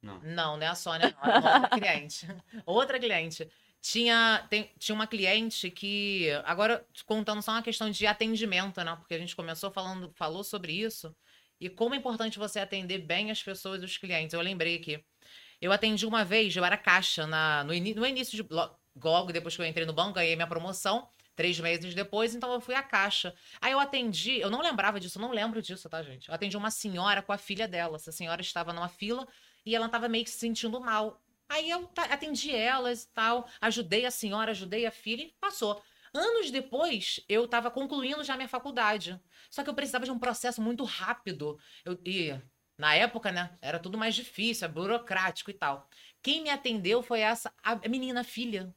Não. 0.00 0.20
não, 0.20 0.56
não 0.56 0.62
é 0.62 0.68
a 0.68 0.74
Sônia, 0.74 1.16
não. 1.22 1.30
É 1.30 1.36
outra 1.36 1.68
cliente. 1.70 2.26
Outra 2.66 2.98
cliente. 3.00 3.48
Tinha, 3.80 4.44
tem- 4.50 4.70
tinha 4.78 4.94
uma 4.94 5.06
cliente 5.06 5.70
que. 5.70 6.28
Agora, 6.44 6.84
contando 7.06 7.40
só 7.42 7.52
uma 7.52 7.62
questão 7.62 7.88
de 7.90 8.06
atendimento, 8.06 8.82
né? 8.82 8.96
Porque 8.96 9.14
a 9.14 9.18
gente 9.18 9.34
começou 9.36 9.70
falando, 9.70 10.12
falou 10.14 10.42
sobre 10.44 10.72
isso. 10.72 11.14
E 11.60 11.68
como 11.68 11.94
é 11.94 11.98
importante 11.98 12.38
você 12.38 12.60
atender 12.60 12.98
bem 12.98 13.30
as 13.30 13.42
pessoas 13.42 13.82
e 13.82 13.84
os 13.84 13.96
clientes. 13.96 14.32
Eu 14.34 14.40
lembrei 14.40 14.76
aqui. 14.76 15.04
Eu 15.60 15.72
atendi 15.72 16.06
uma 16.06 16.24
vez, 16.24 16.54
eu 16.56 16.64
era 16.64 16.76
caixa 16.76 17.26
na, 17.26 17.64
no, 17.64 17.70
no 17.72 18.06
início 18.06 18.42
de. 18.42 18.54
lo- 18.54 18.76
Logo 19.00 19.32
depois 19.32 19.54
que 19.54 19.62
eu 19.62 19.66
entrei 19.66 19.86
no 19.86 19.92
banco, 19.92 20.14
ganhei 20.14 20.34
minha 20.34 20.46
promoção. 20.48 21.08
Três 21.36 21.60
meses 21.60 21.94
depois, 21.94 22.34
então 22.34 22.52
eu 22.52 22.60
fui 22.60 22.74
à 22.74 22.82
caixa. 22.82 23.32
Aí 23.60 23.70
eu 23.70 23.78
atendi, 23.78 24.40
eu 24.40 24.50
não 24.50 24.60
lembrava 24.60 24.98
disso, 24.98 25.18
eu 25.18 25.22
não 25.22 25.30
lembro 25.30 25.62
disso, 25.62 25.88
tá, 25.88 26.02
gente? 26.02 26.28
Eu 26.28 26.34
atendi 26.34 26.56
uma 26.56 26.68
senhora 26.70 27.22
com 27.22 27.32
a 27.32 27.38
filha 27.38 27.68
dela. 27.68 27.94
Essa 27.94 28.10
senhora 28.10 28.40
estava 28.40 28.72
numa 28.72 28.88
fila 28.88 29.24
e 29.64 29.76
ela 29.76 29.88
tava 29.88 30.08
meio 30.08 30.24
que 30.24 30.30
se 30.30 30.38
sentindo 30.38 30.80
mal. 30.80 31.22
Aí 31.48 31.70
eu 31.70 31.88
atendi 32.10 32.50
elas 32.50 33.04
e 33.04 33.08
tal, 33.12 33.48
ajudei 33.60 34.04
a 34.04 34.10
senhora, 34.10 34.50
ajudei 34.50 34.84
a 34.84 34.90
filha 34.90 35.22
e 35.22 35.34
passou. 35.40 35.80
Anos 36.14 36.50
depois, 36.50 37.20
eu 37.28 37.46
tava 37.48 37.70
concluindo 37.70 38.24
já 38.24 38.36
minha 38.36 38.48
faculdade. 38.48 39.20
Só 39.50 39.62
que 39.62 39.70
eu 39.70 39.74
precisava 39.74 40.04
de 40.04 40.10
um 40.10 40.18
processo 40.18 40.60
muito 40.62 40.84
rápido. 40.84 41.58
Eu, 41.84 41.98
e 42.04 42.40
na 42.76 42.94
época, 42.94 43.32
né, 43.32 43.56
era 43.60 43.78
tudo 43.78 43.98
mais 43.98 44.14
difícil, 44.14 44.66
é 44.66 44.70
burocrático 44.70 45.50
e 45.50 45.54
tal. 45.54 45.88
Quem 46.22 46.42
me 46.42 46.50
atendeu 46.50 47.02
foi 47.02 47.20
essa, 47.20 47.52
a 47.62 47.76
menina 47.88 48.22
filha. 48.24 48.74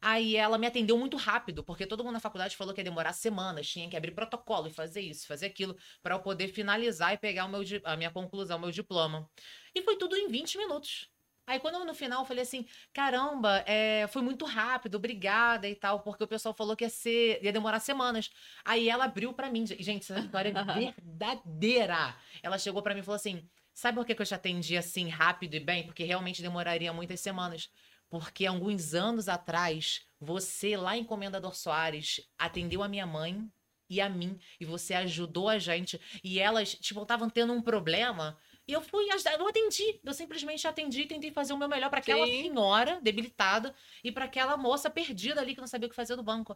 Aí 0.00 0.36
ela 0.36 0.58
me 0.58 0.66
atendeu 0.66 0.96
muito 0.96 1.16
rápido, 1.16 1.64
porque 1.64 1.86
todo 1.86 2.04
mundo 2.04 2.14
na 2.14 2.20
faculdade 2.20 2.56
falou 2.56 2.72
que 2.72 2.80
ia 2.80 2.84
demorar 2.84 3.12
semanas, 3.12 3.68
tinha 3.68 3.88
que 3.90 3.96
abrir 3.96 4.12
protocolo 4.12 4.68
e 4.68 4.72
fazer 4.72 5.00
isso, 5.00 5.26
fazer 5.26 5.46
aquilo, 5.46 5.76
para 6.02 6.14
eu 6.14 6.20
poder 6.20 6.48
finalizar 6.48 7.12
e 7.14 7.18
pegar 7.18 7.46
o 7.46 7.48
meu, 7.48 7.62
a 7.84 7.96
minha 7.96 8.10
conclusão, 8.10 8.58
o 8.58 8.60
meu 8.60 8.70
diploma. 8.70 9.28
E 9.74 9.82
foi 9.82 9.96
tudo 9.96 10.16
em 10.16 10.28
20 10.28 10.56
minutos. 10.58 11.10
Aí 11.48 11.58
quando 11.58 11.76
eu, 11.76 11.84
no 11.86 11.94
final 11.94 12.20
eu 12.20 12.26
falei 12.26 12.42
assim, 12.42 12.66
caramba, 12.92 13.64
é, 13.66 14.06
foi 14.08 14.20
muito 14.20 14.44
rápido, 14.44 14.96
obrigada 14.96 15.66
e 15.66 15.74
tal, 15.74 16.00
porque 16.00 16.22
o 16.22 16.28
pessoal 16.28 16.52
falou 16.52 16.76
que 16.76 16.84
ia 16.84 16.90
ser, 16.90 17.42
ia 17.42 17.50
demorar 17.50 17.80
semanas. 17.80 18.30
Aí 18.62 18.86
ela 18.86 19.06
abriu 19.06 19.32
pra 19.32 19.48
mim, 19.48 19.66
gente, 19.66 20.12
essa 20.12 20.20
história 20.20 20.50
é 20.50 20.52
verdadeira. 21.02 22.14
Ela 22.42 22.58
chegou 22.58 22.82
pra 22.82 22.92
mim 22.92 23.00
e 23.00 23.02
falou 23.02 23.16
assim, 23.16 23.48
sabe 23.72 23.96
por 23.96 24.04
que 24.04 24.14
que 24.14 24.20
eu 24.20 24.26
te 24.26 24.34
atendi 24.34 24.76
assim 24.76 25.08
rápido 25.08 25.54
e 25.54 25.60
bem? 25.60 25.84
Porque 25.84 26.04
realmente 26.04 26.42
demoraria 26.42 26.92
muitas 26.92 27.18
semanas. 27.20 27.70
Porque 28.10 28.44
alguns 28.44 28.92
anos 28.92 29.26
atrás, 29.26 30.02
você 30.20 30.76
lá 30.76 30.98
em 30.98 31.04
Comendador 31.04 31.54
Soares 31.54 32.20
atendeu 32.38 32.82
a 32.82 32.88
minha 32.88 33.06
mãe 33.06 33.50
e 33.88 34.02
a 34.02 34.08
mim, 34.10 34.38
e 34.60 34.66
você 34.66 34.92
ajudou 34.92 35.48
a 35.48 35.58
gente, 35.58 35.98
e 36.22 36.38
elas, 36.38 36.74
tipo, 36.74 37.00
estavam 37.00 37.30
tendo 37.30 37.54
um 37.54 37.62
problema, 37.62 38.36
e 38.68 38.72
eu 38.74 38.82
fui 38.82 39.10
ajudar, 39.10 39.32
eu 39.32 39.38
não 39.38 39.48
atendi, 39.48 39.98
eu 40.04 40.12
simplesmente 40.12 40.68
atendi 40.68 41.00
e 41.02 41.06
tentei 41.06 41.32
fazer 41.32 41.54
o 41.54 41.56
meu 41.56 41.68
melhor 41.68 41.88
para 41.88 42.00
aquela 42.00 42.26
Sim. 42.26 42.42
senhora 42.42 43.00
debilitada 43.00 43.74
e 44.04 44.12
para 44.12 44.26
aquela 44.26 44.58
moça 44.58 44.90
perdida 44.90 45.40
ali 45.40 45.54
que 45.54 45.60
não 45.60 45.66
sabia 45.66 45.86
o 45.86 45.90
que 45.90 45.96
fazer 45.96 46.16
no 46.16 46.22
banco. 46.22 46.54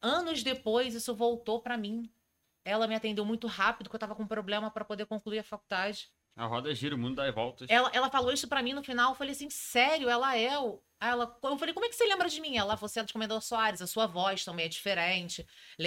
Anos 0.00 0.42
depois, 0.42 0.94
isso 0.94 1.14
voltou 1.14 1.60
para 1.60 1.76
mim. 1.76 2.10
Ela 2.64 2.86
me 2.86 2.94
atendeu 2.94 3.26
muito 3.26 3.46
rápido, 3.46 3.84
porque 3.84 3.96
eu 3.96 4.00
tava 4.00 4.14
com 4.14 4.26
problema 4.26 4.70
para 4.70 4.86
poder 4.86 5.04
concluir 5.04 5.40
a 5.40 5.44
faculdade. 5.44 6.10
A 6.36 6.46
roda 6.46 6.74
gira, 6.74 6.94
o 6.94 6.98
mundo 6.98 7.16
dá 7.16 7.30
voltas. 7.30 7.68
Ela, 7.68 7.90
ela 7.92 8.08
falou 8.08 8.32
isso 8.32 8.48
pra 8.48 8.62
mim 8.62 8.72
no 8.72 8.82
final. 8.82 9.10
Eu 9.10 9.14
falei 9.14 9.32
assim, 9.32 9.50
sério, 9.50 10.08
ela 10.08 10.36
é 10.36 10.58
o. 10.58 10.80
Ela, 10.98 11.36
eu 11.42 11.56
falei, 11.58 11.72
como 11.74 11.86
é 11.86 11.88
que 11.88 11.94
você 11.96 12.04
lembra 12.04 12.28
de 12.28 12.40
mim? 12.40 12.56
Ela, 12.56 12.76
você 12.76 13.00
é 13.00 13.02
de 13.04 13.12
Comendador 13.12 13.42
Soares, 13.42 13.80
a 13.82 13.86
sua 13.86 14.06
voz 14.06 14.44
também 14.44 14.66
é 14.66 14.68
diferente. 14.68 15.46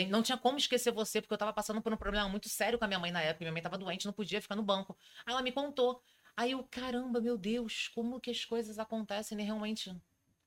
Não 0.10 0.22
tinha 0.24 0.38
como 0.38 0.58
esquecer 0.58 0.91
você, 0.91 1.22
porque 1.22 1.34
eu 1.34 1.38
tava 1.38 1.54
passando 1.54 1.82
por 1.82 1.94
um 1.94 1.98
problema 1.98 2.28
muito 2.28 2.50
sério 2.50 2.78
com 2.80 2.86
a 2.86 2.88
minha 2.88 3.00
mãe 3.00 3.12
na 3.12 3.22
época. 3.22 3.44
Minha 3.46 3.52
mãe 3.54 3.62
tava 3.62 3.78
doente, 3.78 4.06
não 4.06 4.14
podia 4.14 4.41
ficar 4.41 4.56
no 4.56 4.64
banco. 4.64 4.98
Aí 5.26 5.34
ela 5.34 5.41
me 5.41 5.52
contou. 5.52 6.02
Aí 6.36 6.52
eu, 6.52 6.64
caramba, 6.70 7.22
meu 7.22 7.38
Deus, 7.38 7.89
como 7.94 8.20
que 8.20 8.32
as 8.32 8.44
coisas 8.44 8.80
acontecem 8.80 9.38
né, 9.38 9.44
realmente? 9.44 9.96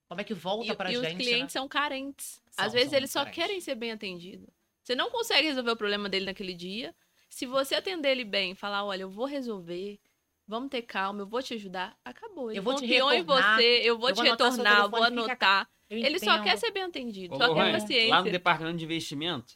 Como 0.09 0.21
é 0.21 0.25
que 0.25 0.35
volta 0.35 0.73
E, 0.73 0.77
pra 0.77 0.91
e 0.91 0.95
gente? 0.95 1.07
os 1.07 1.13
clientes 1.15 1.55
né? 1.55 1.61
são 1.61 1.69
carentes. 1.69 2.41
São, 2.51 2.65
Às 2.65 2.73
vezes 2.73 2.93
eles 2.93 3.11
só 3.11 3.21
carentes. 3.21 3.43
querem 3.45 3.61
ser 3.61 3.75
bem 3.77 3.93
atendidos. 3.93 4.49
Você 4.83 4.95
não 4.95 5.11
consegue 5.11 5.47
resolver 5.49 5.71
o 5.73 5.77
problema 5.77 6.09
dele 6.09 6.27
naquele 6.27 6.55
dia. 6.55 6.95
Se 7.29 7.47
você 7.47 7.75
atender 7.75 8.11
ele 8.11 8.25
bem, 8.25 8.55
falar, 8.55 8.85
olha, 8.85 9.03
eu 9.03 9.11
vou 9.11 9.27
resolver, 9.27 9.99
vamos 10.47 10.71
ter 10.71 10.83
calma, 10.83 11.23
eu 11.23 11.27
vou 11.27 11.43
te 11.43 11.55
ajudar, 11.55 11.99
acabou. 12.05 12.51
Ele 12.51 12.59
Eu 12.59 12.63
vou 12.63 12.75
te 12.75 12.83
confiou 12.83 13.13
em 13.13 13.19
retornar, 13.19 13.57
você, 13.57 13.81
eu 13.85 13.99
vou 13.99 14.09
eu 14.09 14.15
te 14.15 14.17
vou 14.17 14.31
retornar, 14.31 14.81
eu 14.85 14.91
vou 14.91 15.03
anotar. 15.03 15.69
Eu 15.89 15.99
Ele 15.99 16.19
só 16.19 16.43
quer 16.43 16.57
ser 16.59 16.71
bem 16.73 16.83
atendido, 16.83 17.35
Ô, 17.35 17.39
só 17.39 17.55
quer 17.55 17.73
paciência. 17.73 18.09
Lá 18.09 18.23
no 18.23 18.31
departamento 18.31 18.79
de 18.79 18.85
investimento, 18.85 19.55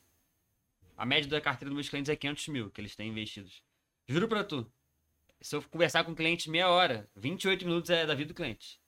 a 0.97 1.05
média 1.05 1.29
da 1.29 1.41
carteira 1.41 1.71
dos 1.71 1.75
meus 1.75 1.89
clientes 1.89 2.09
é 2.09 2.17
500 2.17 2.49
mil 2.49 2.71
que 2.71 2.81
eles 2.81 2.95
têm 2.95 3.09
investidos. 3.09 3.63
Juro 4.07 4.29
pra 4.29 4.45
tu. 4.45 4.71
Se 5.41 5.57
eu 5.57 5.63
conversar 5.63 6.05
com 6.05 6.13
o 6.13 6.17
cliente 6.17 6.51
meia 6.51 6.69
hora, 6.69 7.09
28 7.17 7.65
minutos 7.65 7.91
é 7.91 8.05
da 8.05 8.15
vida 8.15 8.29
do 8.29 8.35
cliente. 8.35 8.80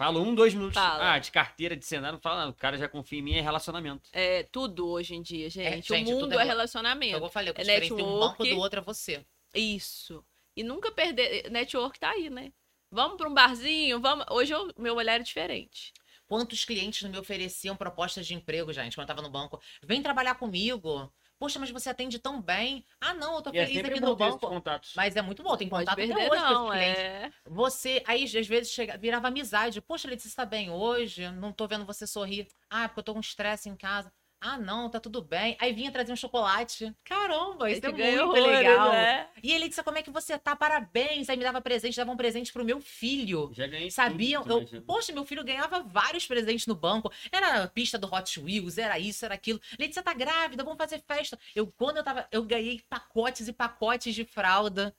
Falo 0.00 0.22
um, 0.22 0.34
dois 0.34 0.54
minutos. 0.54 0.76
Fala. 0.80 1.12
Ah, 1.12 1.18
de 1.18 1.30
carteira, 1.30 1.76
de 1.76 1.84
cenário, 1.84 2.14
não 2.14 2.22
fala 2.22 2.38
nada. 2.38 2.50
O 2.52 2.54
cara 2.54 2.78
já 2.78 2.88
confia 2.88 3.18
em 3.18 3.22
mim, 3.22 3.34
é 3.34 3.42
relacionamento. 3.42 4.08
É 4.14 4.44
tudo 4.44 4.88
hoje 4.88 5.14
em 5.14 5.20
dia, 5.20 5.50
gente. 5.50 5.86
gente, 5.88 5.92
o 5.92 5.96
tudo 6.06 6.20
mundo 6.22 6.32
é 6.32 6.36
é 6.36 6.38
rela- 6.38 6.44
relacionamento. 6.52 7.16
Então, 7.16 7.26
Eu 7.26 7.30
falei, 7.30 7.50
o 7.50 7.54
que 7.54 7.60
É 7.60 7.64
diferencia 7.64 7.96
um 7.96 8.18
banco 8.18 8.42
network. 8.42 8.50
do 8.54 8.58
outro 8.60 8.80
é 8.80 8.82
você. 8.82 9.26
Isso. 9.54 10.24
E 10.56 10.62
nunca 10.62 10.90
perder. 10.90 11.50
Network 11.50 12.00
tá 12.00 12.12
aí, 12.12 12.30
né? 12.30 12.50
Vamos 12.90 13.18
pra 13.18 13.28
um 13.28 13.34
barzinho, 13.34 14.00
vamos. 14.00 14.24
Hoje 14.30 14.54
o 14.54 14.72
meu 14.78 14.96
olhar 14.96 15.16
é 15.20 15.22
diferente. 15.22 15.92
Quantos 16.26 16.64
clientes 16.64 17.02
não 17.02 17.10
me 17.10 17.18
ofereciam 17.18 17.76
propostas 17.76 18.26
de 18.26 18.32
emprego, 18.32 18.72
gente, 18.72 18.94
quando 18.96 19.02
eu 19.02 19.14
tava 19.14 19.20
no 19.20 19.30
banco? 19.30 19.60
Vem 19.82 20.00
trabalhar 20.02 20.36
comigo. 20.36 21.12
Poxa, 21.40 21.58
mas 21.58 21.70
você 21.70 21.88
atende 21.88 22.18
tão 22.18 22.38
bem. 22.42 22.84
Ah, 23.00 23.14
não, 23.14 23.36
eu 23.36 23.40
tô 23.42 23.50
E 23.50 23.56
é 23.58 23.62
feliz 23.64 23.76
sempre 23.76 23.92
aqui 23.92 24.00
no 24.00 24.08
esses 24.08 24.18
banco. 24.18 24.46
contatos. 24.46 24.92
Mas 24.94 25.16
é 25.16 25.22
muito 25.22 25.42
bom, 25.42 25.56
tem 25.56 25.70
Pode 25.70 25.86
contato 25.86 25.98
até 25.98 26.06
perder, 26.06 26.30
hoje 26.30 26.42
com 26.42 26.48
não. 26.52 26.74
esses 26.74 26.94
clientes. 26.94 27.02
É. 27.02 27.32
Você, 27.46 28.02
aí 28.06 28.24
às 28.24 28.46
vezes 28.46 28.70
chega, 28.70 28.98
virava 28.98 29.28
amizade. 29.28 29.80
Poxa, 29.80 30.06
Letícia, 30.06 30.28
você 30.28 30.36
tá 30.36 30.44
bem 30.44 30.70
hoje? 30.70 31.30
Não 31.30 31.50
tô 31.50 31.66
vendo 31.66 31.86
você 31.86 32.06
sorrir. 32.06 32.46
Ah, 32.68 32.86
porque 32.88 33.00
eu 33.00 33.04
tô 33.04 33.14
com 33.14 33.20
estresse 33.20 33.70
em 33.70 33.74
casa. 33.74 34.12
Ah, 34.40 34.56
não, 34.56 34.88
tá 34.88 34.98
tudo 34.98 35.20
bem. 35.20 35.54
Aí 35.60 35.70
vinha 35.72 35.92
trazer 35.92 36.12
um 36.12 36.16
chocolate. 36.16 36.94
Caramba, 37.04 37.70
isso 37.70 37.84
é 37.84 37.92
muito 37.92 38.22
horrores, 38.22 38.46
legal. 38.46 38.90
né? 38.90 39.28
E 39.42 39.52
aí, 39.52 39.58
Letícia, 39.58 39.84
como 39.84 39.98
é 39.98 40.02
que 40.02 40.10
você 40.10 40.38
tá? 40.38 40.56
Parabéns. 40.56 41.28
Aí 41.28 41.36
me 41.36 41.44
dava 41.44 41.60
presente, 41.60 41.96
dava 41.96 42.10
um 42.10 42.16
presente 42.16 42.50
pro 42.50 42.64
meu 42.64 42.80
filho. 42.80 43.50
Já 43.52 43.66
ganhei 43.66 43.90
Sabiam? 43.90 44.42
tudo, 44.42 44.66
Eu, 44.74 44.82
poxa, 44.82 45.12
meu 45.12 45.26
filho 45.26 45.44
ganhava 45.44 45.80
vários 45.80 46.26
presentes 46.26 46.66
no 46.66 46.74
banco. 46.74 47.12
Era 47.30 47.64
a 47.64 47.68
pista 47.68 47.98
do 47.98 48.12
Hot 48.12 48.40
Wheels, 48.40 48.78
era 48.78 48.98
isso, 48.98 49.26
era 49.26 49.34
aquilo. 49.34 49.60
Letícia 49.78 50.02
tá 50.02 50.14
grávida, 50.14 50.64
vamos 50.64 50.78
fazer 50.78 51.02
festa. 51.06 51.38
Eu, 51.54 51.66
quando 51.66 51.98
eu 51.98 52.02
tava, 52.04 52.26
eu 52.32 52.42
ganhei 52.42 52.80
pacotes 52.88 53.46
e 53.46 53.52
pacotes 53.52 54.14
de 54.14 54.24
fralda. 54.24 54.94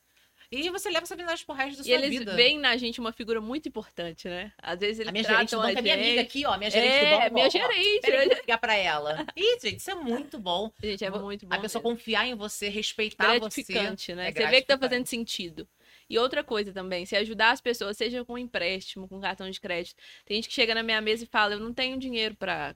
E 0.52 0.70
você 0.70 0.90
leva 0.90 1.04
essa 1.04 1.14
amizade 1.14 1.46
pro 1.46 1.56
resto 1.56 1.78
da 1.78 1.82
E 1.82 1.86
sua 1.86 1.94
eles 1.94 2.10
vida. 2.10 2.36
veem 2.36 2.60
na 2.60 2.76
gente 2.76 3.00
uma 3.00 3.14
figura 3.14 3.40
muito 3.40 3.70
importante, 3.70 4.28
né? 4.28 4.52
Às 4.62 4.80
vezes 4.82 5.00
eles 5.00 5.08
A 5.08 5.12
minha 5.14 5.24
gerente 5.24 5.46
do 5.46 5.50
tratam 5.50 5.62
banco 5.62 5.80
é 5.80 5.82
minha 5.82 5.94
amiga 5.96 6.22
aqui, 6.22 6.46
ó. 6.46 6.58
Minha 6.58 6.70
gerente 6.70 6.92
do 7.00 7.06
É, 7.06 7.20
banco. 7.20 7.34
minha 7.36 7.46
ó, 7.46 7.48
ó. 7.48 7.50
gerente. 7.50 8.02
Que 8.02 8.12
eu 8.12 8.24
ligar 8.42 8.58
pra 8.58 8.76
ela. 8.76 9.26
Ih, 9.38 9.60
gente, 9.62 9.78
isso 9.78 9.90
é 9.92 9.96
muito 9.96 10.38
bom. 10.38 10.70
Gente, 10.84 11.06
é 11.06 11.10
muito 11.10 11.48
bom. 11.48 11.56
A 11.56 11.60
pessoa 11.60 11.82
mesmo. 11.82 11.96
confiar 11.96 12.28
em 12.28 12.36
você, 12.36 12.68
respeitar 12.68 13.28
você. 13.40 13.40
gratificante, 13.40 14.14
né? 14.14 14.28
é 14.28 14.32
você 14.34 14.46
vê 14.48 14.60
que 14.62 14.68
tá 14.68 14.78
fazendo 14.78 15.06
sentido. 15.08 15.66
E 16.10 16.20
outra 16.20 16.44
coisa 16.44 16.74
também, 16.74 17.06
se 17.06 17.16
ajudar 17.16 17.52
as 17.52 17.62
pessoas, 17.62 17.96
seja 17.96 18.26
com 18.26 18.38
empréstimo, 18.38 19.08
com 19.08 19.22
cartão 19.22 19.50
de 19.50 19.58
crédito. 19.62 19.96
Tem 20.26 20.36
gente 20.36 20.50
que 20.50 20.54
chega 20.54 20.76
na 20.76 20.84
minha 20.84 21.00
mesa 21.00 21.24
e 21.24 21.28
fala: 21.28 21.54
Eu 21.54 21.60
não 21.62 21.74
tenho 21.74 21.98
dinheiro 21.98 22.36
pra, 22.36 22.76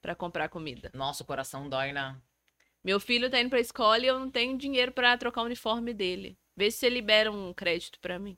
pra 0.00 0.14
comprar 0.14 0.48
comida. 0.48 0.92
Nossa, 0.94 1.24
o 1.24 1.26
coração 1.26 1.68
dói, 1.68 1.92
né? 1.92 2.14
Meu 2.84 3.00
filho 3.00 3.28
tá 3.28 3.40
indo 3.40 3.50
pra 3.50 3.58
escola 3.58 3.98
e 3.98 4.06
eu 4.06 4.16
não 4.16 4.30
tenho 4.30 4.56
dinheiro 4.56 4.92
pra 4.92 5.18
trocar 5.18 5.42
o 5.42 5.46
uniforme 5.46 5.92
dele. 5.92 6.38
Vê 6.56 6.70
se 6.70 6.78
você 6.78 6.88
libera 6.88 7.30
um 7.30 7.52
crédito 7.52 7.98
pra 8.00 8.18
mim. 8.18 8.36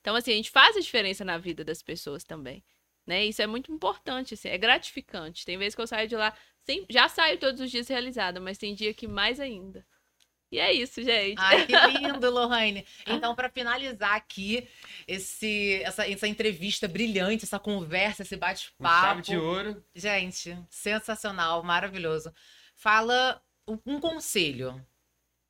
Então, 0.00 0.16
assim, 0.16 0.32
a 0.32 0.36
gente 0.36 0.50
faz 0.50 0.76
a 0.76 0.80
diferença 0.80 1.24
na 1.24 1.36
vida 1.38 1.62
das 1.64 1.82
pessoas 1.82 2.24
também. 2.24 2.64
Né? 3.06 3.24
Isso 3.26 3.42
é 3.42 3.46
muito 3.46 3.72
importante, 3.72 4.34
assim, 4.34 4.48
é 4.48 4.56
gratificante. 4.58 5.44
Tem 5.44 5.58
vezes 5.58 5.74
que 5.74 5.80
eu 5.80 5.86
saio 5.86 6.08
de 6.08 6.16
lá, 6.16 6.34
sem- 6.64 6.86
já 6.88 7.08
saio 7.08 7.38
todos 7.38 7.60
os 7.60 7.70
dias 7.70 7.88
realizada, 7.88 8.40
mas 8.40 8.56
tem 8.58 8.74
dia 8.74 8.94
que 8.94 9.06
mais 9.08 9.40
ainda. 9.40 9.84
E 10.52 10.58
é 10.58 10.72
isso, 10.72 11.00
gente. 11.02 11.38
Ai, 11.38 11.64
que 11.66 11.72
lindo, 12.18 12.30
Lohane. 12.30 12.84
Então, 13.06 13.34
para 13.36 13.48
finalizar 13.48 14.14
aqui 14.16 14.66
esse, 15.06 15.80
essa, 15.84 16.08
essa 16.10 16.26
entrevista 16.26 16.88
brilhante, 16.88 17.44
essa 17.44 17.58
conversa, 17.58 18.22
esse 18.22 18.36
Com 18.36 18.44
chave 18.88 19.22
de 19.22 19.30
bate-papo. 19.32 19.40
ouro. 19.40 19.84
Gente, 19.94 20.56
sensacional, 20.68 21.62
maravilhoso. 21.62 22.32
Fala 22.74 23.40
um, 23.66 23.78
um 23.86 24.00
conselho. 24.00 24.84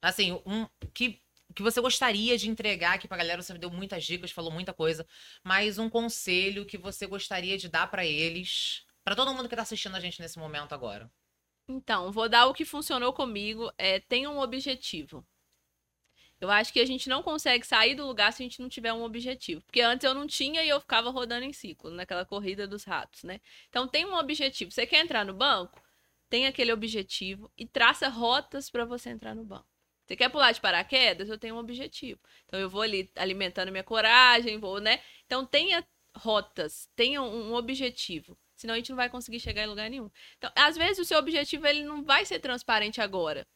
Assim, 0.02 0.40
um 0.44 0.66
que, 0.92 1.20
que 1.54 1.62
você 1.62 1.80
gostaria 1.80 2.36
de 2.38 2.48
entregar 2.48 2.94
aqui 2.94 3.08
pra 3.08 3.16
galera. 3.16 3.42
Você 3.42 3.56
deu 3.58 3.70
muitas 3.70 4.04
dicas, 4.04 4.30
falou 4.30 4.50
muita 4.50 4.72
coisa. 4.72 5.06
Mas 5.42 5.78
um 5.78 5.88
conselho 5.88 6.66
que 6.66 6.78
você 6.78 7.06
gostaria 7.06 7.58
de 7.58 7.68
dar 7.68 7.90
pra 7.90 8.04
eles. 8.06 8.84
Pra 9.04 9.16
todo 9.16 9.34
mundo 9.34 9.48
que 9.48 9.56
tá 9.56 9.62
assistindo 9.62 9.96
a 9.96 10.00
gente 10.00 10.20
nesse 10.20 10.38
momento 10.38 10.72
agora. 10.74 11.10
Então, 11.68 12.10
vou 12.10 12.28
dar 12.28 12.46
o 12.46 12.54
que 12.54 12.64
funcionou 12.64 13.12
comigo. 13.12 13.72
É, 13.78 14.00
tenha 14.00 14.30
um 14.30 14.40
objetivo. 14.40 15.26
Eu 16.40 16.50
acho 16.50 16.72
que 16.72 16.80
a 16.80 16.86
gente 16.86 17.08
não 17.08 17.22
consegue 17.22 17.66
sair 17.66 17.94
do 17.94 18.06
lugar 18.06 18.32
se 18.32 18.42
a 18.42 18.44
gente 18.44 18.60
não 18.60 18.68
tiver 18.68 18.92
um 18.92 19.02
objetivo. 19.02 19.60
Porque 19.62 19.80
antes 19.80 20.04
eu 20.04 20.14
não 20.14 20.26
tinha 20.26 20.62
e 20.64 20.68
eu 20.68 20.80
ficava 20.80 21.10
rodando 21.10 21.44
em 21.44 21.52
ciclo, 21.52 21.90
naquela 21.90 22.24
corrida 22.24 22.66
dos 22.66 22.84
ratos, 22.84 23.22
né? 23.24 23.40
Então, 23.68 23.86
tem 23.86 24.06
um 24.06 24.14
objetivo. 24.14 24.70
Você 24.70 24.86
quer 24.86 25.00
entrar 25.00 25.24
no 25.24 25.34
banco? 25.34 25.82
Tem 26.28 26.46
aquele 26.46 26.72
objetivo 26.72 27.52
e 27.58 27.66
traça 27.66 28.08
rotas 28.08 28.70
para 28.70 28.84
você 28.84 29.10
entrar 29.10 29.34
no 29.34 29.44
banco. 29.44 29.79
Você 30.10 30.16
quer 30.16 30.28
pular 30.28 30.50
de 30.50 30.60
paraquedas? 30.60 31.28
Eu 31.28 31.38
tenho 31.38 31.54
um 31.54 31.58
objetivo. 31.58 32.18
Então, 32.44 32.58
eu 32.58 32.68
vou 32.68 32.82
ali 32.82 33.08
alimentando 33.14 33.70
minha 33.70 33.84
coragem, 33.84 34.58
vou, 34.58 34.80
né? 34.80 35.00
Então, 35.24 35.46
tenha 35.46 35.86
rotas, 36.16 36.88
tenha 36.96 37.22
um 37.22 37.54
objetivo. 37.54 38.36
Senão 38.56 38.74
a 38.74 38.76
gente 38.76 38.90
não 38.90 38.96
vai 38.96 39.08
conseguir 39.08 39.38
chegar 39.38 39.62
em 39.62 39.68
lugar 39.68 39.88
nenhum. 39.88 40.10
Então, 40.36 40.50
às 40.56 40.76
vezes 40.76 40.98
o 40.98 41.04
seu 41.04 41.16
objetivo 41.16 41.64
ele 41.64 41.84
não 41.84 42.02
vai 42.02 42.24
ser 42.24 42.40
transparente 42.40 43.00
agora. 43.00 43.46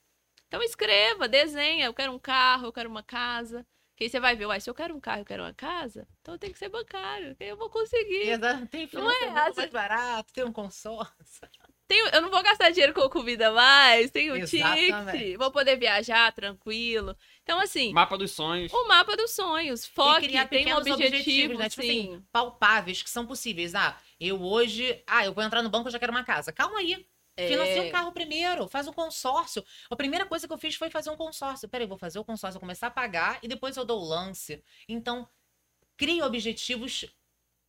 Então 0.46 0.62
escreva, 0.62 1.26
desenha, 1.26 1.86
eu 1.86 1.94
quero 1.94 2.12
um 2.12 2.20
carro, 2.20 2.66
eu 2.68 2.72
quero 2.72 2.88
uma 2.88 3.02
casa. 3.02 3.66
Que 3.96 4.05
aí 4.05 4.11
você 4.11 4.20
vai 4.20 4.36
ver, 4.36 4.46
uai, 4.46 4.61
se 4.61 4.70
eu 4.70 4.74
quero 4.74 4.94
um 4.94 5.00
carro, 5.00 5.22
eu 5.22 5.24
quero 5.24 5.42
uma 5.42 5.55
casa, 5.55 6.07
então 6.20 6.34
eu 6.34 6.38
tenho 6.38 6.52
que 6.52 6.59
ser 6.59 6.68
bancário, 6.68 7.34
que 7.36 7.44
aí 7.44 7.50
eu 7.50 7.57
vou 7.57 7.70
conseguir. 7.70 8.28
Exato. 8.28 8.66
Tem 8.66 8.88
Não 8.92 9.11
é, 9.11 9.14
financiamento 9.14 9.48
às 9.48 9.57
mais 9.57 9.70
barato, 9.70 10.32
tem 10.32 10.44
um 10.44 10.52
consórcio. 10.52 11.48
Tenho, 11.87 12.07
eu 12.09 12.22
não 12.22 12.30
vou 12.30 12.43
gastar 12.43 12.70
dinheiro 12.70 12.95
com 12.95 13.09
comida 13.11 13.53
mais, 13.53 14.11
tenho 14.11 14.35
Exatamente. 14.37 15.18
ticket, 15.18 15.37
vou 15.37 15.51
poder 15.51 15.76
viajar 15.76 16.32
tranquilo. 16.32 17.14
Então, 17.43 17.61
assim, 17.61 17.93
Mapa 17.93 18.16
dos 18.16 18.32
sonhos. 18.32 18.72
o 18.72 18.89
mapa 18.89 19.14
dos 19.16 19.32
sonhos, 19.32 19.85
E 19.85 19.91
foque, 19.91 20.28
criar 20.28 20.49
tem 20.49 20.61
um 20.61 20.64
pequenos 20.64 20.87
objetivo, 20.87 21.09
objetivos, 21.09 21.59
né? 21.59 21.68
Tipo 21.68 21.82
sim. 21.82 21.89
assim, 22.14 22.24
palpáveis, 22.32 23.03
que 23.03 23.11
são 23.11 23.26
possíveis. 23.26 23.74
Ah, 23.74 23.99
eu 24.18 24.41
hoje. 24.43 25.03
Ah, 25.07 25.26
eu 25.26 25.35
vou 25.35 25.45
entrar 25.45 25.62
no 25.62 25.68
banco, 25.68 25.89
eu 25.89 25.93
já 25.93 25.99
quero 25.99 26.12
uma 26.12 26.24
casa. 26.24 26.53
Calma 26.53 26.78
aí. 26.78 27.07
É. 27.37 27.49
Financia 27.49 27.82
um 27.82 27.91
carro 27.91 28.12
primeiro, 28.12 28.68
faz 28.68 28.87
um 28.87 28.93
consórcio. 28.93 29.62
A 29.91 29.97
primeira 29.97 30.24
coisa 30.24 30.47
que 30.47 30.53
eu 30.53 30.59
fiz 30.59 30.76
foi 30.76 30.89
fazer 30.89 31.11
um 31.11 31.16
consórcio. 31.16 31.68
Peraí, 31.68 31.87
vou 31.87 31.99
fazer 31.99 32.18
o 32.18 32.24
consórcio, 32.24 32.55
vou 32.55 32.61
começar 32.61 32.87
a 32.87 32.91
pagar 32.91 33.41
e 33.43 33.49
depois 33.49 33.76
eu 33.76 33.85
dou 33.85 34.01
o 34.01 34.05
lance. 34.05 34.62
Então, 34.89 35.28
crie 35.97 36.22
objetivos 36.22 37.05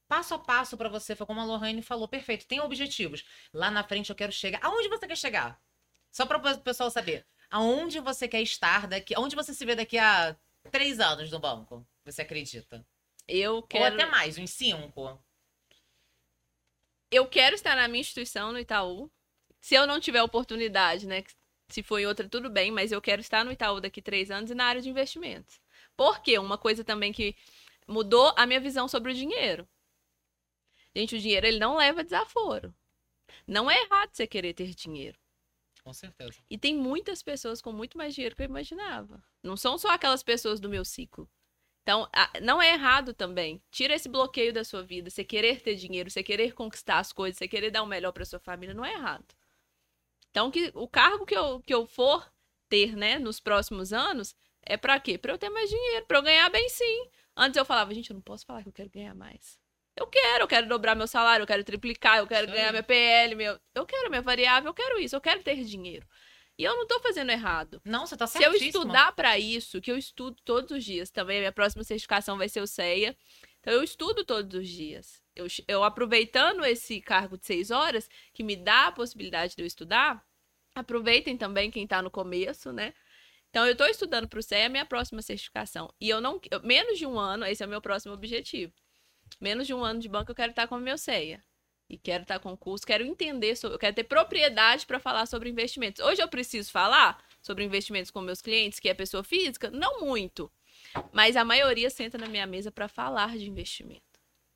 passo 0.08 0.34
a 0.34 0.40
passo 0.40 0.78
pra 0.78 0.90
você. 0.90 1.16
Foi 1.16 1.26
como 1.26 1.40
a 1.42 1.46
Lohane 1.46 1.82
falou, 1.82 2.08
perfeito. 2.08 2.48
Tem 2.48 2.60
objetivos. 2.62 3.24
Lá 3.54 3.70
na 3.72 3.84
frente 3.84 4.10
eu 4.10 4.16
quero 4.16 4.32
chegar. 4.32 4.60
Aonde 4.64 4.90
você 4.90 5.08
quer 5.08 5.18
chegar? 5.18 5.62
Só 6.12 6.26
para 6.26 6.38
o 6.38 6.60
pessoal 6.62 6.90
saber. 6.92 7.26
Aonde 7.50 8.00
você 8.00 8.28
quer 8.28 8.42
estar 8.42 8.88
daqui? 8.88 9.14
Aonde 9.16 9.36
você 9.36 9.54
se 9.54 9.66
vê 9.66 9.76
daqui 9.76 9.98
a 9.98 10.36
três 10.72 11.00
anos 11.00 11.32
no 11.32 11.40
banco? 11.40 11.88
Você 12.06 12.22
acredita? 12.22 12.86
Eu 13.28 13.56
Ou 13.56 13.64
quero, 13.64 13.96
até 13.96 14.06
mais, 14.06 14.38
uns 14.38 14.52
cinco. 14.52 15.20
eu 17.12 17.28
quero 17.28 17.56
estar 17.56 17.76
na 17.76 17.88
minha 17.88 18.02
instituição, 18.02 18.52
no 18.52 18.60
Itaú. 18.60 19.12
Se 19.62 19.76
eu 19.76 19.88
não 19.88 20.00
tiver 20.00 20.22
oportunidade, 20.24 21.08
né? 21.08 21.24
Se 21.70 21.82
for 21.82 22.00
em 22.00 22.06
outra, 22.06 22.30
tudo 22.30 22.50
bem, 22.50 22.72
mas 22.72 22.92
eu 22.92 23.02
quero 23.02 23.22
estar 23.22 23.44
no 23.44 23.52
Itaú 23.52 23.80
daqui 23.82 24.02
três 24.02 24.30
anos 24.32 24.52
e 24.52 24.56
na 24.56 24.66
área 24.66 24.82
de 24.82 24.90
investimentos. 24.90 25.60
Por 25.98 26.22
quê? 26.22 26.38
Uma 26.38 26.58
coisa 26.58 26.84
também 26.84 27.12
que 27.14 27.36
mudou 27.88 28.34
a 28.38 28.46
minha 28.46 28.60
visão 28.60 28.88
sobre 28.88 29.12
o 29.12 29.16
dinheiro. 29.16 29.68
Gente, 30.96 31.16
o 31.16 31.20
dinheiro 31.20 31.46
ele 31.46 31.60
não 31.60 31.78
leva 31.78 32.04
desaforo. 32.04 32.74
Não 33.46 33.70
é 33.70 33.82
errado 33.82 34.12
você 34.14 34.26
querer 34.26 34.54
ter 34.54 34.74
dinheiro. 34.74 35.20
Com 35.84 35.94
certeza. 35.94 36.42
E 36.50 36.58
tem 36.58 36.76
muitas 36.76 37.22
pessoas 37.22 37.62
com 37.62 37.72
muito 37.72 37.98
mais 37.98 38.16
dinheiro 38.16 38.36
que 38.36 38.42
eu 38.42 38.48
imaginava. 38.48 39.22
Não 39.44 39.56
são 39.56 39.78
só 39.78 39.90
aquelas 39.90 40.24
pessoas 40.24 40.60
do 40.60 40.70
meu 40.70 40.84
ciclo. 40.84 41.30
Então, 41.84 42.10
não 42.42 42.60
é 42.60 42.74
errado 42.74 43.14
também. 43.14 43.62
Tira 43.70 43.94
esse 43.94 44.10
bloqueio 44.10 44.52
da 44.52 44.64
sua 44.64 44.82
vida. 44.82 45.12
Você 45.12 45.24
querer 45.24 45.62
ter 45.62 45.76
dinheiro, 45.76 46.10
você 46.10 46.24
querer 46.24 46.54
conquistar 46.54 46.98
as 46.98 47.14
coisas, 47.14 47.38
você 47.38 47.48
querer 47.48 47.70
dar 47.70 47.84
o 47.84 47.88
melhor 47.88 48.12
para 48.12 48.26
sua 48.26 48.40
família, 48.40 48.74
não 48.74 48.84
é 48.84 48.94
errado. 48.94 49.36
Então, 50.32 50.50
que 50.50 50.72
o 50.74 50.88
cargo 50.88 51.26
que 51.26 51.38
eu, 51.38 51.62
que 51.62 51.74
eu 51.74 51.86
for 51.86 52.28
ter, 52.68 52.96
né, 52.96 53.20
nos 53.20 53.40
próximos 53.40 53.94
anos, 53.94 54.36
é 54.64 54.76
para 54.76 55.00
quê? 55.00 55.18
Para 55.20 55.34
eu 55.34 55.38
ter 55.38 55.50
mais 55.50 55.70
dinheiro, 55.70 56.06
para 56.08 56.18
eu 56.18 56.24
ganhar 56.24 56.50
bem 56.50 56.68
sim. 56.70 57.10
Antes 57.38 57.58
eu 57.58 57.66
falava, 57.66 57.94
gente, 57.94 58.10
eu 58.10 58.16
não 58.16 58.22
posso 58.22 58.46
falar 58.46 58.64
que 58.64 58.70
eu 58.70 58.74
quero 58.74 58.90
ganhar 58.90 59.14
mais. 59.14 59.60
Eu 59.96 60.08
quero, 60.08 60.44
eu 60.44 60.48
quero 60.48 60.68
dobrar 60.68 60.96
meu 60.96 61.08
salário, 61.08 61.44
eu 61.44 61.48
quero 61.48 61.64
triplicar, 61.64 62.18
eu 62.18 62.28
quero 62.28 62.48
Isso 62.48 62.54
ganhar 62.56 62.72
minha 62.72 62.84
PL, 62.84 63.36
meu, 63.36 63.60
eu 63.74 63.86
quero 63.86 64.10
minha 64.10 64.22
variável, 64.22 64.70
eu 64.70 64.74
quero 64.74 65.00
isso, 65.00 65.16
eu 65.16 65.22
quero 65.22 65.42
ter 65.42 65.64
dinheiro. 65.64 66.06
E 66.58 66.64
eu 66.64 66.76
não 66.76 66.88
tô 66.88 67.00
fazendo 67.02 67.32
errado. 67.32 67.82
Não, 67.84 68.06
você 68.06 68.16
tá 68.16 68.28
Se 68.28 68.38
eu 68.42 68.52
certíssima. 68.52 68.84
estudar 68.84 69.12
para 69.14 69.38
isso, 69.38 69.82
que 69.82 69.92
eu 69.92 69.98
estudo 69.98 70.38
todos 70.44 70.72
os 70.72 70.84
dias 70.84 71.10
também, 71.10 71.38
a 71.38 71.40
minha 71.42 71.52
próxima 71.52 71.84
certificação 71.84 72.38
vai 72.38 72.48
ser 72.50 72.62
o 72.62 72.68
CEA. 72.68 73.16
Então 73.60 73.74
eu 73.74 73.84
estudo 73.84 74.24
todos 74.24 74.58
os 74.58 74.68
dias. 74.68 75.22
Eu, 75.36 75.48
eu 75.68 75.84
aproveitando 75.84 76.64
esse 76.66 77.02
cargo 77.02 77.38
de 77.38 77.46
seis 77.46 77.72
horas, 77.72 78.10
que 78.34 78.44
me 78.44 78.56
dá 78.56 78.88
a 78.88 78.92
possibilidade 78.92 79.56
de 79.56 79.62
eu 79.64 79.66
estudar, 79.68 80.24
aproveitem 80.74 81.36
também 81.38 81.70
quem 81.72 81.86
tá 81.86 82.02
no 82.02 82.10
começo, 82.12 82.72
né? 82.72 82.94
Então 83.50 83.66
eu 83.66 83.76
tô 83.76 83.86
estudando 83.86 84.28
para 84.28 84.40
o 84.40 84.44
CEA, 84.44 84.66
a 84.68 84.70
minha 84.70 84.86
próxima 84.86 85.22
certificação. 85.22 85.94
E 86.00 86.10
eu 86.10 86.22
não. 86.22 86.40
eu- 86.52 86.62
menos 86.64 86.98
de 86.98 87.06
um 87.06 87.18
ano, 87.20 87.46
esse 87.46 87.64
é 87.64 87.66
o 87.66 87.70
meu 87.70 87.82
próximo 87.82 88.14
objetivo. 88.14 88.74
Menos 89.40 89.68
de 89.68 89.74
um 89.74 89.84
ano 89.84 90.00
de 90.00 90.10
banco 90.10 90.32
eu 90.32 90.36
quero 90.36 90.52
estar 90.52 90.68
com 90.68 90.76
o 90.76 90.80
meu 90.80 90.98
CEA. 90.98 91.44
E 91.88 91.98
quero 91.98 92.24
estar 92.24 92.40
com 92.40 92.58
curso, 92.58 92.86
quero 92.86 93.04
entender, 93.04 93.56
sobre, 93.56 93.76
eu 93.76 93.80
quero 93.80 93.96
ter 93.96 94.06
propriedade 94.06 94.86
para 94.88 95.00
falar 95.00 95.28
sobre 95.28 95.50
investimentos. 95.50 96.04
Hoje 96.04 96.22
eu 96.22 96.28
preciso 96.28 96.72
falar 96.72 97.24
sobre 97.42 97.64
investimentos 97.64 98.10
com 98.10 98.22
meus 98.22 98.42
clientes, 98.42 98.80
que 98.80 98.90
é 98.90 98.94
pessoa 98.94 99.24
física? 99.24 99.70
Não 99.70 100.02
muito. 100.02 100.52
Mas 101.12 101.36
a 101.36 101.46
maioria 101.46 101.90
senta 101.90 102.18
na 102.18 102.28
minha 102.28 102.48
mesa 102.48 102.72
para 102.72 102.88
falar 102.88 103.38
de 103.38 103.48
investimento. 103.48 104.02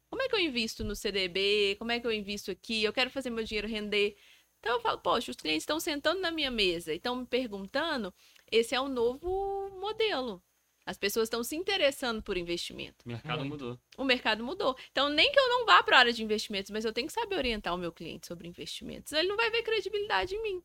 Como 0.10 0.24
é 0.24 0.28
que 0.28 0.36
eu 0.36 0.40
invisto 0.40 0.84
no 0.84 0.96
CDB? 0.96 1.76
Como 1.78 1.92
é 1.92 2.00
que 2.00 2.08
eu 2.08 2.12
invisto 2.12 2.50
aqui? 2.50 2.84
Eu 2.84 2.92
quero 2.92 3.12
fazer 3.12 3.30
meu 3.30 3.44
dinheiro 3.44 3.68
render. 3.68 4.18
Então 4.60 4.74
eu 4.74 4.82
falo, 4.82 4.98
poxa, 4.98 5.30
os 5.32 5.38
clientes 5.38 5.64
estão 5.64 5.80
sentando 5.80 6.20
na 6.20 6.32
minha 6.32 6.50
mesa 6.50 6.92
e 6.92 6.98
estão 6.98 7.16
me 7.16 7.26
perguntando. 7.26 8.14
Esse 8.52 8.74
é 8.74 8.82
o 8.82 8.90
novo 8.90 9.70
modelo. 9.80 10.44
As 10.90 10.98
pessoas 10.98 11.28
estão 11.28 11.44
se 11.44 11.56
interessando 11.56 12.20
por 12.24 12.36
investimento. 12.36 13.06
O 13.06 13.10
mercado 13.10 13.46
Muito. 13.46 13.52
mudou. 13.52 13.80
O 13.96 14.04
mercado 14.04 14.44
mudou. 14.44 14.76
Então, 14.92 15.08
nem 15.08 15.32
que 15.32 15.40
eu 15.40 15.48
não 15.48 15.64
vá 15.64 15.84
para 15.84 15.98
a 15.98 16.00
área 16.00 16.12
de 16.12 16.24
investimentos, 16.24 16.72
mas 16.72 16.84
eu 16.84 16.92
tenho 16.92 17.06
que 17.06 17.14
saber 17.14 17.36
orientar 17.36 17.76
o 17.76 17.78
meu 17.78 17.92
cliente 17.92 18.26
sobre 18.26 18.48
investimentos. 18.48 19.14
Ele 19.14 19.28
não 19.28 19.38
vai 19.38 19.52
ver 19.52 19.62
credibilidade 19.62 20.34
em 20.34 20.42
mim. 20.42 20.64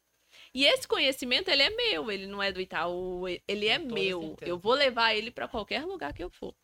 E 0.54 0.64
esse 0.64 0.88
conhecimento, 0.88 1.50
ele 1.50 1.62
é 1.62 1.68
meu, 1.68 2.10
ele 2.10 2.26
não 2.26 2.42
é 2.42 2.50
do 2.50 2.58
Itaú, 2.58 3.28
ele 3.46 3.68
é 3.68 3.78
meu. 3.78 4.34
Eu 4.40 4.58
vou 4.58 4.72
levar 4.72 5.14
ele 5.14 5.30
para 5.30 5.46
qualquer 5.46 5.84
lugar 5.84 6.14
que 6.14 6.24
eu 6.24 6.30
for. 6.30 6.54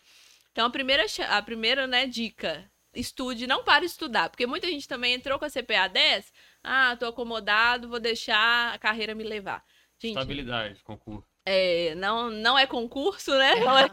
Então, 0.52 0.66
a 0.66 0.70
primeira, 0.70 1.04
a 1.28 1.42
primeira 1.42 1.86
né, 1.86 2.06
dica, 2.06 2.66
estude, 2.94 3.46
não 3.46 3.62
pare 3.62 3.84
de 3.84 3.92
estudar, 3.92 4.30
porque 4.30 4.46
muita 4.46 4.68
gente 4.68 4.88
também 4.88 5.12
entrou 5.12 5.38
com 5.38 5.44
a 5.44 5.50
CPA 5.50 5.86
10, 5.86 6.32
ah, 6.64 6.96
tô 6.96 7.04
acomodado, 7.04 7.90
vou 7.90 8.00
deixar 8.00 8.72
a 8.72 8.78
carreira 8.78 9.14
me 9.14 9.22
levar. 9.22 9.62
Gente, 9.98 10.16
Estabilidade, 10.16 10.82
concurso. 10.82 11.29
É, 11.44 11.94
não, 11.96 12.30
não 12.30 12.58
é 12.58 12.66
concurso, 12.66 13.30
né? 13.36 13.56
Não 13.56 13.78
é- 13.78 13.90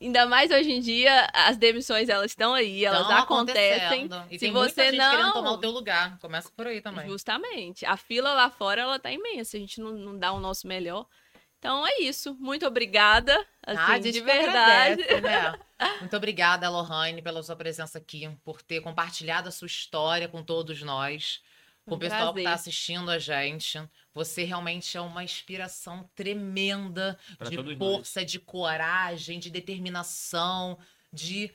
Ainda 0.00 0.26
mais 0.26 0.50
hoje 0.50 0.72
em 0.72 0.80
dia, 0.80 1.28
as 1.32 1.56
demissões 1.56 2.08
elas 2.08 2.32
estão 2.32 2.52
aí, 2.54 2.84
elas 2.84 3.06
Tão 3.06 3.18
acontecem. 3.18 4.08
E 4.32 4.36
Se 4.36 4.50
você 4.50 4.86
gente 4.86 4.96
não- 4.98 5.10
querendo 5.12 5.32
tomar 5.32 5.52
o 5.52 5.58
teu 5.58 5.70
lugar. 5.70 6.18
Começa 6.18 6.50
por 6.56 6.66
aí 6.66 6.80
também. 6.80 7.06
Justamente. 7.06 7.86
A 7.86 7.96
fila 7.96 8.34
lá 8.34 8.50
fora, 8.50 8.82
ela 8.82 8.98
tá 8.98 9.12
imensa. 9.12 9.56
A 9.56 9.60
gente 9.60 9.80
não, 9.80 9.92
não 9.92 10.18
dá 10.18 10.32
o 10.32 10.40
nosso 10.40 10.66
melhor. 10.66 11.06
Então 11.60 11.86
é 11.86 12.00
isso. 12.00 12.34
Muito 12.40 12.66
obrigada. 12.66 13.32
Assim, 13.64 13.78
Ah, 13.80 13.92
a 13.92 14.00
gente 14.00 14.10
de 14.14 14.20
verdade. 14.22 15.02
agradece, 15.04 15.20
né? 15.20 15.54
Muito 16.00 16.16
obrigada, 16.16 16.68
Lohane, 16.68 17.22
pela 17.22 17.40
sua 17.40 17.54
presença 17.54 17.98
aqui, 17.98 18.28
por 18.42 18.60
ter 18.60 18.80
compartilhado 18.80 19.48
a 19.48 19.52
sua 19.52 19.66
história 19.66 20.26
com 20.26 20.42
todos 20.42 20.82
nós, 20.82 21.40
o 21.86 21.98
pessoal 21.98 22.32
que 22.32 22.42
prazer. 22.42 22.42
está 22.42 22.52
assistindo 22.54 23.10
a 23.10 23.18
gente. 23.18 23.82
Você 24.14 24.44
realmente 24.44 24.96
é 24.96 25.00
uma 25.00 25.24
inspiração 25.24 26.08
tremenda 26.14 27.18
Pra 27.38 27.48
de 27.48 27.76
força, 27.76 28.24
de 28.24 28.38
coragem, 28.38 29.38
de 29.38 29.50
determinação, 29.50 30.78
de. 31.12 31.50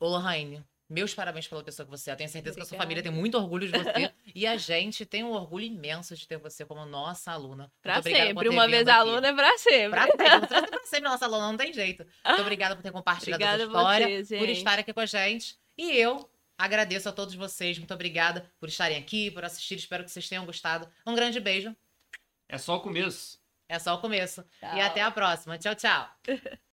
Ô, 0.00 0.08
Lohane, 0.08 0.64
meus 0.92 1.14
parabéns 1.14 1.48
pela 1.48 1.62
pessoa 1.62 1.86
que 1.86 1.90
você 1.90 2.10
é. 2.10 2.12
Eu 2.12 2.16
tenho 2.16 2.28
certeza 2.28 2.54
que 2.54 2.62
a 2.62 2.64
sua 2.64 2.76
Obrigada. 2.76 2.84
família 2.84 3.02
tem 3.02 3.12
muito 3.12 3.38
orgulho 3.38 3.66
de 3.66 3.78
você. 3.78 4.12
e 4.34 4.46
a 4.46 4.56
gente 4.56 5.06
tem 5.06 5.24
um 5.24 5.30
orgulho 5.30 5.64
imenso 5.64 6.14
de 6.14 6.28
ter 6.28 6.36
você 6.36 6.66
como 6.66 6.84
nossa 6.84 7.32
aluna. 7.32 7.72
Pra 7.80 7.98
obrigada 7.98 8.26
sempre. 8.26 8.48
Uma 8.48 8.68
vez 8.68 8.86
aluna 8.86 9.28
é 9.28 9.32
pra 9.32 9.58
sempre. 9.58 9.90
Pra 9.90 10.06
sempre, 10.06 10.48
você 10.48 10.66
pra 10.68 10.84
sempre 10.84 11.08
nossa 11.08 11.24
aluna, 11.24 11.48
não 11.48 11.56
tem 11.56 11.72
jeito. 11.72 12.04
Muito 12.26 12.42
obrigada 12.42 12.76
por 12.76 12.82
ter 12.82 12.92
compartilhado 12.92 13.42
Obrigada 13.42 13.62
essa 13.62 13.72
a 13.72 13.80
história, 13.80 14.24
vocês, 14.24 14.40
por 14.40 14.48
estar 14.50 14.78
aqui 14.78 14.92
com 14.92 15.00
a 15.00 15.06
gente. 15.06 15.56
E 15.78 15.92
eu 15.92 16.28
agradeço 16.64 17.08
a 17.08 17.12
todos 17.12 17.34
vocês. 17.34 17.76
Muito 17.76 17.92
obrigada 17.92 18.48
por 18.60 18.68
estarem 18.68 18.96
aqui, 18.96 19.30
por 19.30 19.44
assistir. 19.44 19.74
Espero 19.74 20.04
que 20.04 20.10
vocês 20.10 20.28
tenham 20.28 20.46
gostado. 20.46 20.88
Um 21.04 21.14
grande 21.14 21.40
beijo. 21.40 21.74
É 22.48 22.56
só 22.56 22.76
o 22.76 22.80
começo. 22.80 23.40
É 23.68 23.78
só 23.78 23.94
o 23.94 23.98
começo. 23.98 24.44
E 24.62 24.66
Tchau. 24.66 24.80
até 24.80 25.02
a 25.02 25.10
próxima. 25.10 25.58
Tchau, 25.58 25.74
tchau. 25.74 26.08